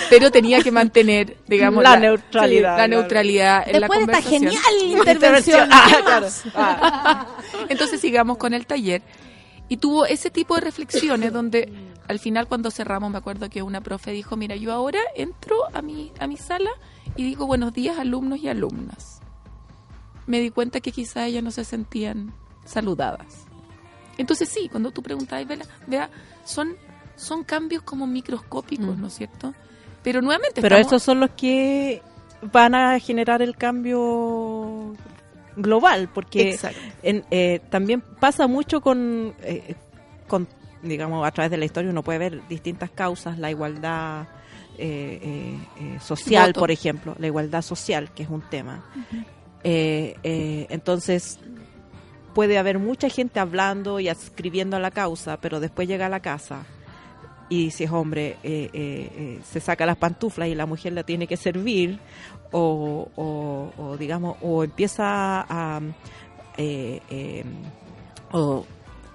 pero 0.09 0.31
tenía 0.31 0.61
que 0.61 0.71
mantener, 0.71 1.37
digamos, 1.47 1.83
La 1.83 1.97
neutralidad, 1.97 2.71
la 2.71 2.75
claro. 2.75 2.89
neutralidad 3.01 3.63
en 3.67 3.79
Después 3.79 3.99
de 4.05 4.11
la 4.11 4.17
esta 4.17 4.29
conversación. 4.29 4.63
genial 4.83 5.07
intervención. 5.07 5.69
Ah, 5.71 5.87
claro. 6.05 6.27
Entonces 7.69 8.01
sigamos 8.01 8.37
con 8.37 8.53
el 8.53 8.65
taller. 8.65 9.01
Y 9.69 9.77
tuvo 9.77 10.05
ese 10.05 10.29
tipo 10.29 10.55
de 10.55 10.61
reflexiones 10.61 11.31
donde 11.31 11.71
al 12.09 12.19
final 12.19 12.47
cuando 12.47 12.71
cerramos 12.71 13.09
me 13.09 13.17
acuerdo 13.19 13.49
que 13.49 13.61
una 13.61 13.79
profe 13.79 14.11
dijo, 14.11 14.35
mira, 14.35 14.57
yo 14.57 14.73
ahora 14.73 14.99
entro 15.15 15.55
a 15.73 15.81
mi, 15.81 16.11
a 16.19 16.27
mi 16.27 16.35
sala 16.35 16.69
y 17.15 17.23
digo 17.23 17.45
buenos 17.47 17.73
días 17.73 17.97
alumnos 17.99 18.39
y 18.39 18.47
alumnas. 18.49 19.19
Me 20.27 20.39
di 20.39 20.49
cuenta 20.51 20.79
que 20.79 20.91
quizá 20.91 21.25
ellas 21.25 21.43
no 21.43 21.51
se 21.51 21.63
sentían 21.65 22.31
saludadas. 22.65 23.45
Entonces 24.17 24.49
sí, 24.49 24.69
cuando 24.69 24.91
tú 24.91 25.01
preguntabas, 25.01 25.47
vea, 25.47 25.57
vea 25.87 26.09
son, 26.45 26.75
son 27.15 27.43
cambios 27.43 27.81
como 27.83 28.07
microscópicos, 28.07 28.97
¿no 28.97 29.07
es 29.07 29.13
cierto? 29.13 29.53
Pero 30.03 30.21
nuevamente... 30.21 30.61
Pero 30.61 30.75
estamos- 30.77 30.91
esos 30.93 31.03
son 31.03 31.19
los 31.19 31.31
que 31.31 32.01
van 32.51 32.75
a 32.75 32.99
generar 32.99 33.41
el 33.41 33.55
cambio 33.55 34.93
global, 35.55 36.09
porque 36.13 36.57
en- 37.03 37.25
eh, 37.31 37.61
también 37.69 38.01
pasa 38.01 38.47
mucho 38.47 38.81
con, 38.81 39.33
eh, 39.41 39.75
con, 40.27 40.47
digamos, 40.81 41.25
a 41.27 41.31
través 41.31 41.51
de 41.51 41.57
la 41.57 41.65
historia 41.65 41.91
uno 41.91 42.03
puede 42.03 42.19
ver 42.19 42.47
distintas 42.47 42.89
causas, 42.89 43.37
la 43.37 43.51
igualdad 43.51 44.27
eh, 44.77 45.19
eh, 45.21 45.57
eh, 45.79 45.99
social, 45.99 46.49
Voto. 46.49 46.59
por 46.61 46.71
ejemplo, 46.71 47.15
la 47.19 47.27
igualdad 47.27 47.61
social, 47.61 48.11
que 48.13 48.23
es 48.23 48.29
un 48.29 48.41
tema. 48.41 48.83
Eh, 49.63 50.65
entonces, 50.69 51.39
puede 52.33 52.57
haber 52.57 52.79
mucha 52.79 53.09
gente 53.09 53.39
hablando 53.39 53.99
y 53.99 54.07
escribiendo 54.07 54.77
a 54.77 54.79
la 54.79 54.91
causa, 54.91 55.37
pero 55.41 55.59
después 55.59 55.87
llega 55.87 56.05
a 56.07 56.09
la 56.09 56.19
casa 56.21 56.63
y 57.49 57.71
si 57.71 57.83
es 57.83 57.91
hombre, 57.91 58.37
eh, 58.43 58.69
eh, 58.73 59.11
eh, 59.13 59.39
se 59.43 59.59
saca 59.59 59.85
las 59.85 59.97
pantuflas 59.97 60.47
y 60.47 60.55
la 60.55 60.65
mujer 60.65 60.93
la 60.93 61.03
tiene 61.03 61.27
que 61.27 61.35
servir, 61.37 61.99
o, 62.53 63.09
o- 63.15 63.71
o, 63.77 63.97
digamos, 63.97 64.37
o 64.41 64.63
empieza 64.63 65.45
a. 65.49 65.81
o 68.31 68.65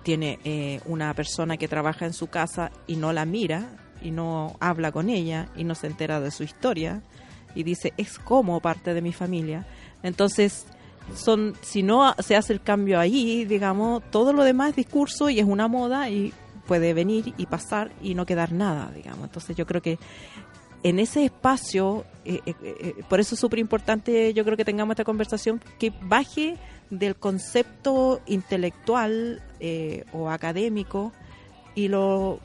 tiene 0.02 0.38
eh, 0.44 0.80
una 0.86 1.12
persona 1.14 1.56
que 1.56 1.66
trabaja 1.68 2.06
en 2.06 2.12
su 2.12 2.28
casa 2.28 2.70
y 2.86 2.96
no 2.96 3.12
la 3.12 3.24
mira 3.24 3.70
y 4.06 4.10
no 4.10 4.56
habla 4.60 4.92
con 4.92 5.10
ella 5.10 5.48
y 5.56 5.64
no 5.64 5.74
se 5.74 5.88
entera 5.88 6.20
de 6.20 6.30
su 6.30 6.42
historia 6.42 7.02
y 7.54 7.62
dice 7.62 7.92
es 7.96 8.18
como 8.18 8.60
parte 8.60 8.94
de 8.94 9.02
mi 9.02 9.12
familia 9.12 9.66
entonces 10.02 10.66
son 11.14 11.54
si 11.62 11.82
no 11.82 12.14
se 12.18 12.36
hace 12.36 12.52
el 12.52 12.60
cambio 12.60 13.00
ahí 13.00 13.44
digamos 13.44 14.02
todo 14.10 14.32
lo 14.32 14.44
demás 14.44 14.70
es 14.70 14.76
discurso 14.76 15.30
y 15.30 15.40
es 15.40 15.46
una 15.46 15.68
moda 15.68 16.08
y 16.10 16.32
puede 16.66 16.94
venir 16.94 17.32
y 17.36 17.46
pasar 17.46 17.92
y 18.02 18.14
no 18.14 18.26
quedar 18.26 18.52
nada 18.52 18.90
digamos. 18.94 19.24
Entonces 19.24 19.56
yo 19.56 19.66
creo 19.66 19.80
que 19.80 19.98
en 20.82 20.98
ese 21.00 21.24
espacio, 21.24 22.04
eh, 22.24 22.40
eh, 22.46 22.54
eh, 22.62 22.94
por 23.08 23.18
eso 23.18 23.34
es 23.34 23.40
súper 23.40 23.58
importante, 23.58 24.32
yo 24.34 24.44
creo 24.44 24.56
que 24.56 24.64
tengamos 24.64 24.92
esta 24.92 25.04
conversación, 25.04 25.60
que 25.80 25.92
baje 26.02 26.58
del 26.90 27.16
concepto 27.16 28.20
intelectual 28.26 29.42
o 30.12 30.30
académico 30.30 31.12
y 31.74 31.88
lo 31.88 32.38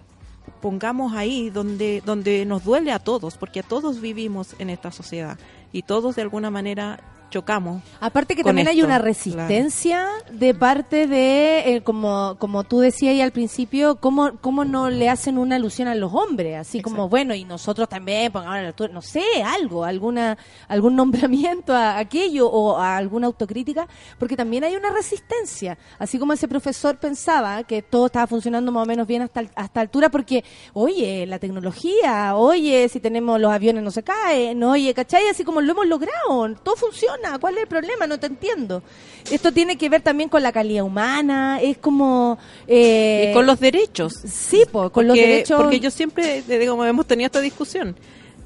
pongamos 0.61 1.13
ahí 1.13 1.49
donde, 1.49 2.01
donde 2.05 2.45
nos 2.45 2.63
duele 2.63 2.91
a 2.91 2.99
todos, 2.99 3.37
porque 3.37 3.63
todos 3.63 4.01
vivimos 4.01 4.55
en 4.59 4.69
esta 4.69 4.91
sociedad 4.91 5.37
y 5.71 5.83
todos 5.83 6.15
de 6.15 6.21
alguna 6.21 6.51
manera 6.51 6.99
chocamos. 7.31 7.81
Aparte 7.99 8.35
que 8.35 8.43
también 8.43 8.67
hay 8.67 8.81
una 8.81 8.97
claro. 8.97 9.05
resistencia 9.05 10.05
de 10.31 10.53
parte 10.53 11.07
de, 11.07 11.75
eh, 11.75 11.81
como, 11.81 12.35
como 12.37 12.63
tú 12.63 12.79
decías 12.79 13.13
ahí 13.13 13.21
al 13.21 13.31
principio, 13.31 13.95
cómo, 13.95 14.37
cómo 14.41 14.65
no 14.65 14.91
le 14.91 15.09
hacen 15.09 15.39
una 15.39 15.55
alusión 15.55 15.87
a 15.87 15.95
los 15.95 16.13
hombres, 16.13 16.57
así 16.57 16.81
como, 16.81 17.09
bueno, 17.09 17.33
y 17.33 17.43
nosotros 17.45 17.89
también, 17.89 18.31
pongamos 18.31 18.57
altura, 18.57 18.93
no 18.93 19.01
sé, 19.01 19.23
algo, 19.43 19.83
alguna 19.83 20.37
algún 20.67 20.95
nombramiento 21.01 21.73
a 21.73 21.97
aquello 21.97 22.47
o 22.49 22.77
a 22.77 22.97
alguna 22.97 23.27
autocrítica, 23.27 23.87
porque 24.19 24.35
también 24.35 24.63
hay 24.63 24.75
una 24.75 24.91
resistencia, 24.91 25.77
así 25.97 26.19
como 26.19 26.33
ese 26.33 26.47
profesor 26.47 26.97
pensaba 26.97 27.63
que 27.63 27.81
todo 27.81 28.07
estaba 28.07 28.27
funcionando 28.27 28.71
más 28.71 28.83
o 28.83 28.85
menos 28.85 29.07
bien 29.07 29.21
hasta, 29.21 29.45
hasta 29.55 29.81
altura, 29.81 30.09
porque, 30.09 30.43
oye, 30.73 31.25
la 31.25 31.39
tecnología, 31.39 32.35
oye, 32.35 32.89
si 32.89 32.99
tenemos 32.99 33.39
los 33.39 33.51
aviones 33.51 33.83
no 33.83 33.91
se 33.91 34.03
caen, 34.03 34.61
oye, 34.63 34.93
¿cachai? 34.93 35.27
Así 35.27 35.45
como 35.45 35.61
lo 35.61 35.71
hemos 35.71 35.87
logrado, 35.87 36.55
todo 36.61 36.75
funciona, 36.75 37.20
¿cuál 37.39 37.55
es 37.55 37.61
el 37.61 37.67
problema? 37.67 38.07
No 38.07 38.19
te 38.19 38.27
entiendo. 38.27 38.83
Esto 39.29 39.51
tiene 39.51 39.77
que 39.77 39.89
ver 39.89 40.01
también 40.01 40.29
con 40.29 40.43
la 40.43 40.51
calidad 40.51 40.83
humana, 40.83 41.59
es 41.61 41.77
como... 41.77 42.37
eh, 42.67 43.29
y 43.29 43.33
con 43.33 43.45
los 43.45 43.59
derechos. 43.59 44.13
Sí, 44.25 44.63
po, 44.71 44.89
con 44.91 45.07
los 45.07 45.15
derechos... 45.15 45.61
Porque 45.61 45.79
yo 45.79 45.91
siempre, 45.91 46.43
eh, 46.47 46.57
digo, 46.59 46.83
hemos 46.85 47.05
tenido 47.05 47.27
esta 47.27 47.41
discusión. 47.41 47.95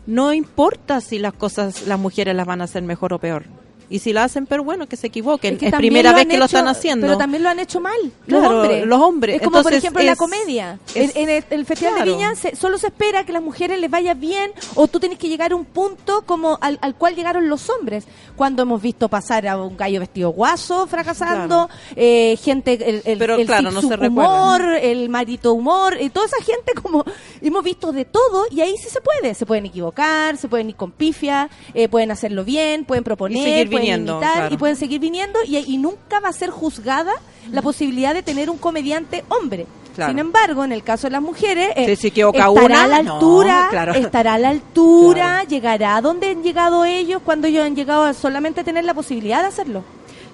No 0.05 0.33
importa 0.33 1.01
si 1.01 1.17
las 1.17 1.33
cosas, 1.33 1.87
las 1.87 1.99
mujeres 1.99 2.35
las 2.35 2.45
van 2.45 2.61
a 2.61 2.65
hacer 2.65 2.83
mejor 2.83 3.13
o 3.13 3.19
peor. 3.19 3.45
Y 3.89 3.99
si 3.99 4.13
la 4.13 4.23
hacen, 4.23 4.45
pero 4.45 4.63
bueno, 4.63 4.87
que 4.87 4.95
se 4.97 5.07
equivoquen. 5.07 5.53
Es, 5.55 5.59
que 5.59 5.71
primera 5.71 6.13
vez 6.13 6.25
que 6.27 6.37
lo 6.37 6.45
están 6.45 6.67
haciendo. 6.67 7.07
Pero 7.07 7.17
también 7.17 7.43
lo 7.43 7.49
han 7.49 7.59
hecho 7.59 7.79
mal, 7.79 7.93
Claro, 8.27 8.43
los 8.43 8.53
hombres. 8.63 8.85
los 8.87 8.99
hombres. 9.01 9.35
Es 9.37 9.41
como, 9.41 9.61
por 9.63 9.73
ejemplo, 9.73 9.99
en 10.01 10.05
la 10.07 10.13
es- 10.13 10.17
comedia. 10.19 10.79
es- 10.95 11.15
en, 11.15 11.23
en 11.23 11.29
el, 11.29 11.43
el 11.49 11.65
Festival 11.65 11.95
claro. 11.95 12.11
de 12.11 12.17
Viña 12.17 12.35
se- 12.35 12.55
solo 12.55 12.77
se 12.77 12.87
espera 12.87 13.25
que 13.25 13.31
las 13.33 13.41
mujeres 13.41 13.79
les 13.79 13.89
vaya 13.89 14.13
bien 14.13 14.51
o 14.75 14.87
tú 14.87 14.99
tienes 14.99 15.17
que 15.19 15.29
llegar 15.29 15.51
a 15.51 15.55
un 15.55 15.65
punto 15.65 16.23
como 16.25 16.57
al, 16.61 16.77
al 16.81 16.95
cual 16.95 17.15
llegaron 17.15 17.49
los 17.49 17.69
hombres. 17.69 18.05
Cuando 18.35 18.63
hemos 18.63 18.81
visto 18.81 19.07
pasar 19.09 19.47
a 19.47 19.57
un 19.61 19.77
gallo 19.77 19.99
vestido 19.99 20.29
guaso 20.31 20.87
fracasando, 20.87 21.69
eh, 21.95 22.37
gente, 22.41 22.73
el, 22.73 23.01
el, 23.05 23.17
Pero, 23.17 23.35
el 23.35 23.45
claro, 23.45 23.71
no 23.71 23.81
se 23.81 23.87
humor, 23.95 24.61
el 24.81 25.09
marito 25.09 25.53
humor, 25.53 25.97
y 25.99 26.09
toda 26.09 26.25
esa 26.25 26.37
gente 26.43 26.73
como 26.81 27.03
hemos 27.41 27.63
visto 27.63 27.91
de 27.91 28.05
todo 28.05 28.45
y 28.51 28.61
ahí 28.61 28.75
sí 28.77 28.89
se 28.89 28.99
puede. 29.01 29.33
Se 29.33 29.45
pueden 29.45 29.65
equivocar, 29.65 30.37
se 30.37 30.47
pueden 30.47 30.69
ir 30.69 30.75
con 30.75 30.91
pifia, 30.91 31.49
eh, 31.73 31.87
pueden 31.87 32.11
hacerlo 32.11 32.43
bien, 32.43 32.85
pueden 32.85 33.03
proponer, 33.03 33.69
viniendo, 33.75 34.13
imitar 34.13 34.33
claro. 34.35 34.53
y 34.53 34.57
pueden 34.57 34.75
seguir 34.75 34.99
viniendo 34.99 35.39
y, 35.45 35.57
y 35.57 35.77
nunca 35.77 36.19
va 36.19 36.29
a 36.29 36.33
ser 36.33 36.49
juzgada 36.49 37.11
la 37.51 37.61
posibilidad 37.61 38.13
de 38.13 38.23
tener 38.23 38.49
un 38.49 38.57
comediante 38.57 39.23
hombre. 39.29 39.65
Claro. 39.95 40.11
Sin 40.11 40.19
embargo, 40.19 40.65
en 40.65 40.73
el 40.73 40.83
caso 40.83 41.07
de 41.07 41.11
las 41.11 41.21
mujeres, 41.21 41.69
eh, 41.77 41.95
Si 41.95 42.07
estará 42.07 42.49
una, 42.49 42.83
a 42.83 42.87
la 42.87 43.01
no, 43.01 43.13
altura, 43.13 43.67
claro. 43.69 43.93
estará 43.93 44.33
a 44.33 44.37
la 44.37 44.49
altura, 44.49 45.43
llegará 45.45 45.95
a 45.95 46.01
donde 46.01 46.27
han 46.29 46.43
llegado 46.43 46.83
ellos 46.83 47.21
cuando 47.23 47.47
ellos 47.47 47.65
han 47.65 47.75
llegado 47.77 48.03
a 48.03 48.13
solamente 48.13 48.63
tener 48.65 48.83
la 48.83 48.93
posibilidad 48.93 49.41
de 49.41 49.47
hacerlo. 49.47 49.83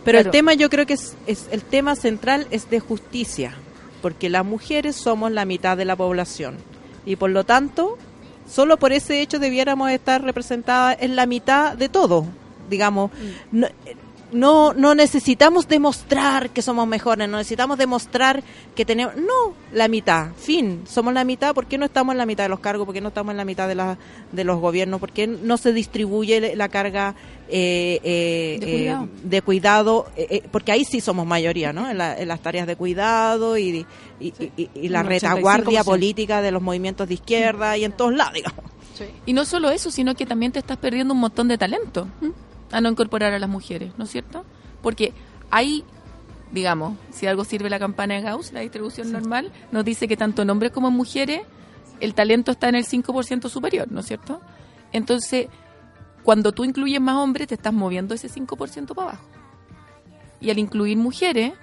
Pero 0.03 0.18
el 0.18 0.31
tema 0.31 0.55
yo 0.55 0.68
creo 0.72 0.88
que 0.88 0.93
es, 0.93 1.15
es- 1.27 1.47
el 1.51 1.61
tema 1.61 1.95
central 1.95 2.47
es 2.49 2.72
de 2.72 2.80
justicia, 2.80 3.53
porque 4.01 4.30
las 4.31 4.43
mujeres 4.43 4.95
somos 4.95 5.31
la 5.31 5.45
mitad 5.45 5.77
de 5.77 5.85
la 5.85 5.95
población 5.95 6.57
y 7.05 7.15
por 7.18 7.30
lo 7.30 7.43
tanto, 7.43 7.99
solo 8.51 8.77
por 8.77 8.93
ese 8.93 9.22
hecho 9.22 9.38
debiéramos 9.38 9.91
estar 9.91 10.23
representadas 10.23 10.97
en 11.01 11.15
la 11.15 11.27
mitad 11.27 11.73
de 11.77 11.88
todo, 11.88 12.26
digamos. 12.72 13.11
No, 13.52 13.68
no, 14.34 14.73
no 14.73 14.95
necesitamos 14.95 15.68
demostrar 15.68 16.52
que 16.52 16.61
somos 16.61 16.88
mejores, 16.88 17.27
no 17.27 17.35
necesitamos 17.38 17.77
demostrar 17.77 18.41
que 18.76 18.85
tenemos... 18.85 19.14
No, 19.18 19.53
la 19.73 19.89
mitad, 19.89 20.30
fin, 20.38 20.84
somos 20.88 21.14
la 21.14 21.26
mitad, 21.26 21.53
¿por 21.53 21.65
qué 21.65 21.77
no 21.77 21.84
estamos 21.88 22.14
en 22.14 22.18
la 22.18 22.26
mitad 22.26 22.45
de 22.45 22.49
los 22.49 22.61
cargos? 22.61 22.85
¿Por 22.85 22.93
qué 22.95 23.02
no 23.02 23.10
estamos 23.10 23.31
en 23.31 23.38
la 23.38 23.43
mitad 23.43 23.68
de, 23.68 23.76
la, 23.76 23.98
de 24.31 24.43
los 24.45 24.61
gobiernos? 24.61 25.02
¿Por 25.02 25.11
qué 25.11 25.27
no 25.27 25.57
se 25.57 25.73
distribuye 25.73 26.56
la 26.56 26.69
carga 26.69 27.14
eh, 27.49 27.99
eh, 28.06 28.57
De 28.61 28.65
eh, 28.72 28.77
cuidado. 28.77 29.10
de 29.22 29.41
cuidado? 29.41 30.06
eh, 30.15 30.27
eh, 30.30 30.43
porque 30.49 30.72
ahí 30.72 30.85
sí 30.85 31.02
somos 31.02 31.27
mayoría, 31.27 31.73
¿no? 31.73 31.89
En, 31.89 31.98
la- 31.98 32.18
en 32.18 32.30
las 32.30 32.39
tareas 32.41 32.68
de 32.68 32.77
cuidado 32.77 33.57
y, 33.57 33.85
y, 34.22 34.27
y- 34.39 34.52
y- 34.56 34.69
y 34.76 34.88
la 34.88 35.03
retaguardia 35.03 35.81
85%. 35.81 35.84
política 35.85 36.41
de 36.41 36.52
los 36.52 36.61
movimientos 36.61 37.06
de 37.10 37.15
izquierda 37.15 37.76
y 37.77 37.84
en 37.84 37.91
todos 37.91 38.14
lados, 38.15 38.34
digamos. 38.35 38.64
Y 39.26 39.34
no 39.34 39.43
solo 39.43 39.72
eso, 39.72 39.91
sino 39.91 40.15
que 40.15 40.26
también 40.26 40.53
te 40.53 40.60
estás 40.60 40.77
perdiendo 40.77 41.14
un 41.14 41.19
montón 41.19 41.49
de 41.49 41.57
talento 41.57 42.07
a 42.72 42.81
no 42.81 42.89
incorporar 42.89 43.34
a 43.34 43.39
las 43.39 43.49
mujeres, 43.49 43.93
¿no 43.98 44.06
es 44.06 44.11
cierto? 44.11 44.45
Porque 44.81 45.14
hay, 45.49 45.84
digamos, 46.52 46.98
si 47.11 47.27
algo 47.27 47.43
sirve 47.43 47.69
la 47.69 47.80
campana 47.80 48.15
de 48.15 48.22
Gauss, 48.22 48.53
la 48.53 48.61
distribución 48.61 49.11
normal, 49.11 49.52
nos 49.72 49.85
dice 49.85 50.07
que 50.07 50.18
tanto 50.18 50.41
en 50.41 50.49
hombres 50.49 50.72
como 50.72 50.88
en 50.88 50.93
mujeres 50.93 51.41
el 51.99 52.14
talento 52.14 52.52
está 52.52 52.69
en 52.69 52.76
el 52.76 52.85
5% 52.85 53.49
superior, 53.49 53.91
¿no 53.91 53.99
es 53.99 54.07
cierto? 54.07 54.41
Entonces, 54.91 55.48
cuando 56.23 56.52
tú 56.52 56.64
incluyes 56.64 56.99
más 56.99 57.15
hombres, 57.15 57.48
te 57.48 57.56
estás 57.56 57.73
moviendo 57.73 58.14
ese 58.14 58.30
5% 58.30 58.93
para 58.95 59.10
abajo. 59.10 59.26
Y 60.39 60.49
al 60.49 60.60
incluir 60.60 60.98
mujeres, 60.98 61.53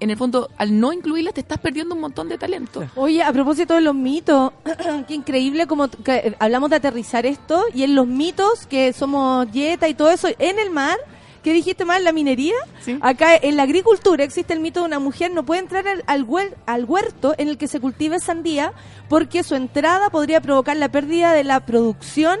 en 0.00 0.10
el 0.10 0.16
fondo, 0.16 0.48
al 0.56 0.78
no 0.78 0.92
incluirlas, 0.92 1.34
te 1.34 1.40
estás 1.40 1.58
perdiendo 1.58 1.94
un 1.94 2.00
montón 2.00 2.28
de 2.28 2.38
talento. 2.38 2.84
Oye, 2.96 3.22
a 3.22 3.32
propósito 3.32 3.74
de 3.74 3.80
los 3.80 3.94
mitos, 3.94 4.52
qué 5.08 5.14
increíble 5.14 5.66
como 5.66 5.88
que, 5.88 6.16
eh, 6.16 6.36
hablamos 6.38 6.70
de 6.70 6.76
aterrizar 6.76 7.26
esto 7.26 7.64
y 7.74 7.82
en 7.82 7.94
los 7.94 8.06
mitos 8.06 8.66
que 8.66 8.92
somos 8.92 9.50
dieta 9.50 9.88
y 9.88 9.94
todo 9.94 10.10
eso 10.10 10.28
en 10.38 10.58
el 10.58 10.70
mar. 10.70 10.96
¿Qué 11.42 11.52
dijiste 11.52 11.84
más? 11.84 12.02
¿La 12.02 12.12
minería? 12.12 12.54
Sí. 12.84 12.98
Acá 13.00 13.36
en 13.36 13.56
la 13.56 13.62
agricultura 13.62 14.24
existe 14.24 14.52
el 14.52 14.60
mito 14.60 14.80
de 14.80 14.86
una 14.86 14.98
mujer 14.98 15.30
no 15.32 15.44
puede 15.44 15.60
entrar 15.60 15.86
al, 15.86 16.02
al 16.06 16.26
huer- 16.26 16.54
al 16.66 16.84
huerto 16.84 17.34
en 17.38 17.48
el 17.48 17.56
que 17.56 17.68
se 17.68 17.78
cultive 17.80 18.18
sandía 18.18 18.72
porque 19.08 19.44
su 19.44 19.54
entrada 19.54 20.10
podría 20.10 20.40
provocar 20.40 20.76
la 20.76 20.88
pérdida 20.90 21.32
de 21.32 21.44
la 21.44 21.60
producción 21.60 22.38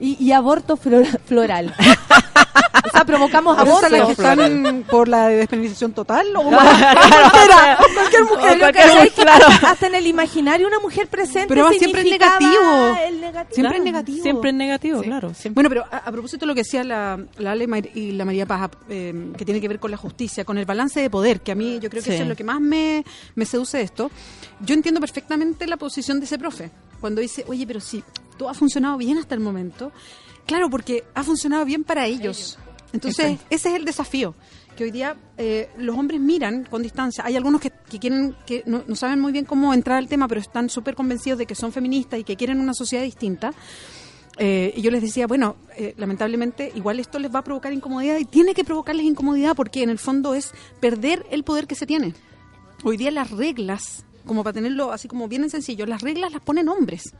y, 0.00 0.16
y 0.24 0.32
aborto 0.32 0.76
flora- 0.76 1.18
floral. 1.26 1.74
o 2.86 2.90
sea, 2.92 3.04
provocamos 3.04 3.56
¿Pero 3.58 3.78
esas 3.78 3.90
las 3.92 4.00
aborto. 4.00 4.22
que 4.22 4.28
están 4.28 4.84
por 4.90 5.08
la 5.08 5.28
despenalización 5.28 5.92
total 5.92 6.34
o 6.36 6.42
cualquiera? 6.50 7.78
Cualquier 7.94 8.24
mujer. 8.24 8.58
Pero 8.58 8.72
que 8.72 8.80
¿sabes 8.82 9.12
qué 9.12 9.24
pasa? 9.24 9.70
Hasta 9.70 9.86
en 9.86 9.94
el 9.96 10.06
imaginario 10.06 10.66
una 10.66 10.78
mujer 10.80 11.06
presente 11.08 11.48
Pero 11.48 11.64
va 11.64 11.70
siempre 11.72 12.00
en 12.00 12.06
significaba 12.08 12.38
negativo. 12.40 12.96
el 13.06 13.20
negativo. 13.20 13.54
Siempre 13.54 13.76
en 13.76 13.82
Claro, 13.82 13.84
negativo. 13.84 14.22
Siempre 14.22 14.50
en 14.50 14.56
negativo, 14.56 15.02
claro. 15.02 15.34
siempre. 15.34 15.54
Bueno, 15.62 15.68
pero 15.68 15.84
a, 15.90 15.98
a 16.08 16.12
propósito 16.12 16.40
de 16.40 16.46
lo 16.46 16.54
que 16.54 16.60
decía 16.62 16.82
la, 16.84 17.18
la 17.38 17.52
Ale 17.52 17.66
Mar- 17.66 17.88
y 17.94 18.12
la 18.12 18.24
María 18.24 18.46
Paz, 18.46 18.70
eh, 18.88 19.32
que 19.36 19.44
tiene 19.44 19.60
que 19.60 19.68
ver 19.68 19.78
con 19.78 19.90
la 19.90 19.96
justicia, 19.96 20.44
con 20.44 20.56
el 20.58 20.64
balance 20.64 21.00
de 21.00 21.10
poder, 21.10 21.40
que 21.40 21.52
a 21.52 21.54
mí 21.54 21.78
yo 21.80 21.90
creo 21.90 22.02
que 22.02 22.10
Sí. 22.10 22.14
eso 22.14 22.22
es 22.22 22.28
lo 22.28 22.36
que 22.36 22.44
más 22.44 22.60
me, 22.60 23.04
me 23.34 23.44
seduce 23.44 23.78
de 23.78 23.84
esto. 23.84 24.10
Yo 24.60 24.74
entiendo 24.74 25.00
perfectamente 25.00 25.66
la 25.66 25.76
posición 25.76 26.18
de 26.20 26.26
ese 26.26 26.38
profe, 26.38 26.70
cuando 27.00 27.20
dice, 27.20 27.44
oye, 27.48 27.66
pero 27.66 27.80
si 27.80 28.02
todo 28.40 28.48
ha 28.48 28.54
funcionado 28.54 28.96
bien 28.96 29.18
hasta 29.18 29.34
el 29.34 29.42
momento, 29.42 29.92
claro, 30.46 30.70
porque 30.70 31.04
ha 31.14 31.22
funcionado 31.22 31.66
bien 31.66 31.84
para 31.84 32.06
ellos. 32.06 32.58
Entonces, 32.94 33.38
ese 33.50 33.68
es 33.68 33.74
el 33.74 33.84
desafío. 33.84 34.34
Que 34.74 34.84
hoy 34.84 34.90
día 34.90 35.14
eh, 35.36 35.68
los 35.76 35.94
hombres 35.94 36.18
miran 36.22 36.64
con 36.64 36.82
distancia. 36.82 37.22
Hay 37.26 37.36
algunos 37.36 37.60
que, 37.60 37.70
que 37.70 37.98
quieren, 37.98 38.34
que 38.46 38.62
no, 38.64 38.82
no 38.86 38.96
saben 38.96 39.20
muy 39.20 39.30
bien 39.30 39.44
cómo 39.44 39.74
entrar 39.74 39.98
al 39.98 40.08
tema, 40.08 40.26
pero 40.26 40.40
están 40.40 40.70
súper 40.70 40.94
convencidos 40.94 41.38
de 41.38 41.44
que 41.44 41.54
son 41.54 41.70
feministas 41.70 42.18
y 42.18 42.24
que 42.24 42.34
quieren 42.34 42.60
una 42.60 42.72
sociedad 42.72 43.04
distinta. 43.04 43.52
Eh, 44.38 44.72
y 44.74 44.80
yo 44.80 44.90
les 44.90 45.02
decía, 45.02 45.26
bueno, 45.26 45.56
eh, 45.76 45.92
lamentablemente 45.98 46.72
igual 46.74 46.98
esto 46.98 47.18
les 47.18 47.30
va 47.34 47.40
a 47.40 47.44
provocar 47.44 47.74
incomodidad 47.74 48.16
y 48.16 48.24
tiene 48.24 48.54
que 48.54 48.64
provocarles 48.64 49.04
incomodidad 49.04 49.54
porque 49.54 49.82
en 49.82 49.90
el 49.90 49.98
fondo 49.98 50.32
es 50.32 50.52
perder 50.80 51.26
el 51.30 51.44
poder 51.44 51.66
que 51.66 51.74
se 51.74 51.84
tiene. 51.84 52.14
Hoy 52.84 52.96
día 52.96 53.10
las 53.10 53.30
reglas, 53.30 54.06
como 54.30 54.44
para 54.44 54.54
tenerlo 54.54 54.92
así 54.92 55.08
como 55.08 55.26
bien 55.26 55.42
en 55.42 55.50
sencillo, 55.50 55.86
las 55.86 56.02
reglas 56.02 56.30
las 56.30 56.40
ponen 56.40 56.68
hombres. 56.68 57.14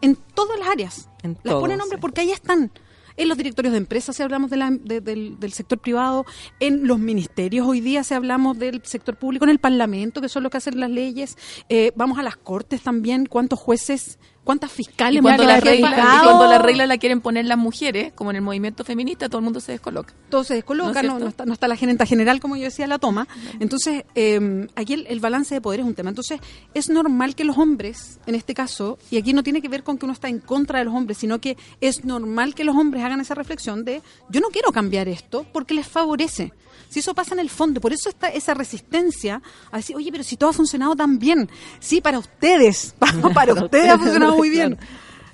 En 0.00 0.16
todas 0.16 0.58
las 0.58 0.68
áreas. 0.68 1.10
En 1.22 1.36
las 1.42 1.56
ponen 1.60 1.78
hombres 1.82 2.00
porque 2.00 2.22
ahí 2.22 2.30
están. 2.30 2.70
En 3.18 3.28
los 3.28 3.36
directorios 3.36 3.72
de 3.72 3.78
empresas, 3.78 4.16
si 4.16 4.22
hablamos 4.22 4.48
de 4.50 4.56
la- 4.56 4.70
de- 4.70 5.02
del, 5.02 5.38
del 5.38 5.52
sector 5.52 5.78
privado, 5.78 6.24
en 6.60 6.88
los 6.88 6.98
ministerios, 6.98 7.66
hoy 7.66 7.82
día, 7.82 8.02
si 8.02 8.14
hablamos 8.14 8.58
del 8.58 8.80
sector 8.84 9.16
público, 9.16 9.44
en 9.44 9.50
el 9.50 9.58
Parlamento, 9.58 10.22
que 10.22 10.30
son 10.30 10.42
los 10.42 10.50
que 10.50 10.56
hacen 10.56 10.80
las 10.80 10.90
leyes, 10.90 11.36
eh, 11.68 11.92
vamos 11.96 12.18
a 12.18 12.22
las 12.22 12.36
cortes 12.38 12.80
también, 12.82 13.26
cuántos 13.26 13.58
jueces, 13.60 14.18
cuántas 14.44 14.70
fiscales, 14.70 15.18
Y 15.18 15.22
cuando, 15.22 15.44
la 15.44 15.58
regla, 15.58 15.90
y 15.90 16.22
cuando 16.22 16.46
la 16.46 16.58
regla 16.58 16.86
la 16.86 16.98
quieren 16.98 17.20
poner 17.20 17.46
las 17.46 17.58
mujeres, 17.58 18.12
como 18.14 18.30
en 18.30 18.36
el 18.36 18.42
movimiento 18.42 18.84
feminista, 18.84 19.28
todo 19.28 19.38
el 19.38 19.44
mundo 19.44 19.60
se 19.60 19.72
descoloca. 19.72 20.14
todo 20.28 20.44
se 20.44 20.54
descoloca, 20.54 21.02
¿No 21.02 21.18
no 21.18 21.28
está, 21.28 21.46
no 21.46 21.52
está 21.52 21.66
la 21.66 21.76
gerenta 21.76 22.06
general, 22.06 22.40
como 22.40 22.56
yo 22.56 22.64
decía, 22.64 22.86
la 22.86 22.98
toma. 22.98 23.26
Entonces, 23.58 24.04
eh, 24.14 24.68
aquí 24.76 24.94
el, 24.94 25.06
el 25.08 25.20
balance 25.20 25.54
de 25.54 25.60
poder 25.60 25.80
es 25.80 25.86
un 25.86 25.94
tema. 25.94 26.10
Entonces, 26.10 26.40
es 26.74 26.88
normal 26.88 27.34
que 27.34 27.44
los 27.44 27.58
hombres, 27.58 28.20
en 28.26 28.34
este 28.34 28.54
caso, 28.54 28.98
y 29.10 29.16
aquí 29.16 29.32
no 29.32 29.42
tiene 29.42 29.62
que 29.62 29.68
ver 29.68 29.82
con 29.82 29.98
que 29.98 30.04
uno 30.04 30.12
está 30.12 30.28
en 30.28 30.40
contra 30.40 30.78
de 30.78 30.84
los 30.84 30.94
hombres, 30.94 31.18
sino 31.18 31.40
que 31.40 31.56
es 31.80 32.04
normal 32.04 32.54
que 32.54 32.64
los 32.64 32.76
hombres 32.76 33.02
hagan 33.02 33.20
esa 33.20 33.34
reflexión 33.34 33.84
de, 33.84 34.02
yo 34.28 34.40
no 34.40 34.48
quiero 34.48 34.72
cambiar 34.72 35.08
esto 35.08 35.46
porque 35.52 35.74
les 35.74 35.86
favorece. 35.86 36.52
Si 36.88 37.00
eso 37.00 37.14
pasa 37.14 37.34
en 37.34 37.40
el 37.40 37.50
fondo, 37.50 37.80
por 37.80 37.92
eso 37.92 38.08
está 38.08 38.28
esa 38.28 38.54
resistencia 38.54 39.40
a 39.70 39.76
decir, 39.78 39.96
oye, 39.96 40.10
pero 40.10 40.24
si 40.24 40.36
todo 40.36 40.50
ha 40.50 40.52
funcionado 40.52 40.94
tan 40.96 41.18
bien, 41.18 41.48
sí, 41.80 42.00
para 42.00 42.18
ustedes, 42.18 42.94
para 43.34 43.52
ustedes 43.54 43.90
ha 43.90 43.98
funcionado 43.98 44.36
muy 44.36 44.50
bien. 44.50 44.78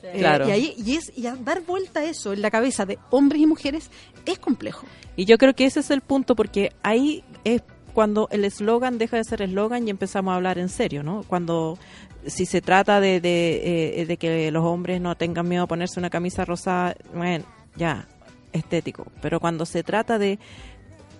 Eh, 0.02 0.18
Claro. 0.18 0.48
y 0.48 0.50
ahí 0.50 0.74
y 0.78 0.96
es 0.96 1.12
y 1.14 1.26
a 1.26 1.36
dar 1.36 1.60
vuelta 1.60 2.00
a 2.00 2.04
eso 2.04 2.32
en 2.32 2.40
la 2.40 2.50
cabeza 2.50 2.86
de 2.86 2.98
hombres 3.10 3.42
y 3.42 3.46
mujeres 3.46 3.90
es 4.24 4.38
complejo. 4.38 4.86
Y 5.14 5.26
yo 5.26 5.36
creo 5.38 5.54
que 5.54 5.66
ese 5.66 5.80
es 5.80 5.90
el 5.90 6.00
punto, 6.00 6.34
porque 6.34 6.72
ahí 6.82 7.22
es 7.44 7.62
cuando 7.92 8.26
el 8.32 8.44
eslogan 8.44 8.98
deja 8.98 9.18
de 9.18 9.24
ser 9.24 9.42
eslogan 9.42 9.86
y 9.86 9.90
empezamos 9.90 10.32
a 10.32 10.36
hablar 10.36 10.58
en 10.58 10.68
serio, 10.68 11.02
¿no? 11.02 11.22
Cuando 11.28 11.78
si 12.26 12.46
se 12.46 12.60
trata 12.60 13.00
de, 13.00 13.20
de, 13.20 14.00
eh, 14.00 14.06
de 14.06 14.16
que 14.16 14.50
los 14.50 14.64
hombres 14.64 15.00
no 15.00 15.14
tengan 15.16 15.48
miedo 15.48 15.64
a 15.64 15.66
ponerse 15.66 15.98
una 16.00 16.10
camisa 16.10 16.44
rosada, 16.44 16.96
bueno, 17.14 17.44
ya, 17.76 18.08
estético. 18.52 19.06
Pero 19.20 19.38
cuando 19.40 19.66
se 19.66 19.82
trata 19.82 20.18
de 20.18 20.38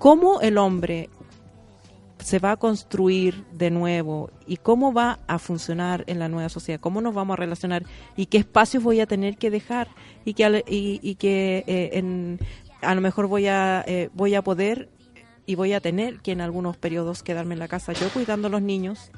cómo 0.01 0.40
el 0.40 0.56
hombre 0.56 1.10
se 2.18 2.39
va 2.39 2.52
a 2.52 2.56
construir 2.56 3.44
de 3.52 3.70
nuevo 3.70 4.31
y 4.47 4.56
cómo 4.56 4.94
va 4.94 5.20
a 5.27 5.39
funcionar 5.39 6.05
en 6.06 6.18
la 6.18 6.28
nueva 6.28 6.48
sociedad, 6.48 6.81
cómo 6.81 7.02
nos 7.02 7.14
vamos 7.14 7.35
a 7.35 7.36
relacionar 7.36 7.85
y 8.16 8.27
qué 8.27 8.39
espacios 8.39 8.82
voy 8.82 9.01
a 9.01 9.06
tener 9.06 9.36
que 9.36 9.51
dejar 9.51 9.89
y 10.24 10.32
que, 10.32 10.64
y, 10.66 11.01
y 11.02 11.14
que 11.16 11.64
eh, 11.66 11.90
en, 11.93 12.39
a 12.81 12.94
lo 12.94 13.02
mejor 13.02 13.27
voy 13.27 13.47
a, 13.47 13.85
eh, 13.86 14.09
voy 14.14 14.35
a 14.35 14.43
poder 14.43 14.89
y 15.44 15.55
voy 15.55 15.74
a 15.74 15.81
tener 15.81 16.20
que 16.20 16.32
en 16.32 16.40
algunos 16.40 16.78
periodos 16.78 17.22
quedarme 17.22 17.52
en 17.52 17.59
la 17.59 17.68
casa 17.68 17.93
yo 17.93 18.09
cuidando 18.09 18.48
a 18.48 18.51
los 18.51 18.62
niños 18.62 19.10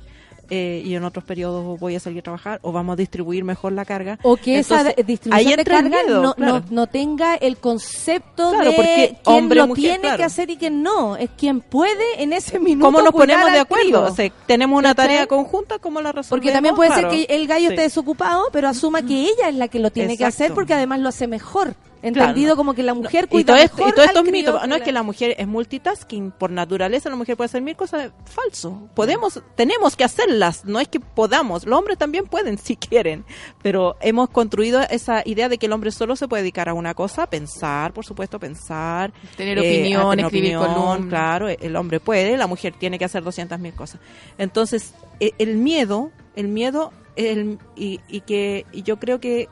eh, 0.50 0.82
y 0.84 0.94
en 0.94 1.04
otros 1.04 1.24
periodos 1.24 1.78
voy 1.80 1.94
a 1.96 2.00
salir 2.00 2.18
a 2.18 2.22
trabajar 2.22 2.58
o 2.62 2.72
vamos 2.72 2.94
a 2.94 2.96
distribuir 2.96 3.44
mejor 3.44 3.72
la 3.72 3.84
carga. 3.84 4.18
O 4.22 4.36
que 4.36 4.58
esa 4.58 4.80
Entonces, 4.80 5.06
distribución 5.06 5.56
de 5.56 5.64
carga 5.64 5.88
miedo, 6.02 6.22
no, 6.22 6.34
claro. 6.34 6.52
no, 6.60 6.64
no 6.70 6.86
tenga 6.86 7.34
el 7.36 7.56
concepto 7.56 8.50
Claro, 8.50 8.70
de 8.70 8.76
porque 8.76 9.16
quién 9.22 9.36
hombre, 9.36 9.58
lo 9.60 9.66
mujer, 9.68 9.82
tiene 9.82 10.00
claro. 10.00 10.16
que 10.18 10.24
hacer 10.24 10.50
y 10.50 10.56
quién 10.56 10.82
no. 10.82 11.16
Es 11.16 11.30
quien 11.36 11.60
puede 11.60 12.22
en 12.22 12.32
ese 12.32 12.58
minuto 12.58 12.86
¿Cómo 12.86 13.00
nos 13.02 13.12
ponemos 13.12 13.50
de 13.52 13.58
acuerdo? 13.60 14.04
O 14.04 14.14
sea, 14.14 14.30
tenemos 14.46 14.78
una 14.78 14.94
¿Cachai? 14.94 15.06
tarea 15.08 15.26
conjunta, 15.26 15.78
¿cómo 15.78 16.00
la 16.00 16.12
resolvemos? 16.12 16.28
Porque 16.30 16.52
también 16.52 16.74
puede 16.74 16.94
ser 16.94 17.08
que 17.08 17.26
el 17.28 17.46
gallo 17.46 17.68
Sí. 17.68 17.74
esté 17.74 17.82
desocupado, 17.82 18.44
pero 18.52 18.68
asuma 18.68 19.02
que 19.02 19.22
ella 19.22 19.48
es 19.48 19.54
la 19.54 19.68
que 19.68 19.78
lo 19.78 19.90
tiene 19.90 20.16
que 20.18 20.24
hacer 20.24 20.52
porque 20.52 20.74
además 20.74 21.00
lo 21.00 21.08
hace 21.08 21.26
mejor. 21.26 21.74
Entendido 22.02 22.48
Claro. 22.48 22.56
como 22.56 22.74
que 22.74 22.82
la 22.82 22.94
mujer 22.94 23.24
y 23.26 23.28
cuida 23.28 23.54
todo 23.54 23.56
esto, 23.64 23.88
y 23.88 23.92
todo 23.92 24.04
esto 24.04 24.18
al 24.18 24.24
es 24.26 24.30
crío 24.32 24.52
mito. 24.52 24.66
No 24.66 24.74
es 24.74 24.82
que 24.82 24.90
la 24.92 25.02
mujer 25.04 25.36
es 25.38 25.46
multitasking. 25.46 26.32
Por 26.32 26.50
naturaleza, 26.50 27.08
la 27.08 27.16
mujer 27.16 27.36
puede 27.36 27.46
hacer 27.46 27.62
mil 27.62 27.76
cosas. 27.76 28.10
Falso. 28.24 28.88
Podemos, 28.94 29.40
tenemos 29.54 29.94
que 29.96 30.02
hacerlas. 30.04 30.64
No 30.64 30.80
es 30.80 30.88
que 30.88 30.98
podamos. 31.00 31.64
Los 31.64 31.78
hombres 31.78 31.98
también 31.98 32.26
pueden 32.26 32.58
si 32.58 32.76
quieren. 32.76 33.24
Pero 33.62 33.96
hemos 34.00 34.28
construido 34.30 34.80
esa 34.90 35.22
idea 35.24 35.48
de 35.48 35.58
que 35.58 35.66
el 35.66 35.72
hombre 35.72 35.92
solo 35.92 36.16
se 36.16 36.26
puede 36.28 36.42
dedicar 36.42 36.68
a 36.68 36.74
una 36.74 36.94
cosa. 36.94 37.26
Pensar, 37.28 37.92
por 37.92 38.04
supuesto, 38.04 38.40
pensar. 38.40 39.12
Tener 39.36 39.58
eh, 39.58 39.60
opinión, 39.60 40.10
tener 40.10 40.24
escribir 40.26 40.56
opinión, 40.56 40.74
columnas. 40.74 41.08
Claro, 41.08 41.48
el 41.48 41.76
hombre 41.76 42.00
puede. 42.00 42.36
La 42.36 42.46
mujer 42.48 42.74
tiene 42.78 42.98
que 42.98 43.04
hacer 43.04 43.22
200 43.22 43.58
mil 43.60 43.74
cosas. 43.74 44.00
Entonces, 44.38 44.94
e- 45.20 45.34
el 45.38 45.56
miedo, 45.56 46.10
el 46.34 46.48
miedo, 46.48 46.92
el, 47.14 47.58
y, 47.76 48.00
y 48.08 48.22
que 48.22 48.66
y 48.72 48.82
yo 48.82 48.98
creo 48.98 49.20
que 49.20 49.48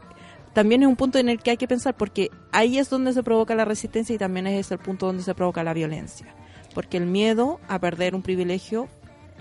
también 0.60 0.82
es 0.82 0.88
un 0.88 0.96
punto 0.96 1.18
en 1.18 1.30
el 1.30 1.38
que 1.38 1.52
hay 1.52 1.56
que 1.56 1.66
pensar 1.66 1.96
porque 1.96 2.30
ahí 2.52 2.76
es 2.76 2.90
donde 2.90 3.14
se 3.14 3.22
provoca 3.22 3.54
la 3.54 3.64
resistencia 3.64 4.14
y 4.14 4.18
también 4.18 4.46
es 4.46 4.70
el 4.70 4.78
punto 4.78 5.06
donde 5.06 5.22
se 5.22 5.34
provoca 5.34 5.64
la 5.64 5.72
violencia. 5.72 6.26
Porque 6.74 6.98
el 6.98 7.06
miedo 7.06 7.60
a 7.66 7.78
perder 7.78 8.14
un 8.14 8.20
privilegio 8.20 8.86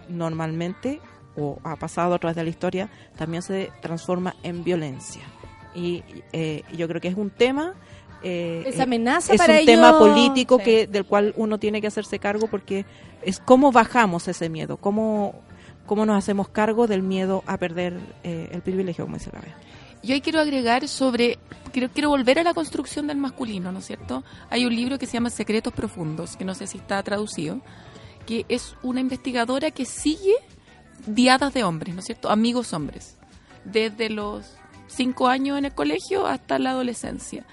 normalmente, 0.08 1.02
o 1.36 1.60
ha 1.66 1.76
pasado 1.76 2.14
a 2.14 2.20
través 2.20 2.38
de 2.38 2.44
la 2.46 2.50
historia, 2.50 2.90
también 3.18 3.42
se 3.42 3.70
transforma 3.82 4.38
en 4.44 4.64
violencia. 4.64 5.24
Y 5.76 6.06
eh, 6.32 6.64
yo 6.78 6.88
creo 6.88 7.02
que 7.02 7.10
es 7.10 7.18
un 7.18 7.32
tema 7.32 7.76
eh, 8.24 8.64
Esa 8.66 8.80
eh, 8.80 8.84
amenaza 8.84 9.34
es 9.34 9.40
para 9.40 9.56
un 9.56 9.60
ellos, 9.60 9.76
tema 9.76 10.00
político 10.00 10.58
sí. 10.60 10.64
que 10.64 10.88
del 10.88 11.04
cual 11.04 11.34
uno 11.36 11.58
tiene 11.58 11.82
que 11.82 11.88
hacerse 11.88 12.18
cargo 12.18 12.48
porque 12.48 12.86
es 13.24 13.42
cómo 13.42 13.74
bajamos 13.74 14.30
ese 14.30 14.48
miedo, 14.48 14.78
cómo, 14.78 15.36
cómo 15.86 16.06
nos 16.06 16.18
hacemos 16.18 16.48
cargo 16.48 16.88
del 16.88 17.04
miedo 17.04 17.44
a 17.46 17.58
perder 17.58 17.98
eh, 18.24 18.48
el 18.54 18.62
privilegio, 18.62 19.04
como 19.04 19.18
dice 19.18 19.32
la 19.34 19.42
Bea. 19.42 19.58
Yo 20.04 20.14
ahí 20.14 20.22
quiero 20.22 20.40
agregar 20.40 20.88
sobre, 20.88 21.38
quiero, 21.74 21.90
quiero 21.90 22.10
volver 22.10 22.40
a 22.40 22.44
la 22.44 22.54
construcción 22.54 23.08
del 23.08 23.18
masculino, 23.18 23.72
¿no 23.72 23.80
es 23.80 23.86
cierto? 23.86 24.24
Hay 24.50 24.66
un 24.66 24.76
libro 24.76 24.98
que 24.98 25.06
se 25.06 25.14
llama 25.14 25.30
Secretos 25.30 25.74
Profundos, 25.74 26.38
que 26.38 26.46
no 26.46 26.56
sé 26.56 26.68
si 26.68 26.78
está 26.78 27.02
traducido, 27.04 27.60
que 28.26 28.46
es 28.48 28.76
una 28.82 29.02
investigadora 29.02 29.72
que 29.72 29.86
sigue 29.86 30.36
diadas 31.06 31.54
de 31.54 31.64
hombres, 31.64 31.94
¿no 31.94 32.00
es 32.00 32.06
cierto? 32.06 32.30
Amigos 32.30 32.72
hombres, 32.74 33.18
desde 33.66 34.10
los 34.10 34.46
cinco 34.88 35.28
años 35.28 35.58
en 35.58 35.66
el 35.66 35.74
colegio 35.74 36.26
hasta 36.28 36.60
la 36.60 36.72
adolescencia. 36.72 37.46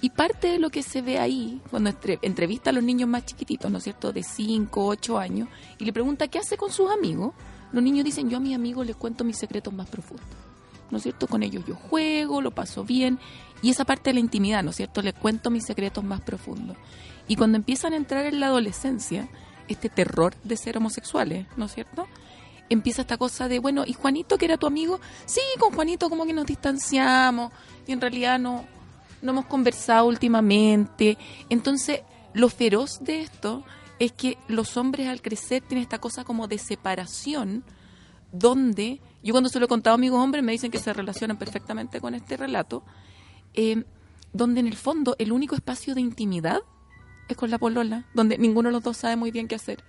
Y 0.00 0.10
parte 0.10 0.48
de 0.48 0.58
lo 0.58 0.70
que 0.70 0.82
se 0.82 1.02
ve 1.02 1.18
ahí, 1.18 1.60
cuando 1.70 1.90
entre- 1.90 2.18
entrevista 2.22 2.70
a 2.70 2.72
los 2.72 2.84
niños 2.84 3.08
más 3.08 3.24
chiquititos, 3.26 3.70
¿no 3.70 3.78
es 3.78 3.84
cierto?, 3.84 4.12
de 4.12 4.22
5, 4.22 4.86
8 4.86 5.18
años, 5.18 5.48
y 5.78 5.84
le 5.86 5.92
pregunta 5.92 6.28
qué 6.28 6.38
hace 6.38 6.56
con 6.56 6.70
sus 6.70 6.90
amigos, 6.90 7.32
los 7.72 7.82
niños 7.82 8.04
dicen, 8.04 8.30
yo 8.30 8.36
a 8.36 8.40
mis 8.40 8.54
amigos 8.54 8.86
les 8.86 8.94
cuento 8.94 9.24
mis 9.24 9.36
secretos 9.38 9.72
más 9.74 9.88
profundos. 9.88 10.26
¿No 10.90 10.98
es 10.98 11.02
cierto? 11.02 11.26
Con 11.26 11.42
ellos 11.42 11.64
yo 11.66 11.74
juego, 11.74 12.40
lo 12.40 12.50
paso 12.50 12.84
bien, 12.84 13.18
y 13.62 13.70
esa 13.70 13.84
parte 13.84 14.10
de 14.10 14.14
la 14.14 14.20
intimidad, 14.20 14.62
¿no 14.62 14.70
es 14.70 14.76
cierto? 14.76 15.02
Les 15.02 15.14
cuento 15.14 15.50
mis 15.50 15.64
secretos 15.64 16.04
más 16.04 16.20
profundos. 16.20 16.76
Y 17.26 17.36
cuando 17.36 17.56
empiezan 17.56 17.92
a 17.92 17.96
entrar 17.96 18.26
en 18.26 18.40
la 18.40 18.46
adolescencia, 18.46 19.28
este 19.68 19.88
terror 19.88 20.34
de 20.44 20.56
ser 20.56 20.78
homosexuales, 20.78 21.46
¿no 21.56 21.66
es 21.66 21.74
cierto? 21.74 22.06
Empieza 22.70 23.02
esta 23.02 23.16
cosa 23.16 23.48
de, 23.48 23.58
bueno, 23.58 23.84
¿y 23.86 23.92
Juanito, 23.92 24.38
que 24.38 24.46
era 24.46 24.56
tu 24.56 24.66
amigo? 24.66 25.00
Sí, 25.26 25.40
con 25.58 25.74
Juanito 25.74 26.08
como 26.08 26.26
que 26.26 26.32
nos 26.32 26.46
distanciamos, 26.46 27.52
y 27.86 27.92
en 27.92 28.00
realidad 28.00 28.38
no, 28.38 28.64
no 29.22 29.32
hemos 29.32 29.46
conversado 29.46 30.06
últimamente. 30.06 31.18
Entonces, 31.48 32.02
lo 32.34 32.48
feroz 32.48 33.00
de 33.00 33.20
esto 33.22 33.64
es 33.98 34.12
que 34.12 34.38
los 34.48 34.76
hombres 34.76 35.08
al 35.08 35.22
crecer 35.22 35.62
tienen 35.62 35.82
esta 35.82 35.98
cosa 35.98 36.24
como 36.24 36.46
de 36.46 36.58
separación, 36.58 37.64
donde, 38.32 39.00
yo 39.22 39.32
cuando 39.32 39.48
se 39.48 39.58
lo 39.58 39.64
he 39.66 39.68
contado 39.68 39.94
a 39.94 39.98
amigos 39.98 40.20
hombres 40.22 40.44
me 40.44 40.52
dicen 40.52 40.70
que 40.70 40.78
se 40.78 40.92
relacionan 40.92 41.36
perfectamente 41.38 42.00
con 42.00 42.14
este 42.14 42.36
relato, 42.36 42.84
eh, 43.54 43.84
donde 44.32 44.60
en 44.60 44.66
el 44.66 44.76
fondo 44.76 45.16
el 45.18 45.32
único 45.32 45.54
espacio 45.54 45.94
de 45.94 46.00
intimidad 46.00 46.60
es 47.28 47.36
con 47.36 47.50
la 47.50 47.58
polola, 47.58 48.06
donde 48.14 48.38
ninguno 48.38 48.68
de 48.68 48.72
los 48.74 48.82
dos 48.82 48.96
sabe 48.96 49.16
muy 49.16 49.30
bien 49.30 49.48
qué 49.48 49.54
hacer, 49.54 49.82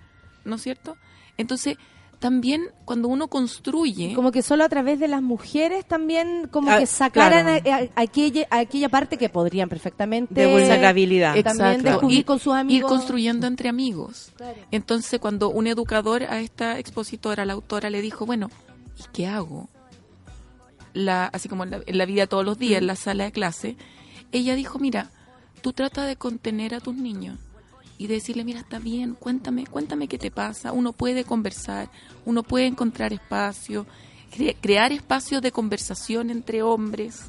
¿no 0.44 0.56
es 0.56 0.62
cierto? 0.62 0.96
Entonces, 1.38 1.76
también 2.18 2.64
cuando 2.84 3.08
uno 3.08 3.28
construye... 3.28 4.12
Como 4.12 4.30
que 4.30 4.42
solo 4.42 4.62
a 4.64 4.68
través 4.68 4.98
de 5.00 5.08
las 5.08 5.22
mujeres 5.22 5.86
también 5.88 6.48
como 6.50 6.70
Ah, 6.70 6.78
que 6.78 6.84
sacaran 6.84 7.62
claro. 7.62 7.86
a- 7.96 7.98
a- 7.98 8.02
aquella, 8.02 8.46
aquella 8.50 8.90
parte 8.90 9.16
que 9.16 9.30
podrían 9.30 9.70
perfectamente 9.70 10.34
De 10.34 10.46
vulnerabilidad. 10.46 11.34
también 11.42 11.82
descubrir 11.82 12.18
Ir- 12.20 12.24
con 12.26 12.38
sus 12.38 12.52
amigos. 12.52 12.90
Ir 12.90 12.96
construyendo 12.98 13.46
entre 13.46 13.70
amigos. 13.70 14.32
Entonces, 14.70 15.18
cuando 15.18 15.48
un 15.48 15.66
educador 15.66 16.24
a 16.24 16.40
esta 16.40 16.78
expositora, 16.78 17.46
la 17.46 17.54
autora, 17.54 17.88
le 17.88 18.02
dijo, 18.02 18.26
bueno, 18.26 18.50
¿y 19.00 19.04
qué 19.12 19.26
hago? 19.26 19.68
La, 20.92 21.26
así 21.26 21.48
como 21.48 21.64
en 21.64 21.70
la, 21.70 21.80
en 21.86 21.98
la 21.98 22.04
vida 22.04 22.26
todos 22.26 22.44
los 22.44 22.58
días, 22.58 22.80
en 22.80 22.86
la 22.86 22.96
sala 22.96 23.24
de 23.24 23.32
clase, 23.32 23.76
ella 24.32 24.54
dijo, 24.56 24.78
mira, 24.78 25.10
tú 25.62 25.72
trata 25.72 26.04
de 26.04 26.16
contener 26.16 26.74
a 26.74 26.80
tus 26.80 26.94
niños 26.96 27.38
y 27.96 28.06
de 28.08 28.14
decirle, 28.14 28.44
mira, 28.44 28.60
está 28.60 28.78
bien, 28.78 29.14
cuéntame, 29.14 29.66
cuéntame 29.66 30.08
qué 30.08 30.18
te 30.18 30.30
pasa. 30.30 30.72
Uno 30.72 30.92
puede 30.92 31.24
conversar, 31.24 31.88
uno 32.24 32.42
puede 32.42 32.66
encontrar 32.66 33.12
espacio, 33.12 33.86
cre- 34.36 34.56
crear 34.60 34.90
espacios 34.90 35.42
de 35.42 35.52
conversación 35.52 36.30
entre 36.30 36.62
hombres, 36.62 37.20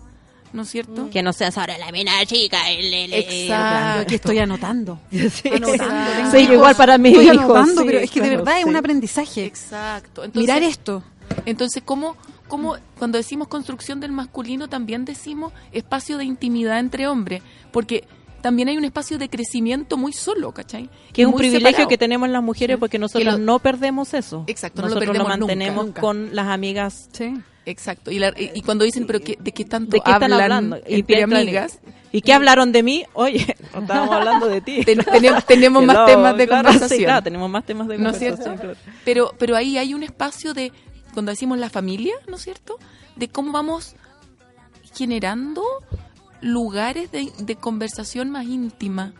¿no 0.54 0.64
es 0.64 0.70
cierto? 0.70 1.10
Que 1.12 1.22
no 1.22 1.32
seas 1.34 1.58
ahora 1.60 1.78
la 1.78 1.92
mina 1.92 2.14
chica. 2.26 2.72
el- 2.72 2.92
el- 2.94 3.14
Exacto. 3.14 3.96
Yo 3.98 4.02
aquí 4.02 4.16
estoy 4.16 4.40
anotando. 4.40 5.00
Sí. 5.12 5.50
Anotando. 5.50 6.12
Tengo 6.16 6.32
Sí, 6.32 6.38
hijos, 6.40 6.54
igual 6.56 6.76
para 6.76 6.98
mis 6.98 7.12
estoy 7.12 7.26
hijos, 7.36 7.40
anotando, 7.46 7.82
sí, 7.82 7.88
pero 7.88 8.00
es 8.00 8.10
que 8.12 8.22
de 8.22 8.30
verdad 8.30 8.60
es 8.60 8.66
un 8.66 8.76
aprendizaje. 8.76 9.46
Exacto. 9.46 10.24
Entonces, 10.24 10.42
Mirar 10.42 10.64
esto. 10.64 11.04
Entonces, 11.46 11.82
¿cómo, 11.86 12.16
cómo 12.48 12.76
cuando 12.98 13.18
decimos 13.18 13.48
construcción 13.48 14.00
del 14.00 14.12
masculino 14.12 14.68
también 14.68 15.06
decimos 15.06 15.54
espacio 15.72 16.18
de 16.18 16.26
intimidad 16.26 16.80
entre 16.80 17.08
hombres? 17.08 17.42
Porque 17.72 18.04
también 18.42 18.70
hay 18.70 18.78
un 18.78 18.86
espacio 18.86 19.18
de 19.20 19.30
crecimiento 19.30 19.98
muy 19.98 20.14
solo, 20.14 20.52
¿cachai? 20.52 20.90
Que 21.14 21.22
es 21.24 21.28
un 21.28 21.36
privilegio 21.36 21.68
separado. 21.70 21.90
que 21.90 21.98
tenemos 21.98 22.28
las 22.30 22.42
mujeres 22.44 22.78
porque 22.80 22.98
nosotros 22.98 23.34
lo- 23.34 23.40
no 23.40 23.60
perdemos 23.60 24.14
eso. 24.14 24.44
Exacto, 24.48 24.82
no 24.82 24.88
lo 24.88 24.96
nosotros 24.96 25.10
perdemos 25.18 25.38
nunca, 25.40 25.46
mantenemos 25.54 25.86
nunca. 25.86 26.02
con 26.02 26.36
las 26.36 26.48
amigas. 26.48 27.10
Sí. 27.12 27.34
Exacto. 27.68 28.10
Y, 28.10 28.18
la- 28.18 28.34
y- 28.36 28.50
y 28.56 28.62
cuando 28.62 28.84
dicen, 28.84 29.06
¿pero 29.06 29.20
qué, 29.20 29.38
de 29.40 29.52
qué 29.52 29.66
tanto 29.66 29.92
¿De 29.92 30.00
qué 30.00 30.10
están 30.12 30.24
hablan 30.34 30.42
hablando? 30.42 30.76
entre 30.88 31.18
claro. 31.24 31.38
amigas? 31.38 31.80
¿Y 32.12 32.22
qué 32.22 32.34
hablaron 32.34 32.72
de 32.72 32.82
mí? 32.82 33.04
Oye, 33.14 33.56
no 33.76 33.82
estábamos 33.82 34.16
hablando 34.16 34.48
de 34.48 34.62
ti. 34.62 34.84
Ten- 34.84 34.98
tenemos- 35.06 35.46
tenemos 35.48 35.86
más 35.86 36.06
temas 36.08 36.36
de 36.36 36.48
claro, 36.48 36.64
conversación. 36.70 36.98
Sí, 37.00 37.06
claro, 37.06 37.22
tenemos 37.24 37.50
más 37.52 37.64
temas 37.64 37.88
de 37.88 38.00
¿No 38.00 38.10
es 38.10 38.18
conversación. 38.18 38.58
claro. 38.58 38.76
Pero, 39.06 39.36
pero 39.38 39.56
ahí 39.56 39.78
hay 39.78 39.94
un 39.94 40.02
espacio 40.02 40.56
de, 40.56 40.72
cuando 41.14 41.32
decimos 41.32 41.58
la 41.58 41.70
familia, 41.70 42.14
¿no 42.28 42.36
es 42.36 42.44
cierto? 42.44 42.78
De 43.16 43.30
cómo 43.30 43.52
vamos 43.52 43.96
generando 44.96 45.64
lugares 46.42 47.12
de, 47.12 47.56
conversación 47.56 48.30
más 48.30 48.46
íntima 48.46 49.14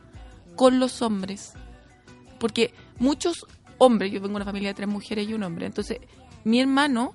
con 0.56 0.80
los 0.80 1.02
hombres. 1.02 1.54
Porque 2.40 2.74
muchos 2.98 3.46
hombres, 3.78 4.12
yo 4.12 4.20
vengo 4.20 4.34
de 4.34 4.36
una 4.38 4.46
familia 4.46 4.70
de 4.70 4.76
tres 4.76 4.90
mujeres 4.90 5.28
y 5.28 5.34
un 5.34 5.44
hombre, 5.44 5.66
entonces 5.66 6.00
mi 6.44 6.60
hermano 6.60 7.14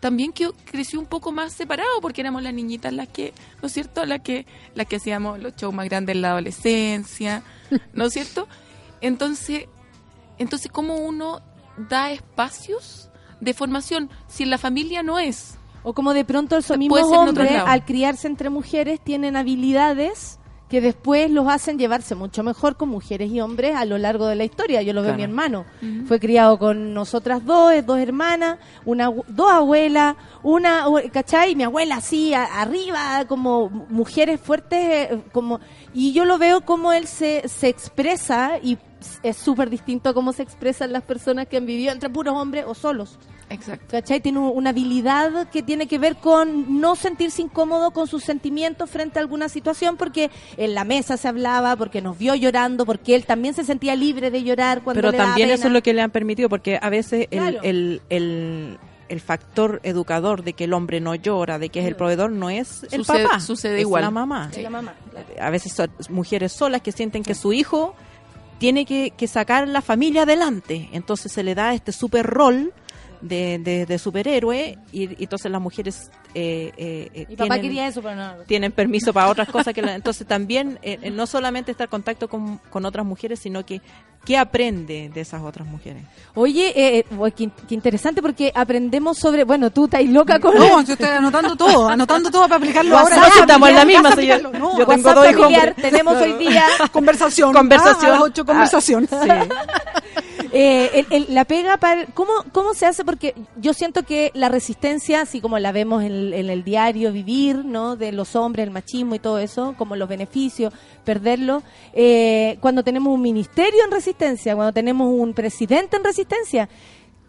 también 0.00 0.32
que 0.32 0.50
creció 0.66 1.00
un 1.00 1.06
poco 1.06 1.32
más 1.32 1.54
separado 1.54 2.00
porque 2.02 2.20
éramos 2.20 2.42
las 2.42 2.52
niñitas 2.52 2.92
las 2.92 3.08
que, 3.08 3.32
¿no 3.62 3.68
es 3.68 3.72
cierto? 3.72 4.04
Las 4.04 4.20
que, 4.20 4.46
las 4.74 4.86
que 4.86 4.96
hacíamos 4.96 5.40
los 5.40 5.56
shows 5.56 5.74
más 5.74 5.86
grandes 5.86 6.14
en 6.16 6.22
la 6.22 6.32
adolescencia, 6.32 7.42
¿no 7.94 8.06
es 8.06 8.12
cierto? 8.12 8.46
Entonces, 9.00 9.66
entonces, 10.36 10.70
¿cómo 10.70 10.96
uno 10.96 11.40
da 11.88 12.10
espacios 12.10 13.08
de 13.44 13.54
formación 13.54 14.10
si 14.26 14.42
en 14.42 14.50
la 14.50 14.58
familia 14.58 15.02
no 15.02 15.18
es? 15.18 15.56
O 15.82 15.92
como 15.92 16.14
de 16.14 16.24
pronto 16.24 16.56
esos 16.56 16.78
mismos 16.78 17.00
hombres, 17.28 17.48
al 17.70 17.84
criarse 17.84 18.26
entre 18.26 18.48
mujeres, 18.50 19.00
tienen 19.00 19.36
habilidades 19.36 20.38
que 20.70 20.80
después 20.80 21.30
los 21.30 21.46
hacen 21.46 21.78
llevarse 21.78 22.14
mucho 22.14 22.42
mejor 22.42 22.76
con 22.76 22.88
mujeres 22.88 23.30
y 23.30 23.40
hombres 23.40 23.76
a 23.76 23.84
lo 23.84 23.98
largo 23.98 24.26
de 24.26 24.34
la 24.34 24.44
historia. 24.44 24.80
Yo 24.82 24.92
lo 24.94 25.02
veo 25.02 25.14
mi 25.14 25.22
hermano. 25.22 25.66
Fue 26.08 26.18
criado 26.18 26.58
con 26.58 26.94
nosotras 26.94 27.44
dos, 27.44 27.70
dos 27.84 27.98
hermanas, 27.98 28.58
una, 28.86 29.10
dos 29.28 29.52
abuelas, 29.52 30.16
una, 30.42 30.86
¿cachai? 31.12 31.54
Mi 31.54 31.64
abuela 31.64 31.96
así, 31.96 32.32
a- 32.32 32.60
arriba, 32.62 33.24
como 33.28 33.68
mujeres 33.90 34.40
fuertes, 34.40 34.80
eh, 35.12 35.22
como 35.32 35.60
y 35.92 36.12
yo 36.12 36.24
lo 36.24 36.38
veo 36.38 36.62
como 36.62 36.92
él 36.94 37.06
se, 37.06 37.46
se 37.46 37.68
expresa 37.68 38.52
y 38.60 38.78
es 39.22 39.36
súper 39.36 39.68
distinto 39.68 40.08
a 40.08 40.14
cómo 40.14 40.32
se 40.32 40.42
expresan 40.42 40.92
las 40.92 41.02
personas 41.02 41.46
que 41.46 41.58
han 41.58 41.66
vivido 41.66 41.92
entre 41.92 42.08
puros 42.08 42.34
hombres 42.34 42.64
o 42.66 42.74
solos. 42.74 43.18
Exacto. 43.50 43.86
¿Cachai? 43.90 44.20
Tiene 44.20 44.38
un- 44.38 44.52
una 44.56 44.70
habilidad 44.70 45.48
que 45.50 45.62
tiene 45.62 45.86
que 45.86 45.98
ver 45.98 46.16
con 46.16 46.80
no 46.80 46.96
sentirse 46.96 47.42
incómodo 47.42 47.90
con 47.90 48.06
sus 48.06 48.24
sentimientos 48.24 48.90
frente 48.90 49.18
a 49.18 49.22
alguna 49.22 49.48
situación, 49.48 49.96
porque 49.96 50.30
en 50.56 50.74
la 50.74 50.84
mesa 50.84 51.16
se 51.16 51.28
hablaba, 51.28 51.76
porque 51.76 52.00
nos 52.02 52.16
vio 52.18 52.34
llorando, 52.34 52.86
porque 52.86 53.14
él 53.14 53.26
también 53.26 53.54
se 53.54 53.64
sentía 53.64 53.94
libre 53.96 54.30
de 54.30 54.42
llorar 54.42 54.82
cuando 54.82 54.98
Pero 55.02 55.12
le 55.12 55.18
daba 55.18 55.30
también 55.30 55.50
eso 55.50 55.62
pena. 55.62 55.68
es 55.68 55.72
lo 55.74 55.82
que 55.82 55.92
le 55.92 56.02
han 56.02 56.10
permitido, 56.10 56.48
porque 56.48 56.78
a 56.80 56.88
veces 56.90 57.28
el, 57.30 57.38
Claro. 57.38 57.58
el, 57.62 58.02
el, 58.10 58.78
el 59.10 59.20
factor 59.20 59.80
educador 59.84 60.42
de 60.42 60.54
que 60.54 60.64
el 60.64 60.72
hombre 60.72 61.00
no 61.00 61.14
llora, 61.14 61.58
de 61.58 61.68
que 61.68 61.80
es 61.80 61.86
el 61.86 61.96
proveedor, 61.96 62.30
no 62.32 62.48
es 62.50 62.84
el 62.90 63.04
Sucede- 63.04 63.24
papá, 63.24 63.40
sucede 63.40 63.74
es 63.76 63.80
igual. 63.82 64.02
la 64.02 64.10
mamá. 64.10 64.48
Es 64.50 64.62
la 64.62 64.70
mamá, 64.70 64.94
claro. 65.10 65.26
A 65.38 65.50
veces 65.50 65.72
son 65.72 65.90
mujeres 66.08 66.52
solas 66.52 66.80
que 66.80 66.92
sienten 66.92 67.22
que 67.22 67.34
su 67.34 67.52
hijo 67.52 67.94
tiene 68.58 68.86
que, 68.86 69.12
que 69.16 69.26
sacar 69.28 69.68
la 69.68 69.82
familia 69.82 70.22
adelante, 70.22 70.88
entonces 70.92 71.30
se 71.30 71.42
le 71.42 71.54
da 71.54 71.74
este 71.74 71.92
super 71.92 72.24
rol 72.24 72.72
de, 73.24 73.58
de, 73.58 73.86
de 73.86 73.98
superhéroe 73.98 74.78
y, 74.92 75.04
y 75.04 75.22
entonces 75.24 75.50
las 75.50 75.60
mujeres 75.60 76.10
eh, 76.34 76.72
eh, 76.76 77.10
eh, 77.14 77.26
Mi 77.28 77.36
papá 77.36 77.54
tienen- 77.54 77.62
quería 77.62 77.86
eso, 77.86 78.02
pero 78.02 78.14
no. 78.16 78.32
tienen 78.46 78.70
permiso 78.70 79.12
para 79.14 79.28
otras 79.28 79.48
cosas 79.48 79.72
que 79.72 79.80
la- 79.82 79.94
entonces 79.94 80.26
también 80.26 80.78
eh, 80.82 80.98
eh, 81.00 81.10
no 81.10 81.26
solamente 81.26 81.70
estar 81.70 81.86
en 81.86 81.90
contacto 81.90 82.28
con, 82.28 82.58
con 82.70 82.84
otras 82.84 83.06
mujeres 83.06 83.40
sino 83.40 83.64
que 83.64 83.80
qué 84.26 84.36
aprende 84.36 85.10
de 85.12 85.20
esas 85.20 85.42
otras 85.42 85.66
mujeres 85.66 86.02
Oye, 86.34 86.72
eh, 86.74 87.04
qué, 87.36 87.50
qué 87.68 87.74
interesante 87.74 88.20
porque 88.20 88.52
aprendemos 88.54 89.16
sobre, 89.18 89.44
bueno, 89.44 89.70
tú 89.70 89.84
estás 89.86 90.04
loca 90.04 90.38
con 90.40 90.54
No, 90.54 90.82
yo 90.82 90.92
estoy 90.92 91.08
anotando 91.08 91.56
todo, 91.56 91.88
anotando 91.88 92.30
todo 92.30 92.42
para 92.42 92.56
aplicarlo 92.56 92.98
ahora. 92.98 93.16
Ya, 93.16 93.40
estamos 93.40 93.68
en 93.70 93.74
la 93.76 93.84
misma, 93.84 94.12
señor. 94.12 94.42
No, 94.58 94.78
Yo 94.78 94.86
tengo 94.86 95.08
WhatsApp 95.08 95.14
dos 95.14 95.30
hijos 95.30 95.42
familiar, 95.44 95.74
tenemos 95.80 96.16
hoy 96.16 96.32
día 96.34 96.64
conversación. 96.92 97.52
Conversación. 97.52 98.10
Ah, 98.12 98.16
a 98.16 98.18
las 98.18 98.22
ocho, 98.22 98.44
conversación. 98.44 99.08
Eh, 100.56 100.90
el- 101.00 101.06
el- 101.10 101.34
la 101.34 101.44
pega 101.44 101.78
para 101.78 102.06
¿cómo, 102.06 102.30
cómo 102.52 102.74
se 102.74 102.86
hace 102.86 103.04
porque 103.04 103.34
yo 103.60 103.74
siento 103.74 104.04
que 104.04 104.30
la 104.34 104.48
resistencia 104.48 105.22
así 105.22 105.40
como 105.40 105.58
la 105.58 105.72
vemos 105.72 106.04
en, 106.04 106.12
el- 106.12 106.32
diario 106.62 107.10
vivir 107.12 107.64
no 107.64 107.96
de 107.96 108.12
los 108.12 108.36
hombres 108.36 108.64
el 108.64 108.70
machismo 108.70 109.16
y 109.16 109.18
todo 109.18 109.40
eso 109.40 109.74
como 109.76 109.96
los 109.96 110.08
beneficios 110.08 110.72
perderlo. 111.04 111.62
Eh, 111.92 112.56
cuando 112.60 112.84
tenemos 112.84 113.12
un 113.12 113.20
ministerio 113.20 113.84
en 113.84 113.90
resistencia 113.90 114.54
cuando 114.54 114.72
tenemos 114.72 115.08
un 115.08 115.34
presidente 115.34 115.96
en 115.96 116.04
resistencia 116.04 116.68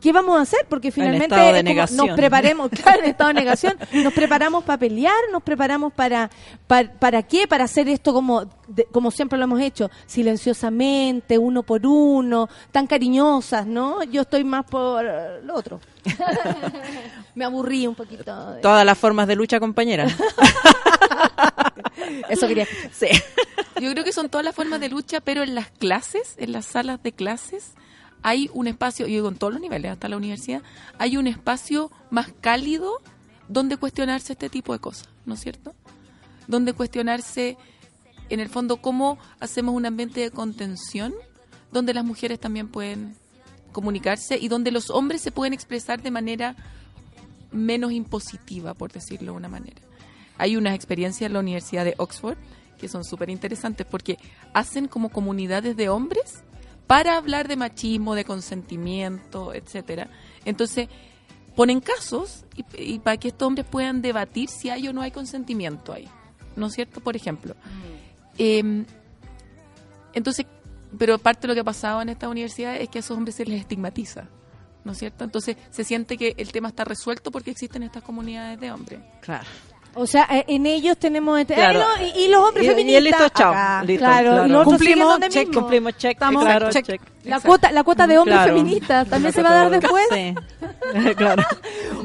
¿qué 0.06 0.14
vamos 0.14 0.38
a 0.38 0.42
hacer? 0.42 0.60
Porque 0.70 0.92
finalmente 0.92 1.26
estado 1.26 1.42
de 1.42 1.50
es 1.50 1.56
como 1.64 1.70
negación. 1.74 2.08
nos 2.08 2.16
preparemos, 2.16 2.70
claro, 2.84 3.00
en 3.04 3.10
estado 3.10 3.28
de 3.30 3.34
negación, 3.34 3.76
nos 3.92 4.14
preparamos 4.14 4.64
para 4.64 4.78
pelear, 4.78 5.16
nos 5.32 5.42
preparamos 5.42 5.92
para, 5.94 6.30
para, 6.68 6.92
¿para 6.94 7.24
qué? 7.24 7.48
Para 7.48 7.64
hacer 7.64 7.90
esto 7.90 8.14
como, 8.14 8.46
de- 8.68 8.86
como 8.92 9.10
siempre 9.10 9.40
lo 9.40 9.46
hemos 9.46 9.60
hecho, 9.62 9.90
silenciosamente, 10.06 11.40
uno 11.40 11.64
por 11.64 11.82
uno, 11.88 12.48
tan 12.72 12.86
cariñosas, 12.86 13.66
¿no? 13.66 14.04
Yo 14.04 14.22
estoy 14.22 14.44
más 14.44 14.64
por 14.66 15.04
lo 15.44 15.56
otro. 15.56 15.80
Me 17.34 17.44
aburrí 17.44 17.88
un 17.88 17.96
poquito. 17.96 18.52
de- 18.52 18.62
Todas 18.62 18.86
las 18.86 18.98
formas 18.98 19.28
de 19.28 19.36
lucha, 19.36 19.60
compañera. 19.60 20.06
Eso 22.30 22.48
quería 22.48 22.68
Sí. 22.92 23.08
Yo 23.82 23.92
creo 23.92 24.04
que 24.04 24.14
son 24.14 24.30
todas 24.30 24.46
las 24.46 24.56
formas 24.56 24.80
de 24.80 24.90
lucha, 24.90 25.20
pero 25.22 25.44
en 25.44 25.56
las 25.56 25.70
clases, 25.70 26.36
en 26.38 26.52
las 26.52 26.66
salas 26.66 27.02
de 27.04 27.12
clases, 27.12 27.74
hay 28.26 28.50
un 28.56 28.66
espacio, 28.66 29.06
y 29.06 29.18
en 29.18 29.36
todos 29.36 29.54
los 29.54 29.62
niveles, 29.62 29.92
hasta 29.92 30.10
la 30.10 30.18
universidad, 30.18 30.64
hay 30.98 31.16
un 31.16 31.28
espacio 31.28 31.92
más 32.10 32.34
cálido 32.42 33.00
donde 33.48 33.78
cuestionarse 33.78 34.34
este 34.34 34.50
tipo 34.50 34.74
de 34.74 34.80
cosas, 34.80 35.08
¿no 35.28 35.36
es 35.36 35.42
cierto? 35.42 35.76
Donde 36.48 36.74
cuestionarse, 36.74 37.56
en 38.32 38.40
el 38.40 38.50
fondo, 38.50 38.78
cómo 38.78 39.20
hacemos 39.40 39.76
un 39.76 39.86
ambiente 39.86 40.22
de 40.22 40.32
contención 40.32 41.14
donde 41.72 41.94
las 41.94 42.04
mujeres 42.04 42.40
también 42.40 42.68
pueden 42.68 43.16
comunicarse 43.72 44.40
y 44.40 44.48
donde 44.48 44.72
los 44.72 44.90
hombres 44.90 45.22
se 45.22 45.32
pueden 45.32 45.54
expresar 45.54 46.02
de 46.02 46.10
manera 46.10 46.56
menos 47.52 47.92
impositiva, 47.92 48.74
por 48.74 48.92
decirlo 48.92 49.34
de 49.34 49.38
una 49.38 49.50
manera. 49.50 49.84
Hay 50.40 50.58
unas 50.58 50.74
experiencias 50.74 51.28
en 51.28 51.34
la 51.34 51.42
Universidad 51.42 51.86
de 51.86 51.94
Oxford 52.00 52.40
que 52.80 52.88
son 52.88 53.04
súper 53.04 53.30
interesantes 53.30 53.86
porque 53.86 54.18
hacen 54.52 54.88
como 54.88 55.10
comunidades 55.10 55.78
de 55.78 55.90
hombres 55.90 56.42
para 56.88 57.18
hablar 57.18 57.48
de 57.48 57.56
machismo, 57.56 58.16
de 58.16 58.26
consentimiento, 58.26 59.54
etcétera. 59.54 60.10
Entonces, 60.46 60.88
ponen 61.56 61.80
casos 61.80 62.46
y, 62.56 62.66
y 62.78 63.00
para 63.00 63.18
que 63.18 63.30
estos 63.30 63.48
hombres 63.48 63.66
puedan 63.70 64.02
debatir 64.02 64.50
si 64.50 64.70
hay 64.70 64.88
o 64.88 64.94
no 64.94 65.02
hay 65.02 65.12
consentimiento 65.12 65.94
ahí. 65.94 66.08
¿No 66.56 66.68
es 66.68 66.74
cierto? 66.74 67.02
Por 67.02 67.16
ejemplo. 67.16 67.56
Eh, 68.38 68.86
entonces, 70.14 70.46
pero 70.98 71.18
parte 71.18 71.42
de 71.42 71.48
lo 71.50 71.54
que 71.54 71.60
ha 71.60 71.66
pasado 71.66 72.02
en 72.02 72.10
esta 72.10 72.30
universidad 72.30 72.76
es 72.78 72.90
que 72.90 73.00
a 73.00 73.02
esos 73.02 73.18
hombres 73.18 73.36
se 73.36 73.46
les 73.46 73.60
estigmatiza. 73.60 74.28
¿No 74.84 74.92
es 74.92 75.00
cierto? 75.00 75.24
Entonces 75.24 75.58
se 75.72 75.84
siente 75.84 76.16
que 76.16 76.36
el 76.38 76.52
tema 76.52 76.70
está 76.70 76.84
resuelto 76.84 77.32
porque 77.32 77.52
existen 77.52 77.84
estas 77.84 78.04
comunidades 78.04 78.60
de 78.60 78.72
hombres. 78.72 79.00
Claro. 79.22 79.48
O 79.96 80.06
sea, 80.06 80.28
eh, 80.32 80.44
en 80.48 80.66
ellos 80.66 80.98
tenemos... 80.98 81.40
este- 81.40 81.56
Claro. 81.56 81.80
eh, 81.80 81.84
no, 81.84 82.06
y, 82.20 82.26
y 82.26 82.28
los 82.28 82.42
hombres 82.48 82.66
Y- 82.66 82.68
y 82.68 82.70
feministas 82.72 83.04
listo, 83.04 83.30
chao. 83.30 83.84
Listo, 83.86 84.06
claro, 84.06 84.30
claro. 84.32 84.46
y 84.46 84.50
los 84.50 84.62
otros 84.62 84.74
Cumplimos, 84.78 85.08
donde 85.10 85.30
check, 85.30 85.48
mismo. 85.48 85.62
cumplimos, 85.62 85.98
check, 85.98 86.12
Estamos- 86.12 86.44
claro, 86.44 86.70
check. 86.72 86.86
check. 86.86 87.02
La 87.24 87.40
cuota, 87.40 87.72
la 87.72 87.84
cuota 87.84 88.06
de 88.06 88.18
hombres 88.20 88.38
Claro. 88.38 88.54
feministas 88.56 89.08
también 89.10 89.32
La 89.32 89.32
se 89.32 89.42
va 89.42 89.50
a 89.50 89.54
dar 89.70 89.80
cuota 89.80 90.16
de- 90.16 90.36
después. 90.36 91.06
Sí. 91.10 91.16
claro. 91.16 91.44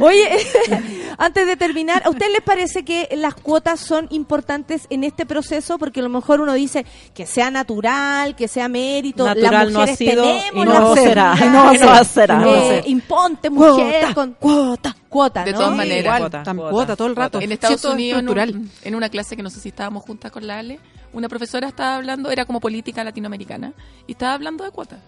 Oye, 0.01 0.31
antes 1.19 1.47
de 1.47 1.57
terminar, 1.57 2.03
¿a 2.07 2.11
usted 2.11 2.31
les 2.33 2.41
parece 2.41 2.85
que 2.85 3.09
las 3.17 3.35
cuotas 3.35 3.81
son 3.81 4.07
importantes 4.11 4.87
en 4.89 5.05
este 5.05 5.27
proceso? 5.27 5.79
Porque 5.79 6.01
a 6.01 6.03
lo 6.03 6.09
mejor 6.09 6.41
uno 6.41 6.55
dice 6.55 6.87
que 7.15 7.27
sea 7.27 7.51
natural, 7.51 8.35
que 8.35 8.49
sea 8.49 8.69
mérito. 8.69 9.25
Natural 9.27 9.53
las 9.53 9.71
no 9.73 9.79
ha 9.81 9.87
mujeres 9.87 9.99
sido 9.99 10.23
tenemos 10.23 10.65
y 10.65 10.69
la 10.69 10.81
no 10.81 10.95
será. 10.95 11.31
posibilidad. 11.33 11.73
Y 11.73 11.79
no 11.79 11.87
va 11.89 11.99
a 11.99 12.05
ser. 12.05 12.31
Eh, 12.31 12.35
No 12.35 12.47
va 12.47 12.59
a 12.59 12.62
ser. 12.62 12.83
imponte 12.89 13.51
mujer 13.51 14.01
Cuota, 14.01 14.15
con 14.15 14.33
cuota, 14.35 14.97
cuota, 15.09 15.45
De 15.45 15.53
¿no? 15.53 15.59
todas 15.59 15.77
maneras. 15.77 16.17
Igual, 16.19 16.31
tan 16.45 16.57
cuota, 16.57 16.97
todo 16.97 17.09
el 17.09 17.17
rato. 17.17 17.41
En 17.41 17.53
Estados 17.53 17.80
Unidos, 17.85 18.20
en, 18.20 18.28
un- 18.28 18.39
estructural. 18.39 18.70
en 18.85 18.94
una 18.94 19.09
clase 19.09 19.36
que 19.36 19.43
no 19.43 19.51
sé 19.51 19.61
si 19.61 19.69
estábamos 19.70 20.02
juntas 20.05 20.31
con 20.31 20.47
la 20.47 20.59
Ale, 20.59 20.78
una 21.12 21.28
profesora 21.28 21.66
estaba 21.69 21.97
hablando, 21.97 22.31
era 22.31 22.44
como 22.44 22.61
política 22.61 23.02
latinoamericana, 23.05 23.73
y 24.07 24.12
estaba 24.12 24.35
hablando 24.35 24.65
de 24.65 24.70
cuotas. 24.70 25.01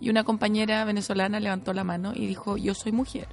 Y 0.00 0.08
una 0.10 0.24
compañera 0.24 0.84
venezolana 0.84 1.40
levantó 1.40 1.72
la 1.74 1.84
mano 1.84 2.12
y 2.14 2.26
dijo, 2.26 2.56
yo 2.56 2.74
soy 2.74 2.92
mujer 2.92 3.28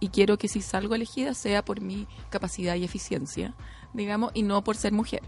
y 0.00 0.08
quiero 0.08 0.36
que 0.38 0.48
si 0.48 0.60
salgo 0.60 0.94
elegida 0.94 1.34
sea 1.34 1.64
por 1.64 1.80
mi 1.80 2.06
capacidad 2.30 2.74
y 2.76 2.84
eficiencia, 2.84 3.54
digamos, 3.94 4.30
y 4.34 4.42
no 4.42 4.62
por 4.62 4.76
ser 4.76 4.92
mujer. 4.92 5.22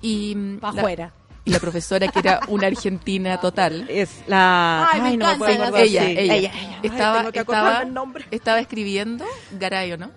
Y 0.00 0.34
Pa' 0.60 0.72
la- 0.72 0.80
afuera. 0.80 1.14
Y 1.44 1.50
la 1.52 1.60
profesora, 1.60 2.08
que 2.08 2.18
era 2.18 2.40
una 2.48 2.66
argentina 2.66 3.38
total, 3.40 3.86
Es 3.88 4.24
la... 4.26 4.88
Ay, 4.90 5.00
me 5.00 5.16
no 5.16 5.76
ella, 5.76 6.04
sí. 6.04 6.14
ella, 6.18 6.50
Ay, 6.52 6.76
estaba, 6.82 7.18
tengo 7.18 7.30
que 7.32 7.38
acordarme 7.40 7.68
estaba, 7.70 7.86
el 7.86 7.94
nombre. 7.94 8.24
estaba 8.32 8.58
escribiendo, 8.58 9.24
Garayo, 9.52 9.96
¿no? 9.96 10.10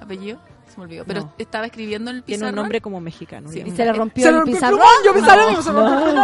¿Apellido? 0.00 0.40
Se 0.70 0.78
me 0.78 0.84
olvidó. 0.84 1.04
Pero 1.04 1.20
No. 1.22 1.32
estaba 1.38 1.66
escribiendo 1.66 2.10
en 2.10 2.16
el 2.18 2.22
Tiene 2.22 2.38
pizarrón. 2.40 2.58
un 2.58 2.62
nombre 2.62 2.80
como 2.80 3.00
mexicano. 3.00 3.50
Sí. 3.50 3.62
Y 3.66 3.70
se 3.72 3.84
le 3.84 3.92
rompió 3.92 4.22
Se 4.24 4.28
el 4.30 4.42
pizarrón. 4.44 4.78
plumón, 4.78 4.94
yo. 5.04 5.14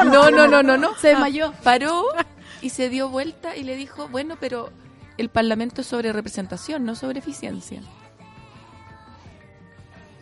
No, 0.05 0.31
no, 0.31 0.47
no, 0.48 0.62
no, 0.62 0.77
no. 0.77 0.94
Se 0.97 1.09
desmayó. 1.09 1.52
Paró 1.64 2.05
y 2.62 2.70
se 2.70 2.89
dio 2.89 3.09
vuelta 3.09 3.56
y 3.56 3.64
le 3.64 3.77
dijo, 3.77 4.09
bueno, 4.09 4.36
pero 4.40 4.70
el 5.18 5.28
Parlamento 5.28 5.81
es 5.81 5.86
sobre 5.86 6.12
representación, 6.12 6.85
no 6.85 6.94
sobre 6.94 7.18
eficiencia. 7.18 7.81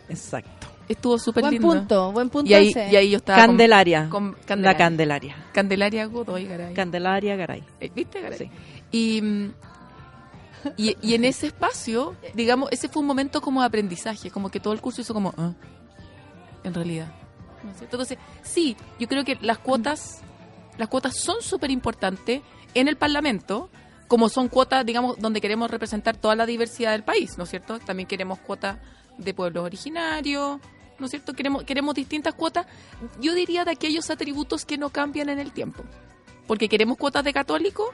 Exacto. 0.09 0.67
Estuvo 0.87 1.17
súper 1.17 1.41
Buen 1.41 1.53
lindo. 1.53 1.67
punto, 1.67 2.11
buen 2.11 2.29
punto 2.29 2.49
Y 2.49 2.53
ahí, 2.53 2.69
ese. 2.69 2.89
y 2.91 2.95
ahí 2.95 3.09
yo 3.09 3.17
estaba 3.17 3.39
Candelaria. 3.39 4.07
con, 4.07 4.33
La 4.33 4.45
Candelaria. 4.45 4.77
Candelaria. 4.77 5.35
Candelaria 5.51 6.05
Godoy, 6.05 6.45
Garay. 6.45 6.73
Candelaria 6.75 7.35
Garay. 7.35 7.63
Eh, 7.79 7.91
¿Viste, 7.95 8.21
Garay? 8.21 8.37
Sí. 8.37 8.49
Y, 8.91 9.21
mm, 9.21 9.53
y, 10.77 10.95
y 11.01 11.13
en 11.15 11.25
ese 11.25 11.47
espacio, 11.47 12.15
digamos, 12.33 12.69
ese 12.71 12.89
fue 12.89 13.01
un 13.01 13.07
momento 13.07 13.41
como 13.41 13.61
de 13.61 13.67
aprendizaje, 13.67 14.31
como 14.31 14.49
que 14.49 14.59
todo 14.59 14.73
el 14.73 14.81
curso 14.81 15.01
hizo 15.01 15.13
como, 15.13 15.33
"Ah", 15.37 15.53
en 16.63 16.73
realidad. 16.73 17.11
¿No 17.63 17.71
es 17.71 17.77
cierto? 17.77 17.95
Entonces, 17.95 18.17
sí, 18.43 18.75
yo 18.99 19.07
creo 19.07 19.23
que 19.23 19.37
las 19.41 19.57
cuotas, 19.59 20.21
las 20.77 20.87
cuotas 20.89 21.15
son 21.17 21.41
súper 21.41 21.71
importantes 21.71 22.41
en 22.73 22.87
el 22.87 22.97
Parlamento, 22.97 23.69
como 24.07 24.29
son 24.29 24.49
cuotas, 24.49 24.85
digamos, 24.85 25.17
donde 25.19 25.41
queremos 25.41 25.71
representar 25.71 26.15
toda 26.17 26.35
la 26.35 26.45
diversidad 26.45 26.91
del 26.91 27.03
país, 27.03 27.37
¿no 27.37 27.45
es 27.45 27.49
cierto? 27.49 27.79
También 27.79 28.07
queremos 28.07 28.39
cuotas 28.39 28.77
de 29.17 29.33
pueblos 29.33 29.63
originarios, 29.65 30.59
¿no 30.99 31.05
es 31.05 31.09
cierto? 31.11 31.33
Queremos, 31.33 31.63
queremos 31.63 31.95
distintas 31.95 32.33
cuotas, 32.35 32.67
yo 33.19 33.33
diría 33.33 33.65
de 33.65 33.71
aquellos 33.71 34.09
atributos 34.09 34.65
que 34.65 34.77
no 34.77 34.89
cambian 34.89 35.29
en 35.29 35.39
el 35.39 35.51
tiempo. 35.51 35.83
Porque 36.47 36.69
queremos 36.69 36.97
cuotas 36.97 37.23
de 37.23 37.33
católicos, 37.33 37.87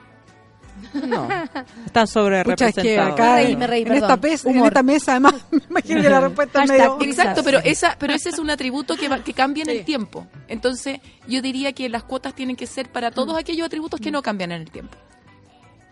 No. 1.08 1.28
Están 1.86 2.08
sobre 2.08 2.44
representados. 2.44 3.14
acá 3.14 3.24
Me 3.36 3.36
reí, 3.36 3.52
en, 3.54 3.60
me 3.60 3.68
reí, 3.68 3.82
en 3.84 3.88
esta, 3.94 4.20
en 4.50 4.66
esta 4.66 4.84
mesa, 4.84 5.12
además, 5.12 5.36
me 5.52 5.62
imagino 5.70 6.02
que 6.02 6.10
la 6.10 6.20
respuesta 6.22 6.64
es 6.64 6.70
medio... 6.70 6.98
Exacto, 7.02 7.42
pero 7.44 7.60
esa, 7.60 7.96
pero 8.00 8.14
ese 8.14 8.30
es 8.30 8.40
un 8.40 8.50
atributo 8.50 8.96
que, 8.98 9.08
va- 9.10 9.24
que 9.24 9.34
cambia 9.34 9.64
en 9.64 9.70
el 9.70 9.86
tiempo. 9.86 10.28
Entonces, 10.48 11.00
yo 11.28 11.42
diría 11.42 11.74
que 11.74 11.88
las 11.90 12.04
cuotas 12.04 12.34
tienen 12.36 12.56
que 12.56 12.68
ser 12.68 12.90
para 12.92 13.12
todos 13.12 13.38
aquellos 13.38 13.66
atributos 13.66 14.00
que 14.00 14.12
no 14.12 14.22
cambian 14.22 14.52
en 14.52 14.62
el 14.64 14.72
tiempo. 14.72 14.98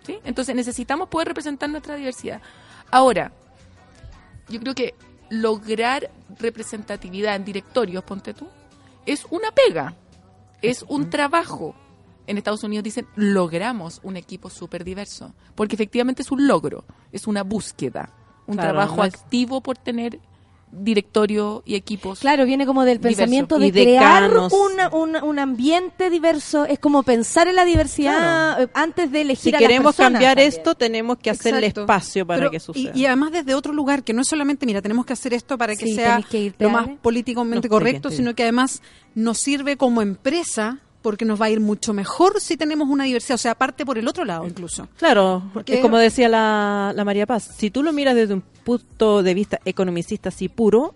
¿Sí? 0.06 0.18
Entonces, 0.23 0.56
necesitamos 0.56 1.07
poder 1.10 1.27
representar 1.30 1.69
nuestra 1.69 1.95
diversidad. 1.95 2.41
Ahora, 2.91 3.31
yo 4.49 4.60
creo 4.60 4.73
que 4.73 4.95
lograr 5.30 6.10
representatividad 6.39 7.35
en 7.35 7.45
directorios, 7.45 8.03
ponte 8.03 8.34
tú, 8.34 8.47
es 9.06 9.26
una 9.30 9.51
pega, 9.51 9.93
es 10.61 10.84
un 10.88 11.10
trabajo. 11.10 11.76
En 12.30 12.38
Estados 12.38 12.64
Unidos 12.64 12.84
dicen, 12.84 13.07
logramos 13.15 13.99
un 14.03 14.15
equipo 14.18 14.49
súper 14.49 14.84
diverso, 14.84 15.34
porque 15.56 15.76
efectivamente 15.76 16.22
es 16.22 16.31
un 16.31 16.45
logro, 16.47 16.85
es 17.11 17.26
una 17.27 17.43
búsqueda, 17.43 18.14
un 18.45 18.56
Claro, 18.56 18.69
trabajo 18.73 18.97
no 18.97 19.03
es- 19.06 19.14
activo 19.15 19.61
por 19.61 19.77
tener 19.77 20.19
directorio 20.72 21.64
y 21.65 21.73
equipos. 21.73 22.19
Claro, 22.19 22.45
viene 22.45 22.65
como 22.68 22.84
del 22.85 22.99
Diverso. 22.99 23.18
pensamiento 23.18 23.57
de 23.57 23.68
Y 23.68 23.72
crear 23.72 24.30
una- 24.51 24.89
una- 24.89 25.23
un 25.23 25.39
ambiente 25.39 26.11
diverso. 26.11 26.65
Es 26.65 26.77
como 26.77 27.01
pensar 27.03 27.47
en 27.47 27.56
la 27.56 27.65
diversidad 27.65 28.61
eh, 28.61 28.69
antes 28.76 29.11
de 29.11 29.22
elegir 29.22 29.41
Si 29.41 29.49
a 29.49 29.53
las 29.53 29.61
queremos 29.61 29.95
personas 29.95 30.11
cambiar 30.14 30.35
también. 30.35 30.47
esto, 30.53 30.76
tenemos 30.76 31.18
que 31.18 31.31
hacerle 31.31 31.60
Exacto. 31.68 31.81
espacio 31.81 32.27
para 32.27 32.39
Pero- 32.41 32.51
que 32.51 32.60
suceda. 32.60 32.91
Y, 32.95 33.06
además 33.07 33.31
desde 33.31 33.56
otro 33.56 33.73
lugar, 33.73 34.03
que 34.03 34.14
no 34.14 34.22
es 34.22 34.27
solamente, 34.27 34.68
mira, 34.68 34.81
tenemos 34.81 35.06
que 35.07 35.14
hacer 35.14 35.34
esto 35.34 35.57
para 35.57 35.76
que 35.76 35.85
Sí, 35.85 35.95
sea 35.95 36.22
que 36.30 36.53
lo 36.60 36.69
más 36.69 36.88
políticamente 37.01 37.68
No, 37.68 37.72
correcto, 37.73 38.11
sino 38.11 38.35
que 38.35 38.43
además 38.43 38.81
nos 39.15 39.39
sirve 39.39 39.76
como 39.76 40.03
empresa 40.03 40.80
porque 41.02 41.24
nos 41.26 41.40
va 41.42 41.46
a 41.46 41.50
ir 41.50 41.60
mucho 41.62 41.94
mejor 41.94 42.42
si 42.42 42.58
tenemos 42.58 42.90
una 42.90 43.06
diversidad, 43.06 43.36
o 43.36 43.38
sea, 43.38 43.52
aparte 43.52 43.86
por 43.86 43.98
el 43.98 44.08
otro 44.08 44.26
lado 44.26 44.46
incluso. 44.46 44.88
Claro, 44.98 45.44
Porque- 45.54 45.76
es 45.76 45.80
como 45.82 45.98
decía 45.98 46.28
la, 46.30 46.92
la 46.96 47.06
María 47.06 47.26
Paz, 47.26 47.50
si 47.58 47.70
tú 47.72 47.84
lo 47.84 47.94
miras 47.94 48.16
desde 48.16 48.34
un 48.34 48.42
punto 48.64 49.24
de 49.24 49.34
vista 49.34 49.60
economicista 49.66 50.30
así 50.30 50.50
puro, 50.50 50.94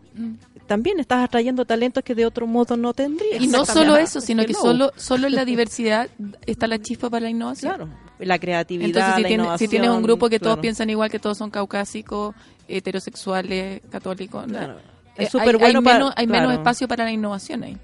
también 0.67 0.99
estás 0.99 1.23
atrayendo 1.23 1.65
talentos 1.65 2.03
que 2.03 2.15
de 2.15 2.25
otro 2.25 2.47
modo 2.47 2.75
no 2.77 2.93
tendrías. 2.93 3.41
Y 3.41 3.47
no 3.47 3.65
solo 3.65 3.97
eso, 3.97 4.21
sino 4.21 4.45
que 4.45 4.53
solo, 4.53 4.91
solo 4.95 5.27
en 5.27 5.35
la 5.35 5.45
diversidad 5.45 6.09
está 6.45 6.67
la 6.67 6.79
chispa 6.79 7.09
para 7.09 7.23
la 7.25 7.29
innovación. 7.29 7.73
Claro, 7.75 7.89
la 8.19 8.39
creatividad, 8.39 8.87
Entonces, 8.87 9.15
si, 9.15 9.21
la 9.21 9.27
tiene- 9.27 9.57
si 9.57 9.67
tienes 9.67 9.89
un 9.89 10.03
grupo 10.03 10.29
que 10.29 10.39
todos 10.39 10.59
piensan 10.59 10.89
igual, 10.89 11.09
que 11.09 11.19
todos 11.19 11.37
son 11.37 11.49
caucásicos, 11.49 12.35
heterosexuales, 12.67 13.81
católicos, 13.89 14.45
Claro. 14.47 14.77
eh, 15.17 15.23
Es 15.23 15.29
súper 15.29 15.57
bueno 15.57 15.79
hay 15.79 15.83
para- 15.85 15.97
menos, 15.97 16.13
hay 16.15 16.27
menos 16.27 16.53
espacio 16.53 16.87
para 16.87 17.03
la 17.05 17.11
innovación 17.11 17.63
ahí. 17.63 17.77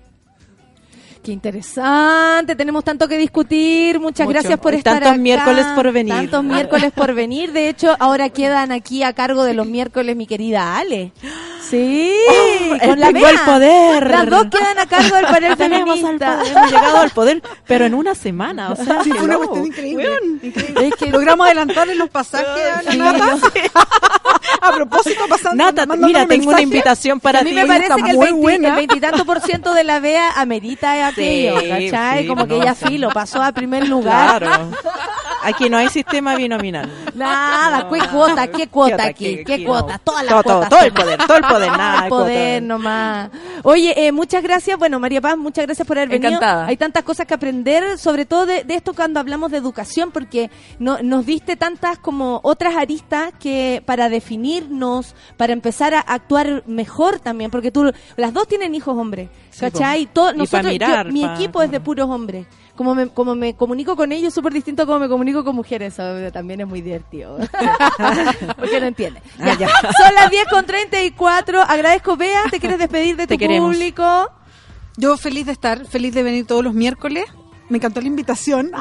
Qué 1.22 1.34
interesante, 1.34 2.56
tenemos 2.56 2.84
tanto 2.84 3.08
que 3.08 3.18
discutir. 3.18 4.00
Muchas 4.00 4.26
Mucho. 4.26 4.40
gracias 4.40 4.58
por 4.60 4.74
Y 4.74 4.78
estar 4.78 4.94
tantos 4.94 5.10
acá. 5.12 5.18
miércoles 5.20 5.66
por 5.76 5.92
venir. 5.92 6.14
Tantos 6.14 6.44
miércoles 6.46 6.92
por 6.96 7.14
venir. 7.14 7.52
De 7.52 7.68
hecho, 7.68 7.94
ahora 8.00 8.30
quedan 8.30 8.72
aquí 8.72 9.04
a 9.04 9.12
cargo 9.14 9.44
de 9.44 9.54
los 9.54 9.68
miércoles 9.68 10.16
mi 10.16 10.26
querida 10.26 10.78
Ale. 10.78 11.12
Sí, 11.70 12.12
Oh, 12.32 12.88
con 12.88 13.00
la 13.00 13.10
el 13.10 13.40
poder. 13.46 14.10
Las 14.10 14.30
dos 14.30 14.46
quedan 14.46 14.80
a 14.80 14.86
cargo 14.88 15.16
del 15.18 15.26
panel 15.26 15.56
feminista. 15.58 16.38
poder, 16.40 16.52
hemos 16.58 16.72
llegado 16.72 16.98
al 17.00 17.10
poder, 17.12 17.44
pero 17.68 17.86
en 17.86 17.94
una 17.94 18.16
semana, 18.16 18.72
o 18.72 18.76
sea, 18.76 19.04
Sí, 19.04 19.12
fue 19.12 19.24
una 19.26 19.38
cuestión 19.38 19.66
increíble. 19.68 20.10
Es 20.82 20.96
que 20.96 21.12
logramos 21.12 21.46
adelantarle 21.46 21.96
los 21.96 22.10
pasajes 22.10 22.48
a 22.78 22.82
la 22.82 22.96
Nata. 22.96 23.38
A 24.62 24.72
propósito, 24.72 25.24
pasando. 25.30 25.64
Nata, 25.64 25.86
mira, 25.86 26.26
tengo 26.28 26.50
una 26.50 26.58
mensajes. 26.58 26.64
invitación 26.64 27.20
para 27.20 27.40
a 27.40 27.44
mí 27.44 27.50
ti. 27.52 27.56
me 27.56 27.66
parece 27.66 27.94
que 27.96 28.10
el, 28.12 28.16
muy 28.18 28.26
20, 28.28 28.42
buena. 28.42 28.68
el 28.70 28.74
por 29.26 29.42
ciento 29.42 29.74
de 29.74 29.84
la 29.84 30.00
Bea 30.00 30.32
amerita 30.36 30.96
aquello, 31.08 31.60
Sí, 31.60 31.68
¿cachai? 31.92 32.22
sí, 32.24 32.28
Como 32.28 32.48
que 32.48 32.56
no, 32.56 32.62
ella 32.62 32.76
sí. 32.76 32.86
filo, 32.86 33.10
pasó 33.10 33.42
a 33.42 33.52
primer 33.52 33.88
lugar. 33.88 34.40
Claro. 34.44 34.72
Aquí 35.44 35.70
no 35.70 35.78
hay 35.78 35.90
sistema 35.90 36.36
binominal. 36.36 36.90
Nada, 37.16 37.88
¿qué 37.90 38.00
cuota? 38.12 38.48
¿Qué 38.48 38.68
cuota 38.68 39.06
aquí? 39.06 39.44
¿Qué 39.44 39.64
cuota? 39.66 39.98
Todas 40.04 40.24
las 40.26 40.30
Todo, 40.34 40.44
todo, 40.44 40.54
cuotas. 40.60 40.70
todo 40.70 40.82
el 40.86 40.94
poder, 40.94 41.18
todo 41.26 41.38
el 41.38 41.44
poder, 41.44 41.68
Todo 41.70 41.78
nada 41.78 41.98
el 41.98 42.04
de 42.04 42.10
poder 42.10 42.64
nomás. 42.64 43.30
Oye, 43.64 44.08
eh, 44.08 44.12
muchas 44.12 44.44
gracias. 44.44 44.78
Bueno, 44.78 45.00
María 45.00 45.22
Paz, 45.22 45.38
muchas 45.38 45.66
gracias 45.66 45.88
por 45.88 45.98
haber 45.98 46.10
venido. 46.10 46.30
Encantada. 46.30 46.66
Hay 46.68 46.78
tantas 46.78 47.04
cosas 47.04 47.26
que 47.26 47.34
aprender, 47.34 47.98
sobre 47.98 48.26
todo 48.26 48.46
de, 48.46 48.64
de 48.64 48.76
esto 48.76 48.94
cuando 48.94 49.20
hablamos 49.20 49.52
de 49.52 49.58
educación, 49.58 50.12
porque 50.12 50.50
no, 50.80 51.00
nos 51.02 51.26
diste 51.26 51.56
tantas 51.56 51.98
como 52.00 52.40
otras 52.44 52.76
aristas 52.76 53.32
que 53.40 53.82
para 53.86 54.10
definirnos, 54.10 55.16
para 55.38 55.54
empezar 55.54 55.94
a 55.94 56.00
actuar 56.00 56.64
mejor 56.68 57.20
también, 57.20 57.52
porque 57.52 57.72
tú, 57.72 57.92
las 58.18 58.34
dos 58.34 58.48
tienen 58.48 58.76
hijos 58.76 58.98
hombres, 58.98 59.30
Sí, 59.52 59.62
¿cachai? 59.62 60.06
po. 60.08 60.12
Todo, 60.14 60.30
Y 60.30 60.34
pa' 60.34 60.38
nosotros, 60.38 60.74
yo- 60.74 61.12
mi 61.12 61.22
pa- 61.26 61.34
equipo 61.36 61.62
es 61.62 61.72
de 61.72 61.80
puros 61.80 62.10
hombres. 62.10 62.46
Como 62.80 62.96
me, 62.96 63.10
como 63.10 63.36
me 63.36 63.56
comunico 63.58 63.98
con 63.98 64.14
ellos, 64.14 64.34
súper 64.34 64.54
distinto 64.54 64.84
a 64.84 64.86
como 64.86 65.00
me 65.00 65.10
comunico 65.10 65.44
con 65.44 65.54
mujeres. 65.54 66.00
Eso 66.00 66.32
también 66.32 66.62
es 66.62 66.68
muy 66.68 66.80
divertido. 66.82 67.38
Porque 68.58 68.80
no 68.80 68.86
entiende. 68.86 69.22
Ah, 69.38 69.54
Ya. 69.60 69.68
Son 69.68 70.16
las 70.16 70.32
10 70.32 70.48
con 70.48 70.66
34. 70.66 71.62
Agradezco, 71.62 72.16
Bea. 72.16 72.44
¿Te 72.50 72.58
quieres 72.62 72.80
despedir 72.80 73.18
de 73.18 73.24
tu 73.24 73.32
Te 73.32 73.38
queremos. 73.38 73.76
público? 73.76 74.32
Yo 74.96 75.18
feliz 75.18 75.46
de 75.46 75.52
estar, 75.52 75.86
feliz 75.88 76.14
de 76.14 76.24
venir 76.24 76.48
todos 76.48 76.64
los 76.64 76.74
miércoles. 76.74 77.26
Me 77.70 77.78
encantó 77.78 78.02
la 78.02 78.08
invitación. 78.08 78.72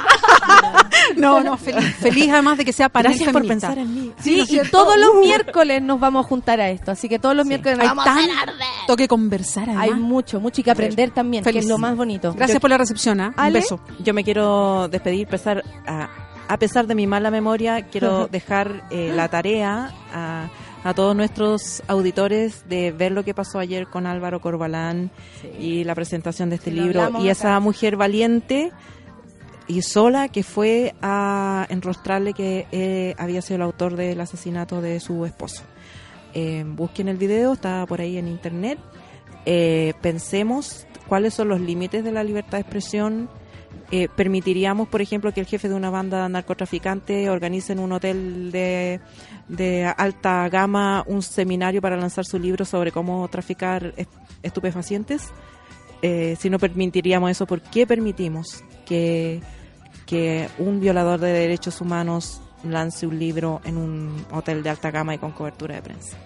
no, 1.17 1.41
no, 1.43 1.57
feliz, 1.57 1.95
feliz 1.97 2.31
además 2.31 2.59
de 2.59 2.65
que 2.65 2.73
sea 2.73 2.89
para 2.89 3.11
Gracias 3.11 3.33
por 3.33 3.47
pensar 3.47 3.79
en 3.79 3.95
mí. 3.95 4.13
Sí, 4.21 4.37
¿no 4.39 4.63
y 4.63 4.69
todos 4.71 4.97
los 4.99 5.11
Uh. 5.15 5.21
miércoles 5.21 5.83
nos 5.83 5.99
vamos 6.01 6.25
a 6.25 6.29
juntar 6.29 6.61
a 6.61 6.71
esto. 6.71 6.91
Así 6.91 7.09
que 7.09 7.19
todos 7.19 7.35
los 7.37 7.47
miércoles 7.47 7.79
nos 7.79 7.83
Hay 7.85 7.89
vamos 7.89 8.07
a 8.07 8.15
hacer 8.15 8.31
tanto 8.31 8.97
que 8.97 9.09
conversar 9.09 9.65
además. 9.65 9.85
Hay 9.85 9.95
mucho, 9.95 10.41
mucho 10.41 10.61
y 10.61 10.65
que 10.65 10.71
aprender 10.71 11.11
también, 11.11 11.43
que 11.45 11.51
Feliz. 11.51 11.65
es 11.65 11.69
lo 11.69 11.79
más 11.79 11.97
bonito. 11.97 12.33
Gracias 12.35 12.61
por 12.61 12.71
la 12.71 12.79
recepción, 12.79 13.21
¿ah? 13.21 13.29
Un 13.37 13.41
Ale. 13.45 13.61
beso. 13.61 13.81
Yo 14.01 14.13
me 14.15 14.25
quiero 14.25 14.89
despedir, 14.89 15.27
pesar, 15.29 15.63
a, 15.87 16.09
a 16.49 16.57
pesar 16.59 16.87
de 16.87 16.95
mi 16.95 17.07
mala 17.07 17.31
memoria, 17.31 17.83
quiero 17.83 18.27
dejar 18.29 18.85
eh, 18.91 19.13
la 19.15 19.29
tarea 19.29 19.93
a, 20.13 20.49
a 20.89 20.95
todos 20.95 21.15
nuestros 21.15 21.83
auditores 21.87 22.67
de 22.67 22.93
ver 22.93 23.13
lo 23.13 23.23
que 23.23 23.35
pasó 23.35 23.59
ayer 23.59 23.89
con 23.89 24.07
Álvaro 24.07 24.41
Corbalán 24.41 25.11
y 25.61 25.85
la 25.85 25.95
presentación 25.95 26.49
de 26.49 26.57
este 26.57 26.71
Sí, 26.71 26.77
libro 26.81 27.01
y 27.21 27.29
acá. 27.29 27.31
esa 27.31 27.61
mujer 27.61 27.97
valiente 27.97 28.73
y 29.67 29.83
sola 29.83 30.29
que 30.29 30.43
fue 30.43 30.95
a 31.03 31.67
enrostrarle 31.69 32.33
que 32.33 32.67
eh, 32.73 33.15
había 33.19 33.43
sido 33.43 33.57
el 33.57 33.63
autor 33.63 33.97
del 33.97 34.19
asesinato 34.19 34.81
de 34.81 34.99
su 34.99 35.27
esposo. 35.27 35.63
Eh, 36.33 36.65
busquen 36.67 37.09
el 37.09 37.19
video, 37.19 37.53
está 37.53 37.85
por 37.85 38.01
ahí 38.01 38.17
en 38.17 38.27
internet. 38.27 38.79
Eh, 39.45 39.93
pensemos 40.01 40.87
cuáles 41.07 41.35
son 41.35 41.49
los 41.49 41.61
límites 41.61 42.03
de 42.03 42.13
la 42.13 42.25
libertad 42.25 42.53
de 42.57 42.63
expresión. 42.63 43.29
Eh, 43.91 44.09
permitiríamos, 44.15 44.87
por 44.89 45.01
ejemplo, 45.01 45.33
que 45.33 45.41
el 45.41 45.47
jefe 45.47 45.69
de 45.69 45.75
una 45.75 45.89
banda 45.89 46.29
narcotraficante 46.29 47.31
organice 47.31 47.73
en 47.73 47.79
un 47.79 47.93
hotel 47.93 48.51
de, 48.53 49.01
alta 49.97 50.47
gama 50.51 51.05
un 51.07 51.23
seminario 51.23 51.81
para 51.81 51.97
lanzar 51.97 52.27
su 52.27 52.39
libro 52.39 52.67
sobre 52.67 52.93
cómo 52.93 53.27
traficar 53.29 53.95
est- 53.97 54.11
estupefacientes. 54.43 55.31
Eh, 56.03 56.37
si 56.39 56.51
no 56.51 56.59
permitiríamos 56.59 57.31
eso, 57.31 57.47
¿por 57.47 57.63
qué 57.63 57.87
permitimos 57.87 58.63
que, 58.85 59.41
que 60.07 60.49
un 60.59 60.81
violador 60.81 61.19
de 61.21 61.33
derechos 61.33 61.81
humanos 61.81 62.43
lance 62.65 63.07
un 63.07 63.19
libro 63.19 63.61
en 63.65 63.79
un 63.79 64.25
hotel 64.33 64.63
de 64.63 64.71
alta 64.71 64.91
gama 64.91 65.15
y 65.15 65.19
con 65.19 65.33
cobertura 65.33 65.77
de 65.77 65.83
prensa? 65.83 66.17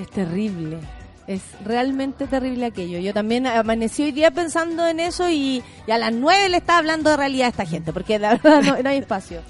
Es 0.00 0.10
terrible. 0.10 0.78
Es 1.26 1.42
realmente 1.64 2.26
terrible 2.26 2.66
aquello. 2.66 2.98
Yo 2.98 3.14
también 3.14 3.46
amanecí 3.46 4.02
hoy 4.02 4.12
día 4.12 4.32
pensando 4.32 4.86
en 4.86 5.00
eso 5.00 5.28
y, 5.30 5.62
y 5.86 5.90
a 5.90 5.98
las 5.98 6.12
nueve 6.12 6.48
le 6.48 6.56
estaba 6.56 6.80
hablando 6.80 7.10
de 7.10 7.16
realidad 7.16 7.46
a 7.46 7.50
esta 7.50 7.66
gente, 7.66 7.92
porque 7.92 8.18
la 8.18 8.36
verdad 8.42 8.62
no, 8.62 8.82
no 8.82 8.88
hay 8.88 8.98
espacio. 8.98 9.40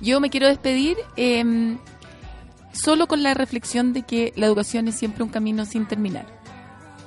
Yo 0.00 0.20
me 0.20 0.30
quiero 0.30 0.48
despedir 0.48 0.96
eh, 1.16 1.76
solo 2.72 3.06
con 3.06 3.22
la 3.22 3.34
reflexión 3.34 3.92
de 3.92 4.02
que 4.02 4.32
la 4.36 4.46
educación 4.46 4.88
es 4.88 4.96
siempre 4.96 5.22
un 5.22 5.28
camino 5.30 5.64
sin 5.64 5.86
terminar. 5.86 6.26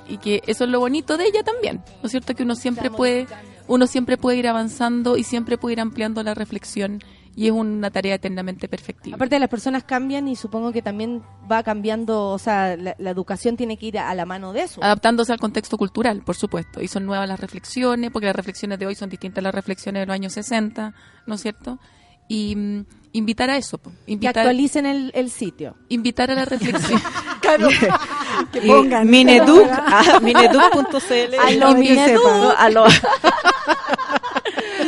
Y 0.08 0.18
que 0.18 0.42
eso 0.46 0.64
es 0.64 0.70
lo 0.70 0.80
bonito 0.80 1.16
de 1.16 1.26
ella 1.26 1.42
también, 1.42 1.82
¿no 2.00 2.06
es 2.06 2.12
cierto? 2.12 2.34
Que 2.34 2.44
uno 2.44 2.54
siempre 2.54 2.90
puede, 2.90 3.26
uno 3.66 3.86
siempre 3.86 4.16
puede 4.16 4.38
ir 4.38 4.46
avanzando 4.48 5.16
y 5.16 5.24
siempre 5.24 5.58
puede 5.58 5.74
ir 5.74 5.80
ampliando 5.80 6.22
la 6.22 6.34
reflexión 6.34 7.02
y 7.36 7.46
es 7.46 7.52
una 7.52 7.90
tarea 7.90 8.14
eternamente 8.14 8.66
perfectible. 8.66 9.14
Aparte 9.14 9.38
las 9.38 9.50
personas 9.50 9.84
cambian 9.84 10.26
y 10.26 10.36
supongo 10.36 10.72
que 10.72 10.80
también 10.80 11.22
va 11.50 11.62
cambiando, 11.62 12.30
o 12.30 12.38
sea, 12.38 12.76
la, 12.76 12.96
la 12.98 13.10
educación 13.10 13.58
tiene 13.58 13.76
que 13.76 13.86
ir 13.86 13.98
a, 13.98 14.08
a 14.08 14.14
la 14.14 14.24
mano 14.24 14.54
de 14.54 14.62
eso. 14.62 14.82
Adaptándose 14.82 15.32
al 15.32 15.38
contexto 15.38 15.76
cultural, 15.76 16.22
por 16.24 16.34
supuesto. 16.34 16.82
Y 16.82 16.88
son 16.88 17.04
nuevas 17.04 17.28
las 17.28 17.38
reflexiones, 17.38 18.10
porque 18.10 18.26
las 18.26 18.36
reflexiones 18.36 18.78
de 18.78 18.86
hoy 18.86 18.94
son 18.94 19.10
distintas 19.10 19.38
a 19.38 19.42
las 19.42 19.54
reflexiones 19.54 20.00
de 20.00 20.06
los 20.06 20.14
años 20.14 20.32
60, 20.32 20.94
¿no 21.26 21.34
es 21.34 21.42
cierto? 21.42 21.78
Y 22.26 22.56
mm, 22.56 22.86
invitar 23.16 23.50
a 23.50 23.56
eso, 23.56 23.78
po. 23.78 23.90
que 24.04 24.12
invitar, 24.12 24.38
actualicen 24.38 24.86
el, 24.86 25.10
el 25.14 25.30
sitio. 25.30 25.74
invitar 25.88 26.30
a 26.30 26.34
la 26.34 26.44
reflexión. 26.44 27.00
Que 28.52 28.58
Y 28.58 28.68
pongan. 28.68 29.08
Mineduc, 29.08 29.66
ah, 29.70 30.18
mineduc.cl. 30.20 31.34
A 31.40 31.50
lo 31.52 31.70
y 31.70 31.74
que 31.74 31.80
Mineduc. 31.92 32.06
sepan, 32.22 32.54
a 32.58 32.68
lo- 32.70 32.86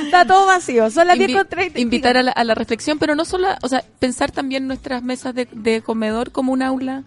Está 0.05 0.25
todo 0.27 0.47
vacío, 0.47 0.91
son 0.91 1.07
las 1.07 1.17
Invi- 1.17 1.27
10 1.27 1.39
con 1.39 1.49
30. 1.49 1.81
invitar 1.81 2.17
a 2.17 2.23
la, 2.23 2.31
a 2.33 2.45
la 2.45 2.55
reflexión, 2.55 2.99
pero 2.99 3.15
no 3.15 3.25
solo, 3.25 3.49
o 3.63 3.69
sea, 3.69 3.83
pensar 3.99 4.31
también 4.31 4.67
nuestras 4.67 5.03
mesas 5.03 5.35
de, 5.35 5.49
de 5.53 5.83
comedor 5.83 6.31
como 6.33 6.53
un 6.53 6.63
aula, 6.63 7.05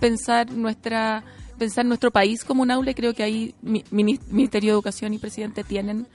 pensar 0.00 0.50
nuestra 0.52 1.24
pensar 1.58 1.84
nuestro 1.84 2.10
país 2.10 2.44
como 2.44 2.62
un 2.62 2.70
aula 2.72 2.90
y 2.90 2.94
creo 2.94 3.14
que 3.14 3.22
ahí 3.22 3.54
mi, 3.62 3.84
mini- 3.92 4.18
Ministerio 4.28 4.70
de 4.70 4.74
Educación 4.74 5.14
y 5.14 5.18
Presidente 5.18 5.62
tienen 5.62 6.06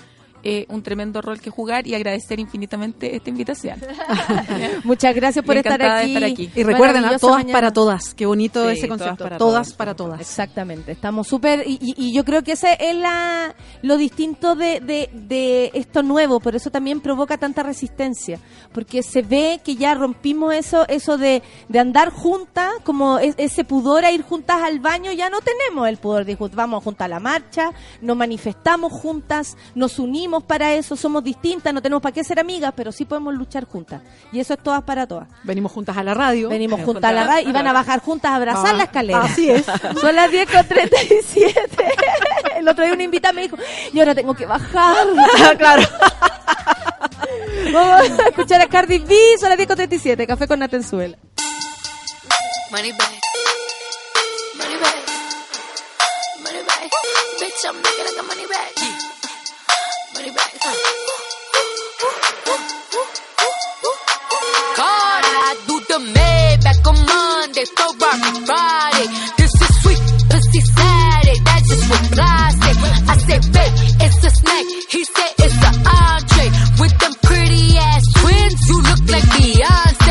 eh, 0.43 0.65
un 0.69 0.81
tremendo 0.83 1.21
rol 1.21 1.39
que 1.39 1.49
jugar 1.49 1.85
y 1.87 1.95
agradecer 1.95 2.39
infinitamente 2.39 3.15
esta 3.15 3.29
invitación. 3.29 3.79
Muchas 4.83 5.13
gracias 5.15 5.43
por 5.45 5.57
estar 5.57 5.81
aquí. 5.81 6.13
estar 6.15 6.23
aquí. 6.23 6.49
Y 6.55 6.63
recuerden, 6.63 6.97
a 6.97 7.01
Maravillosa 7.01 7.19
todas 7.19 7.37
mañana. 7.37 7.53
para 7.53 7.73
todas. 7.73 8.13
Qué 8.13 8.25
bonito 8.25 8.65
Sí, 8.69 8.77
ese 8.77 8.87
todas 8.87 8.99
concepto. 9.01 9.23
para 9.23 9.37
Todas 9.37 9.73
para 9.73 9.95
todas. 9.95 10.21
Exactamente, 10.21 10.91
estamos 10.91 11.27
súper 11.27 11.63
y, 11.67 11.77
y- 11.81 11.95
y 12.09 12.13
yo 12.13 12.23
creo 12.23 12.43
que 12.43 12.53
ese 12.53 12.77
es 12.79 12.95
la, 12.95 13.53
lo 13.81 13.97
distinto 13.97 14.55
de, 14.55 14.79
de, 14.79 15.09
de 15.13 15.71
esto 15.73 16.03
nuevo, 16.03 16.39
por 16.39 16.55
eso 16.55 16.69
también 16.71 17.01
provoca 17.01 17.37
tanta 17.37 17.63
resistencia, 17.63 18.39
porque 18.71 19.03
se 19.03 19.21
ve 19.21 19.59
que 19.63 19.75
ya 19.75 19.93
rompimos 19.95 20.53
eso 20.53 20.87
eso 20.87 21.17
de, 21.17 21.41
de 21.67 21.79
andar 21.79 22.09
juntas, 22.11 22.71
como 22.83 23.19
es- 23.19 23.35
ese 23.37 23.63
pudor 23.63 24.05
a 24.05 24.11
ir 24.11 24.21
juntas 24.21 24.61
al 24.61 24.79
baño, 24.79 25.11
ya 25.11 25.29
no 25.29 25.39
tenemos 25.41 25.87
el 25.87 25.97
pudor 25.97 26.25
de 26.25 26.33
ir 26.33 26.37
juntas, 26.37 26.55
vamos 26.55 26.83
juntas 26.83 27.05
a 27.05 27.09
la 27.09 27.19
marcha, 27.19 27.71
nos 28.01 28.15
manifestamos 28.17 28.91
juntas, 28.93 29.57
nos 29.75 29.99
unimos 29.99 30.28
para 30.43 30.73
eso, 30.73 30.95
somos 30.95 31.23
distintas, 31.23 31.73
no 31.73 31.81
tenemos 31.81 32.01
para 32.01 32.13
qué 32.13 32.23
ser 32.23 32.39
amigas, 32.39 32.71
pero 32.75 32.91
sí 32.91 33.05
podemos 33.05 33.33
luchar 33.33 33.65
juntas, 33.65 34.01
y 34.31 34.39
eso 34.39 34.53
es 34.53 34.63
todas 34.63 34.83
para 34.83 35.07
todas. 35.07 35.27
Venimos 35.43 35.71
juntas 35.71 35.97
a 35.97 36.03
la 36.03 36.13
radio. 36.13 36.49
Venimos 36.49 36.81
juntas 36.81 37.05
a 37.09 37.13
la 37.13 37.23
radio 37.25 37.49
y 37.49 37.51
van 37.51 37.67
a 37.67 37.73
bajar 37.73 37.99
juntas 38.01 38.31
a 38.31 38.35
abrazar 38.35 38.73
Ah, 38.75 38.77
la 38.77 38.83
escalera. 38.83 39.21
así 39.23 39.49
es. 39.49 39.65
Son 40.01 40.15
las 40.15 40.29
10 40.31 40.49
con 40.51 40.67
37. 40.67 41.69
El 42.57 42.67
otro 42.67 42.83
día 42.83 42.93
una 42.93 43.03
invitada 43.03 43.33
me 43.33 43.41
dijo, 43.43 43.57
y 43.93 43.99
ahora 43.99 44.13
tengo 44.15 44.33
que 44.33 44.45
bajar. 44.45 45.07
claro. 45.57 45.83
Vamos 47.73 48.19
a 48.19 48.29
escuchar 48.29 48.61
a 48.61 48.67
Cardi 48.67 48.99
B, 48.99 49.15
son 49.39 49.49
las 49.49 49.57
10 49.57 49.67
con 49.67 49.75
37. 49.77 50.25
Café 50.27 50.47
con 50.47 50.59
Natenzuela. 50.59 51.17
Money 52.71 52.91
back. 52.91 53.21
Money 54.57 54.75
back. 54.79 54.95
Money 56.43 56.61
back. 56.63 56.91
Bitch, 57.39 57.65
I'm 57.65 57.75
making 57.75 58.05
like 58.05 58.19
a 58.19 58.23
money 58.23 58.45
back. 58.47 58.88
God, 60.59 60.71
I 65.23 65.55
do 65.67 65.79
the 65.87 65.99
Maybach 66.03 66.83
on 66.83 66.99
Monday, 67.07 67.63
so 67.63 67.85
rock 67.95 68.19
Friday. 68.43 69.07
This 69.37 69.53
is 69.55 69.71
sweet, 69.81 70.01
pussy 70.29 70.59
Saturday. 70.59 71.39
That's 71.45 71.63
just 71.69 71.89
what 71.89 72.03
say. 72.11 72.75
I 73.07 73.15
say, 73.23 73.39
babe, 73.55 73.73
it's 74.03 74.19
a 74.19 74.29
snack. 74.29 74.65
He 74.89 75.03
said 75.05 75.31
it's 75.39 75.63
an 75.63 75.75
entree. 75.87 76.51
With 76.81 76.95
them 76.99 77.13
pretty 77.23 77.77
ass 77.77 78.03
twins, 78.19 78.59
you 78.67 78.77
look 78.83 79.03
like 79.07 79.27
Beyonce. 79.39 80.08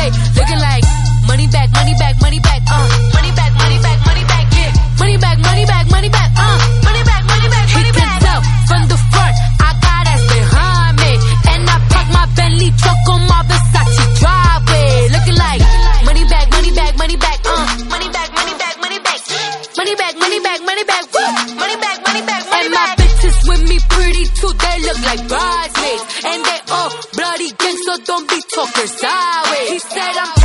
like 25.09 25.27
bridesmaids. 25.27 26.03
And 26.25 26.45
they 26.45 26.59
all 26.71 26.89
bloody 27.13 27.49
gangsters, 27.57 27.85
so 27.85 27.97
don't 28.05 28.27
be 28.29 28.39
talkers 28.53 28.93
sideways. 28.93 29.69
He 29.69 29.79
said 29.79 30.13
I'm 30.23 30.38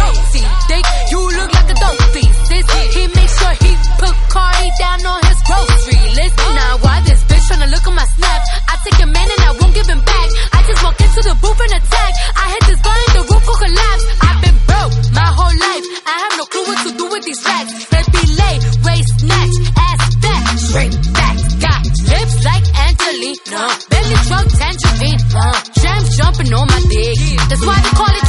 Angelina, 23.25 23.73
belly 23.89 24.17
truck 24.29 24.47
tangerine. 24.53 25.21
Uh, 25.33 25.63
jams 25.81 26.17
jumping 26.17 26.53
on 26.53 26.67
my 26.69 26.81
dick. 26.93 27.17
That's 27.49 27.65
why 27.65 27.81
they 27.81 27.91
call 27.97 28.13
it 28.13 28.24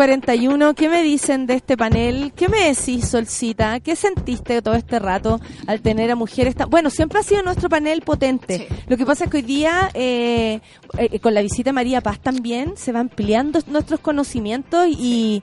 41, 0.00 0.72
¿qué 0.72 0.88
me 0.88 1.02
dicen 1.02 1.46
de 1.46 1.56
este 1.56 1.76
panel? 1.76 2.32
¿Qué 2.34 2.48
me 2.48 2.60
decís, 2.70 3.06
Solcita? 3.06 3.80
¿Qué 3.80 3.94
sentiste 3.94 4.62
todo 4.62 4.72
este 4.72 4.98
rato 4.98 5.38
al 5.66 5.82
tener 5.82 6.10
a 6.10 6.14
mujeres 6.14 6.54
tan... 6.54 6.70
Bueno, 6.70 6.88
siempre 6.88 7.18
ha 7.18 7.22
sido 7.22 7.42
nuestro 7.42 7.68
panel 7.68 8.00
potente. 8.00 8.66
Lo 8.88 8.96
que 8.96 9.04
pasa 9.04 9.24
es 9.24 9.30
que 9.30 9.36
hoy 9.36 9.42
día, 9.42 9.90
eh, 9.92 10.60
eh, 10.96 11.18
con 11.20 11.34
la 11.34 11.42
visita 11.42 11.68
de 11.68 11.74
María 11.74 12.00
Paz 12.00 12.18
también, 12.18 12.78
se 12.78 12.92
van 12.92 13.10
ampliando 13.10 13.60
nuestros 13.66 14.00
conocimientos 14.00 14.86
y... 14.88 15.42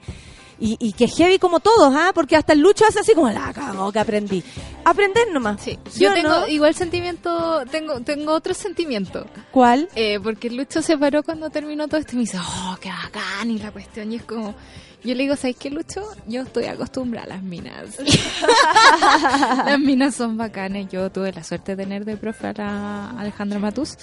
Y, 0.60 0.76
y 0.80 0.92
que 0.92 1.06
heavy 1.06 1.38
como 1.38 1.60
todos, 1.60 1.94
¿ah? 1.94 2.10
Porque 2.12 2.34
hasta 2.34 2.52
el 2.52 2.60
Lucho 2.60 2.84
hace 2.84 2.98
así 3.00 3.14
como 3.14 3.30
la 3.30 3.52
cago 3.52 3.92
que 3.92 3.98
aprendí. 4.00 4.42
Aprender 4.84 5.30
nomás. 5.32 5.60
Sí. 5.62 5.78
¿Sí 5.88 6.00
Yo 6.00 6.12
tengo 6.12 6.28
no? 6.30 6.48
igual 6.48 6.74
sentimiento, 6.74 7.64
tengo 7.70 8.00
tengo 8.00 8.32
otro 8.32 8.54
sentimiento. 8.54 9.26
¿Cuál? 9.52 9.88
Eh, 9.94 10.18
porque 10.20 10.50
Lucho 10.50 10.82
se 10.82 10.98
paró 10.98 11.22
cuando 11.22 11.48
terminó 11.50 11.86
todo 11.86 12.00
esto 12.00 12.12
y 12.12 12.16
me 12.16 12.20
dice, 12.22 12.38
oh, 12.40 12.76
qué 12.80 12.88
bacán, 12.90 13.50
y 13.50 13.58
la 13.58 13.70
cuestión, 13.70 14.12
y 14.12 14.16
es 14.16 14.24
como, 14.24 14.54
yo 15.04 15.14
le 15.14 15.22
digo, 15.22 15.36
¿sabes 15.36 15.56
qué, 15.56 15.70
Lucho? 15.70 16.02
Yo 16.26 16.42
estoy 16.42 16.64
acostumbrada 16.64 17.26
a 17.26 17.36
las 17.36 17.42
minas. 17.42 17.98
las 19.66 19.78
minas 19.78 20.14
son 20.14 20.36
bacanes, 20.36 20.88
yo 20.90 21.10
tuve 21.10 21.32
la 21.32 21.44
suerte 21.44 21.76
de 21.76 21.84
tener 21.84 22.04
de 22.04 22.16
profe 22.16 22.48
a 22.48 22.52
la 22.52 23.10
Alejandra 23.10 23.58
Matus, 23.58 23.96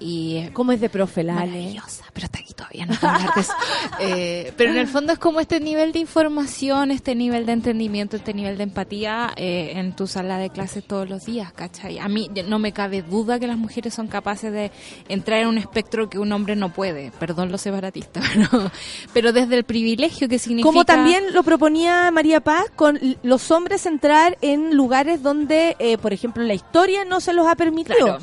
y... 0.00 0.48
¿Cómo 0.52 0.72
es 0.72 0.80
de 0.80 0.88
profe, 0.88 1.22
la? 1.22 1.34
Maravillosa, 1.34 2.04
pero 2.12 2.26
hasta 2.26 2.38
aquí 2.38 2.54
todavía 2.54 2.86
no 2.86 2.94
puedo 2.94 3.12
hablar 3.12 3.34
de 3.34 3.40
eso. 3.40 3.52
Eh, 4.00 4.52
pero 4.56 4.70
en 4.70 4.78
el 4.78 4.86
fondo 4.86 5.12
es 5.12 5.18
como 5.18 5.40
este 5.40 5.60
nivel 5.60 5.92
de 5.92 5.98
información, 5.98 6.90
este 6.90 7.14
nivel 7.14 7.46
de 7.46 7.52
entendimiento, 7.52 8.16
este 8.16 8.32
nivel 8.32 8.56
de 8.56 8.64
empatía 8.64 9.32
eh, 9.36 9.72
en 9.74 9.94
tu 9.94 10.06
sala 10.06 10.38
de 10.38 10.50
clases 10.50 10.84
todos 10.84 11.08
los 11.08 11.24
días, 11.24 11.52
¿cachai? 11.52 11.98
A 11.98 12.08
mí 12.08 12.30
no 12.46 12.58
me 12.58 12.72
cabe 12.72 13.02
duda 13.02 13.40
que 13.40 13.46
las 13.46 13.58
mujeres 13.58 13.94
son 13.94 14.06
capaces 14.06 14.52
de 14.52 14.70
entrar 15.08 15.40
en 15.40 15.48
un 15.48 15.58
espectro 15.58 16.08
que 16.08 16.18
un 16.18 16.30
hombre 16.32 16.54
no 16.54 16.72
puede, 16.72 17.10
perdón 17.18 17.50
los 17.50 17.60
separatistas, 17.62 18.24
pero, 18.32 18.70
pero 19.12 19.32
desde 19.32 19.56
el 19.56 19.64
privilegio 19.64 20.28
que 20.28 20.37
significa... 20.38 20.68
Como 20.70 20.84
también 20.84 21.32
lo 21.32 21.42
proponía 21.42 22.10
María 22.10 22.40
Paz, 22.40 22.64
con 22.76 22.98
los 23.22 23.50
hombres 23.50 23.86
entrar 23.86 24.36
en 24.40 24.74
lugares 24.76 25.22
donde, 25.22 25.76
eh, 25.78 25.98
por 25.98 26.12
ejemplo, 26.12 26.42
la 26.42 26.54
historia 26.54 27.04
no 27.04 27.20
se 27.20 27.32
los 27.32 27.46
ha 27.46 27.54
permitido. 27.54 27.96
Claro. 27.98 28.18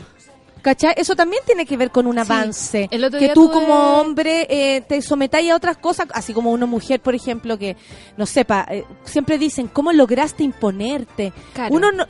¿Cachai? 0.61 0.95
Eso 0.97 1.15
también 1.15 1.43
tiene 1.45 1.63
que 1.67 1.77
ver 1.77 1.91
con 1.91 2.07
un 2.07 2.17
avance. 2.17 2.87
Que 2.89 3.29
tú 3.35 3.45
tuve- 3.49 3.53
como 3.53 3.99
hombre 4.01 4.47
eh, 4.49 4.81
te 4.81 4.99
sometáis 5.03 5.51
a 5.51 5.55
otras 5.55 5.77
cosas, 5.77 6.07
así 6.11 6.33
como 6.33 6.51
una 6.51 6.65
mujer, 6.65 7.01
por 7.01 7.13
ejemplo, 7.13 7.55
que 7.59 7.77
no 8.17 8.25
sepa, 8.25 8.65
eh, 8.71 8.83
siempre 9.03 9.37
dicen, 9.37 9.67
¿cómo 9.67 9.93
lograste 9.93 10.43
imponerte? 10.43 11.31
Claro. 11.53 11.75
Uno 11.75 11.91
no- 11.91 12.05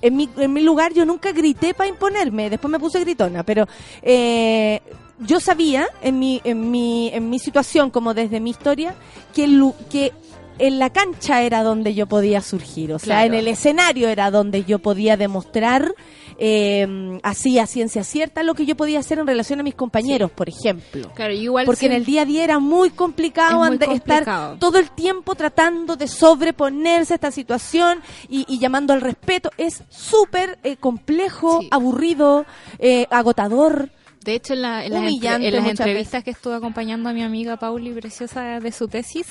en, 0.00 0.16
mi, 0.16 0.30
en 0.38 0.50
mi 0.50 0.62
lugar 0.62 0.94
yo 0.94 1.04
nunca 1.04 1.30
grité 1.32 1.74
para 1.74 1.90
imponerme, 1.90 2.48
después 2.48 2.72
me 2.72 2.78
puse 2.78 3.00
gritona, 3.00 3.42
pero 3.42 3.66
eh, 4.00 4.80
yo 5.20 5.40
sabía 5.40 5.88
en 6.02 6.18
mi, 6.18 6.40
en, 6.44 6.70
mi, 6.70 7.08
en 7.12 7.30
mi 7.30 7.38
situación, 7.38 7.90
como 7.90 8.14
desde 8.14 8.40
mi 8.40 8.50
historia, 8.50 8.94
que, 9.34 9.44
el 9.44 9.72
que 9.90 10.12
en 10.58 10.78
la 10.78 10.90
cancha 10.90 11.42
era 11.42 11.62
donde 11.62 11.94
yo 11.94 12.06
podía 12.06 12.40
surgir, 12.42 12.92
o 12.92 12.98
sea, 12.98 13.06
Claro. 13.20 13.26
en 13.28 13.34
el 13.34 13.48
escenario 13.48 14.08
era 14.08 14.30
donde 14.30 14.64
yo 14.64 14.78
podía 14.78 15.16
demostrar 15.16 15.94
eh, 16.42 17.18
así 17.22 17.58
a 17.58 17.66
ciencia 17.66 18.02
cierta 18.04 18.42
lo 18.42 18.54
que 18.54 18.64
yo 18.64 18.74
podía 18.76 18.98
hacer 18.98 19.18
en 19.18 19.26
relación 19.26 19.60
a 19.60 19.62
mis 19.62 19.74
compañeros, 19.74 20.30
por 20.30 20.48
ejemplo. 20.48 21.10
Claro, 21.14 21.34
yo 21.34 21.40
igual 21.42 21.66
Porque 21.66 21.86
en 21.86 21.92
el 21.92 22.04
día 22.06 22.22
a 22.22 22.24
día 22.24 22.44
era 22.44 22.58
muy 22.58 22.90
complicado 22.90 23.62
Es 23.62 23.68
muy 23.70 23.76
ande- 23.78 23.86
complicado. 23.86 24.44
estar 24.54 24.58
todo 24.58 24.78
el 24.78 24.90
tiempo 24.90 25.34
tratando 25.34 25.96
de 25.96 26.08
sobreponerse 26.08 27.14
a 27.14 27.16
esta 27.16 27.30
situación 27.30 28.00
y, 28.28 28.46
y 28.48 28.58
llamando 28.58 28.92
al 28.94 29.00
respeto. 29.02 29.50
Es 29.58 29.82
súper 29.90 30.58
eh, 30.62 30.76
complejo, 30.76 31.60
Sí. 31.60 31.68
aburrido, 31.70 32.46
eh, 32.78 33.06
agotador. 33.10 33.90
De 34.24 34.34
hecho, 34.34 34.52
en, 34.52 34.62
la- 34.62 34.84
en 34.84 34.92
las, 34.92 35.02
en 35.02 35.54
las 35.56 35.66
entrevistas 35.66 36.22
que 36.22 36.30
estuve 36.30 36.54
acompañando 36.54 37.08
a 37.08 37.12
mi 37.14 37.22
amiga 37.22 37.56
Pauli 37.56 37.90
Preciosa 37.92 38.60
de 38.60 38.70
su 38.70 38.86
tesis, 38.86 39.26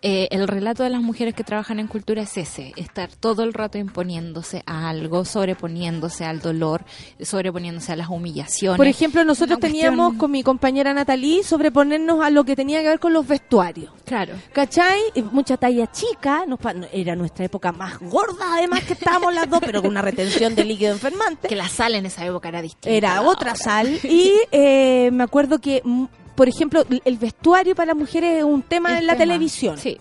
eh, 0.00 0.28
el 0.30 0.46
relato 0.46 0.84
de 0.84 0.90
las 0.90 1.02
mujeres 1.02 1.34
que 1.34 1.42
trabajan 1.42 1.80
en 1.80 1.88
cultura 1.88 2.22
es 2.22 2.36
ese, 2.36 2.72
estar 2.76 3.10
todo 3.12 3.42
el 3.42 3.52
rato 3.52 3.78
imponiéndose 3.78 4.62
a 4.64 4.88
algo, 4.90 5.24
sobreponiéndose 5.24 6.24
al 6.24 6.40
dolor, 6.40 6.84
sobreponiéndose 7.20 7.92
a 7.92 7.96
las 7.96 8.08
humillaciones. 8.08 8.76
Por 8.76 8.86
ejemplo, 8.86 9.24
nosotros 9.24 9.58
Una 9.58 9.66
teníamos 9.66 9.98
cuestión- 10.10 10.18
con 10.18 10.30
mi 10.30 10.42
compañera 10.44 10.94
Natalie 10.94 11.42
sobreponernos 11.42 12.24
a 12.24 12.30
lo 12.30 12.44
que 12.44 12.54
tenía 12.54 12.80
que 12.82 12.88
ver 12.88 13.00
con 13.00 13.12
los 13.12 13.26
vestuarios. 13.26 13.92
Claro. 14.04 14.34
¿Cachai? 14.52 15.00
Mucha 15.32 15.56
talla 15.56 15.90
chica, 15.90 16.44
nos 16.46 16.60
era 16.92 17.16
nuestra 17.16 17.44
época 17.44 17.72
más 17.72 17.98
gorda, 17.98 18.54
además 18.54 18.84
que 18.84 18.92
estábamos 18.92 19.34
las 19.34 19.50
dos, 19.50 19.60
pero 19.64 19.82
con 19.82 19.90
una 19.90 20.02
retención 20.02 20.54
de 20.54 20.64
líquido 20.64 20.92
enfermante. 20.92 21.48
Que 21.48 21.56
la 21.56 21.68
sal 21.68 21.94
en 21.96 22.06
esa 22.06 22.24
época 22.24 22.48
era 22.48 22.62
distinta. 22.62 22.90
Era 22.90 23.22
otra 23.22 23.50
ahora. 23.50 23.62
sal. 23.62 23.98
Y 24.04 24.27
eh, 24.52 25.10
me 25.12 25.24
acuerdo 25.24 25.58
que, 25.58 25.82
mm, 25.84 26.04
por 26.34 26.48
ejemplo, 26.48 26.84
el 27.04 27.18
vestuario 27.18 27.74
para 27.74 27.88
las 27.88 27.96
mujeres 27.96 28.38
es 28.38 28.44
un 28.44 28.62
tema 28.62 28.92
El 28.92 28.98
en 28.98 29.06
la 29.06 29.12
tema, 29.14 29.24
televisión. 29.24 29.78
Sí. 29.78 29.98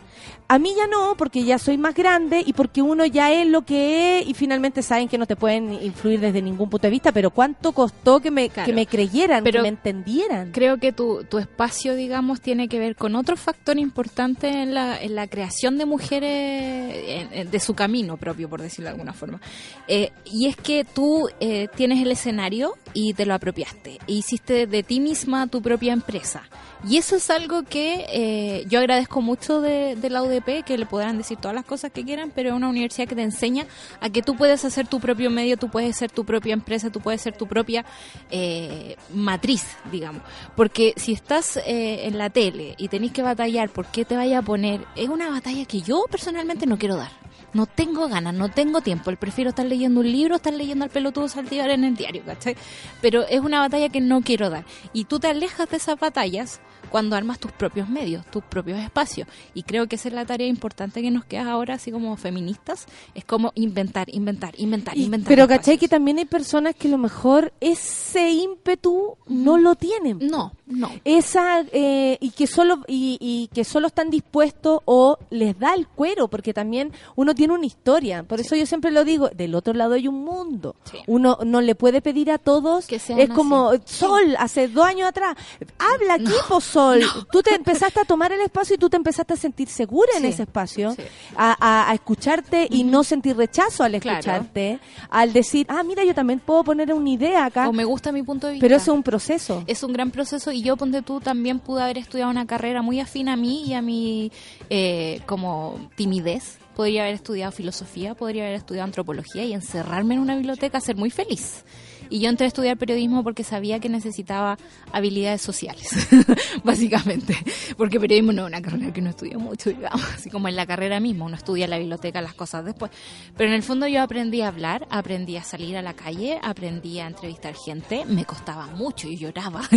A 0.50 0.60
mí 0.60 0.72
ya 0.78 0.88
no, 0.88 1.16
porque 1.18 1.44
ya 1.44 1.60
soy 1.60 1.78
más 1.78 1.94
grande 1.94 2.42
y 2.46 2.54
porque 2.54 2.82
uno 2.82 3.06
ya 3.06 3.34
es 3.34 3.46
lo 3.46 3.64
que 3.64 4.20
es 4.20 4.28
y 4.28 4.34
finalmente 4.34 4.82
saben 4.82 5.10
que 5.10 5.18
no 5.18 5.26
te 5.26 5.36
pueden 5.36 5.74
influir 5.84 6.22
desde 6.22 6.42
ningún 6.42 6.70
punto 6.70 6.88
de 6.88 6.92
vista, 6.92 7.12
pero 7.12 7.32
cuánto 7.32 7.74
costó 7.74 8.22
que 8.22 8.32
me, 8.32 8.50
Claro. 8.50 8.66
que 8.66 8.74
me 8.74 8.86
creyeran, 8.86 9.44
Pero 9.44 9.58
que 9.58 9.64
me 9.64 9.68
entendieran. 9.68 10.52
Creo 10.54 10.78
que 10.78 10.94
tu, 10.94 11.26
tu 11.26 11.38
espacio, 11.38 11.96
digamos, 11.96 12.40
tiene 12.40 12.70
que 12.70 12.80
ver 12.80 12.96
con 12.96 13.16
otro 13.18 13.36
factor 13.36 13.78
importante 13.78 14.48
en 14.48 14.74
la, 14.74 14.98
en 15.02 15.16
la 15.16 15.28
creación 15.28 15.78
de 15.78 15.86
mujeres, 15.86 17.30
en- 17.34 17.52
de 17.52 17.60
su 17.60 17.74
camino 17.74 18.18
propio, 18.18 18.50
por 18.50 18.62
decirlo 18.62 18.86
de 18.86 18.92
alguna 18.92 19.14
forma. 19.14 19.42
Eh, 19.88 20.12
y 20.26 20.48
es 20.48 20.56
que 20.56 20.86
tú 20.86 21.28
eh, 21.40 21.68
tienes 21.76 22.02
el 22.02 22.12
escenario 22.12 22.74
y 22.94 23.14
te 23.14 23.26
lo 23.26 23.34
apropiaste. 23.34 24.00
E 24.08 24.14
hiciste 24.14 24.68
de 24.68 24.84
ti 24.84 25.00
misma 25.00 25.48
tu 25.48 25.62
propia 25.62 25.94
empresa. 25.94 26.44
Y 26.88 26.98
eso 26.98 27.16
es 27.16 27.30
algo 27.32 27.64
que 27.64 28.06
eh, 28.14 28.66
yo 28.70 28.80
agradezco 28.80 29.22
mucho 29.22 29.62
de, 29.62 29.96
de 29.96 30.10
la 30.12 30.22
Que 30.42 30.78
le 30.78 30.86
podrán 30.86 31.18
decir 31.18 31.38
todas 31.38 31.56
las 31.56 31.66
cosas 31.66 31.92
que 31.92 32.04
quieran, 32.04 32.32
pero 32.34 32.50
es 32.50 32.56
una 32.56 32.70
universidad 32.70 33.08
que 33.08 33.16
te 33.16 33.22
enseña 33.22 33.66
a 34.00 34.10
que 34.10 34.22
tú 34.22 34.36
puedes 34.36 34.64
hacer 34.66 34.88
tu 34.88 35.00
propio 35.00 35.30
medio, 35.30 35.58
tú 35.58 35.70
puedes 35.70 35.96
ser 35.96 36.12
tu 36.12 36.26
propia 36.26 36.54
empresa, 36.54 36.90
tú 36.90 37.00
puedes 37.00 37.22
ser 37.22 37.36
tu 37.36 37.48
propia 37.48 37.86
eh, 38.32 38.96
matriz, 39.14 39.66
digamos. 39.92 40.22
Porque 40.56 40.94
si 40.96 41.14
estás 41.14 41.58
eh, 41.58 42.08
en 42.08 42.18
la 42.18 42.30
tele 42.30 42.76
y 42.78 42.88
tenés 42.88 43.12
que 43.12 43.22
batallar 43.22 43.70
por 43.70 43.88
qué 43.88 44.06
te 44.06 44.16
vaya 44.16 44.40
a 44.40 44.42
poner, 44.42 44.86
es 44.96 45.10
una 45.10 45.30
batalla 45.30 45.66
que 45.66 45.82
yo 45.82 46.06
personalmente 46.10 46.66
no 46.66 46.78
quiero 46.78 46.96
dar. 46.96 47.12
No 47.54 47.66
tengo 47.66 48.08
ganas, 48.08 48.34
no 48.34 48.50
tengo 48.50 48.82
tiempo. 48.82 49.12
Prefiero 49.16 49.50
estar 49.50 49.66
leyendo 49.66 50.02
un 50.02 50.12
libro, 50.12 50.36
estar 50.36 50.54
leyendo 50.54 50.86
al 50.86 50.92
pelotudo 50.92 51.28
Saldívar 51.28 51.70
en 51.70 51.86
el 51.86 51.96
diario, 51.96 52.24
¿cachai? 52.26 52.56
Pero 53.02 53.26
es 53.28 53.40
una 53.40 53.60
batalla 53.60 53.90
que 53.90 54.02
no 54.02 54.22
quiero 54.22 54.50
dar. 54.50 54.66
Y 54.94 55.06
tú 55.06 55.20
te 55.20 55.28
alejas 55.28 55.70
de 55.70 55.78
esas 55.78 56.00
batallas 56.00 56.60
cuando 56.88 57.16
armas 57.16 57.40
tus 57.40 57.52
propios 57.52 57.90
medios, 57.90 58.26
tus 58.28 58.44
propios 58.44 58.80
espacios. 58.80 59.28
Y 59.54 59.64
creo 59.64 59.88
que 59.88 59.96
esa 59.96 60.08
es 60.10 60.14
la 60.14 60.26
tarea 60.26 60.48
importante 60.48 61.02
que 61.02 61.12
nos 61.12 61.26
queda 61.26 61.52
ahora, 61.52 61.76
así 61.76 61.92
como 61.92 62.16
feministas, 62.18 62.86
es 63.16 63.26
como 63.26 63.52
inventar, 63.56 64.08
inventar, 64.14 64.54
inventar, 64.58 64.98
Y- 64.98 65.04
inventar. 65.04 65.28
pero 65.28 65.44
espacios. 65.44 65.60
¿cachai? 65.60 65.78
Que 65.78 65.88
también 65.88 66.18
hay 66.18 66.26
personas 66.26 66.76
que 66.76 66.88
a 66.88 66.92
lo 66.92 66.98
mejor 66.98 67.54
ese 67.62 68.32
ímpetu 68.32 69.18
no 69.28 69.58
lo 69.58 69.76
tienen. 69.76 70.20
No, 70.20 70.54
no. 70.68 70.92
esa 71.06 71.62
eh, 71.72 72.18
y 72.20 72.32
que 72.32 72.46
solo 72.48 72.84
y, 72.88 73.18
y 73.20 73.50
que 73.54 73.64
solo 73.64 73.88
están 73.88 74.10
dispuestos 74.10 74.80
o 74.86 75.18
les 75.30 75.58
da 75.58 75.74
el 75.74 75.88
cuero 75.88 76.28
porque 76.28 76.54
también 76.54 76.92
uno 77.16 77.34
tiene 77.36 77.54
una 77.54 77.66
historia. 77.66 78.24
Por 78.24 78.40
eso 78.40 78.56
yo 78.56 78.66
siempre 78.66 78.92
lo 78.92 79.04
digo 79.04 79.30
del 79.30 79.56
otro 79.56 79.74
lado 79.74 79.94
hay 79.96 80.08
un 80.08 80.24
mundo. 80.24 80.76
Sí. 80.92 80.98
uno 81.08 81.38
no 81.46 81.62
le 81.62 81.76
puede 81.76 82.02
pedir 82.02 82.32
a 82.32 82.38
todos 82.38 82.86
Que 82.88 83.00
sean 83.00 83.20
es 83.20 83.30
como 83.30 83.70
así. 83.70 83.82
Sol 83.86 84.36
hace 84.40 84.68
dos 84.68 84.86
años 84.86 85.08
atrás 85.10 85.36
habla 85.80 86.16
aquí 86.16 86.32
po, 86.48 86.62
Sol 86.62 87.02
tú 87.32 87.42
te 87.42 87.54
empezaste 87.56 88.00
a 88.02 88.06
tomar 88.06 88.32
el 88.32 88.42
espacio 88.42 88.76
y 88.76 88.78
tú 88.78 88.90
te 88.90 88.98
empezaste 88.98 89.34
a 89.34 89.38
sentir 89.38 89.68
segura 89.70 90.12
en 90.18 90.26
ese 90.26 90.44
espacio 90.44 90.96
a, 91.36 91.56
a- 91.60 91.90
a 91.92 91.94
escucharte 91.94 92.68
y 92.70 92.84
no 92.84 93.04
sentir 93.04 93.36
rechazo 93.38 93.84
al 93.84 93.98
Claro. 94.00 94.20
escucharte 94.20 94.80
al 95.10 95.34
decir 95.34 95.66
ah 95.70 95.82
mira 95.84 96.04
yo 96.04 96.14
también 96.14 96.40
puedo 96.40 96.64
poner 96.64 96.94
una 96.94 97.10
idea 97.10 97.46
acá 97.46 97.68
O 97.70 97.74
me 97.74 97.84
gusta 97.86 98.12
mi 98.12 98.22
punto 98.24 98.48
de 98.48 98.54
vista. 98.54 98.64
pero 98.66 98.76
eso 98.76 98.92
es 98.92 98.96
un 98.98 99.04
proceso. 99.04 99.64
Es 99.68 99.82
un 99.84 99.94
gran 99.94 100.12
proceso 100.12 100.52
y 100.52 100.57
yo 100.62 100.78
ponte 100.78 101.02
tú 101.02 101.20
también 101.20 101.60
pude 101.60 101.84
haber 101.84 101.98
estudiado 101.98 102.32
una 102.32 102.46
carrera 102.46 102.82
muy 102.82 103.00
afín 103.00 103.30
a 103.30 103.36
mí 103.36 103.64
y 103.66 103.74
a 103.74 103.82
mi 103.82 104.32
eh, 104.70 105.22
como 105.26 105.90
timidez. 105.96 106.60
Podría 106.76 107.04
haber 107.04 107.16
estudiado 107.16 107.52
filosofía 107.52 108.14
podría 108.14 108.44
haber 108.44 108.56
estudiado 108.56 108.86
antropología 108.86 109.44
y 109.44 109.54
encerrarme 109.54 110.14
en 110.14 110.22
una 110.22 110.36
biblioteca 110.36 110.80
ser 110.80 110.96
muy 110.96 111.10
feliz 111.10 111.64
y 112.10 112.20
yo 112.20 112.30
entré 112.30 112.46
a 112.46 112.48
estudiar 112.48 112.78
periodismo 112.78 113.24
porque 113.24 113.44
sabía 113.44 113.80
que 113.80 113.90
necesitaba 113.90 114.58
habilidades 114.92 115.42
sociales, 115.42 115.90
básicamente. 116.64 117.36
Porque 117.78 118.00
periodismo 118.00 118.34
no 118.34 118.44
es 118.44 118.48
una 118.48 118.62
carrera 118.62 118.92
que 118.94 119.02
uno 119.02 119.10
estudia 119.10 119.38
mucho, 119.38 119.70
digamos. 119.70 120.04
Así 120.16 120.30
como 120.30 120.48
en 120.48 120.56
la 120.56 120.66
carrera 120.66 121.00
misma, 121.00 121.26
uno 121.26 121.36
estudia 121.36 121.66
en 121.66 121.72
la 121.72 121.78
biblioteca 121.78 122.22
las 122.22 122.34
cosas 122.34 122.66
después. 122.66 122.92
Pero 123.36 123.50
en 123.50 123.56
el 123.56 123.64
fondo 123.64 123.88
yo 123.88 124.02
aprendí 124.02 124.42
a 124.42 124.48
hablar, 124.48 124.88
aprendí 124.90 125.38
a 125.38 125.44
salir 125.44 125.78
a 125.78 125.82
la 125.82 125.94
calle, 125.94 126.40
aprendí 126.42 127.00
a 127.00 127.08
entrevistar 127.08 127.56
gente. 127.56 128.06
Me 128.06 128.26
costaba 128.26 128.68
mucho, 128.68 129.10
yo 129.10 129.28
lloraba, 129.28 129.68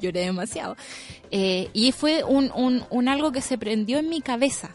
lloré 0.00 0.20
demasiado. 0.20 0.76
Eh, 1.30 1.68
y 1.72 1.92
fue 1.92 2.24
un, 2.24 2.50
un, 2.54 2.84
un 2.90 3.08
algo 3.08 3.32
que 3.32 3.40
se 3.40 3.58
prendió 3.58 3.98
en 3.98 4.08
mi 4.08 4.20
cabeza. 4.20 4.70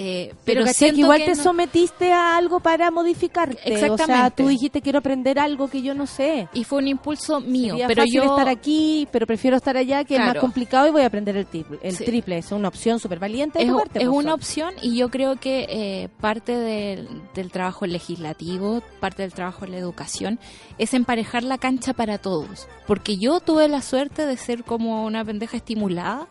Eh, 0.00 0.28
Pero, 0.28 0.38
pero 0.44 0.60
¿cachai? 0.60 0.74
siento 0.74 0.94
que 0.94 1.00
igual 1.00 1.18
que 1.18 1.24
te 1.32 1.34
no- 1.36 1.42
sometiste 1.42 2.12
a 2.12 2.36
algo 2.36 2.60
para 2.60 2.90
modificarte. 2.92 3.58
O 3.74 3.76
sea, 3.78 3.88
Exactamente. 3.88 4.42
tú 4.42 4.48
dijiste 4.48 4.80
quiero 4.80 5.00
aprender 5.00 5.38
algo 5.40 5.68
que 5.68 5.82
yo 5.82 5.92
no 5.92 6.06
sé. 6.06 6.48
Y 6.54 6.62
fue 6.62 6.78
un 6.78 6.86
impulso 6.86 7.40
mío. 7.40 7.72
Sería 7.72 7.86
pero 7.88 8.02
fácil 8.02 8.14
yo 8.14 8.22
estar 8.22 8.48
aquí, 8.48 9.08
pero 9.10 9.26
prefiero 9.26 9.56
estar 9.56 9.76
allá, 9.76 10.04
que 10.04 10.14
es 10.14 10.20
más 10.20 10.36
complicado 10.36 10.86
y 10.86 10.90
voy 10.90 11.02
a 11.02 11.06
aprender 11.06 11.36
el 11.36 11.46
triple. 11.46 11.78
El 11.82 11.96
Sí. 11.96 12.04
triple 12.04 12.38
es 12.38 12.52
una 12.52 12.68
opción 12.68 13.00
súper 13.00 13.18
valiente 13.18 13.60
es, 13.60 13.72
parte, 13.72 13.98
es 13.98 14.06
pues, 14.08 14.16
una 14.24 14.34
opción 14.34 14.72
y 14.82 14.96
yo 14.96 15.08
creo 15.10 15.34
que 15.36 15.66
eh, 15.68 16.08
parte 16.20 16.56
del, 16.56 17.08
del 17.34 17.50
trabajo 17.50 17.84
legislativo, 17.86 18.82
parte 19.00 19.22
del 19.22 19.32
trabajo 19.32 19.64
en 19.64 19.72
la 19.72 19.78
educación, 19.78 20.38
es 20.78 20.94
emparejar 20.94 21.42
la 21.42 21.58
cancha 21.58 21.92
para 21.92 22.18
todos. 22.18 22.68
Porque 22.86 23.16
yo 23.16 23.40
tuve 23.40 23.66
la 23.68 23.82
suerte 23.82 24.26
de 24.26 24.36
ser 24.36 24.62
como 24.64 25.04
una 25.04 25.24
pendeja 25.24 25.56
estimulada 25.56 26.28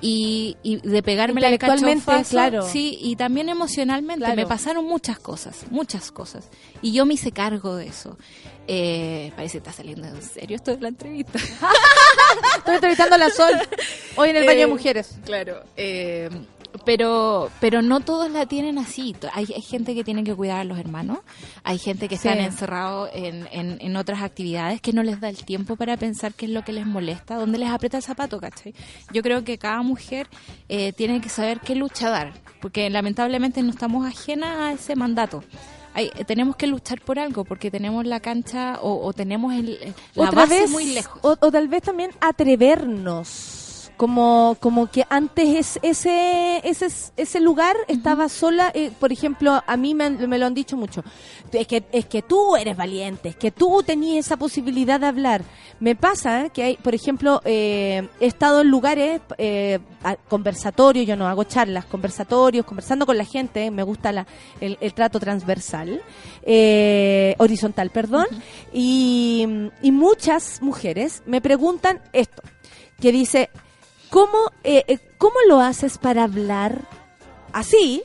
y, 0.00 0.56
y 0.62 0.76
de 0.76 1.02
pegarme 1.02 1.40
la 1.40 1.56
cachofazo, 1.58 2.30
claro. 2.30 2.62
sí, 2.62 2.98
y 3.00 3.16
también 3.16 3.48
emocionalmente. 3.48 4.24
Claro. 4.24 4.36
Me 4.36 4.46
pasaron 4.46 4.84
muchas 4.84 5.18
cosas, 5.18 5.64
muchas 5.70 6.10
cosas. 6.10 6.48
Y 6.82 6.92
yo 6.92 7.06
me 7.06 7.14
hice 7.14 7.32
cargo 7.32 7.76
de 7.76 7.88
eso. 7.88 8.16
Eh, 8.70 9.32
parece 9.34 9.52
que 9.52 9.58
está 9.58 9.72
saliendo 9.72 10.06
en 10.06 10.20
serio 10.22 10.56
esto 10.56 10.72
de 10.76 10.80
la 10.82 10.88
entrevista. 10.88 11.38
Estoy 12.58 12.74
entrevistando 12.74 13.14
a 13.14 13.18
la 13.18 13.30
Sol 13.30 13.52
hoy 14.16 14.28
en 14.30 14.36
el 14.36 14.44
baño 14.44 14.58
de 14.58 14.64
Eh, 14.64 14.66
mujeres. 14.66 15.18
Claro, 15.24 15.62
eh, 15.76 16.28
pero 16.84 17.50
pero 17.60 17.80
no 17.80 18.00
todos 18.00 18.30
la 18.30 18.44
tienen 18.44 18.76
así. 18.78 19.16
Hay, 19.32 19.46
hay 19.54 19.62
gente 19.62 19.94
que 19.94 20.04
tiene 20.04 20.22
que 20.22 20.34
cuidar 20.34 20.60
a 20.60 20.64
los 20.64 20.78
hermanos, 20.78 21.20
hay 21.64 21.78
gente 21.78 22.08
que 22.08 22.18
Sí. 22.18 22.28
están 22.28 22.44
encerrados 22.44 23.08
en, 23.14 23.48
en, 23.52 23.78
en 23.80 23.96
otras 23.96 24.20
actividades 24.22 24.82
que 24.82 24.92
no 24.92 25.02
les 25.02 25.18
da 25.18 25.30
el 25.30 25.42
tiempo 25.44 25.76
para 25.76 25.96
pensar 25.96 26.34
qué 26.34 26.44
es 26.44 26.52
lo 26.52 26.62
que 26.62 26.72
les 26.74 26.84
molesta, 26.86 27.36
dónde 27.36 27.56
les 27.58 27.70
aprieta 27.70 27.96
el 27.96 28.02
zapato, 28.02 28.38
¿cachai? 28.38 28.74
Yo 29.14 29.22
creo 29.22 29.44
que 29.44 29.56
cada 29.56 29.80
mujer 29.82 30.28
eh, 30.68 30.92
tiene 30.92 31.22
que 31.22 31.30
saber 31.30 31.60
qué 31.60 31.74
lucha 31.74 32.10
dar, 32.10 32.34
porque 32.60 32.90
lamentablemente 32.90 33.62
no 33.62 33.70
estamos 33.70 34.06
ajenas 34.06 34.50
a 34.58 34.72
ese 34.74 34.94
mandato. 34.94 35.42
Hay- 35.98 36.10
tenemos 36.26 36.54
que 36.54 36.68
luchar 36.68 37.00
por 37.00 37.18
algo 37.18 37.44
porque 37.44 37.72
tenemos 37.72 38.06
la 38.06 38.20
cancha 38.20 38.78
o, 38.82 39.04
o 39.04 39.12
tenemos 39.12 39.52
el, 39.52 39.94
la 40.14 40.28
Otra 40.28 40.42
base 40.42 40.60
vez, 40.60 40.70
muy 40.70 40.84
lejos. 40.84 41.18
O, 41.24 41.36
o 41.40 41.50
tal 41.50 41.66
vez 41.66 41.82
también 41.82 42.12
atrevernos. 42.20 43.57
Como, 43.98 44.56
como 44.60 44.86
que 44.86 45.04
antes 45.10 45.48
es, 45.48 45.78
ese, 45.82 46.60
ese, 46.62 46.86
ese 47.16 47.40
lugar 47.40 47.76
estaba 47.88 48.28
sola, 48.28 48.70
eh, 48.72 48.92
por 48.98 49.10
ejemplo, 49.10 49.60
a 49.66 49.76
mí 49.76 49.92
me, 49.92 50.08
me 50.10 50.38
lo 50.38 50.46
han 50.46 50.54
dicho 50.54 50.76
mucho, 50.76 51.02
es 51.50 51.66
que, 51.66 51.84
es 51.90 52.06
que 52.06 52.22
tú 52.22 52.54
eres 52.54 52.76
valiente, 52.76 53.30
es 53.30 53.36
que 53.36 53.50
tú 53.50 53.82
tenías 53.84 54.24
esa 54.24 54.36
posibilidad 54.36 55.00
de 55.00 55.06
hablar. 55.06 55.42
Me 55.80 55.96
pasa 55.96 56.46
eh, 56.46 56.50
que 56.50 56.62
hay, 56.62 56.76
por 56.76 56.94
ejemplo, 56.94 57.42
eh, 57.44 58.08
he 58.20 58.26
estado 58.26 58.60
en 58.60 58.70
lugares, 58.70 59.20
eh, 59.36 59.80
conversatorios, 60.28 61.04
yo 61.04 61.16
no 61.16 61.26
hago 61.26 61.42
charlas, 61.42 61.84
conversatorios, 61.84 62.64
conversando 62.64 63.04
con 63.04 63.18
la 63.18 63.24
gente, 63.24 63.68
me 63.72 63.82
gusta 63.82 64.12
la, 64.12 64.28
el, 64.60 64.78
el 64.80 64.94
trato 64.94 65.18
transversal, 65.18 66.00
eh, 66.44 67.34
horizontal, 67.38 67.90
perdón, 67.90 68.26
y, 68.72 69.44
y 69.82 69.90
muchas 69.90 70.62
mujeres 70.62 71.20
me 71.26 71.40
preguntan 71.40 72.00
esto, 72.12 72.44
que 73.00 73.10
dice, 73.10 73.50
¿cómo, 74.10 74.52
eh, 74.64 74.84
eh, 74.88 74.98
¿cómo 75.18 75.36
lo 75.48 75.60
haces 75.60 75.98
para 75.98 76.24
hablar 76.24 76.82
así? 77.52 78.02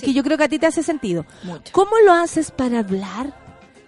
Que 0.00 0.12
yo 0.12 0.22
creo 0.22 0.38
que 0.38 0.44
a 0.44 0.48
ti 0.48 0.58
te 0.58 0.66
hace 0.66 0.82
sentido. 0.82 1.26
Mucho. 1.42 1.72
¿Cómo 1.72 1.98
lo 2.04 2.12
haces 2.12 2.50
para 2.50 2.78
hablar? 2.78 3.34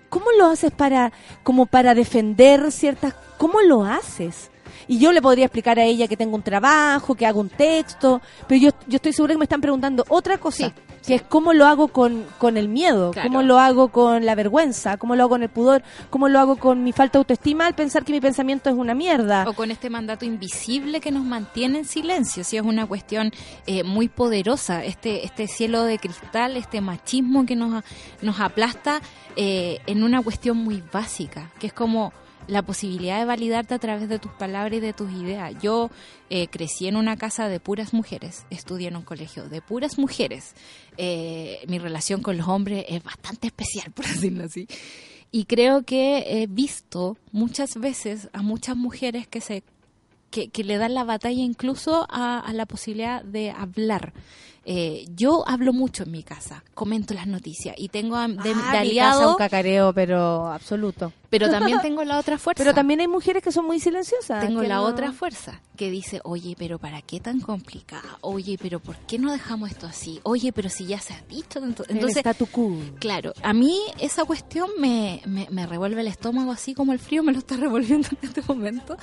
¿Cómo 0.09 0.27
lo 0.39 0.47
haces 0.47 0.71
para, 0.71 1.11
como 1.43 1.65
para 1.65 1.95
defender 1.95 2.71
ciertas, 2.71 3.15
cómo 3.39 3.63
lo 3.63 3.85
haces? 3.85 4.51
Y 4.89 4.99
yo 4.99 5.13
le 5.13 5.23
podría 5.23 5.47
explicar 5.47 5.79
a 5.79 5.85
ella 5.85 6.09
que 6.09 6.17
tengo 6.17 6.35
un 6.37 6.43
trabajo, 6.43 7.15
que 7.15 7.27
hago 7.27 7.41
un 7.41 7.49
texto, 7.49 8.21
pero 8.49 8.61
yo, 8.61 8.71
yo 8.87 8.97
estoy 8.97 9.13
segura 9.13 9.35
que 9.35 9.39
me 9.39 9.45
están 9.45 9.61
preguntando 9.61 10.05
otra 10.09 10.39
cosa, 10.39 10.67
Sí, 10.69 10.73
que 11.07 11.15
es 11.17 11.23
cómo 11.23 11.53
lo 11.53 11.67
hago 11.67 11.89
con, 11.89 12.25
con 12.39 12.57
el 12.57 12.69
miedo, 12.69 13.11
Claro. 13.11 13.29
cómo 13.29 13.43
lo 13.43 13.59
hago 13.59 13.89
con 13.89 14.25
la 14.25 14.35
vergüenza, 14.37 14.97
cómo 14.99 15.17
lo 15.17 15.23
hago 15.25 15.31
con 15.31 15.43
el 15.43 15.49
pudor, 15.49 15.83
cómo 16.11 16.29
lo 16.29 16.39
hago 16.39 16.57
con 16.57 16.85
mi 16.85 16.93
falta 16.93 17.19
de 17.19 17.23
autoestima 17.23 17.67
al 17.67 17.75
pensar 17.75 18.05
que 18.05 18.13
mi 18.13 18.21
pensamiento 18.21 18.71
es 18.71 18.77
una 18.77 18.95
mierda. 18.95 19.45
O 19.49 19.53
con 19.55 19.71
este 19.71 19.91
mandato 19.91 20.25
invisible 20.25 21.01
que 21.01 21.11
nos 21.11 21.25
mantiene 21.25 21.79
en 21.79 21.85
silencio, 21.87 22.45
si 22.45 22.57
es 22.57 22.63
una 22.63 22.87
cuestión 22.87 23.33
eh, 23.67 23.83
muy 23.83 24.09
poderosa, 24.09 24.85
este 24.85 25.25
este 25.25 25.47
cielo 25.49 25.83
de 25.85 25.99
cristal, 25.99 26.57
este 26.57 26.81
machismo 26.81 27.47
que 27.47 27.57
nos, 27.57 27.83
nos 28.21 28.41
aplasta 28.41 29.01
eh, 29.37 29.79
en 29.87 30.03
una 30.05 30.23
cuestión 30.23 30.57
muy 30.57 30.83
básica, 30.93 31.51
que 31.59 31.67
es 31.69 31.73
como 31.73 32.13
la 32.47 32.63
posibilidad 32.63 33.19
de 33.19 33.25
validarte 33.25 33.75
a 33.75 33.79
través 33.79 34.09
de 34.09 34.19
tus 34.19 34.33
palabras 34.33 34.79
y 34.79 34.81
de 34.81 34.93
tus 34.93 35.11
ideas. 35.13 35.55
Yo 35.63 35.91
eh, 36.31 36.49
crecí 36.49 36.87
en 36.89 36.97
una 36.97 37.17
casa 37.17 37.49
de 37.49 37.61
puras 37.61 37.93
mujeres, 37.93 38.47
estudié 38.51 38.89
en 38.89 38.97
un 38.97 39.03
colegio 39.03 39.49
de 39.49 39.63
puras 39.63 39.99
mujeres. 39.99 40.55
Eh, 40.97 41.65
mi 41.69 41.79
relación 41.79 42.23
con 42.23 42.37
los 42.37 42.49
hombres 42.49 42.85
es 42.89 43.03
bastante 43.03 43.49
especial, 43.49 43.91
por 43.93 44.07
decirlo 44.09 44.45
así. 44.45 44.67
Y 45.31 45.45
creo 45.45 45.83
que 45.83 46.43
he 46.43 46.47
visto 46.47 47.17
muchas 47.31 47.77
veces 47.77 48.29
a 48.33 48.43
muchas 48.43 48.77
mujeres 48.77 49.27
que 49.27 49.41
se 49.41 49.63
que, 50.31 50.49
que 50.49 50.65
le 50.65 50.79
dan 50.79 50.95
la 50.95 51.05
batalla 51.05 51.43
incluso 51.43 52.07
a, 52.09 52.39
a 52.39 52.53
la 52.55 52.65
posibilidad 52.65 53.23
de 53.23 53.51
hablar. 53.51 54.15
Eh, 54.65 55.07
yo 55.17 55.43
hablo 55.49 55.73
mucho 55.73 56.05
en 56.05 56.13
mi 56.13 56.23
casa, 56.23 56.63
comento 56.75 57.15
las 57.15 57.27
noticias 57.27 57.75
y 57.79 57.89
tengo 57.89 58.15
a- 58.17 58.29
de, 58.29 58.35
Ah, 58.37 58.43
de 58.45 58.55
mi 58.55 58.61
casa 58.63 58.79
aliado, 58.81 59.31
un 59.31 59.37
cacareo, 59.37 59.93
pero 59.93 60.47
absoluto. 60.47 61.13
pero 61.31 61.51
también 61.51 61.79
tengo 61.83 62.05
la 62.05 62.19
otra 62.19 62.39
fuerza. 62.39 62.63
Pero 62.63 62.73
también 62.73 63.01
hay 63.01 63.09
mujeres 63.09 63.43
que 63.43 63.51
son 63.51 63.65
muy 63.67 63.81
silenciosas. 63.81 64.41
Tengo 64.47 64.63
la 64.63 64.77
no- 64.77 64.85
otra 64.85 65.11
fuerza 65.13 65.61
que 65.77 65.91
dice, 65.91 66.21
oye, 66.23 66.55
pero 66.57 66.79
¿para 66.79 67.03
qué 67.03 67.19
tan 67.19 67.41
complicada? 67.41 68.19
Oye, 68.21 68.57
pero 68.61 68.79
¿por 68.79 68.97
qué 68.99 69.19
no 69.19 69.33
dejamos 69.33 69.71
esto 69.71 69.87
así? 69.87 70.21
Oye, 70.23 70.53
pero 70.53 70.69
si 70.69 70.87
ya 70.87 71.01
se 71.01 71.13
ha 71.15 71.21
dicho. 71.29 71.59
El 71.59 71.75
Entonces, 71.89 72.19
statu 72.19 72.47
quo. 72.47 72.77
claro, 73.01 73.33
a 73.43 73.53
mí 73.53 73.77
esa 73.99 74.25
cuestión 74.25 74.71
me, 74.79 75.23
me, 75.27 75.49
me 75.51 75.67
revuelve 75.67 76.03
el 76.03 76.07
estómago 76.07 76.53
así 76.53 76.73
como 76.75 76.93
el 76.93 77.01
frío 77.01 77.25
me 77.25 77.33
lo 77.33 77.39
está 77.39 77.57
revolviendo 77.57 78.09
en 78.13 78.19
este 78.29 78.43
momento. 78.47 78.97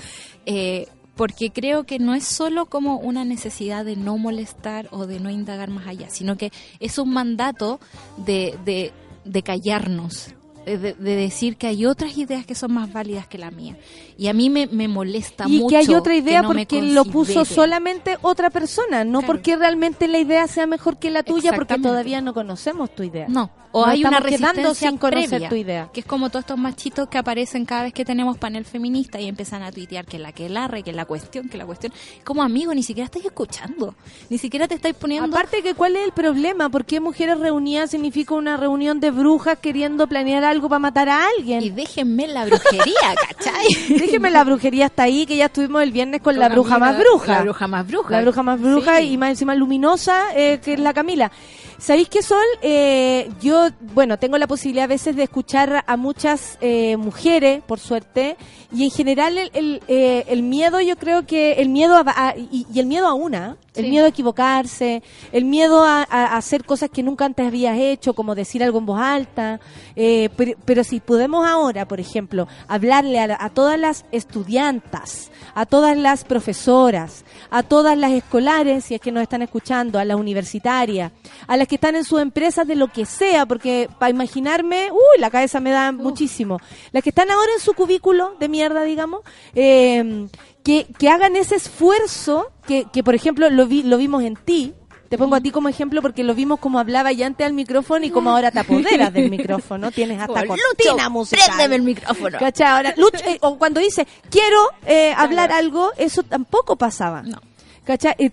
Eh, 0.46 0.88
porque 1.20 1.52
creo 1.52 1.84
que 1.84 2.00
no 2.00 2.14
es 2.16 2.24
solo 2.24 2.66
como 2.68 2.96
una 2.98 3.26
necesidad 3.26 3.84
de 3.84 3.98
no 3.98 4.18
molestar 4.18 4.88
o 4.92 5.06
de 5.06 5.20
no 5.20 5.30
indagar 5.30 5.70
más 5.70 5.86
allá, 5.86 6.10
sino 6.10 6.38
que 6.38 6.50
es 6.80 6.98
un 6.98 7.12
mandato 7.12 7.82
de, 8.16 8.58
de, 8.64 8.94
de 9.26 9.44
callarnos, 9.44 10.34
de, 10.66 10.78
de- 10.78 10.94
de 10.94 11.16
decir 11.16 11.58
que 11.58 11.68
hay 11.68 11.86
otras 11.86 12.18
ideas 12.18 12.46
que 12.46 12.56
son 12.56 12.72
más 12.74 12.94
válidas 12.94 13.28
que 13.28 13.38
la 13.38 13.52
mía. 13.52 13.76
Y 14.18 14.28
a 14.28 14.34
mí 14.34 14.50
me, 14.50 14.68
me 14.68 14.88
molesta 14.88 15.46
Y 15.48 15.58
mucho. 15.60 15.68
que 15.68 15.78
hay 15.78 15.94
otra 15.94 16.16
idea 16.16 16.42
no 16.42 16.50
porque 16.50 16.82
lo 16.82 17.04
puso 17.06 17.44
solamente 17.44 18.18
otra 18.22 18.50
persona, 18.50 19.04
no 19.04 19.20
Claro. 19.20 19.28
porque 19.34 19.56
realmente 19.58 20.08
la 20.08 20.20
idea 20.20 20.48
sea 20.48 20.68
mejor 20.68 20.98
que 21.00 21.10
la 21.12 21.24
tuya, 21.24 21.52
porque 21.54 21.78
todavía 21.80 22.22
no 22.22 22.34
conocemos 22.34 22.94
tu 22.96 23.04
idea. 23.04 23.28
No, 23.28 23.50
o 23.72 23.86
hay 23.86 24.04
una 24.04 24.20
resistencia 24.20 24.74
sin 24.90 24.98
conocer 24.98 25.30
previa, 25.30 25.50
tu 25.50 25.56
idea. 25.56 25.90
que 25.94 26.00
es 26.00 26.06
como 26.06 26.30
todos 26.30 26.44
estos 26.44 26.58
machitos 26.58 27.08
que 27.08 27.18
aparecen 27.18 27.66
cada 27.66 27.84
vez 27.84 27.94
que 27.94 28.04
tenemos 28.06 28.38
panel 28.38 28.66
feminista 28.66 29.20
y 29.20 29.28
empiezan 29.28 29.62
a 29.64 29.72
tuitear 29.72 30.06
que 30.06 30.18
la 30.18 30.32
que 30.32 30.50
la 30.50 30.68
re, 30.68 30.82
que 30.84 30.92
la 30.94 31.06
cuestión, 31.06 31.50
que 31.50 31.58
la 31.58 31.66
cuestión. 31.66 31.94
Como 32.24 32.42
amigo, 32.44 32.74
ni 32.74 32.82
siquiera 32.84 33.06
estáis 33.06 33.26
escuchando, 33.26 33.94
ni 34.30 34.38
siquiera 34.38 34.68
te 34.68 34.76
estáis 34.76 34.96
poniendo... 34.96 35.28
Aparte 35.36 35.62
que 35.62 35.76
cuál 35.76 35.96
es 35.96 36.06
el 36.06 36.12
problema, 36.14 36.70
¿por 36.70 36.86
qué 36.86 37.00
mujeres 37.00 37.40
reunidas 37.40 37.92
significa 37.92 38.34
una 38.34 38.58
reunión 38.58 39.00
de 39.00 39.12
brujas 39.12 39.60
queriendo 39.60 40.08
planear 40.08 40.44
algo 40.44 40.68
para 40.70 40.80
matar 40.80 41.10
a 41.10 41.22
alguien? 41.38 41.62
y 41.62 41.70
déjenme 41.70 42.28
la 42.28 42.46
brujería, 42.46 43.16
¿cachai? 43.28 43.68
Déjeme 43.90 44.32
la 44.32 44.44
brujería 44.44 44.88
hasta 44.88 45.04
ahí, 45.04 45.26
que 45.26 45.38
ya 45.38 45.46
estuvimos 45.46 45.84
el 45.84 45.92
viernes 45.92 46.22
con, 46.22 46.34
Con 46.34 46.40
la 46.40 46.50
la 46.50 46.56
bruja 46.56 46.76
amiga- 46.76 46.92
más 46.92 47.00
bruja. 47.00 47.32
la 47.34 47.42
bruja 47.44 47.68
más 47.68 47.88
bruja. 47.88 48.10
La 48.12 48.22
bruja 48.22 48.44
más 48.44 48.60
bruja 48.62 48.98
Sí. 48.98 49.04
y 49.12 49.18
más 49.18 49.30
encima 49.30 49.54
luminosa, 49.56 50.24
eh, 50.36 50.60
que 50.64 50.74
es 50.74 50.80
la 50.80 50.94
Camila. 50.94 51.32
¿Sabéis 51.80 52.10
qué, 52.10 52.22
Sol? 52.22 52.44
Eh, 52.62 53.30
yo, 53.42 53.70
bueno, 53.94 54.20
tengo 54.20 54.38
la 54.38 54.48
posibilidad 54.48 54.84
a 54.84 54.88
veces 54.88 55.16
de 55.16 55.24
escuchar 55.24 55.86
a 55.88 55.96
muchas 55.96 56.58
eh, 56.60 56.98
mujeres, 56.98 57.62
por 57.66 57.80
suerte, 57.80 58.36
y 58.72 58.84
en 58.84 58.92
general 58.92 59.38
el, 59.38 59.50
el, 59.54 59.82
eh, 59.88 60.26
el 60.28 60.44
miedo, 60.44 60.82
yo 60.82 60.98
creo 60.98 61.26
que 61.26 61.54
el 61.54 61.70
miedo 61.70 61.96
a, 61.96 62.04
a- 62.06 62.36
y, 62.38 62.68
y 62.74 62.80
el 62.82 62.86
miedo 62.86 63.08
a 63.08 63.14
una, 63.14 63.56
el 63.76 63.86
Sí. 63.86 63.90
miedo 63.92 64.06
a 64.06 64.10
equivocarse, 64.10 65.02
el 65.32 65.46
miedo 65.46 65.86
a, 65.86 66.02
a- 66.04 66.36
hacer 66.36 66.66
cosas 66.66 66.90
que 66.90 67.02
nunca 67.02 67.24
antes 67.24 67.48
habías 67.48 67.78
hecho, 67.80 68.14
como 68.14 68.36
decir 68.36 68.62
algo 68.62 68.80
en 68.80 68.86
voz 68.86 69.00
alta, 69.00 69.62
eh, 69.96 70.28
pero, 70.36 70.58
pero 70.66 70.84
si 70.84 71.00
podemos 71.00 71.48
ahora, 71.48 71.88
por 71.88 72.02
ejemplo, 72.02 72.50
hablarle 72.68 73.20
a, 73.20 73.38
a 73.40 73.50
todas 73.52 73.80
las 73.80 74.04
estudiantas, 74.12 75.32
a 75.56 75.66
todas 75.66 75.96
las 75.98 76.26
profesoras, 76.26 77.24
a 77.50 77.64
todas 77.64 77.98
las 77.98 78.12
escolares, 78.12 78.84
si 78.84 78.96
es 78.96 79.02
que 79.02 79.14
nos 79.14 79.24
están 79.24 79.44
escuchando, 79.44 79.98
a 79.98 80.04
las 80.04 80.18
universitarias, 80.18 81.14
a 81.48 81.56
las 81.56 81.69
que 81.70 81.76
están 81.76 81.96
en 81.96 82.04
sus 82.04 82.20
empresas 82.22 82.68
de 82.68 82.76
lo 82.76 82.90
que 82.90 83.06
sea, 83.06 83.46
porque 83.46 83.90
para 84.00 84.10
imaginarme, 84.10 84.90
uy, 84.92 85.20
la 85.20 85.30
cabeza 85.30 85.60
me 85.62 85.72
da 85.72 85.92
muchísimo. 85.94 86.60
Las 86.92 87.04
que 87.04 87.10
están 87.10 87.32
ahora 87.32 87.52
en 87.56 87.62
su 87.62 87.74
cubículo 87.74 88.36
de 88.40 88.50
mierda, 88.50 88.84
digamos, 88.84 89.22
eh, 89.56 90.28
que, 90.64 90.88
que 90.98 91.10
hagan 91.10 91.36
ese 91.36 91.56
esfuerzo, 91.56 92.52
que, 92.68 92.86
que 92.92 93.04
por 93.04 93.16
ejemplo 93.16 93.50
lo, 93.50 93.68
vi, 93.68 93.84
lo 93.84 93.98
vimos 93.98 94.24
en 94.24 94.36
ti, 94.36 94.74
te 95.10 95.18
pongo 95.18 95.36
a 95.36 95.42
ti 95.42 95.50
como 95.50 95.70
ejemplo 95.70 96.04
porque 96.04 96.24
lo 96.24 96.36
vimos 96.36 96.60
como 96.60 96.80
hablaba 96.80 97.12
ya 97.12 97.26
antes 97.26 97.46
al 97.46 97.54
micrófono 97.54 98.06
y 98.06 98.12
como 98.12 98.30
ahora 98.30 98.52
te 98.52 98.60
apoderas 98.60 99.12
del 99.12 99.30
micrófono. 99.32 99.90
Tienes 99.96 100.22
hasta 100.22 100.42
Como, 100.46 100.56
cortina 100.56 101.10
musical. 101.10 101.46
préndeme 101.48 101.76
el 101.78 101.82
micrófono. 101.82 102.38
¿Cachai? 102.38 102.68
Ahora, 102.68 102.94
Lucho, 102.96 103.18
eh, 103.26 103.40
o 103.42 103.58
cuando 103.58 103.80
dice, 103.80 104.08
quiero 104.30 104.58
eh, 104.86 105.14
hablar 105.18 105.52
algo, 105.52 105.92
eso 105.98 106.22
tampoco 106.22 106.76
pasaba. 106.76 107.24
No. 107.24 107.42
¿Cachai? 107.86 108.14
Eh, 108.20 108.32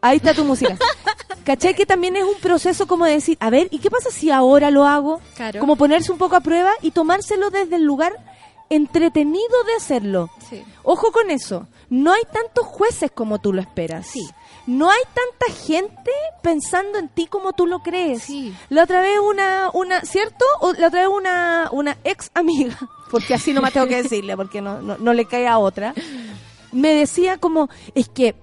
ahí 0.00 0.18
está 0.18 0.32
tu 0.32 0.44
música. 0.44 0.76
¿Cachai? 1.46 1.74
Que 1.74 1.86
también 1.86 2.16
es 2.16 2.24
un 2.24 2.40
proceso 2.40 2.88
como 2.88 3.04
de 3.04 3.12
decir, 3.12 3.38
a 3.38 3.50
ver, 3.50 3.68
¿y 3.70 3.78
qué 3.78 3.88
pasa 3.88 4.10
si 4.10 4.32
ahora 4.32 4.72
lo 4.72 4.84
hago? 4.84 5.20
Claro. 5.36 5.60
Como 5.60 5.76
ponerse 5.76 6.10
un 6.10 6.18
poco 6.18 6.34
a 6.34 6.40
prueba 6.40 6.72
y 6.82 6.90
tomárselo 6.90 7.50
desde 7.50 7.76
el 7.76 7.84
lugar 7.84 8.12
entretenido 8.68 9.62
de 9.64 9.74
hacerlo. 9.74 10.28
Sí. 10.50 10.64
Ojo 10.82 11.12
con 11.12 11.30
eso. 11.30 11.68
No 11.88 12.12
hay 12.12 12.22
tantos 12.32 12.66
jueces 12.66 13.12
como 13.12 13.38
tú 13.38 13.52
lo 13.52 13.60
esperas. 13.60 14.08
Sí. 14.08 14.28
No 14.66 14.90
hay 14.90 15.02
tanta 15.14 15.56
gente 15.62 16.10
pensando 16.42 16.98
en 16.98 17.08
ti 17.08 17.28
como 17.28 17.52
tú 17.52 17.68
lo 17.68 17.78
crees. 17.78 18.24
Sí. 18.24 18.52
La 18.68 18.82
otra 18.82 19.00
vez 19.00 19.20
una, 19.20 19.70
una, 19.72 20.00
¿cierto? 20.00 20.44
O 20.60 20.72
la 20.72 20.88
otra 20.88 21.02
vez 21.02 21.08
una, 21.08 21.68
una 21.70 21.96
ex 22.02 22.32
amiga, 22.34 22.76
porque 23.12 23.34
así 23.34 23.52
no 23.52 23.62
me 23.62 23.70
tengo 23.70 23.86
que 23.86 24.02
decirle, 24.02 24.36
porque 24.36 24.60
no, 24.60 24.82
no, 24.82 24.98
no 24.98 25.12
le 25.12 25.26
cae 25.26 25.46
a 25.46 25.58
otra, 25.58 25.94
me 26.72 26.92
decía 26.92 27.38
como, 27.38 27.70
es 27.94 28.08
que, 28.08 28.34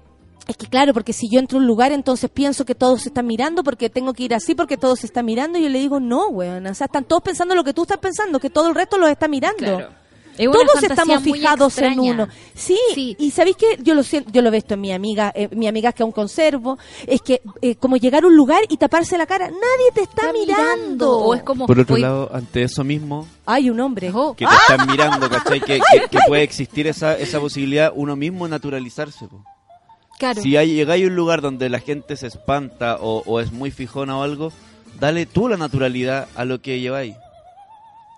es 0.48 0.58
que 0.58 0.68
claro, 0.68 0.94
porque 0.94 1.14
si 1.14 1.30
yo 1.30 1.40
entro 1.40 1.58
a 1.58 1.62
un 1.62 1.68
lugar, 1.68 1.92
entonces 1.92 2.30
pienso 2.30 2.66
que 2.66 2.76
todos 2.76 3.02
se 3.04 3.10
están 3.10 3.26
mirando, 3.28 3.64
porque 3.64 3.90
tengo 3.90 4.14
que 4.14 4.24
ir 4.24 4.34
así, 4.34 4.56
porque 4.56 4.78
todos 4.78 5.00
se 5.00 5.06
están 5.08 5.26
mirando, 5.26 5.58
y 5.58 5.64
yo 5.64 5.70
le 5.70 5.80
digo, 5.80 6.00
no, 6.00 6.28
weón, 6.28 6.66
o 6.68 6.74
sea, 6.76 6.86
están 6.86 7.06
todos 7.06 7.22
pensando 7.24 7.56
lo 7.56 7.64
que 7.64 7.74
tú 7.74 7.84
estás 7.84 7.98
pensando, 8.00 8.40
que 8.40 8.50
todo 8.50 8.68
el 8.70 8.76
resto 8.76 8.98
los 8.98 9.10
está 9.10 9.28
mirando. 9.28 9.58
Claro. 9.58 10.04
Es 10.36 10.50
Todos 10.50 10.82
estamos 10.82 11.22
fijados 11.22 11.78
en 11.78 12.00
uno. 12.00 12.28
Sí, 12.56 12.76
Sí. 12.96 13.16
y 13.20 13.30
sabéis 13.30 13.56
que 13.56 13.78
yo 13.84 13.94
lo 13.94 14.02
siento, 14.02 14.32
yo 14.32 14.42
lo 14.42 14.50
veo 14.50 14.58
esto 14.58 14.74
en 14.74 14.82
mi 14.82 14.92
amiga, 14.92 15.32
eh, 15.36 15.48
mi 15.56 15.68
amiga 15.68 15.92
que 15.94 16.02
aún 16.02 16.12
conservo, 16.12 16.80
es 17.06 17.22
que 17.22 17.44
eh, 17.62 17.76
como 17.76 17.98
llegar 17.98 18.24
a 18.24 18.28
un 18.28 18.36
lugar 18.36 18.64
y 18.68 18.78
taparse 18.78 19.16
la 19.16 19.28
cara, 19.28 19.46
nadie 19.50 19.92
te 19.94 20.02
está, 20.02 20.32
Está 20.32 20.34
mirando. 20.34 21.20
O 21.20 21.36
es 21.36 21.44
como... 21.44 21.68
Por 21.68 21.80
otro 21.80 21.94
hoy- 21.98 22.02
lado, 22.02 22.32
ante 22.34 22.64
eso 22.64 22.84
mismo, 22.84 23.28
Hay 23.46 23.70
un 23.70 23.80
hombre. 23.80 24.10
Oh, 24.12 24.34
que 24.36 24.48
te 24.48 24.52
están 24.56 24.88
mirando, 24.92 25.30
¿cachai? 25.30 25.62
Que, 25.62 25.80
que- 25.92 26.10
que 26.10 26.18
puede 26.28 26.42
existir 26.42 26.88
esa, 26.88 27.16
esa 27.16 27.40
posibilidad, 27.40 27.94
uno 27.96 28.16
mismo 28.16 28.48
naturalizarse. 28.48 29.28
po. 29.28 29.44
Si 30.42 30.56
hay, 30.58 30.74
llegáis 30.74 31.04
a 31.04 31.08
un 31.08 31.16
lugar 31.16 31.42
donde 31.42 31.70
la 31.70 31.80
gente 31.80 32.16
se 32.16 32.28
espanta 32.28 32.98
o, 33.00 33.24
o 33.26 33.40
es 33.40 33.52
muy 33.52 33.72
fijona 33.72 34.18
o 34.18 34.24
algo, 34.24 34.54
dale 35.00 35.26
tú 35.26 35.48
la 35.48 35.58
naturalidad 35.58 36.28
a 36.36 36.46
lo 36.46 36.62
que 36.62 36.80
lleváis. 36.80 37.16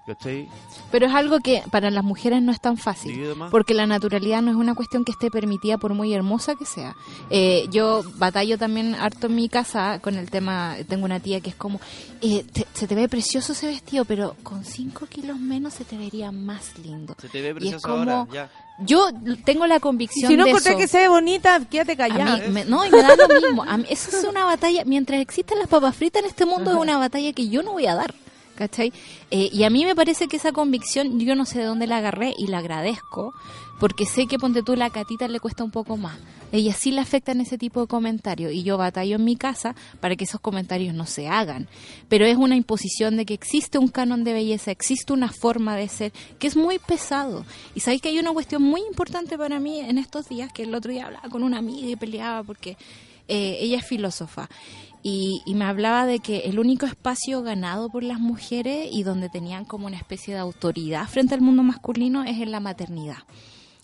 ¿Cachai? 0.06 0.48
Pero 0.91 1.07
es 1.07 1.14
algo 1.15 1.40
que 1.40 1.64
para 1.72 1.90
las 1.90 2.03
mujeres 2.03 2.40
no 2.44 2.52
es 2.52 2.61
tan 2.61 2.77
fácil. 2.77 3.34
Porque 3.49 3.73
la 3.73 3.88
naturalidad 3.88 4.44
no 4.44 4.52
es 4.52 4.56
una 4.57 4.76
cuestión 4.76 5.03
que 5.03 5.11
esté 5.11 5.32
permitida 5.32 5.80
por 5.80 5.95
muy 5.95 6.14
hermosa 6.14 6.53
que 6.56 6.65
sea. 6.65 6.95
Eh, 7.32 7.65
yo 7.72 8.03
batallo 8.18 8.57
también 8.60 8.94
harto 8.94 9.26
en 9.27 9.36
mi 9.36 9.49
casa 9.49 9.98
con 9.99 10.15
el 10.15 10.30
tema, 10.30 10.76
tengo 10.88 11.06
una 11.06 11.19
tía 11.19 11.41
que 11.41 11.49
es 11.49 11.56
como, 11.56 11.80
eh, 12.22 12.45
te- 12.53 12.68
se 12.76 12.86
te 12.88 12.94
ve 12.94 13.10
precioso 13.10 13.53
ese 13.53 13.65
vestido, 13.65 14.06
pero 14.06 14.36
con 14.44 14.64
5 14.64 15.07
kilos 15.07 15.40
menos 15.40 15.73
se 15.73 15.86
te 15.86 15.98
vería 15.98 16.32
más 16.32 16.77
lindo. 16.77 17.15
Se 17.19 17.27
te 17.27 17.41
ve 17.41 17.48
Y 17.48 17.49
es 17.49 17.56
precioso 17.56 17.88
como- 17.88 17.99
ahora, 18.11 18.27
ya. 18.32 18.49
Yo 18.77 19.07
tengo 19.45 19.65
la 19.68 19.80
convicción 19.80 20.30
si 20.30 20.36
no 20.38 20.44
de 20.44 20.52
eso. 20.52 20.77
que 20.77 20.88
se 20.88 20.98
ve 20.99 21.07
bonita, 21.07 21.61
quédate 21.68 21.94
A 21.94 21.95
callada. 21.95 22.38
mí, 22.40 22.49
me- 22.53 22.65
no, 22.65 22.86
y 22.86 22.90
me 22.91 23.02
da 23.02 23.15
lo 23.15 23.27
mismo. 23.30 23.64
A 23.64 23.77
mí- 23.77 23.86
eso 23.90 24.15
es 24.15 24.23
una 24.26 24.44
batalla. 24.45 24.84
Mientras 24.86 25.19
existan 25.22 25.57
las 25.60 25.68
papas 25.69 25.95
fritas 25.95 26.22
en 26.22 26.27
este 26.30 26.45
mundo, 26.45 26.72
es 26.72 26.77
una 26.77 26.98
batalla 26.98 27.32
que 27.34 27.48
yo 27.49 27.64
no 27.64 27.72
voy 27.72 27.88
a 27.88 27.95
dar. 27.95 28.14
¿Cachai? 28.56 28.94
Eh, 29.32 29.49
y 29.52 29.64
a 29.64 29.69
mí 29.69 29.84
me 29.84 29.95
parece 29.95 30.27
que 30.27 30.38
esa 30.38 30.53
convicción, 30.53 31.19
yo 31.19 31.36
no 31.36 31.45
sé 31.45 31.60
de 31.60 31.65
dónde 31.65 31.88
la 31.88 31.98
agarré 31.98 32.34
y 32.38 32.48
la 32.48 32.60
agradezco, 32.60 33.34
porque 33.80 34.06
sé 34.06 34.27
que 34.27 34.40
ponte 34.40 34.64
tú 34.64 34.76
la 34.76 34.90
catita 34.90 35.27
le 35.27 35.40
cuesta 35.40 35.64
un 35.64 35.72
poco 35.72 35.98
más. 35.98 36.18
Ella 36.52 36.73
sí 36.73 36.91
le 36.91 37.02
afectan 37.02 37.41
ese 37.41 37.57
tipo 37.57 37.82
de 37.82 37.88
comentarios 37.88 38.53
y 38.53 38.64
yo 38.64 38.77
batallo 38.77 39.18
en 39.18 39.26
mi 39.26 39.36
casa 39.36 39.76
para 39.99 40.15
que 40.15 40.23
esos 40.23 40.40
comentarios 40.40 40.95
no 40.95 41.06
se 41.06 41.27
hagan. 41.27 41.68
Pero 42.07 42.26
es 42.26 42.38
una 42.38 42.56
imposición 42.56 43.18
de 43.18 43.26
que 43.26 43.34
existe 43.34 43.77
un 43.77 43.90
canon 43.90 44.23
de 44.23 44.32
belleza, 44.32 44.72
existe 44.72 45.11
una 45.11 45.30
forma 45.30 45.76
de 45.76 45.90
ser 45.90 46.14
que 46.40 46.48
es 46.48 46.56
muy 46.56 46.80
pesado. 46.80 47.45
Y 47.73 47.82
sabéis 47.82 48.02
que 48.02 48.10
hay 48.10 48.19
una 48.19 48.32
cuestión 48.32 48.61
muy 48.61 48.82
importante 48.82 49.38
para 49.38 49.60
mí 49.60 49.82
en 49.82 49.98
estos 49.98 50.30
días, 50.30 50.53
que 50.53 50.64
el 50.64 50.73
otro 50.73 50.91
día 50.91 51.07
hablaba 51.07 51.27
con 51.27 51.44
una 51.44 51.57
amiga 51.57 51.90
y 51.90 51.95
peleaba 51.98 52.44
porque 52.44 52.77
eh, 53.27 53.57
ella 53.60 53.80
es 53.80 53.86
filósofa. 53.86 54.49
Y, 55.07 55.44
me 55.53 55.65
hablaba 55.65 56.07
de 56.07 56.18
que 56.18 56.40
el 56.45 56.57
único 56.57 56.88
espacio 56.88 57.44
ganado 57.44 57.90
por 57.90 58.02
las 58.02 58.19
mujeres 58.19 58.88
y 58.91 59.03
donde 59.03 59.30
tenían 59.30 59.64
como 59.64 59.86
una 59.86 59.98
especie 59.98 60.34
de 60.34 60.40
autoridad 60.40 61.07
frente 61.07 61.36
al 61.36 61.41
mundo 61.41 61.61
masculino 61.61 62.23
es 62.23 62.41
en 62.41 62.49
la 62.49 62.60
maternidad. 62.60 63.19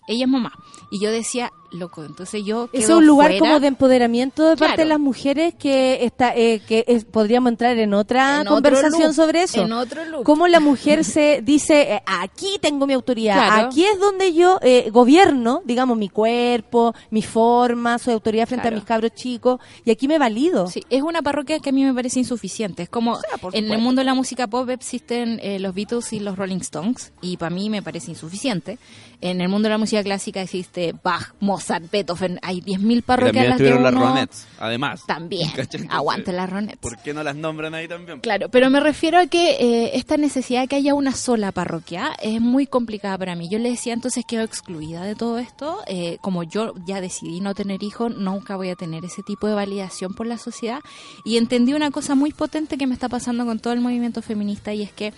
Ella 0.08 0.24
es 0.24 0.28
mamá. 0.28 0.52
Y 0.90 1.00
yo 1.00 1.12
decía, 1.12 1.52
loco, 1.72 2.04
entonces 2.04 2.44
yo... 2.44 2.68
Es 2.72 2.88
un 2.88 3.06
lugar 3.06 3.28
fuera. 3.30 3.38
como 3.40 3.60
de 3.60 3.66
empoderamiento 3.68 4.48
de 4.50 4.56
parte 4.56 4.82
de 4.82 4.88
las 4.88 5.00
mujeres 5.00 5.54
que 5.54 6.04
está 6.04 6.34
eh, 6.36 6.60
que 6.66 6.84
es- 6.86 7.04
podríamos 7.04 7.50
entrar 7.52 7.78
en 7.78 7.94
otra 7.94 8.40
En 8.42 8.46
conversación 8.46 9.14
sobre 9.14 9.42
eso. 9.44 9.62
en 9.62 9.72
otro 9.72 10.04
loop. 10.04 10.24
Cómo 10.24 10.48
la 10.48 10.60
mujer 10.60 11.04
se 11.04 11.40
dice, 11.42 11.94
eh, 11.94 12.02
aquí 12.06 12.58
tengo 12.60 12.86
mi 12.86 12.92
autoridad, 12.92 13.34
Claro. 13.34 13.66
aquí 13.68 13.84
es 13.84 13.98
donde 13.98 14.32
yo 14.34 14.58
eh, 14.62 14.90
gobierno, 14.90 15.62
digamos, 15.64 15.96
mi 15.96 16.08
cuerpo, 16.08 16.94
mi 17.10 17.22
forma, 17.22 17.98
soy 17.98 18.14
autoridad 18.14 18.46
frente 18.46 18.62
Claro. 18.62 18.76
a 18.76 18.78
mis 18.80 18.84
cabros 18.86 19.12
chicos, 19.14 19.60
y 19.84 19.90
aquí 19.90 20.08
me 20.08 20.18
valido. 20.18 20.66
Sí, 20.66 20.82
es 20.90 21.02
una 21.02 21.22
parroquia 21.22 21.58
que 21.60 21.70
a 21.70 21.72
mí 21.72 21.84
me 21.84 21.94
parece 21.94 22.18
insuficiente. 22.18 22.82
Es 22.84 22.88
como 22.88 23.18
en 23.52 23.72
el 23.72 23.78
mundo 23.78 24.00
de 24.00 24.04
la 24.04 24.14
música 24.14 24.46
pop 24.46 24.68
existen 24.70 25.40
eh, 25.42 25.58
los 25.58 25.74
Beatles 25.74 26.12
y 26.12 26.20
los 26.20 26.36
Rolling 26.36 26.58
Stones, 26.60 27.12
y 27.20 27.36
para 27.36 27.54
mí 27.54 27.70
me 27.70 27.82
parece 27.82 28.10
insuficiente. 28.10 28.78
En 29.20 29.40
el 29.40 29.48
mundo 29.48 29.66
de 29.68 29.70
la 29.74 29.78
música 29.78 30.02
clásica 30.02 30.42
existe 30.42 30.94
Bach, 31.02 31.34
Mozart, 31.38 31.61
Beethoven. 31.90 32.38
Hay 32.42 32.60
10.000 32.60 32.96
Que 32.96 33.02
parroquias 33.02 33.48
también 33.48 33.76
en 33.76 33.82
las 33.82 33.92
las 33.92 34.00
uno... 34.02 34.08
Ronettes, 34.10 34.46
además. 34.58 35.02
También. 35.06 35.50
Aguante 35.90 36.32
las 36.32 36.50
Ronettes. 36.50 36.78
¿Por 36.78 36.98
qué 36.98 37.14
no 37.14 37.22
las 37.22 37.36
nombran 37.36 37.74
ahí 37.74 37.88
también? 37.88 38.20
Claro, 38.20 38.48
pero 38.48 38.70
me 38.70 38.80
refiero 38.80 39.18
a 39.18 39.26
que 39.26 39.52
eh, 39.52 39.90
esta 39.94 40.16
necesidad 40.16 40.62
de 40.62 40.68
que 40.68 40.76
haya 40.76 40.94
una 40.94 41.12
sola 41.12 41.52
parroquia 41.52 42.12
es 42.20 42.40
muy 42.40 42.66
complicada 42.66 43.18
para 43.18 43.34
mí. 43.34 43.48
Yo 43.48 43.58
le 43.58 43.70
decía 43.70 43.92
entonces 43.92 44.24
quedo 44.26 44.42
excluida 44.42 45.04
de 45.04 45.14
todo 45.14 45.38
esto. 45.38 45.78
Eh, 45.86 46.18
como 46.20 46.42
yo 46.42 46.74
ya 46.86 47.00
decidí 47.00 47.40
no 47.40 47.54
tener 47.54 47.82
hijos, 47.82 48.16
nunca 48.16 48.56
voy 48.56 48.70
a 48.70 48.76
tener 48.76 49.04
ese 49.04 49.22
tipo 49.22 49.46
de 49.46 49.54
validación 49.54 50.14
por 50.14 50.26
la 50.26 50.38
sociedad. 50.38 50.80
Y 51.24 51.36
entendí 51.36 51.74
una 51.74 51.90
cosa 51.90 52.14
muy 52.14 52.32
potente 52.32 52.78
que 52.78 52.86
me 52.86 52.94
está 52.94 53.08
pasando 53.08 53.44
con 53.46 53.58
todo 53.58 53.72
el 53.72 53.80
movimiento 53.80 54.22
feminista 54.22 54.72
y 54.74 54.82
es 54.82 54.92
que 54.92 55.12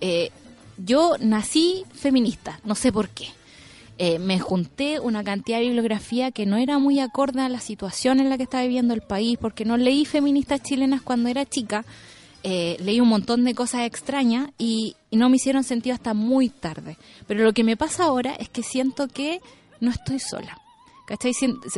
eh, 0.00 0.30
yo 0.78 1.16
nací 1.20 1.84
feminista, 1.92 2.60
no 2.64 2.74
sé 2.74 2.92
por 2.92 3.08
qué. 3.10 3.28
Eh, 4.02 4.18
me 4.18 4.40
junté 4.40 4.98
una 4.98 5.22
cantidad 5.22 5.58
de 5.58 5.64
bibliografía 5.64 6.30
que 6.30 6.46
no 6.46 6.56
era 6.56 6.78
muy 6.78 7.00
acorde 7.00 7.42
a 7.42 7.50
la 7.50 7.60
situación 7.60 8.18
en 8.18 8.30
la 8.30 8.38
que 8.38 8.44
estaba 8.44 8.62
viviendo 8.62 8.94
el 8.94 9.02
país, 9.02 9.36
porque 9.38 9.66
no 9.66 9.76
leí 9.76 10.06
feministas 10.06 10.62
chilenas 10.62 11.02
cuando 11.02 11.28
era 11.28 11.44
chica, 11.44 11.84
eh, 12.42 12.78
leí 12.80 12.98
un 12.98 13.08
montón 13.08 13.44
de 13.44 13.54
cosas 13.54 13.82
extrañas 13.82 14.52
y, 14.56 14.96
y 15.10 15.18
no 15.18 15.28
me 15.28 15.36
hicieron 15.36 15.64
sentido 15.64 15.92
hasta 15.92 16.14
muy 16.14 16.48
tarde. 16.48 16.96
Pero 17.26 17.44
lo 17.44 17.52
que 17.52 17.62
me 17.62 17.76
pasa 17.76 18.04
ahora 18.04 18.32
es 18.36 18.48
que 18.48 18.62
siento 18.62 19.06
que 19.06 19.42
no 19.80 19.90
estoy 19.90 20.18
sola. 20.18 20.58
¿Cachai? 21.04 21.32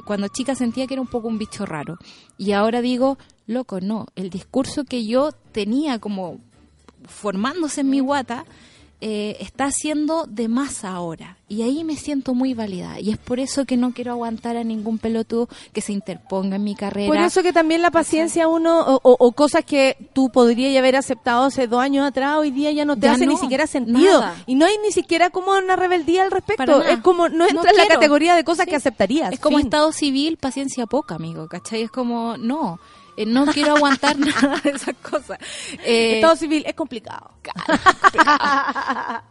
Cuando 0.07 0.29
chica 0.29 0.55
sentía 0.55 0.87
que 0.87 0.95
era 0.95 1.01
un 1.01 1.09
poco 1.09 1.27
un 1.27 1.39
bicho 1.39 1.67
raro. 1.67 1.99
Y 2.39 2.53
ahora 2.53 2.83
digo, 2.83 3.19
loco, 3.49 3.81
no. 3.81 4.07
El 4.15 4.31
discurso 4.31 4.85
que 4.85 5.05
yo 5.07 5.33
tenía 5.51 5.99
como 5.99 6.39
formándose 7.05 7.81
en 7.81 7.91
mi 7.91 7.99
guata 7.99 8.45
eh, 9.05 9.37
está 9.41 9.71
siendo 9.73 10.27
de 10.27 10.47
más 10.47 10.85
ahora. 10.85 11.37
Y 11.49 11.63
ahí 11.63 11.83
me 11.83 11.97
siento 11.97 12.35
muy 12.35 12.55
válida. 12.55 13.01
Y 13.01 13.11
es 13.11 13.19
por 13.19 13.41
eso 13.41 13.65
que 13.67 13.77
no 13.77 13.93
quiero 13.93 14.13
aguantar 14.13 14.57
a 14.57 14.63
ningún 14.65 14.99
pelotudo 14.99 15.49
que 15.73 15.81
se 15.81 15.93
interponga 15.93 16.55
en 16.57 16.63
mi 16.65 16.75
carrera. 16.77 17.09
Por 17.09 17.19
eso 17.19 17.43
que 17.43 17.53
también 17.53 17.83
la 17.83 17.91
paciencia 17.91 18.47
uno, 18.49 18.81
o, 18.81 19.01
o- 19.03 19.17
o 19.19 19.33
cosas 19.33 19.65
que 19.65 19.97
tú 20.15 20.31
podrías 20.31 20.75
haber 20.79 20.95
aceptado 20.97 21.43
hace 21.45 21.67
dos 21.67 21.81
años 21.83 22.07
atrás, 22.07 22.39
hoy 22.39 22.53
día 22.53 22.71
ya 22.71 22.85
no 22.85 22.95
te 22.95 23.03
Ya 23.03 23.13
hace 23.13 23.27
ni 23.27 23.37
siquiera 23.37 23.67
sentido. 23.67 24.21
nada. 24.21 24.37
Y 24.47 24.55
no 24.55 24.65
hay 24.67 24.77
ni 24.85 24.93
siquiera 24.93 25.31
como 25.31 25.51
una 25.51 25.75
rebeldía 25.77 26.23
al 26.23 26.31
respecto. 26.31 26.83
Es 26.85 27.01
como, 27.01 27.29
no 27.29 27.45
entra 27.47 27.65
No 27.65 27.69
en 27.71 27.77
la 27.77 27.89
categoría 27.95 28.37
de 28.37 28.45
cosas 28.45 28.65
Sí. 28.67 28.71
que 28.71 28.77
aceptarías. 28.77 29.33
Es 29.33 29.41
como 29.41 29.59
Fin. 29.59 29.67
estado 29.67 29.91
civil, 29.93 30.37
paciencia 30.39 30.87
poca, 30.87 31.17
amigo, 31.17 31.49
¿cachai? 31.49 31.83
Es 31.83 31.91
como, 31.91 32.37
no, 32.39 32.79
eh, 33.17 33.27
no 33.27 33.47
quiero 33.47 33.77
aguantar 33.77 34.19
nada 34.19 34.61
de 34.63 34.71
esas 34.71 34.97
cosas. 34.97 35.39
Eh, 35.85 36.17
Estado 36.17 36.37
civil 36.37 36.63
es 36.67 36.75
complicado. 36.75 37.31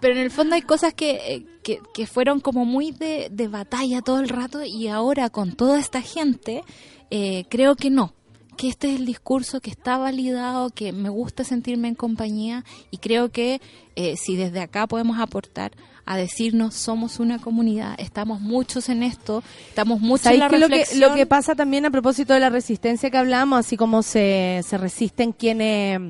Pero 0.02 0.14
en 0.14 0.20
el 0.20 0.32
fondo 0.32 0.56
hay 0.56 0.62
cosas 0.62 0.94
que, 0.94 1.12
eh, 1.12 1.46
que, 1.64 1.80
que 1.94 2.08
fueron 2.08 2.40
como 2.40 2.66
muy 2.66 2.92
de, 2.92 3.30
de 3.32 3.48
batalla 3.48 4.02
todo 4.02 4.20
el 4.20 4.30
rato 4.30 4.64
y 4.64 4.88
ahora 4.88 5.30
con 5.30 5.54
toda 5.54 5.80
esta 5.80 6.02
gente 6.02 6.64
eh, 7.12 7.46
creo 7.50 7.76
que 7.76 7.90
no. 7.90 8.14
Que 8.58 8.70
este 8.70 8.94
es 8.94 9.00
el 9.00 9.06
discurso 9.06 9.60
que 9.60 9.70
está 9.70 9.98
validado, 9.98 10.70
que 10.70 10.92
me 10.92 11.10
gusta 11.10 11.44
sentirme 11.44 11.88
en 11.90 11.96
compañía 11.96 12.64
y 12.90 12.98
creo 12.98 13.30
que 13.30 13.62
eh, 13.96 14.16
si 14.18 14.36
desde 14.36 14.62
acá 14.62 14.88
podemos 14.88 15.20
aportar 15.20 15.72
a 16.06 16.18
decirnos 16.18 16.74
somos 16.76 17.20
una 17.20 17.40
comunidad, 17.40 17.96
estamos 18.00 18.42
muchos 18.42 18.90
en 18.90 19.04
esto, 19.04 19.44
estamos 19.70 20.00
muchos 20.02 20.28
en 20.28 20.40
¿Sabéis 20.40 20.40
la 20.42 20.50
qué 20.50 20.60
lo 20.60 20.68
que, 20.70 20.96
lo 20.98 21.14
que 21.16 21.26
pasa 21.26 21.56
también 21.56 21.86
a 21.86 21.92
propósito 21.92 22.34
de 22.34 22.40
la 22.40 22.50
resistencia 22.50 23.10
que 23.10 23.18
hablamos, 23.18 23.60
así 23.60 23.78
como 23.78 24.04
se, 24.04 24.62
se 24.68 24.78
resisten 24.78 25.32
quienes 25.32 26.02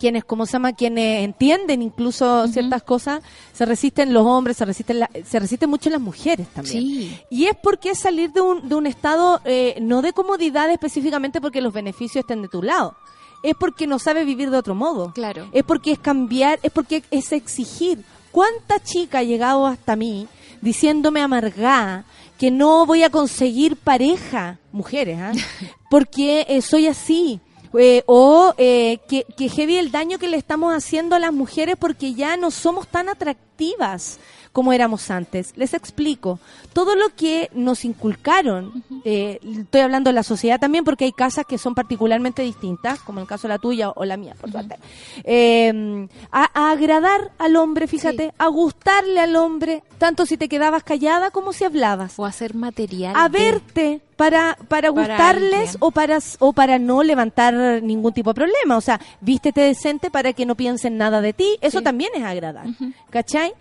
quienes, 0.00 0.24
¿cómo 0.24 0.44
se 0.44 0.54
llama? 0.54 0.72
Quienes 0.72 1.24
entienden 1.24 1.80
incluso 1.80 2.48
ciertas 2.48 2.82
cosas, 2.82 3.22
se 3.52 3.64
resisten 3.64 4.12
los 4.12 4.26
hombres, 4.26 4.56
se 4.56 4.64
resisten, 4.64 4.98
la- 4.98 5.10
se 5.24 5.38
resisten 5.38 5.70
mucho 5.70 5.88
las 5.88 6.00
mujeres 6.00 6.48
también. 6.48 6.82
Sí. 6.82 7.20
Y 7.30 7.44
es 7.46 7.56
porque 7.62 7.90
es 7.90 8.00
salir 8.00 8.32
de 8.32 8.40
un, 8.40 8.68
de 8.68 8.74
un 8.74 8.86
estado, 8.88 9.40
eh, 9.44 9.78
no 9.80 10.02
de 10.02 10.12
comodidad 10.12 10.68
específicamente 10.70 11.40
porque 11.40 11.60
los 11.60 11.72
beneficios 11.72 12.24
estén 12.24 12.42
de 12.42 12.48
tu 12.48 12.60
lado, 12.60 12.96
es 13.44 13.54
porque 13.54 13.86
no 13.86 14.00
sabe 14.00 14.24
vivir 14.24 14.50
de 14.50 14.56
otro 14.58 14.74
modo. 14.74 15.12
Claro. 15.14 15.46
Es 15.52 15.62
porque 15.62 15.92
es 15.92 15.98
cambiar, 16.00 16.58
es 16.64 16.72
porque 16.72 17.04
es 17.12 17.30
exigir. 17.32 18.04
¿Cuánta 18.34 18.82
chica 18.82 19.18
ha 19.18 19.22
llegado 19.22 19.64
hasta 19.64 19.94
mí 19.94 20.26
diciéndome 20.60 21.20
amargada 21.20 22.04
que 22.36 22.50
no 22.50 22.84
voy 22.84 23.04
a 23.04 23.10
conseguir 23.10 23.76
pareja, 23.76 24.58
mujeres, 24.72 25.20
¿ah? 25.20 25.30
porque 25.88 26.44
eh, 26.48 26.60
soy 26.60 26.88
así? 26.88 27.38
Eh, 27.78 28.02
o 28.06 28.52
eh, 28.58 28.98
que, 29.08 29.24
que 29.36 29.48
heavy 29.48 29.76
el 29.76 29.92
daño 29.92 30.18
que 30.18 30.26
le 30.26 30.36
estamos 30.36 30.74
haciendo 30.74 31.14
a 31.14 31.20
las 31.20 31.32
mujeres 31.32 31.76
porque 31.78 32.14
ya 32.14 32.36
no 32.36 32.50
somos 32.50 32.88
tan 32.88 33.08
atractivas 33.08 34.18
como 34.54 34.72
éramos 34.72 35.10
antes. 35.10 35.52
Les 35.56 35.74
explico. 35.74 36.38
Todo 36.72 36.94
lo 36.96 37.10
que 37.14 37.50
nos 37.52 37.84
inculcaron, 37.84 38.82
eh, 39.04 39.38
estoy 39.42 39.82
hablando 39.82 40.08
de 40.08 40.14
la 40.14 40.22
sociedad 40.22 40.58
también 40.58 40.84
porque 40.84 41.04
hay 41.04 41.12
casas 41.12 41.44
que 41.44 41.58
son 41.58 41.74
particularmente 41.74 42.40
distintas, 42.40 43.00
como 43.00 43.20
el 43.20 43.26
caso 43.26 43.46
de 43.46 43.54
la 43.54 43.58
tuya 43.58 43.90
o 43.90 44.04
la 44.06 44.16
mía, 44.16 44.34
por 44.40 44.50
suerte. 44.50 44.76
Eh, 45.24 46.08
a, 46.32 46.48
a 46.54 46.70
agradar 46.70 47.32
al 47.38 47.56
hombre, 47.56 47.86
fíjate, 47.88 48.32
a 48.38 48.46
gustarle 48.46 49.20
al 49.20 49.34
hombre, 49.36 49.82
tanto 49.98 50.24
si 50.24 50.36
te 50.36 50.48
quedabas 50.48 50.84
callada 50.84 51.30
como 51.30 51.52
si 51.52 51.64
hablabas. 51.64 52.18
O 52.18 52.24
hacer 52.24 52.54
material. 52.54 53.12
A 53.16 53.28
de- 53.28 53.38
verte 53.38 54.00
para, 54.16 54.56
para 54.68 54.68
Para 54.68 54.88
gustarles 54.90 55.60
alguien. 55.60 55.76
o 55.80 55.90
para, 55.90 56.18
o 56.38 56.52
para 56.52 56.78
no 56.78 57.02
levantar 57.02 57.54
ningún 57.82 58.12
tipo 58.12 58.30
de 58.30 58.34
problema. 58.34 58.76
O 58.76 58.80
sea, 58.80 59.00
vístete 59.20 59.62
decente 59.62 60.10
para 60.12 60.32
que 60.32 60.46
no 60.46 60.54
piensen 60.54 60.96
nada 60.96 61.20
de 61.20 61.32
ti. 61.32 61.58
Eso 61.60 61.78
Sí. 61.78 61.84
también 61.84 62.12
es 62.14 62.22
agradar. 62.22 62.66
¿Cachai? 63.10 63.52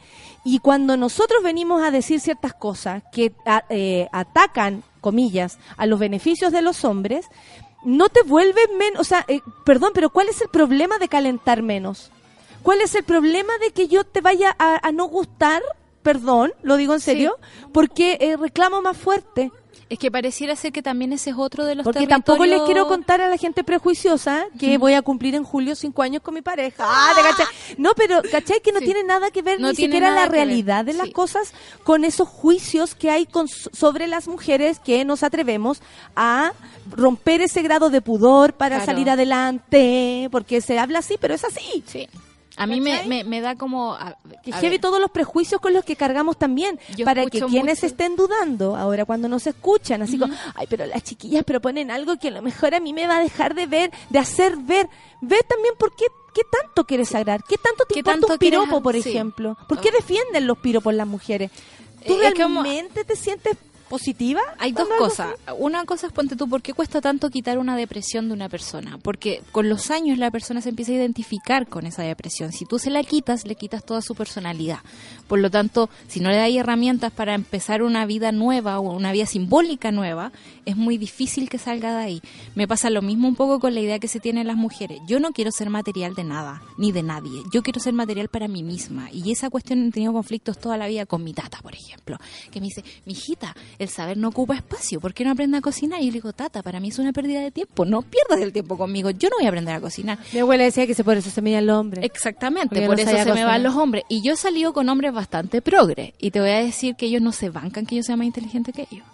Y 0.46 0.60
cuando 0.60 0.98
nosotros 0.98 1.42
venimos 1.44 1.82
a 1.84 1.92
decir 1.92 2.20
ciertas 2.20 2.54
cosas 2.54 3.04
que 3.12 3.34
a- 3.46 3.64
eh, 3.70 4.08
atacan, 4.12 4.84
comillas, 5.02 5.58
a 5.78 5.86
los 5.86 6.00
beneficios 6.00 6.52
de 6.52 6.62
los 6.62 6.84
hombres, 6.86 7.28
no 7.86 8.10
te 8.10 8.24
vuelves 8.24 8.68
menos, 8.78 9.00
o 9.02 9.04
sea, 9.04 9.26
eh, 9.28 9.42
perdón, 9.66 9.92
pero 9.94 10.10
¿cuál 10.10 10.30
es 10.30 10.42
el 10.42 10.50
problema 10.50 10.98
de 10.98 11.08
calentar 11.10 11.62
menos? 11.62 12.12
¿Cuál 12.62 12.82
es 12.82 12.96
el 12.96 13.04
problema 13.04 13.58
de 13.60 13.72
que 13.72 13.88
yo 13.88 14.04
te 14.06 14.22
vaya 14.22 14.56
a, 14.58 14.86
a 14.88 14.92
no 14.92 15.06
gustar? 15.06 15.62
Perdón, 16.02 16.54
lo 16.64 16.76
digo 16.78 16.94
en 16.94 17.00
serio, 17.00 17.38
porque 17.74 18.18
eh, 18.22 18.36
reclamo 18.38 18.82
más 18.82 18.98
fuerte. 18.98 19.52
Es 19.90 20.00
que 20.00 20.10
pareciera 20.10 20.56
ser 20.56 20.72
que 20.72 20.82
también 20.82 21.14
ese 21.14 21.32
es 21.32 21.36
otro 21.38 21.66
de 21.66 21.76
los 21.76 21.84
Porque 21.84 22.08
tampoco 22.08 22.46
les 22.46 22.54
territorios- 22.58 22.66
quiero 22.66 22.88
contar 22.88 23.22
a 23.22 23.28
la 23.28 23.38
gente 23.38 23.64
prejuiciosa 23.64 24.46
que 24.60 24.78
voy 24.78 24.94
a 24.94 25.02
cumplir 25.02 25.36
en 25.36 25.44
julio 25.44 25.76
cinco 25.76 26.02
años 26.02 26.22
con 26.24 26.34
mi 26.34 26.42
pareja. 26.42 26.84
Ah, 26.88 27.12
¿te 27.16 27.22
cachai? 27.22 27.46
No, 27.78 27.92
pero 27.96 28.22
¿cachai? 28.32 28.60
Que 28.62 28.72
no 28.72 28.80
Sí. 28.80 28.86
tiene 28.86 29.04
nada 29.04 29.30
que 29.30 29.42
ver 29.42 29.60
No 29.60 29.70
ni 29.70 29.76
siquiera 29.76 30.10
la 30.12 30.26
realidad 30.28 30.86
de 30.86 30.94
las 30.94 31.08
Sí. 31.08 31.14
cosas 31.14 31.54
con 31.84 32.06
esos 32.06 32.28
juicios 32.28 32.96
que 32.96 33.10
hay 33.12 33.26
con, 33.26 33.48
sobre 33.48 34.08
las 34.08 34.28
mujeres 34.28 34.80
que 34.80 35.06
nos 35.06 35.22
atrevemos 35.22 35.82
a 36.16 36.54
romper 36.90 37.42
ese 37.42 37.62
grado 37.62 37.90
de 37.90 38.02
pudor 38.02 38.54
para 38.54 38.78
Claro. 38.78 38.86
salir 38.92 39.10
adelante, 39.10 40.28
porque 40.32 40.62
se 40.62 40.80
habla 40.80 41.00
así, 41.00 41.18
pero 41.20 41.34
es 41.34 41.44
así. 41.44 41.84
Sí. 41.86 42.08
A 42.58 42.68
mí 42.68 42.80
me, 42.82 43.04
me, 43.06 43.24
me 43.24 43.42
da 43.42 43.56
como... 43.56 43.94
a- 43.96 44.16
Que 44.44 44.52
a 44.54 44.58
heavy 44.58 44.72
ver, 44.76 44.82
todos 44.82 45.00
los 45.02 45.10
prejuicios 45.12 45.60
con 45.60 45.74
los 45.74 45.84
que 45.84 45.96
cargamos 45.96 46.38
también, 46.38 46.80
Yo 46.96 47.06
para 47.06 47.26
que 47.26 47.40
quienes 47.42 47.78
mucho- 47.80 47.86
estén 47.88 48.16
dudando, 48.16 48.76
ahora 48.76 49.06
cuando 49.06 49.28
nos 49.28 49.48
escuchan, 49.48 50.02
así 50.02 50.18
como, 50.20 50.34
ay, 50.56 50.68
pero 50.70 50.86
las 50.86 51.04
chiquillas 51.04 51.44
proponen 51.44 51.90
algo 51.92 52.18
que 52.18 52.28
a 52.28 52.32
lo 52.32 52.42
mejor 52.42 52.76
a 52.76 52.80
mí 52.80 52.94
me 52.94 53.08
va 53.08 53.18
a 53.18 53.22
dejar 53.22 53.56
de 53.56 53.66
ver, 53.66 53.92
de 54.10 54.20
hacer 54.20 54.56
ver. 54.58 54.88
Ve 55.22 55.40
también 55.48 55.74
por 55.80 55.96
qué, 55.96 56.06
qué 56.34 56.42
tanto 56.62 56.86
quieres 56.86 57.14
agradar, 57.16 57.44
qué 57.48 57.58
tanto 57.58 57.86
te 57.86 57.94
¿Qué 57.96 58.00
importa 58.02 58.20
tanto 58.20 58.34
un 58.34 58.40
piropo, 58.40 58.66
quieres- 58.82 58.84
por 58.84 58.94
sí. 59.02 59.10
ejemplo. 59.10 59.58
¿Por 59.68 59.80
qué 59.82 59.92
defienden 59.92 60.46
los 60.48 60.58
piropos 60.60 60.94
las 60.94 61.08
mujeres? 61.08 61.50
¿Tú 62.06 62.14
Eh, 62.22 62.34
como- 62.40 62.62
realmente 62.64 63.04
te 63.06 63.16
sientes 63.16 63.58
positiva? 63.90 64.42
Hay 64.60 64.72
dos 64.72 64.88
cosas. 64.98 65.34
Una 65.58 65.86
cosa 65.86 66.08
es, 66.08 66.14
ponte 66.14 66.36
tú, 66.36 66.48
¿por 66.50 66.62
qué 66.62 66.74
cuesta 66.74 67.02
tanto 67.02 67.30
quitar 67.30 67.58
una 67.58 67.76
depresión 67.76 68.28
de 68.28 68.34
una 68.34 68.50
persona? 68.50 68.98
Porque 69.02 69.42
con 69.52 69.70
los 69.70 69.92
años 69.92 70.18
la 70.18 70.32
persona 70.32 70.62
se 70.62 70.70
empieza 70.70 70.92
a 70.92 70.96
identificar 70.96 71.68
con 71.68 71.86
esa 71.86 72.04
depresión. 72.04 72.52
Si 72.52 72.66
tú 72.66 72.80
se 72.80 72.90
la 72.90 73.04
quitas, 73.04 73.46
le 73.46 73.56
quitas 73.56 73.84
toda 73.84 74.02
su 74.02 74.16
personalidad. 74.16 74.80
Por 75.28 75.40
lo 75.40 75.50
tanto, 75.50 75.90
si 76.08 76.20
no 76.20 76.30
le 76.30 76.38
das 76.38 76.52
herramientas 76.52 77.12
para 77.12 77.36
empezar 77.36 77.84
una 77.84 78.06
vida 78.06 78.32
nueva 78.32 78.80
o 78.80 78.92
una 78.94 79.12
vida 79.12 79.26
simbólica 79.26 79.92
nueva, 79.92 80.32
es 80.66 80.76
muy 80.76 80.98
difícil 80.98 81.50
que 81.50 81.58
salga 81.58 81.98
de 81.98 82.04
ahí. 82.04 82.22
Me 82.56 82.68
pasa 82.68 82.90
lo 82.90 83.02
mismo 83.02 83.28
un 83.28 83.36
poco 83.36 83.60
con 83.60 83.74
la 83.74 83.80
idea 83.80 84.00
que 84.00 84.08
se 84.08 84.20
tienen 84.20 84.48
las 84.48 84.56
mujeres. 84.56 85.00
Yo 85.08 85.20
no 85.20 85.32
quiero 85.32 85.52
ser 85.52 85.70
material 85.70 86.16
de 86.16 86.24
nada, 86.24 86.62
ni 86.78 86.92
de 86.92 87.04
nadie. 87.04 87.42
Yo 87.52 87.62
quiero 87.64 87.80
ser 87.80 87.94
material 87.94 88.30
para 88.30 88.48
mí 88.48 88.64
misma. 88.64 89.10
Y 89.12 89.32
esa 89.32 89.50
cuestión 89.50 89.88
he 89.88 89.92
tenido 89.92 90.14
conflictos 90.14 90.58
toda 90.58 90.78
la 90.78 90.88
vida 90.88 91.06
con 91.06 91.24
mi 91.24 91.34
tata, 91.34 91.60
por 91.62 91.74
ejemplo, 91.74 92.18
que 92.52 92.60
me 92.60 92.68
dice, 92.68 92.84
mijita, 93.06 93.56
el 93.80 93.90
saber 93.90 94.18
no 94.18 94.30
ocupa 94.30 94.56
espacio, 94.56 95.00
¿por 95.00 95.14
qué 95.14 95.24
no 95.24 95.32
aprende 95.32 95.58
a 95.58 95.62
cocinar? 95.62 96.02
Y 96.02 96.06
yo 96.06 96.12
le 96.12 96.14
digo, 96.14 96.34
tata, 96.34 96.62
para 96.62 96.80
mí 96.80 96.90
es 96.90 97.00
una 97.00 97.14
pérdida 97.14 97.42
de 97.42 97.52
tiempo, 97.52 97.86
no 97.86 98.02
pierdas 98.02 98.40
el 98.42 98.54
tiempo 98.54 98.78
conmigo, 98.78 99.10
yo 99.12 99.30
no 99.30 99.38
voy 99.38 99.46
a 99.46 99.50
aprender 99.50 99.76
a 99.76 99.82
cocinar. 99.82 100.18
Mi 100.32 100.40
abuela 100.40 100.64
decía 100.64 100.88
que 100.88 100.94
se 100.94 101.04
por 101.04 101.18
eso 101.18 101.30
se 101.30 101.44
el 101.44 101.70
hombre. 101.70 102.06
Exactamente, 102.06 102.86
por 102.86 102.96
no 102.96 103.04
eso 103.04 103.24
se 103.24 103.34
me 103.34 103.44
van 103.44 103.64
los 103.64 103.76
hombres. 103.76 104.04
Y 104.10 104.22
yo 104.24 104.34
he 104.34 104.38
salido 104.38 104.74
con 104.74 104.88
hombres 104.90 105.14
bastante 105.14 105.62
progres. 105.62 106.14
Y 106.20 106.32
te 106.32 106.40
voy 106.40 106.50
a 106.50 106.60
decir 106.60 106.96
que 106.96 107.08
ellos 107.08 107.22
no 107.22 107.32
se 107.32 107.50
bancan 107.50 107.86
que 107.86 107.98
yo 107.98 108.04
sea 108.04 108.16
más 108.16 108.26
inteligente 108.26 108.72
que 108.72 108.88
ellos. 108.90 109.06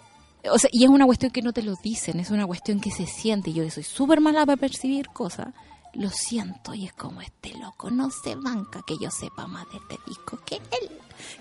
O 0.50 0.58
sea, 0.58 0.70
y 0.72 0.84
es 0.84 0.90
una 0.90 1.06
cuestión 1.06 1.30
que 1.30 1.42
no 1.42 1.52
te 1.52 1.62
lo 1.62 1.74
dicen, 1.82 2.20
es 2.20 2.30
una 2.30 2.46
cuestión 2.46 2.80
que 2.80 2.90
se 2.90 3.06
siente. 3.06 3.52
Yo 3.52 3.68
soy 3.70 3.82
súper 3.82 4.20
mala 4.20 4.46
para 4.46 4.56
percibir 4.56 5.08
cosas, 5.08 5.48
lo 5.94 6.10
siento. 6.10 6.74
Y 6.74 6.86
es 6.86 6.92
como 6.92 7.20
este 7.20 7.52
loco 7.58 7.90
no 7.90 8.10
se 8.10 8.34
banca 8.36 8.82
que 8.86 8.96
yo 8.98 9.10
sepa 9.10 9.46
más 9.46 9.68
de 9.70 9.78
este 9.78 9.98
disco 10.06 10.38
que 10.44 10.56
él. 10.56 10.90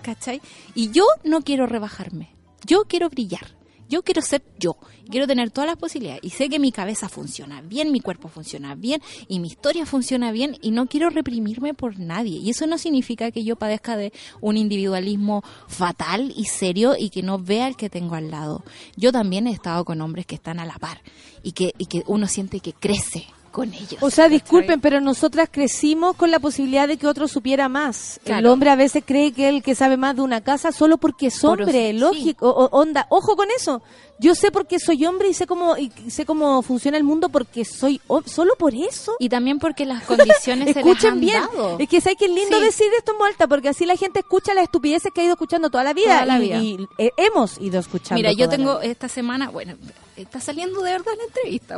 ¿Cachai? 0.01 0.41
Y 0.75 0.91
yo 0.91 1.05
no 1.23 1.41
quiero 1.41 1.65
rebajarme. 1.65 2.35
Yo 2.65 2.83
quiero 2.85 3.09
brillar. 3.09 3.58
Yo 3.89 4.03
quiero 4.03 4.21
ser 4.21 4.43
yo. 4.59 4.77
Quiero 5.09 5.25
tener 5.25 5.49
todas 5.49 5.67
las 5.67 5.77
posibilidades. 5.77 6.23
Y 6.23 6.29
sé 6.29 6.47
que 6.47 6.59
mi 6.59 6.71
cabeza 6.71 7.09
funciona 7.09 7.61
bien, 7.61 7.91
mi 7.91 7.99
cuerpo 7.99 8.27
funciona 8.27 8.75
bien 8.75 9.01
y 9.27 9.39
mi 9.39 9.47
historia 9.47 9.87
funciona 9.87 10.31
bien 10.31 10.57
y 10.61 10.69
no 10.69 10.85
quiero 10.85 11.09
reprimirme 11.09 11.73
por 11.73 11.99
nadie. 11.99 12.37
Y 12.37 12.51
eso 12.51 12.67
no 12.67 12.77
significa 12.77 13.31
que 13.31 13.43
yo 13.43 13.55
padezca 13.55 13.97
de 13.97 14.13
un 14.41 14.57
individualismo 14.57 15.43
fatal 15.67 16.31
y 16.35 16.45
serio 16.45 16.95
y 16.97 17.09
que 17.09 17.23
no 17.23 17.39
vea 17.39 17.67
el 17.67 17.75
que 17.75 17.89
tengo 17.89 18.13
al 18.13 18.29
lado. 18.29 18.63
Yo 18.95 19.11
también 19.11 19.47
he 19.47 19.51
estado 19.51 19.83
con 19.83 19.99
hombres 20.01 20.27
que 20.27 20.35
están 20.35 20.59
a 20.59 20.65
la 20.65 20.77
par 20.77 21.01
y 21.41 21.53
que, 21.53 21.73
y 21.79 21.87
que 21.87 22.03
uno 22.05 22.27
siente 22.27 22.59
que 22.59 22.73
crece 22.73 23.25
con 23.49 23.73
ellos. 23.73 23.97
O 24.01 24.09
sea, 24.09 24.25
¿cachai? 24.25 24.29
disculpen, 24.39 24.79
pero 24.81 25.01
nosotras 25.01 25.49
crecimos 25.51 26.15
con 26.15 26.31
la 26.31 26.39
posibilidad 26.39 26.87
de 26.87 26.97
que 26.97 27.07
otro 27.07 27.27
supiera 27.27 27.69
más. 27.69 28.19
El 28.25 28.45
hombre 28.47 28.69
a 28.69 28.75
veces 28.75 29.03
cree 29.05 29.31
que 29.31 29.49
es 29.49 29.55
el 29.55 29.63
que 29.63 29.75
sabe 29.75 29.97
más 29.97 30.15
de 30.15 30.21
una 30.21 30.41
casa 30.41 30.71
solo 30.71 30.97
porque 30.97 31.27
es 31.27 31.43
hombre, 31.43 31.93
lógico, 31.93 32.49
o- 32.49 32.65
o- 32.65 32.69
onda, 32.79 33.05
ojo 33.09 33.35
con 33.35 33.47
eso. 33.55 33.81
Yo 34.21 34.35
sé 34.35 34.51
por 34.51 34.67
qué 34.67 34.79
soy 34.79 35.05
hombre 35.05 35.29
y 35.29 35.33
sé 35.33 35.47
cómo 35.47 35.77
y 35.77 35.91
sé 36.09 36.25
cómo 36.25 36.61
funciona 36.61 36.97
el 36.97 37.03
mundo 37.05 37.29
porque 37.29 37.63
soy 37.63 38.01
solo 38.25 38.55
por 38.57 38.73
eso. 38.75 39.13
Y 39.19 39.29
también 39.29 39.59
porque 39.59 39.85
las 39.85 40.03
condiciones 40.03 40.73
se 40.73 40.83
les 40.83 40.85
Escuchen 40.85 41.11
han 41.13 41.19
bien. 41.21 41.41
dado. 41.41 41.77
Es 41.79 41.87
que 41.87 42.01
sabes 42.01 42.17
que 42.17 42.25
es 42.25 42.31
lindo 42.31 42.57
Sí. 42.59 42.63
decir 42.65 42.87
esto 42.97 43.13
en 43.13 43.17
voz 43.17 43.27
alta 43.29 43.47
porque 43.47 43.69
así 43.69 43.85
la 43.85 43.95
gente 43.95 44.19
escucha 44.19 44.53
las 44.53 44.65
estupideces 44.65 45.11
que 45.13 45.21
ha 45.21 45.23
ido 45.23 45.33
escuchando 45.33 45.69
toda 45.69 45.83
la 45.85 45.93
vida. 45.93 46.13
Toda 46.15 46.25
la 46.25 46.37
vida. 46.39 46.57
y, 46.57 46.85
eh, 46.97 47.11
hemos 47.15 47.57
ido 47.61 47.79
escuchando. 47.79 48.15
Mira, 48.15 48.33
yo 48.33 48.49
tengo 48.49 48.81
esta 48.81 49.07
semana, 49.07 49.49
bueno, 49.51 49.75
está 50.17 50.41
saliendo 50.41 50.81
de 50.81 50.91
verdad 50.91 51.13
la 51.17 51.23
entrevista. 51.23 51.77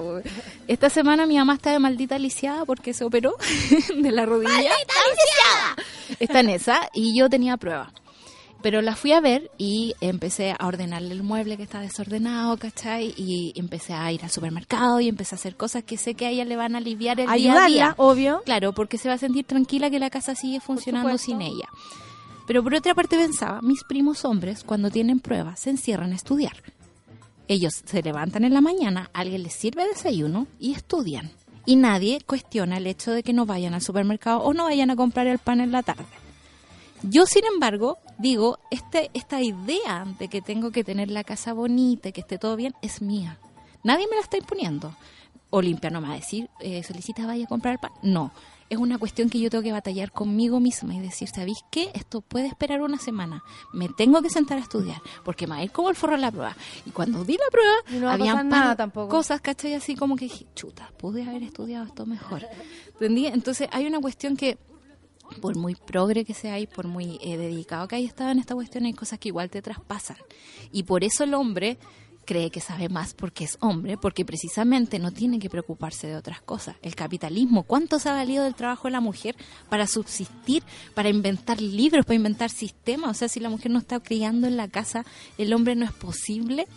Esta 0.67 0.89
semana 0.89 1.27
mi 1.27 1.37
mamá 1.37 1.53
está 1.53 1.71
de 1.71 1.77
maldita 1.79 2.17
lisiada 2.17 2.65
porque 2.65 2.93
se 2.95 3.03
operó 3.03 3.35
de 3.95 4.11
la 4.11 4.25
rodilla. 4.25 4.51
¡Maldita 4.51 4.93
lisiada! 5.11 5.75
Está 6.19 6.39
en 6.39 6.49
esa 6.49 6.89
y 6.93 7.15
yo 7.17 7.29
tenía 7.29 7.55
prueba. 7.57 7.93
Pero 8.61 8.81
la 8.81 8.95
fui 8.95 9.11
a 9.11 9.19
ver 9.21 9.49
y 9.57 9.95
empecé 10.01 10.51
a 10.57 10.67
ordenarle 10.67 11.13
el 11.13 11.23
mueble 11.23 11.57
que 11.57 11.63
está 11.63 11.79
desordenado, 11.79 12.57
¿cachai? 12.57 13.13
Y 13.17 13.53
empecé 13.55 13.93
a 13.93 14.11
ir 14.11 14.23
al 14.23 14.29
supermercado 14.29 14.99
y 14.99 15.07
empecé 15.07 15.33
a 15.33 15.37
hacer 15.37 15.55
cosas 15.55 15.83
que 15.83 15.97
sé 15.97 16.13
que 16.13 16.27
a 16.27 16.29
ella 16.29 16.45
le 16.45 16.55
van 16.55 16.75
a 16.75 16.77
aliviar 16.77 17.19
el 17.19 17.25
día 17.25 17.31
a 17.31 17.33
Ayudarla, 17.33 17.67
día. 17.67 17.93
obvio. 17.97 18.41
Claro, 18.45 18.73
porque 18.73 18.99
se 18.99 19.09
va 19.09 19.15
a 19.15 19.17
sentir 19.17 19.45
tranquila 19.45 19.89
que 19.89 19.97
la 19.99 20.11
casa 20.11 20.35
sigue 20.35 20.59
funcionando 20.59 21.17
sin 21.17 21.41
ella. 21.41 21.67
Pero 22.45 22.63
por 22.63 22.75
otra 22.75 22.93
parte 22.93 23.17
pensaba, 23.17 23.61
mis 23.61 23.83
primos 23.83 24.25
hombres 24.25 24.63
cuando 24.63 24.91
tienen 24.91 25.19
pruebas 25.19 25.59
se 25.59 25.71
encierran 25.71 26.11
a 26.11 26.15
estudiar. 26.15 26.61
Ellos 27.47 27.81
se 27.85 28.01
levantan 28.03 28.45
en 28.45 28.53
la 28.53 28.61
mañana, 28.61 29.09
alguien 29.13 29.43
les 29.43 29.53
sirve 29.53 29.87
desayuno 29.87 30.47
y 30.59 30.73
estudian. 30.73 31.31
Y 31.65 31.75
nadie 31.75 32.21
cuestiona 32.25 32.77
el 32.77 32.87
hecho 32.87 33.11
de 33.11 33.23
que 33.23 33.33
no 33.33 33.45
vayan 33.45 33.73
al 33.73 33.81
supermercado 33.81 34.39
o 34.41 34.53
no 34.53 34.65
vayan 34.65 34.91
a 34.91 34.95
comprar 34.95 35.27
el 35.27 35.39
pan 35.39 35.61
en 35.61 35.71
la 35.71 35.83
tarde. 35.83 36.05
Yo, 37.03 37.25
sin 37.25 37.45
embargo, 37.45 37.97
digo, 38.21 38.59
este, 38.69 39.09
esta 39.13 39.41
idea 39.41 40.05
de 40.19 40.27
que 40.27 40.41
tengo 40.41 40.71
que 40.71 40.83
tener 40.83 41.09
la 41.11 41.23
casa 41.23 41.53
bonita 41.53 42.09
y 42.09 42.11
que 42.13 42.21
esté 42.21 42.37
todo 42.37 42.55
bien 42.55 42.73
es 42.81 43.01
mía. 43.01 43.37
Nadie 43.83 44.07
me 44.09 44.15
la 44.15 44.21
está 44.21 44.37
imponiendo. 44.37 44.93
Olimpia 45.49 45.89
no 45.89 45.99
me 46.01 46.07
va 46.07 46.13
a 46.13 46.17
decir, 46.17 46.49
eh, 46.61 46.81
solicita 46.83 47.25
vaya 47.25 47.45
a 47.45 47.47
comprar 47.47 47.79
pan. 47.79 47.91
No, 48.03 48.31
es 48.69 48.77
una 48.77 48.97
cuestión 48.97 49.29
que 49.29 49.37
yo 49.37 49.49
tengo 49.49 49.63
que 49.63 49.73
batallar 49.73 50.11
conmigo 50.13 50.61
misma 50.61 50.95
y 50.95 50.99
decir, 51.01 51.27
¿sabéis 51.27 51.57
qué? 51.71 51.91
Esto 51.93 52.21
puede 52.21 52.47
esperar 52.47 52.81
una 52.81 52.97
semana. 52.97 53.43
Me 53.73 53.89
tengo 53.89 54.21
que 54.21 54.29
sentar 54.29 54.57
a 54.59 54.61
estudiar 54.61 55.01
porque 55.25 55.47
me 55.47 55.55
va 55.55 55.59
a 55.59 55.63
ir 55.65 55.71
como 55.71 55.89
el 55.89 55.95
forro 55.97 56.15
en 56.15 56.21
la 56.21 56.31
prueba. 56.31 56.55
Y 56.85 56.91
cuando 56.91 57.25
di 57.25 57.33
la 57.33 57.49
prueba, 57.51 57.73
no 57.99 58.09
a 58.29 58.33
par- 58.35 58.45
nada 58.45 58.75
tampoco. 58.77 59.09
cosas, 59.09 59.41
¿cachai? 59.41 59.73
Así 59.73 59.95
como 59.95 60.15
que 60.15 60.25
dije, 60.25 60.45
chuta, 60.55 60.89
pude 60.97 61.23
haber 61.23 61.43
estudiado 61.43 61.85
esto 61.85 62.05
mejor. 62.05 62.45
¿Entendí? 62.93 63.25
Entonces 63.25 63.67
hay 63.73 63.87
una 63.87 63.99
cuestión 63.99 64.37
que 64.37 64.57
por 65.39 65.57
muy 65.57 65.75
progre 65.75 66.25
que 66.25 66.33
sea 66.33 66.59
y 66.59 66.67
por 66.67 66.87
muy 66.87 67.19
eh, 67.21 67.37
dedicado 67.37 67.87
que 67.87 67.95
haya 67.95 68.07
estado 68.07 68.31
en 68.31 68.39
esta 68.39 68.55
cuestión, 68.55 68.85
hay 68.85 68.93
cosas 68.93 69.19
que 69.19 69.29
igual 69.29 69.49
te 69.49 69.61
traspasan. 69.61 70.17
Y 70.71 70.83
por 70.83 71.03
eso 71.03 71.23
el 71.23 71.33
hombre 71.33 71.77
cree 72.25 72.49
que 72.49 72.61
sabe 72.61 72.89
más 72.89 73.13
porque 73.13 73.43
es 73.43 73.57
hombre, 73.59 73.97
porque 73.97 74.25
precisamente 74.25 74.99
no 74.99 75.11
tiene 75.11 75.39
que 75.39 75.49
preocuparse 75.49 76.07
de 76.07 76.15
otras 76.15 76.41
cosas. 76.41 76.75
El 76.81 76.95
capitalismo, 76.95 77.63
¿cuánto 77.63 77.99
se 77.99 78.09
ha 78.09 78.13
valido 78.13 78.43
del 78.43 78.55
trabajo 78.55 78.87
de 78.87 78.91
la 78.91 79.01
mujer 79.01 79.35
para 79.69 79.87
subsistir, 79.87 80.63
para 80.93 81.09
inventar 81.09 81.61
libros, 81.61 82.05
para 82.05 82.15
inventar 82.15 82.49
sistemas? 82.49 83.11
O 83.11 83.13
sea, 83.13 83.27
si 83.27 83.39
la 83.39 83.49
mujer 83.49 83.71
no 83.71 83.79
está 83.79 83.99
criando 83.99 84.47
en 84.47 84.57
la 84.57 84.67
casa, 84.67 85.05
el 85.37 85.53
hombre 85.53 85.75
no 85.75 85.85
es 85.85 85.91
posible 85.91 86.67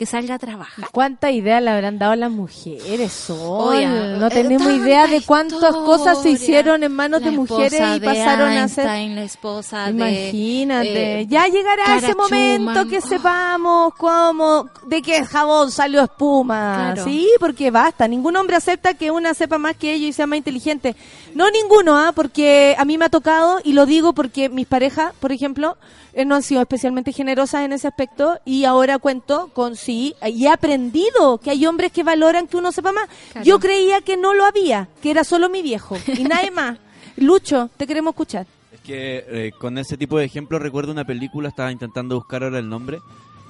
que 0.00 0.06
salga 0.06 0.36
a 0.36 0.38
trabajar. 0.38 0.88
¿Cuánta 0.92 1.30
idea 1.30 1.60
le 1.60 1.68
habrán 1.68 1.98
dado 1.98 2.14
las 2.14 2.30
mujeres? 2.30 3.12
Sol? 3.12 3.74
Oye, 3.74 3.86
no 3.86 4.28
eh, 4.28 4.30
tenemos 4.30 4.72
idea 4.72 5.06
de 5.06 5.20
cuántas 5.20 5.74
cosas 5.74 6.22
se 6.22 6.30
hicieron 6.30 6.82
en 6.82 6.90
manos 6.90 7.22
de 7.22 7.30
mujeres 7.30 7.78
y 7.78 8.00
de 8.00 8.06
pasaron 8.06 8.48
a 8.48 8.66
ser... 8.66 8.86
La 8.86 9.22
esposa. 9.22 9.90
Imagínate, 9.90 11.20
eh, 11.20 11.26
ya 11.26 11.46
llegará 11.48 11.98
ese 11.98 12.14
momento 12.14 12.88
que 12.88 13.02
sepamos 13.02 13.92
cómo, 13.98 14.70
de 14.86 15.02
qué 15.02 15.22
jabón 15.22 15.70
salió 15.70 16.00
espuma. 16.00 16.92
Claro. 16.94 17.04
Sí, 17.04 17.28
porque 17.38 17.70
basta, 17.70 18.08
ningún 18.08 18.34
hombre 18.36 18.56
acepta 18.56 18.94
que 18.94 19.10
una 19.10 19.34
sepa 19.34 19.58
más 19.58 19.76
que 19.76 19.92
ellos 19.92 20.08
y 20.08 20.12
sea 20.14 20.26
más 20.26 20.38
inteligente. 20.38 20.96
No 21.34 21.50
ninguno, 21.50 21.96
¿ah? 21.96 22.12
porque 22.14 22.74
a 22.78 22.84
mí 22.84 22.98
me 22.98 23.04
ha 23.04 23.08
tocado 23.08 23.60
y 23.64 23.72
lo 23.72 23.86
digo 23.86 24.12
porque 24.12 24.48
mis 24.48 24.66
parejas, 24.66 25.12
por 25.20 25.32
ejemplo, 25.32 25.76
eh, 26.12 26.24
no 26.24 26.34
han 26.34 26.42
sido 26.42 26.60
especialmente 26.60 27.12
generosas 27.12 27.62
en 27.62 27.72
ese 27.72 27.86
aspecto 27.88 28.38
y 28.44 28.64
ahora 28.64 28.98
cuento 28.98 29.48
con 29.54 29.76
sí 29.76 30.14
y 30.26 30.46
he 30.46 30.48
aprendido 30.48 31.38
que 31.38 31.50
hay 31.50 31.66
hombres 31.66 31.92
que 31.92 32.02
valoran 32.02 32.48
que 32.48 32.56
uno 32.56 32.72
sepa 32.72 32.92
más. 32.92 33.08
Claro. 33.32 33.46
Yo 33.46 33.60
creía 33.60 34.00
que 34.00 34.16
no 34.16 34.34
lo 34.34 34.44
había, 34.44 34.88
que 35.02 35.10
era 35.10 35.24
solo 35.24 35.48
mi 35.48 35.62
viejo 35.62 35.96
y 36.06 36.24
nadie 36.24 36.50
más. 36.52 36.78
Lucho, 37.16 37.70
te 37.76 37.86
queremos 37.86 38.12
escuchar. 38.12 38.46
Es 38.72 38.80
que 38.80 39.24
eh, 39.28 39.52
con 39.58 39.78
ese 39.78 39.96
tipo 39.96 40.18
de 40.18 40.24
ejemplos 40.24 40.62
recuerdo 40.62 40.92
una 40.92 41.04
película, 41.04 41.48
estaba 41.48 41.70
intentando 41.70 42.16
buscar 42.16 42.44
ahora 42.44 42.58
el 42.58 42.68
nombre, 42.68 43.00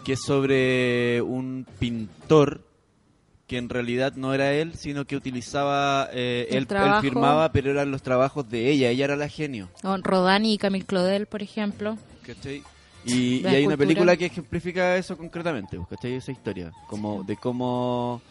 que 0.04 0.14
es 0.14 0.20
sobre 0.20 1.22
un 1.22 1.66
pintor 1.78 2.62
que 3.50 3.58
en 3.58 3.68
realidad 3.68 4.12
no 4.14 4.32
era 4.32 4.52
él, 4.52 4.74
sino 4.76 5.04
que 5.04 5.16
utilizaba, 5.16 6.08
eh, 6.12 6.46
él, 6.52 6.68
firmaba, 7.00 7.50
pero 7.50 7.72
eran 7.72 7.90
los 7.90 8.00
trabajos 8.00 8.48
de 8.48 8.70
ella, 8.70 8.90
ella 8.90 9.06
era 9.06 9.16
la 9.16 9.28
genio. 9.28 9.68
o 9.82 9.96
Rodani 9.96 10.52
y 10.52 10.56
Camille 10.58 10.86
Claudel, 10.86 11.26
por 11.26 11.42
ejemplo. 11.42 11.98
¿cachai? 12.24 12.62
Y, 13.04 13.40
y 13.42 13.46
hay 13.46 13.66
una 13.66 13.76
película 13.76 14.16
que 14.16 14.26
ejemplifica 14.26 14.96
eso 14.96 15.18
concretamente, 15.18 15.76
¿cachai? 15.90 16.12
Esa 16.12 16.30
historia, 16.30 16.70
como 16.86 17.24
de 17.24 17.36
cómo 17.36 18.22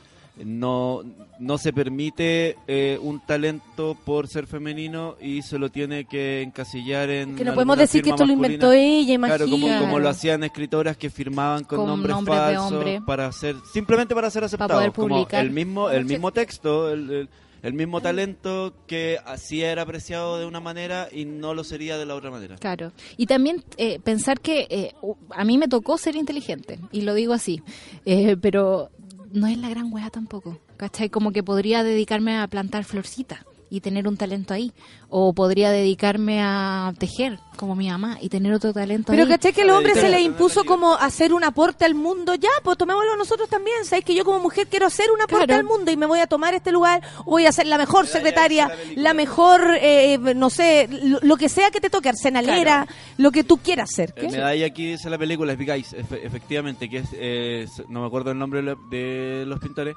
no, 0.45 1.02
no 1.40 1.57
se 1.57 1.74
permite 1.74 2.56
eh, 2.68 2.98
un 3.02 3.20
talento 3.20 3.98
por 4.06 4.28
ser 4.28 4.48
femenino 4.48 5.16
y 5.22 5.41
se 5.41 5.60
lo 5.60 5.70
tiene 5.70 6.06
que 6.06 6.41
encasillar 6.41 7.10
en 7.10 7.36
Que 7.36 7.44
no 7.44 7.53
podemos 7.53 7.78
decir 7.78 8.02
que 8.03 8.11
esto 8.11 8.26
lo 8.26 8.34
inventó 8.34 8.72
ella, 8.72 9.18
Claro, 9.18 9.45
como, 9.45 9.57
imagínate. 9.57 9.86
como 9.86 9.99
lo 9.99 10.10
hacían 10.10 10.44
escritoras 10.44 10.98
que 10.98 11.10
firmaban 11.10 11.64
con, 11.64 11.80
Con 11.80 11.88
nombres, 11.88 12.16
nombres 12.16 12.38
de 12.38 12.44
falsos 12.56 12.72
hombre. 12.72 13.02
para 13.06 13.32
ser 13.32 13.56
simplemente 13.74 14.16
para 14.16 14.30
ser 14.30 14.44
aceptados, 14.44 14.74
poder 14.74 14.91
como 14.94 15.28
el 15.32 15.52
mismo 15.52 15.90
el 15.90 16.06
mismo 16.06 16.32
texto, 16.32 16.91
el, 16.91 17.10
el- 17.11 17.30
el 17.61 17.74
mismo 17.74 17.99
talento 17.99 18.74
que 18.88 19.18
así 19.26 19.61
era 19.64 19.82
apreciado 19.82 20.40
de 20.40 20.45
una 20.45 20.61
manera 20.61 21.10
y 21.11 21.26
no 21.26 21.53
lo 21.53 21.66
sería 21.66 21.98
de 21.98 22.06
la 22.06 22.16
otra 22.16 22.32
manera. 22.32 22.56
Claro. 22.56 22.94
Y 23.18 23.26
también 23.26 23.66
eh, 23.76 23.99
pensar 23.99 24.40
que 24.40 24.66
eh, 24.70 24.94
a 25.32 25.44
mí 25.44 25.57
me 25.57 25.68
tocó 25.68 25.98
ser 25.98 26.16
inteligente, 26.16 26.80
y 26.94 27.02
lo 27.02 27.14
digo 27.14 27.34
así, 27.34 27.61
eh, 28.06 28.38
pero 28.40 28.91
no 29.32 29.48
es 29.48 29.58
la 29.58 29.70
gran 29.70 29.92
wea 29.92 30.10
tampoco, 30.10 30.60
¿cachai? 30.78 31.10
Como 31.10 31.32
que 31.32 31.44
podría 31.44 31.84
dedicarme 31.84 32.38
a 32.38 32.48
plantar 32.48 32.84
florcitas 32.84 33.40
y 33.70 33.82
tener 33.82 34.08
un 34.08 34.18
talento 34.18 34.54
ahí, 34.54 34.72
o 35.10 35.34
podría 35.34 35.70
dedicarme 35.72 36.41
a 36.41 36.91
tejer, 36.98 37.40
como 37.58 37.76
mi 37.76 37.90
mamá, 37.90 38.18
y 38.22 38.30
tener 38.30 38.52
otro 38.54 38.74
talento 38.74 39.12
Pero 39.12 39.24
ahí. 39.24 39.30
caché 39.30 39.54
que 39.54 39.62
al 39.64 39.70
hombre 39.72 39.94
se 39.96 40.10
le 40.10 40.22
impuso 40.22 40.64
como 40.64 40.94
hacer 40.96 41.34
un 41.34 41.44
aporte 41.44 41.86
al 41.86 41.94
mundo. 41.96 42.34
Ya, 42.36 42.50
pues 42.64 42.78
tomémoslo 42.78 43.16
nosotros 43.16 43.48
también. 43.50 43.86
Sabes 43.86 44.06
que 44.06 44.16
yo 44.16 44.24
como 44.26 44.40
mujer 44.40 44.68
quiero 44.68 44.88
hacer 44.88 45.12
un 45.12 45.22
aporte 45.22 45.46
Claro. 45.48 45.60
al 45.60 45.66
mundo 45.66 45.91
y 45.91 45.98
me 45.98 46.06
voy 46.06 46.20
a 46.20 46.28
tomar 46.28 46.54
este 46.54 46.72
lugar, 46.72 47.02
voy 47.26 47.46
a 47.46 47.52
ser 47.52 47.68
la 47.68 47.78
mejor 47.78 48.08
secretaria, 48.08 48.72
la 48.96 49.14
mejor, 49.14 49.62
eh, 49.82 50.18
no 50.36 50.50
sé, 50.50 50.88
lo, 51.04 51.20
lo 51.22 51.38
que 51.38 51.50
sea 51.50 51.70
que 51.72 51.80
te 51.82 51.90
toque, 51.90 52.10
arsenalera, 52.10 52.88
lo 53.18 53.32
que 53.32 53.44
tú 53.44 53.58
quieras. 53.58 53.98
El 54.00 54.14
¿Qué? 54.14 54.30
medalla 54.30 54.66
aquí 54.66 54.88
dice 54.91 55.10
la 55.10 55.18
película, 55.18 55.52
es 55.54 55.58
Big 55.60 55.70
Eyes, 55.70 55.94
efe- 55.94 56.20
efectivamente, 56.24 56.90
que 56.90 56.98
es, 57.00 57.10
eh, 57.14 57.68
no 57.88 58.02
me 58.02 58.08
acuerdo 58.08 58.32
el 58.32 58.38
nombre 58.40 58.62
de 58.90 59.44
los 59.46 59.60
pintores, 59.60 59.96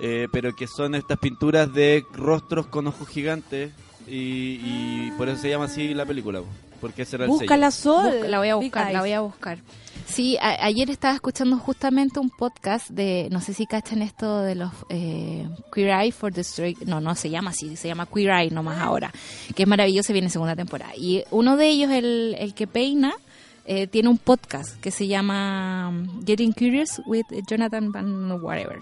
eh, 0.00 0.28
pero 0.32 0.54
que 0.54 0.66
son 0.66 0.94
estas 0.94 1.18
pinturas 1.18 1.72
de 1.72 2.04
rostros 2.12 2.66
con 2.66 2.86
ojos 2.86 3.08
gigantes 3.08 3.72
y, 4.06 4.60
y 4.62 5.12
por 5.16 5.28
eso 5.28 5.40
se 5.42 5.50
llama 5.50 5.66
así 5.66 5.94
la 5.94 6.06
película, 6.06 6.40
po, 6.40 6.46
porque 6.80 7.02
ese 7.02 7.16
era 7.16 7.26
el 7.26 7.30
sello. 7.30 7.40
Búscala 7.42 7.70
sol. 7.70 8.04
Busca- 8.14 8.28
la 8.28 8.38
voy 8.38 8.48
a 8.48 8.54
buscar, 8.56 8.92
la 8.92 9.00
voy 9.00 9.12
a 9.12 9.20
buscar. 9.20 9.58
Sí, 10.06 10.36
a- 10.40 10.64
ayer 10.64 10.90
estaba 10.90 11.14
escuchando 11.14 11.56
justamente 11.58 12.18
un 12.18 12.30
podcast 12.30 12.88
de, 12.90 13.28
no 13.30 13.40
sé 13.40 13.54
si 13.54 13.66
cachan 13.66 14.02
esto 14.02 14.40
de 14.42 14.54
los 14.56 14.72
eh, 14.88 15.46
Queer 15.72 15.90
Eye 16.00 16.10
for 16.12 16.32
the 16.32 16.40
Straight, 16.40 16.78
no, 16.80 17.00
no 17.00 17.14
se 17.14 17.30
llama 17.30 17.50
así, 17.50 17.76
se 17.76 17.86
llama 17.86 18.06
Queer 18.06 18.30
Eye 18.30 18.50
nomás 18.50 18.80
ahora, 18.80 19.12
que 19.54 19.62
es 19.62 19.68
maravilloso, 19.68 20.12
viene 20.12 20.28
segunda 20.30 20.56
temporada. 20.56 20.92
Y 20.96 21.22
uno 21.30 21.56
de 21.56 21.68
ellos, 21.68 21.90
el, 21.92 22.34
el 22.38 22.54
que 22.54 22.66
peina, 22.66 23.12
eh, 23.64 23.86
tiene 23.86 24.08
un 24.08 24.18
podcast 24.18 24.78
que 24.80 24.90
se 24.90 25.06
llama 25.06 25.88
um, 25.90 26.24
Getting 26.24 26.52
Curious 26.52 27.00
with 27.06 27.24
Jonathan 27.48 27.92
Van 27.92 28.32
Whatever. 28.42 28.78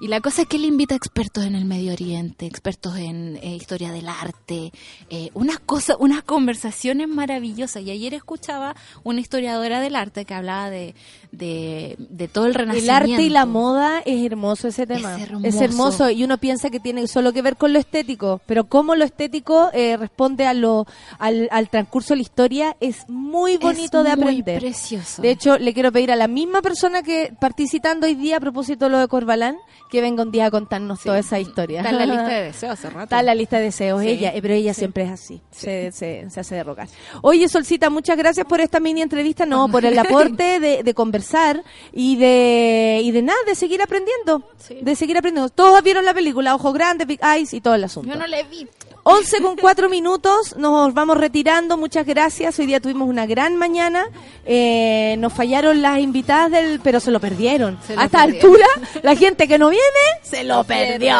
Y 0.00 0.08
la 0.08 0.20
cosa 0.20 0.42
es 0.42 0.48
que 0.48 0.56
él 0.56 0.64
invita 0.64 0.94
a 0.94 0.96
expertos 0.96 1.44
en 1.44 1.54
el 1.54 1.64
Medio 1.64 1.92
Oriente, 1.92 2.46
expertos 2.46 2.96
en 2.96 3.36
eh, 3.42 3.54
historia 3.56 3.92
del 3.92 4.08
arte, 4.08 4.72
eh, 5.10 5.30
unas 5.34 5.58
cosas, 5.58 5.96
unas 6.00 6.22
conversaciones 6.22 7.08
maravillosas. 7.08 7.82
Y 7.82 7.90
ayer 7.90 8.14
escuchaba 8.14 8.74
una 9.04 9.20
historiadora 9.20 9.80
del 9.80 9.96
arte 9.96 10.24
que 10.24 10.34
hablaba 10.34 10.70
de, 10.70 10.94
de, 11.32 11.96
de 11.98 12.28
todo 12.28 12.44
el 12.46 12.50
El 12.52 12.54
renacimiento. 12.54 12.94
arte 12.94 13.22
y 13.22 13.28
la 13.28 13.46
moda 13.46 14.00
es 14.06 14.24
hermoso 14.24 14.68
ese 14.68 14.86
tema. 14.86 15.16
Es 15.16 15.54
Es 15.54 15.60
hermoso. 15.60 16.10
y 16.10 16.24
uno 16.24 16.38
piensa 16.38 16.70
que 16.70 16.80
tiene 16.80 17.06
solo 17.06 17.32
que 17.32 17.42
ver 17.42 17.56
con 17.56 17.72
lo 17.72 17.78
estético, 17.78 18.40
pero 18.46 18.64
cómo 18.64 18.94
lo 18.94 19.04
estético 19.04 19.70
eh, 19.72 19.96
responde 19.96 20.46
a 20.46 20.54
lo, 20.54 20.86
al, 21.18 21.48
al 21.50 21.68
transcurso 21.68 22.14
de 22.14 22.16
la 22.18 22.22
historia 22.22 22.76
es 22.80 23.08
muy 23.08 23.56
bonito 23.58 23.98
Es 24.00 24.04
de 24.04 24.09
muy 24.16 24.40
aprender. 24.40 24.60
precioso. 24.60 25.22
De 25.22 25.30
hecho, 25.30 25.58
le 25.58 25.72
quiero 25.74 25.92
pedir 25.92 26.10
a 26.12 26.16
la 26.16 26.28
misma 26.28 26.62
persona 26.62 27.02
que 27.02 27.32
participando 27.40 28.06
hoy 28.06 28.14
día 28.14 28.36
a 28.36 28.40
propósito 28.40 28.86
de 28.86 28.90
lo 28.92 28.98
de 28.98 29.08
Corbalán, 29.08 29.56
que 29.90 30.00
venga 30.00 30.22
un 30.22 30.30
día 30.30 30.46
a 30.46 30.50
contarnos 30.50 31.00
toda 31.00 31.18
esa 31.18 31.40
historia. 31.40 31.80
Está 31.80 31.90
en 31.90 31.98
la 31.98 32.06
lista 32.06 32.28
de 32.28 32.42
deseos 32.44 32.72
hace 32.72 32.88
rato. 32.90 33.02
Está 33.04 33.20
en 33.20 33.26
la 33.26 33.34
lista 33.34 33.56
de 33.58 33.64
deseos 33.64 34.00
Sí. 34.02 34.08
ella, 34.08 34.30
eh, 34.34 34.40
pero 34.42 34.54
ella 34.54 34.72
siempre 34.74 35.04
es 35.04 35.10
así, 35.10 35.40
se, 35.50 35.90
se, 35.92 36.30
se 36.30 36.40
hace 36.40 36.54
derrocar. 36.54 36.88
Oye, 37.22 37.48
Solcita, 37.48 37.90
muchas 37.90 38.16
gracias 38.16 38.46
por 38.46 38.60
esta 38.60 38.78
mini 38.80 39.02
entrevista, 39.02 39.46
no, 39.46 39.68
por 39.68 39.84
el 39.84 39.98
aporte 39.98 40.60
de, 40.60 40.82
de 40.82 40.94
conversar 40.94 41.62
y 41.92 42.16
de, 42.16 43.00
y 43.02 43.10
de 43.10 43.22
nada, 43.22 43.38
de 43.46 43.54
seguir 43.54 43.82
aprendiendo, 43.82 44.48
de 44.80 44.94
seguir 44.94 45.18
aprendiendo. 45.18 45.48
Todos 45.50 45.82
vieron 45.82 46.04
la 46.04 46.14
película, 46.14 46.54
Ojo 46.54 46.72
Grande, 46.72 47.04
Big 47.04 47.20
Eyes 47.24 47.52
y 47.52 47.60
todo 47.60 47.74
el 47.74 47.84
asunto. 47.84 48.08
Yo 48.08 48.16
no 48.18 48.26
le 48.26 48.44
vi. 48.44 48.68
11 49.02 49.40
con 49.40 49.56
4 49.56 49.88
minutos, 49.88 50.56
nos 50.56 50.92
vamos 50.92 51.16
retirando, 51.16 51.76
muchas 51.78 52.04
gracias. 52.06 52.58
Hoy 52.58 52.66
día 52.66 52.80
tuvimos 52.80 53.08
una 53.08 53.24
gran 53.26 53.56
mañana. 53.56 54.06
Eh, 54.44 55.16
nos 55.18 55.32
fallaron 55.32 55.80
las 55.80 55.98
invitadas 56.00 56.50
del, 56.50 56.80
pero 56.80 57.00
se 57.00 57.10
lo 57.10 57.18
perdieron. 57.18 57.78
Se 57.86 57.94
lo 57.94 58.00
A 58.02 58.04
esta 58.04 58.24
perdieron. 58.24 58.52
altura, 58.52 58.66
la 59.02 59.16
gente 59.16 59.48
que 59.48 59.58
no 59.58 59.70
viene 59.70 59.84
se 60.22 60.44
lo 60.44 60.64
perdió. 60.64 61.16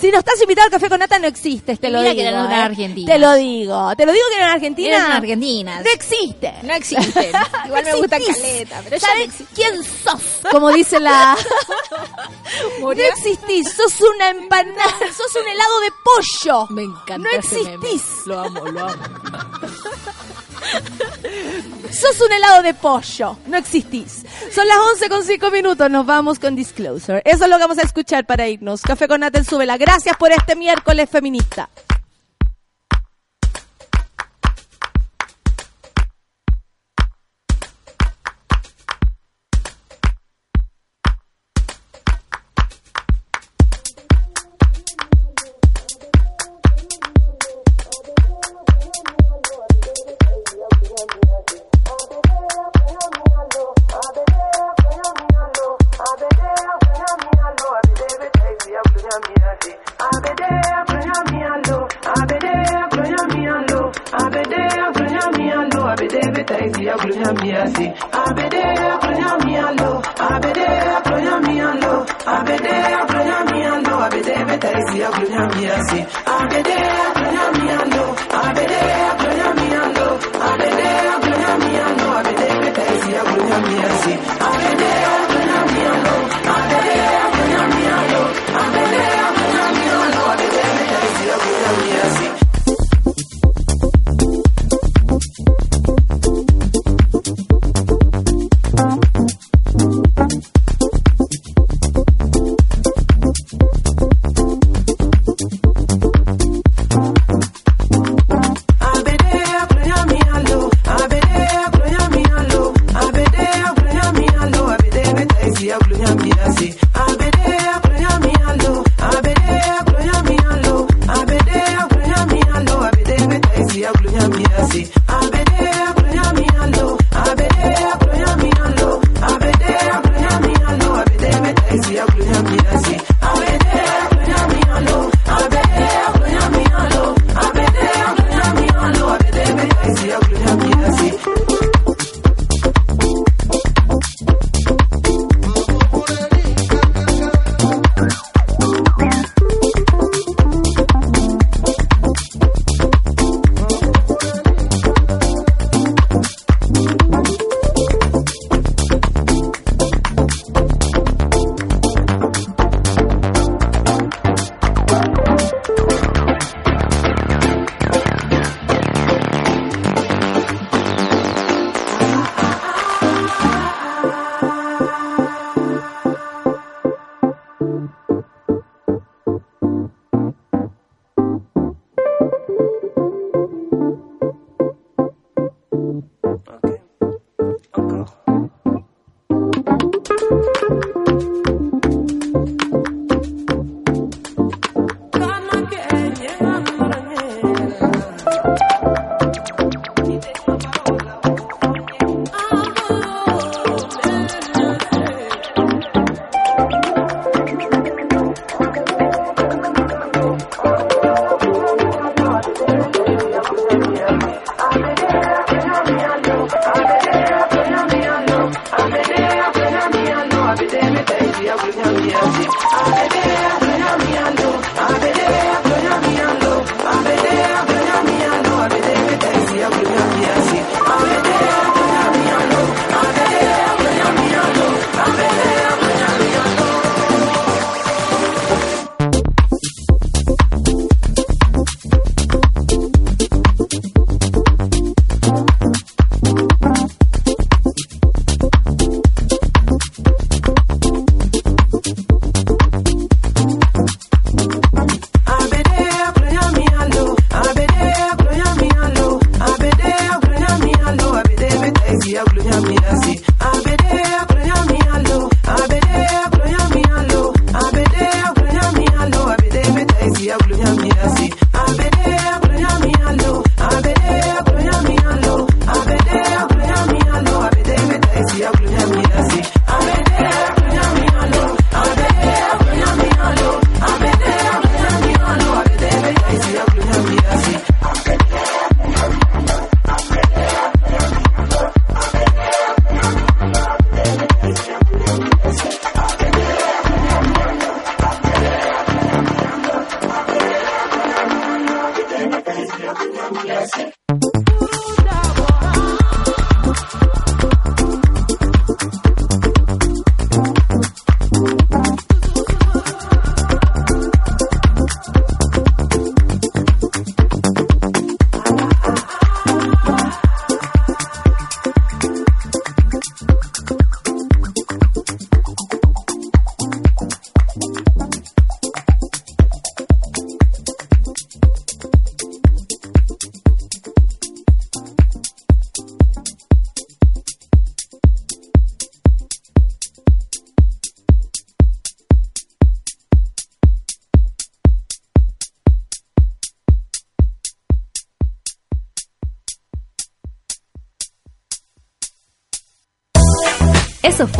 Si 0.00 0.10
no 0.10 0.18
estás 0.18 0.40
invitado 0.40 0.66
al 0.66 0.70
café 0.70 0.88
con 0.88 1.00
nata, 1.00 1.18
no 1.18 1.26
existes, 1.26 1.78
te 1.78 1.90
lo 1.90 1.98
mira 1.98 2.10
digo. 2.12 2.22
que 2.22 2.28
eran 2.28 2.44
¿eh? 2.44 2.46
unas 2.46 2.64
argentinas. 2.64 3.14
Te 3.14 3.18
lo 3.18 3.34
digo, 3.34 3.96
te 3.96 4.06
lo 4.06 4.12
digo 4.12 4.24
que 4.30 4.36
eran 4.36 4.50
argentinas. 4.50 4.98
Eran 5.00 5.12
argentinas. 5.12 5.84
No 5.84 5.90
existe. 5.90 6.54
No 6.62 6.72
existen. 6.74 7.32
Igual 7.66 7.84
me 7.84 7.94
gusta 7.94 8.18
caleta, 8.18 8.80
pero 8.84 8.96
no 8.96 9.00
¿Sabes 9.06 9.34
quién 9.54 9.84
sos? 9.84 10.22
Como 10.50 10.70
dice 10.72 10.98
la... 10.98 11.36
no 12.80 12.90
existís, 12.92 13.70
sos 13.72 14.00
una 14.00 14.30
empanada, 14.30 15.12
sos 15.16 15.34
un 15.36 15.46
helado 15.48 15.80
de 15.80 15.88
pollo. 16.04 16.66
Me 16.70 16.82
encanta 17.02 17.28
No 17.32 17.38
ese 17.38 17.62
meme. 17.62 17.74
existís. 17.90 18.26
Lo 18.26 18.40
amo, 18.40 18.64
lo 18.66 18.80
amo. 18.80 19.02
Sos 21.92 22.20
un 22.20 22.32
helado 22.32 22.62
de 22.62 22.74
pollo. 22.74 23.36
No 23.46 23.56
existís. 23.56 24.24
Son 24.54 24.66
las 24.66 24.76
11 24.92 25.08
con 25.08 25.24
5 25.24 25.50
minutos. 25.50 25.90
Nos 25.90 26.06
vamos 26.06 26.38
con 26.38 26.54
Disclosure. 26.56 27.22
Eso 27.24 27.44
es 27.44 27.50
lo 27.50 27.56
que 27.56 27.62
vamos 27.62 27.78
a 27.78 27.82
escuchar 27.82 28.26
para 28.26 28.48
irnos. 28.48 28.82
Café 28.82 29.08
con 29.08 29.20
Natel 29.20 29.44
Súbela. 29.44 29.76
Gracias 29.76 30.16
por 30.16 30.32
este 30.32 30.56
miércoles 30.56 31.08
feminista. 31.10 31.68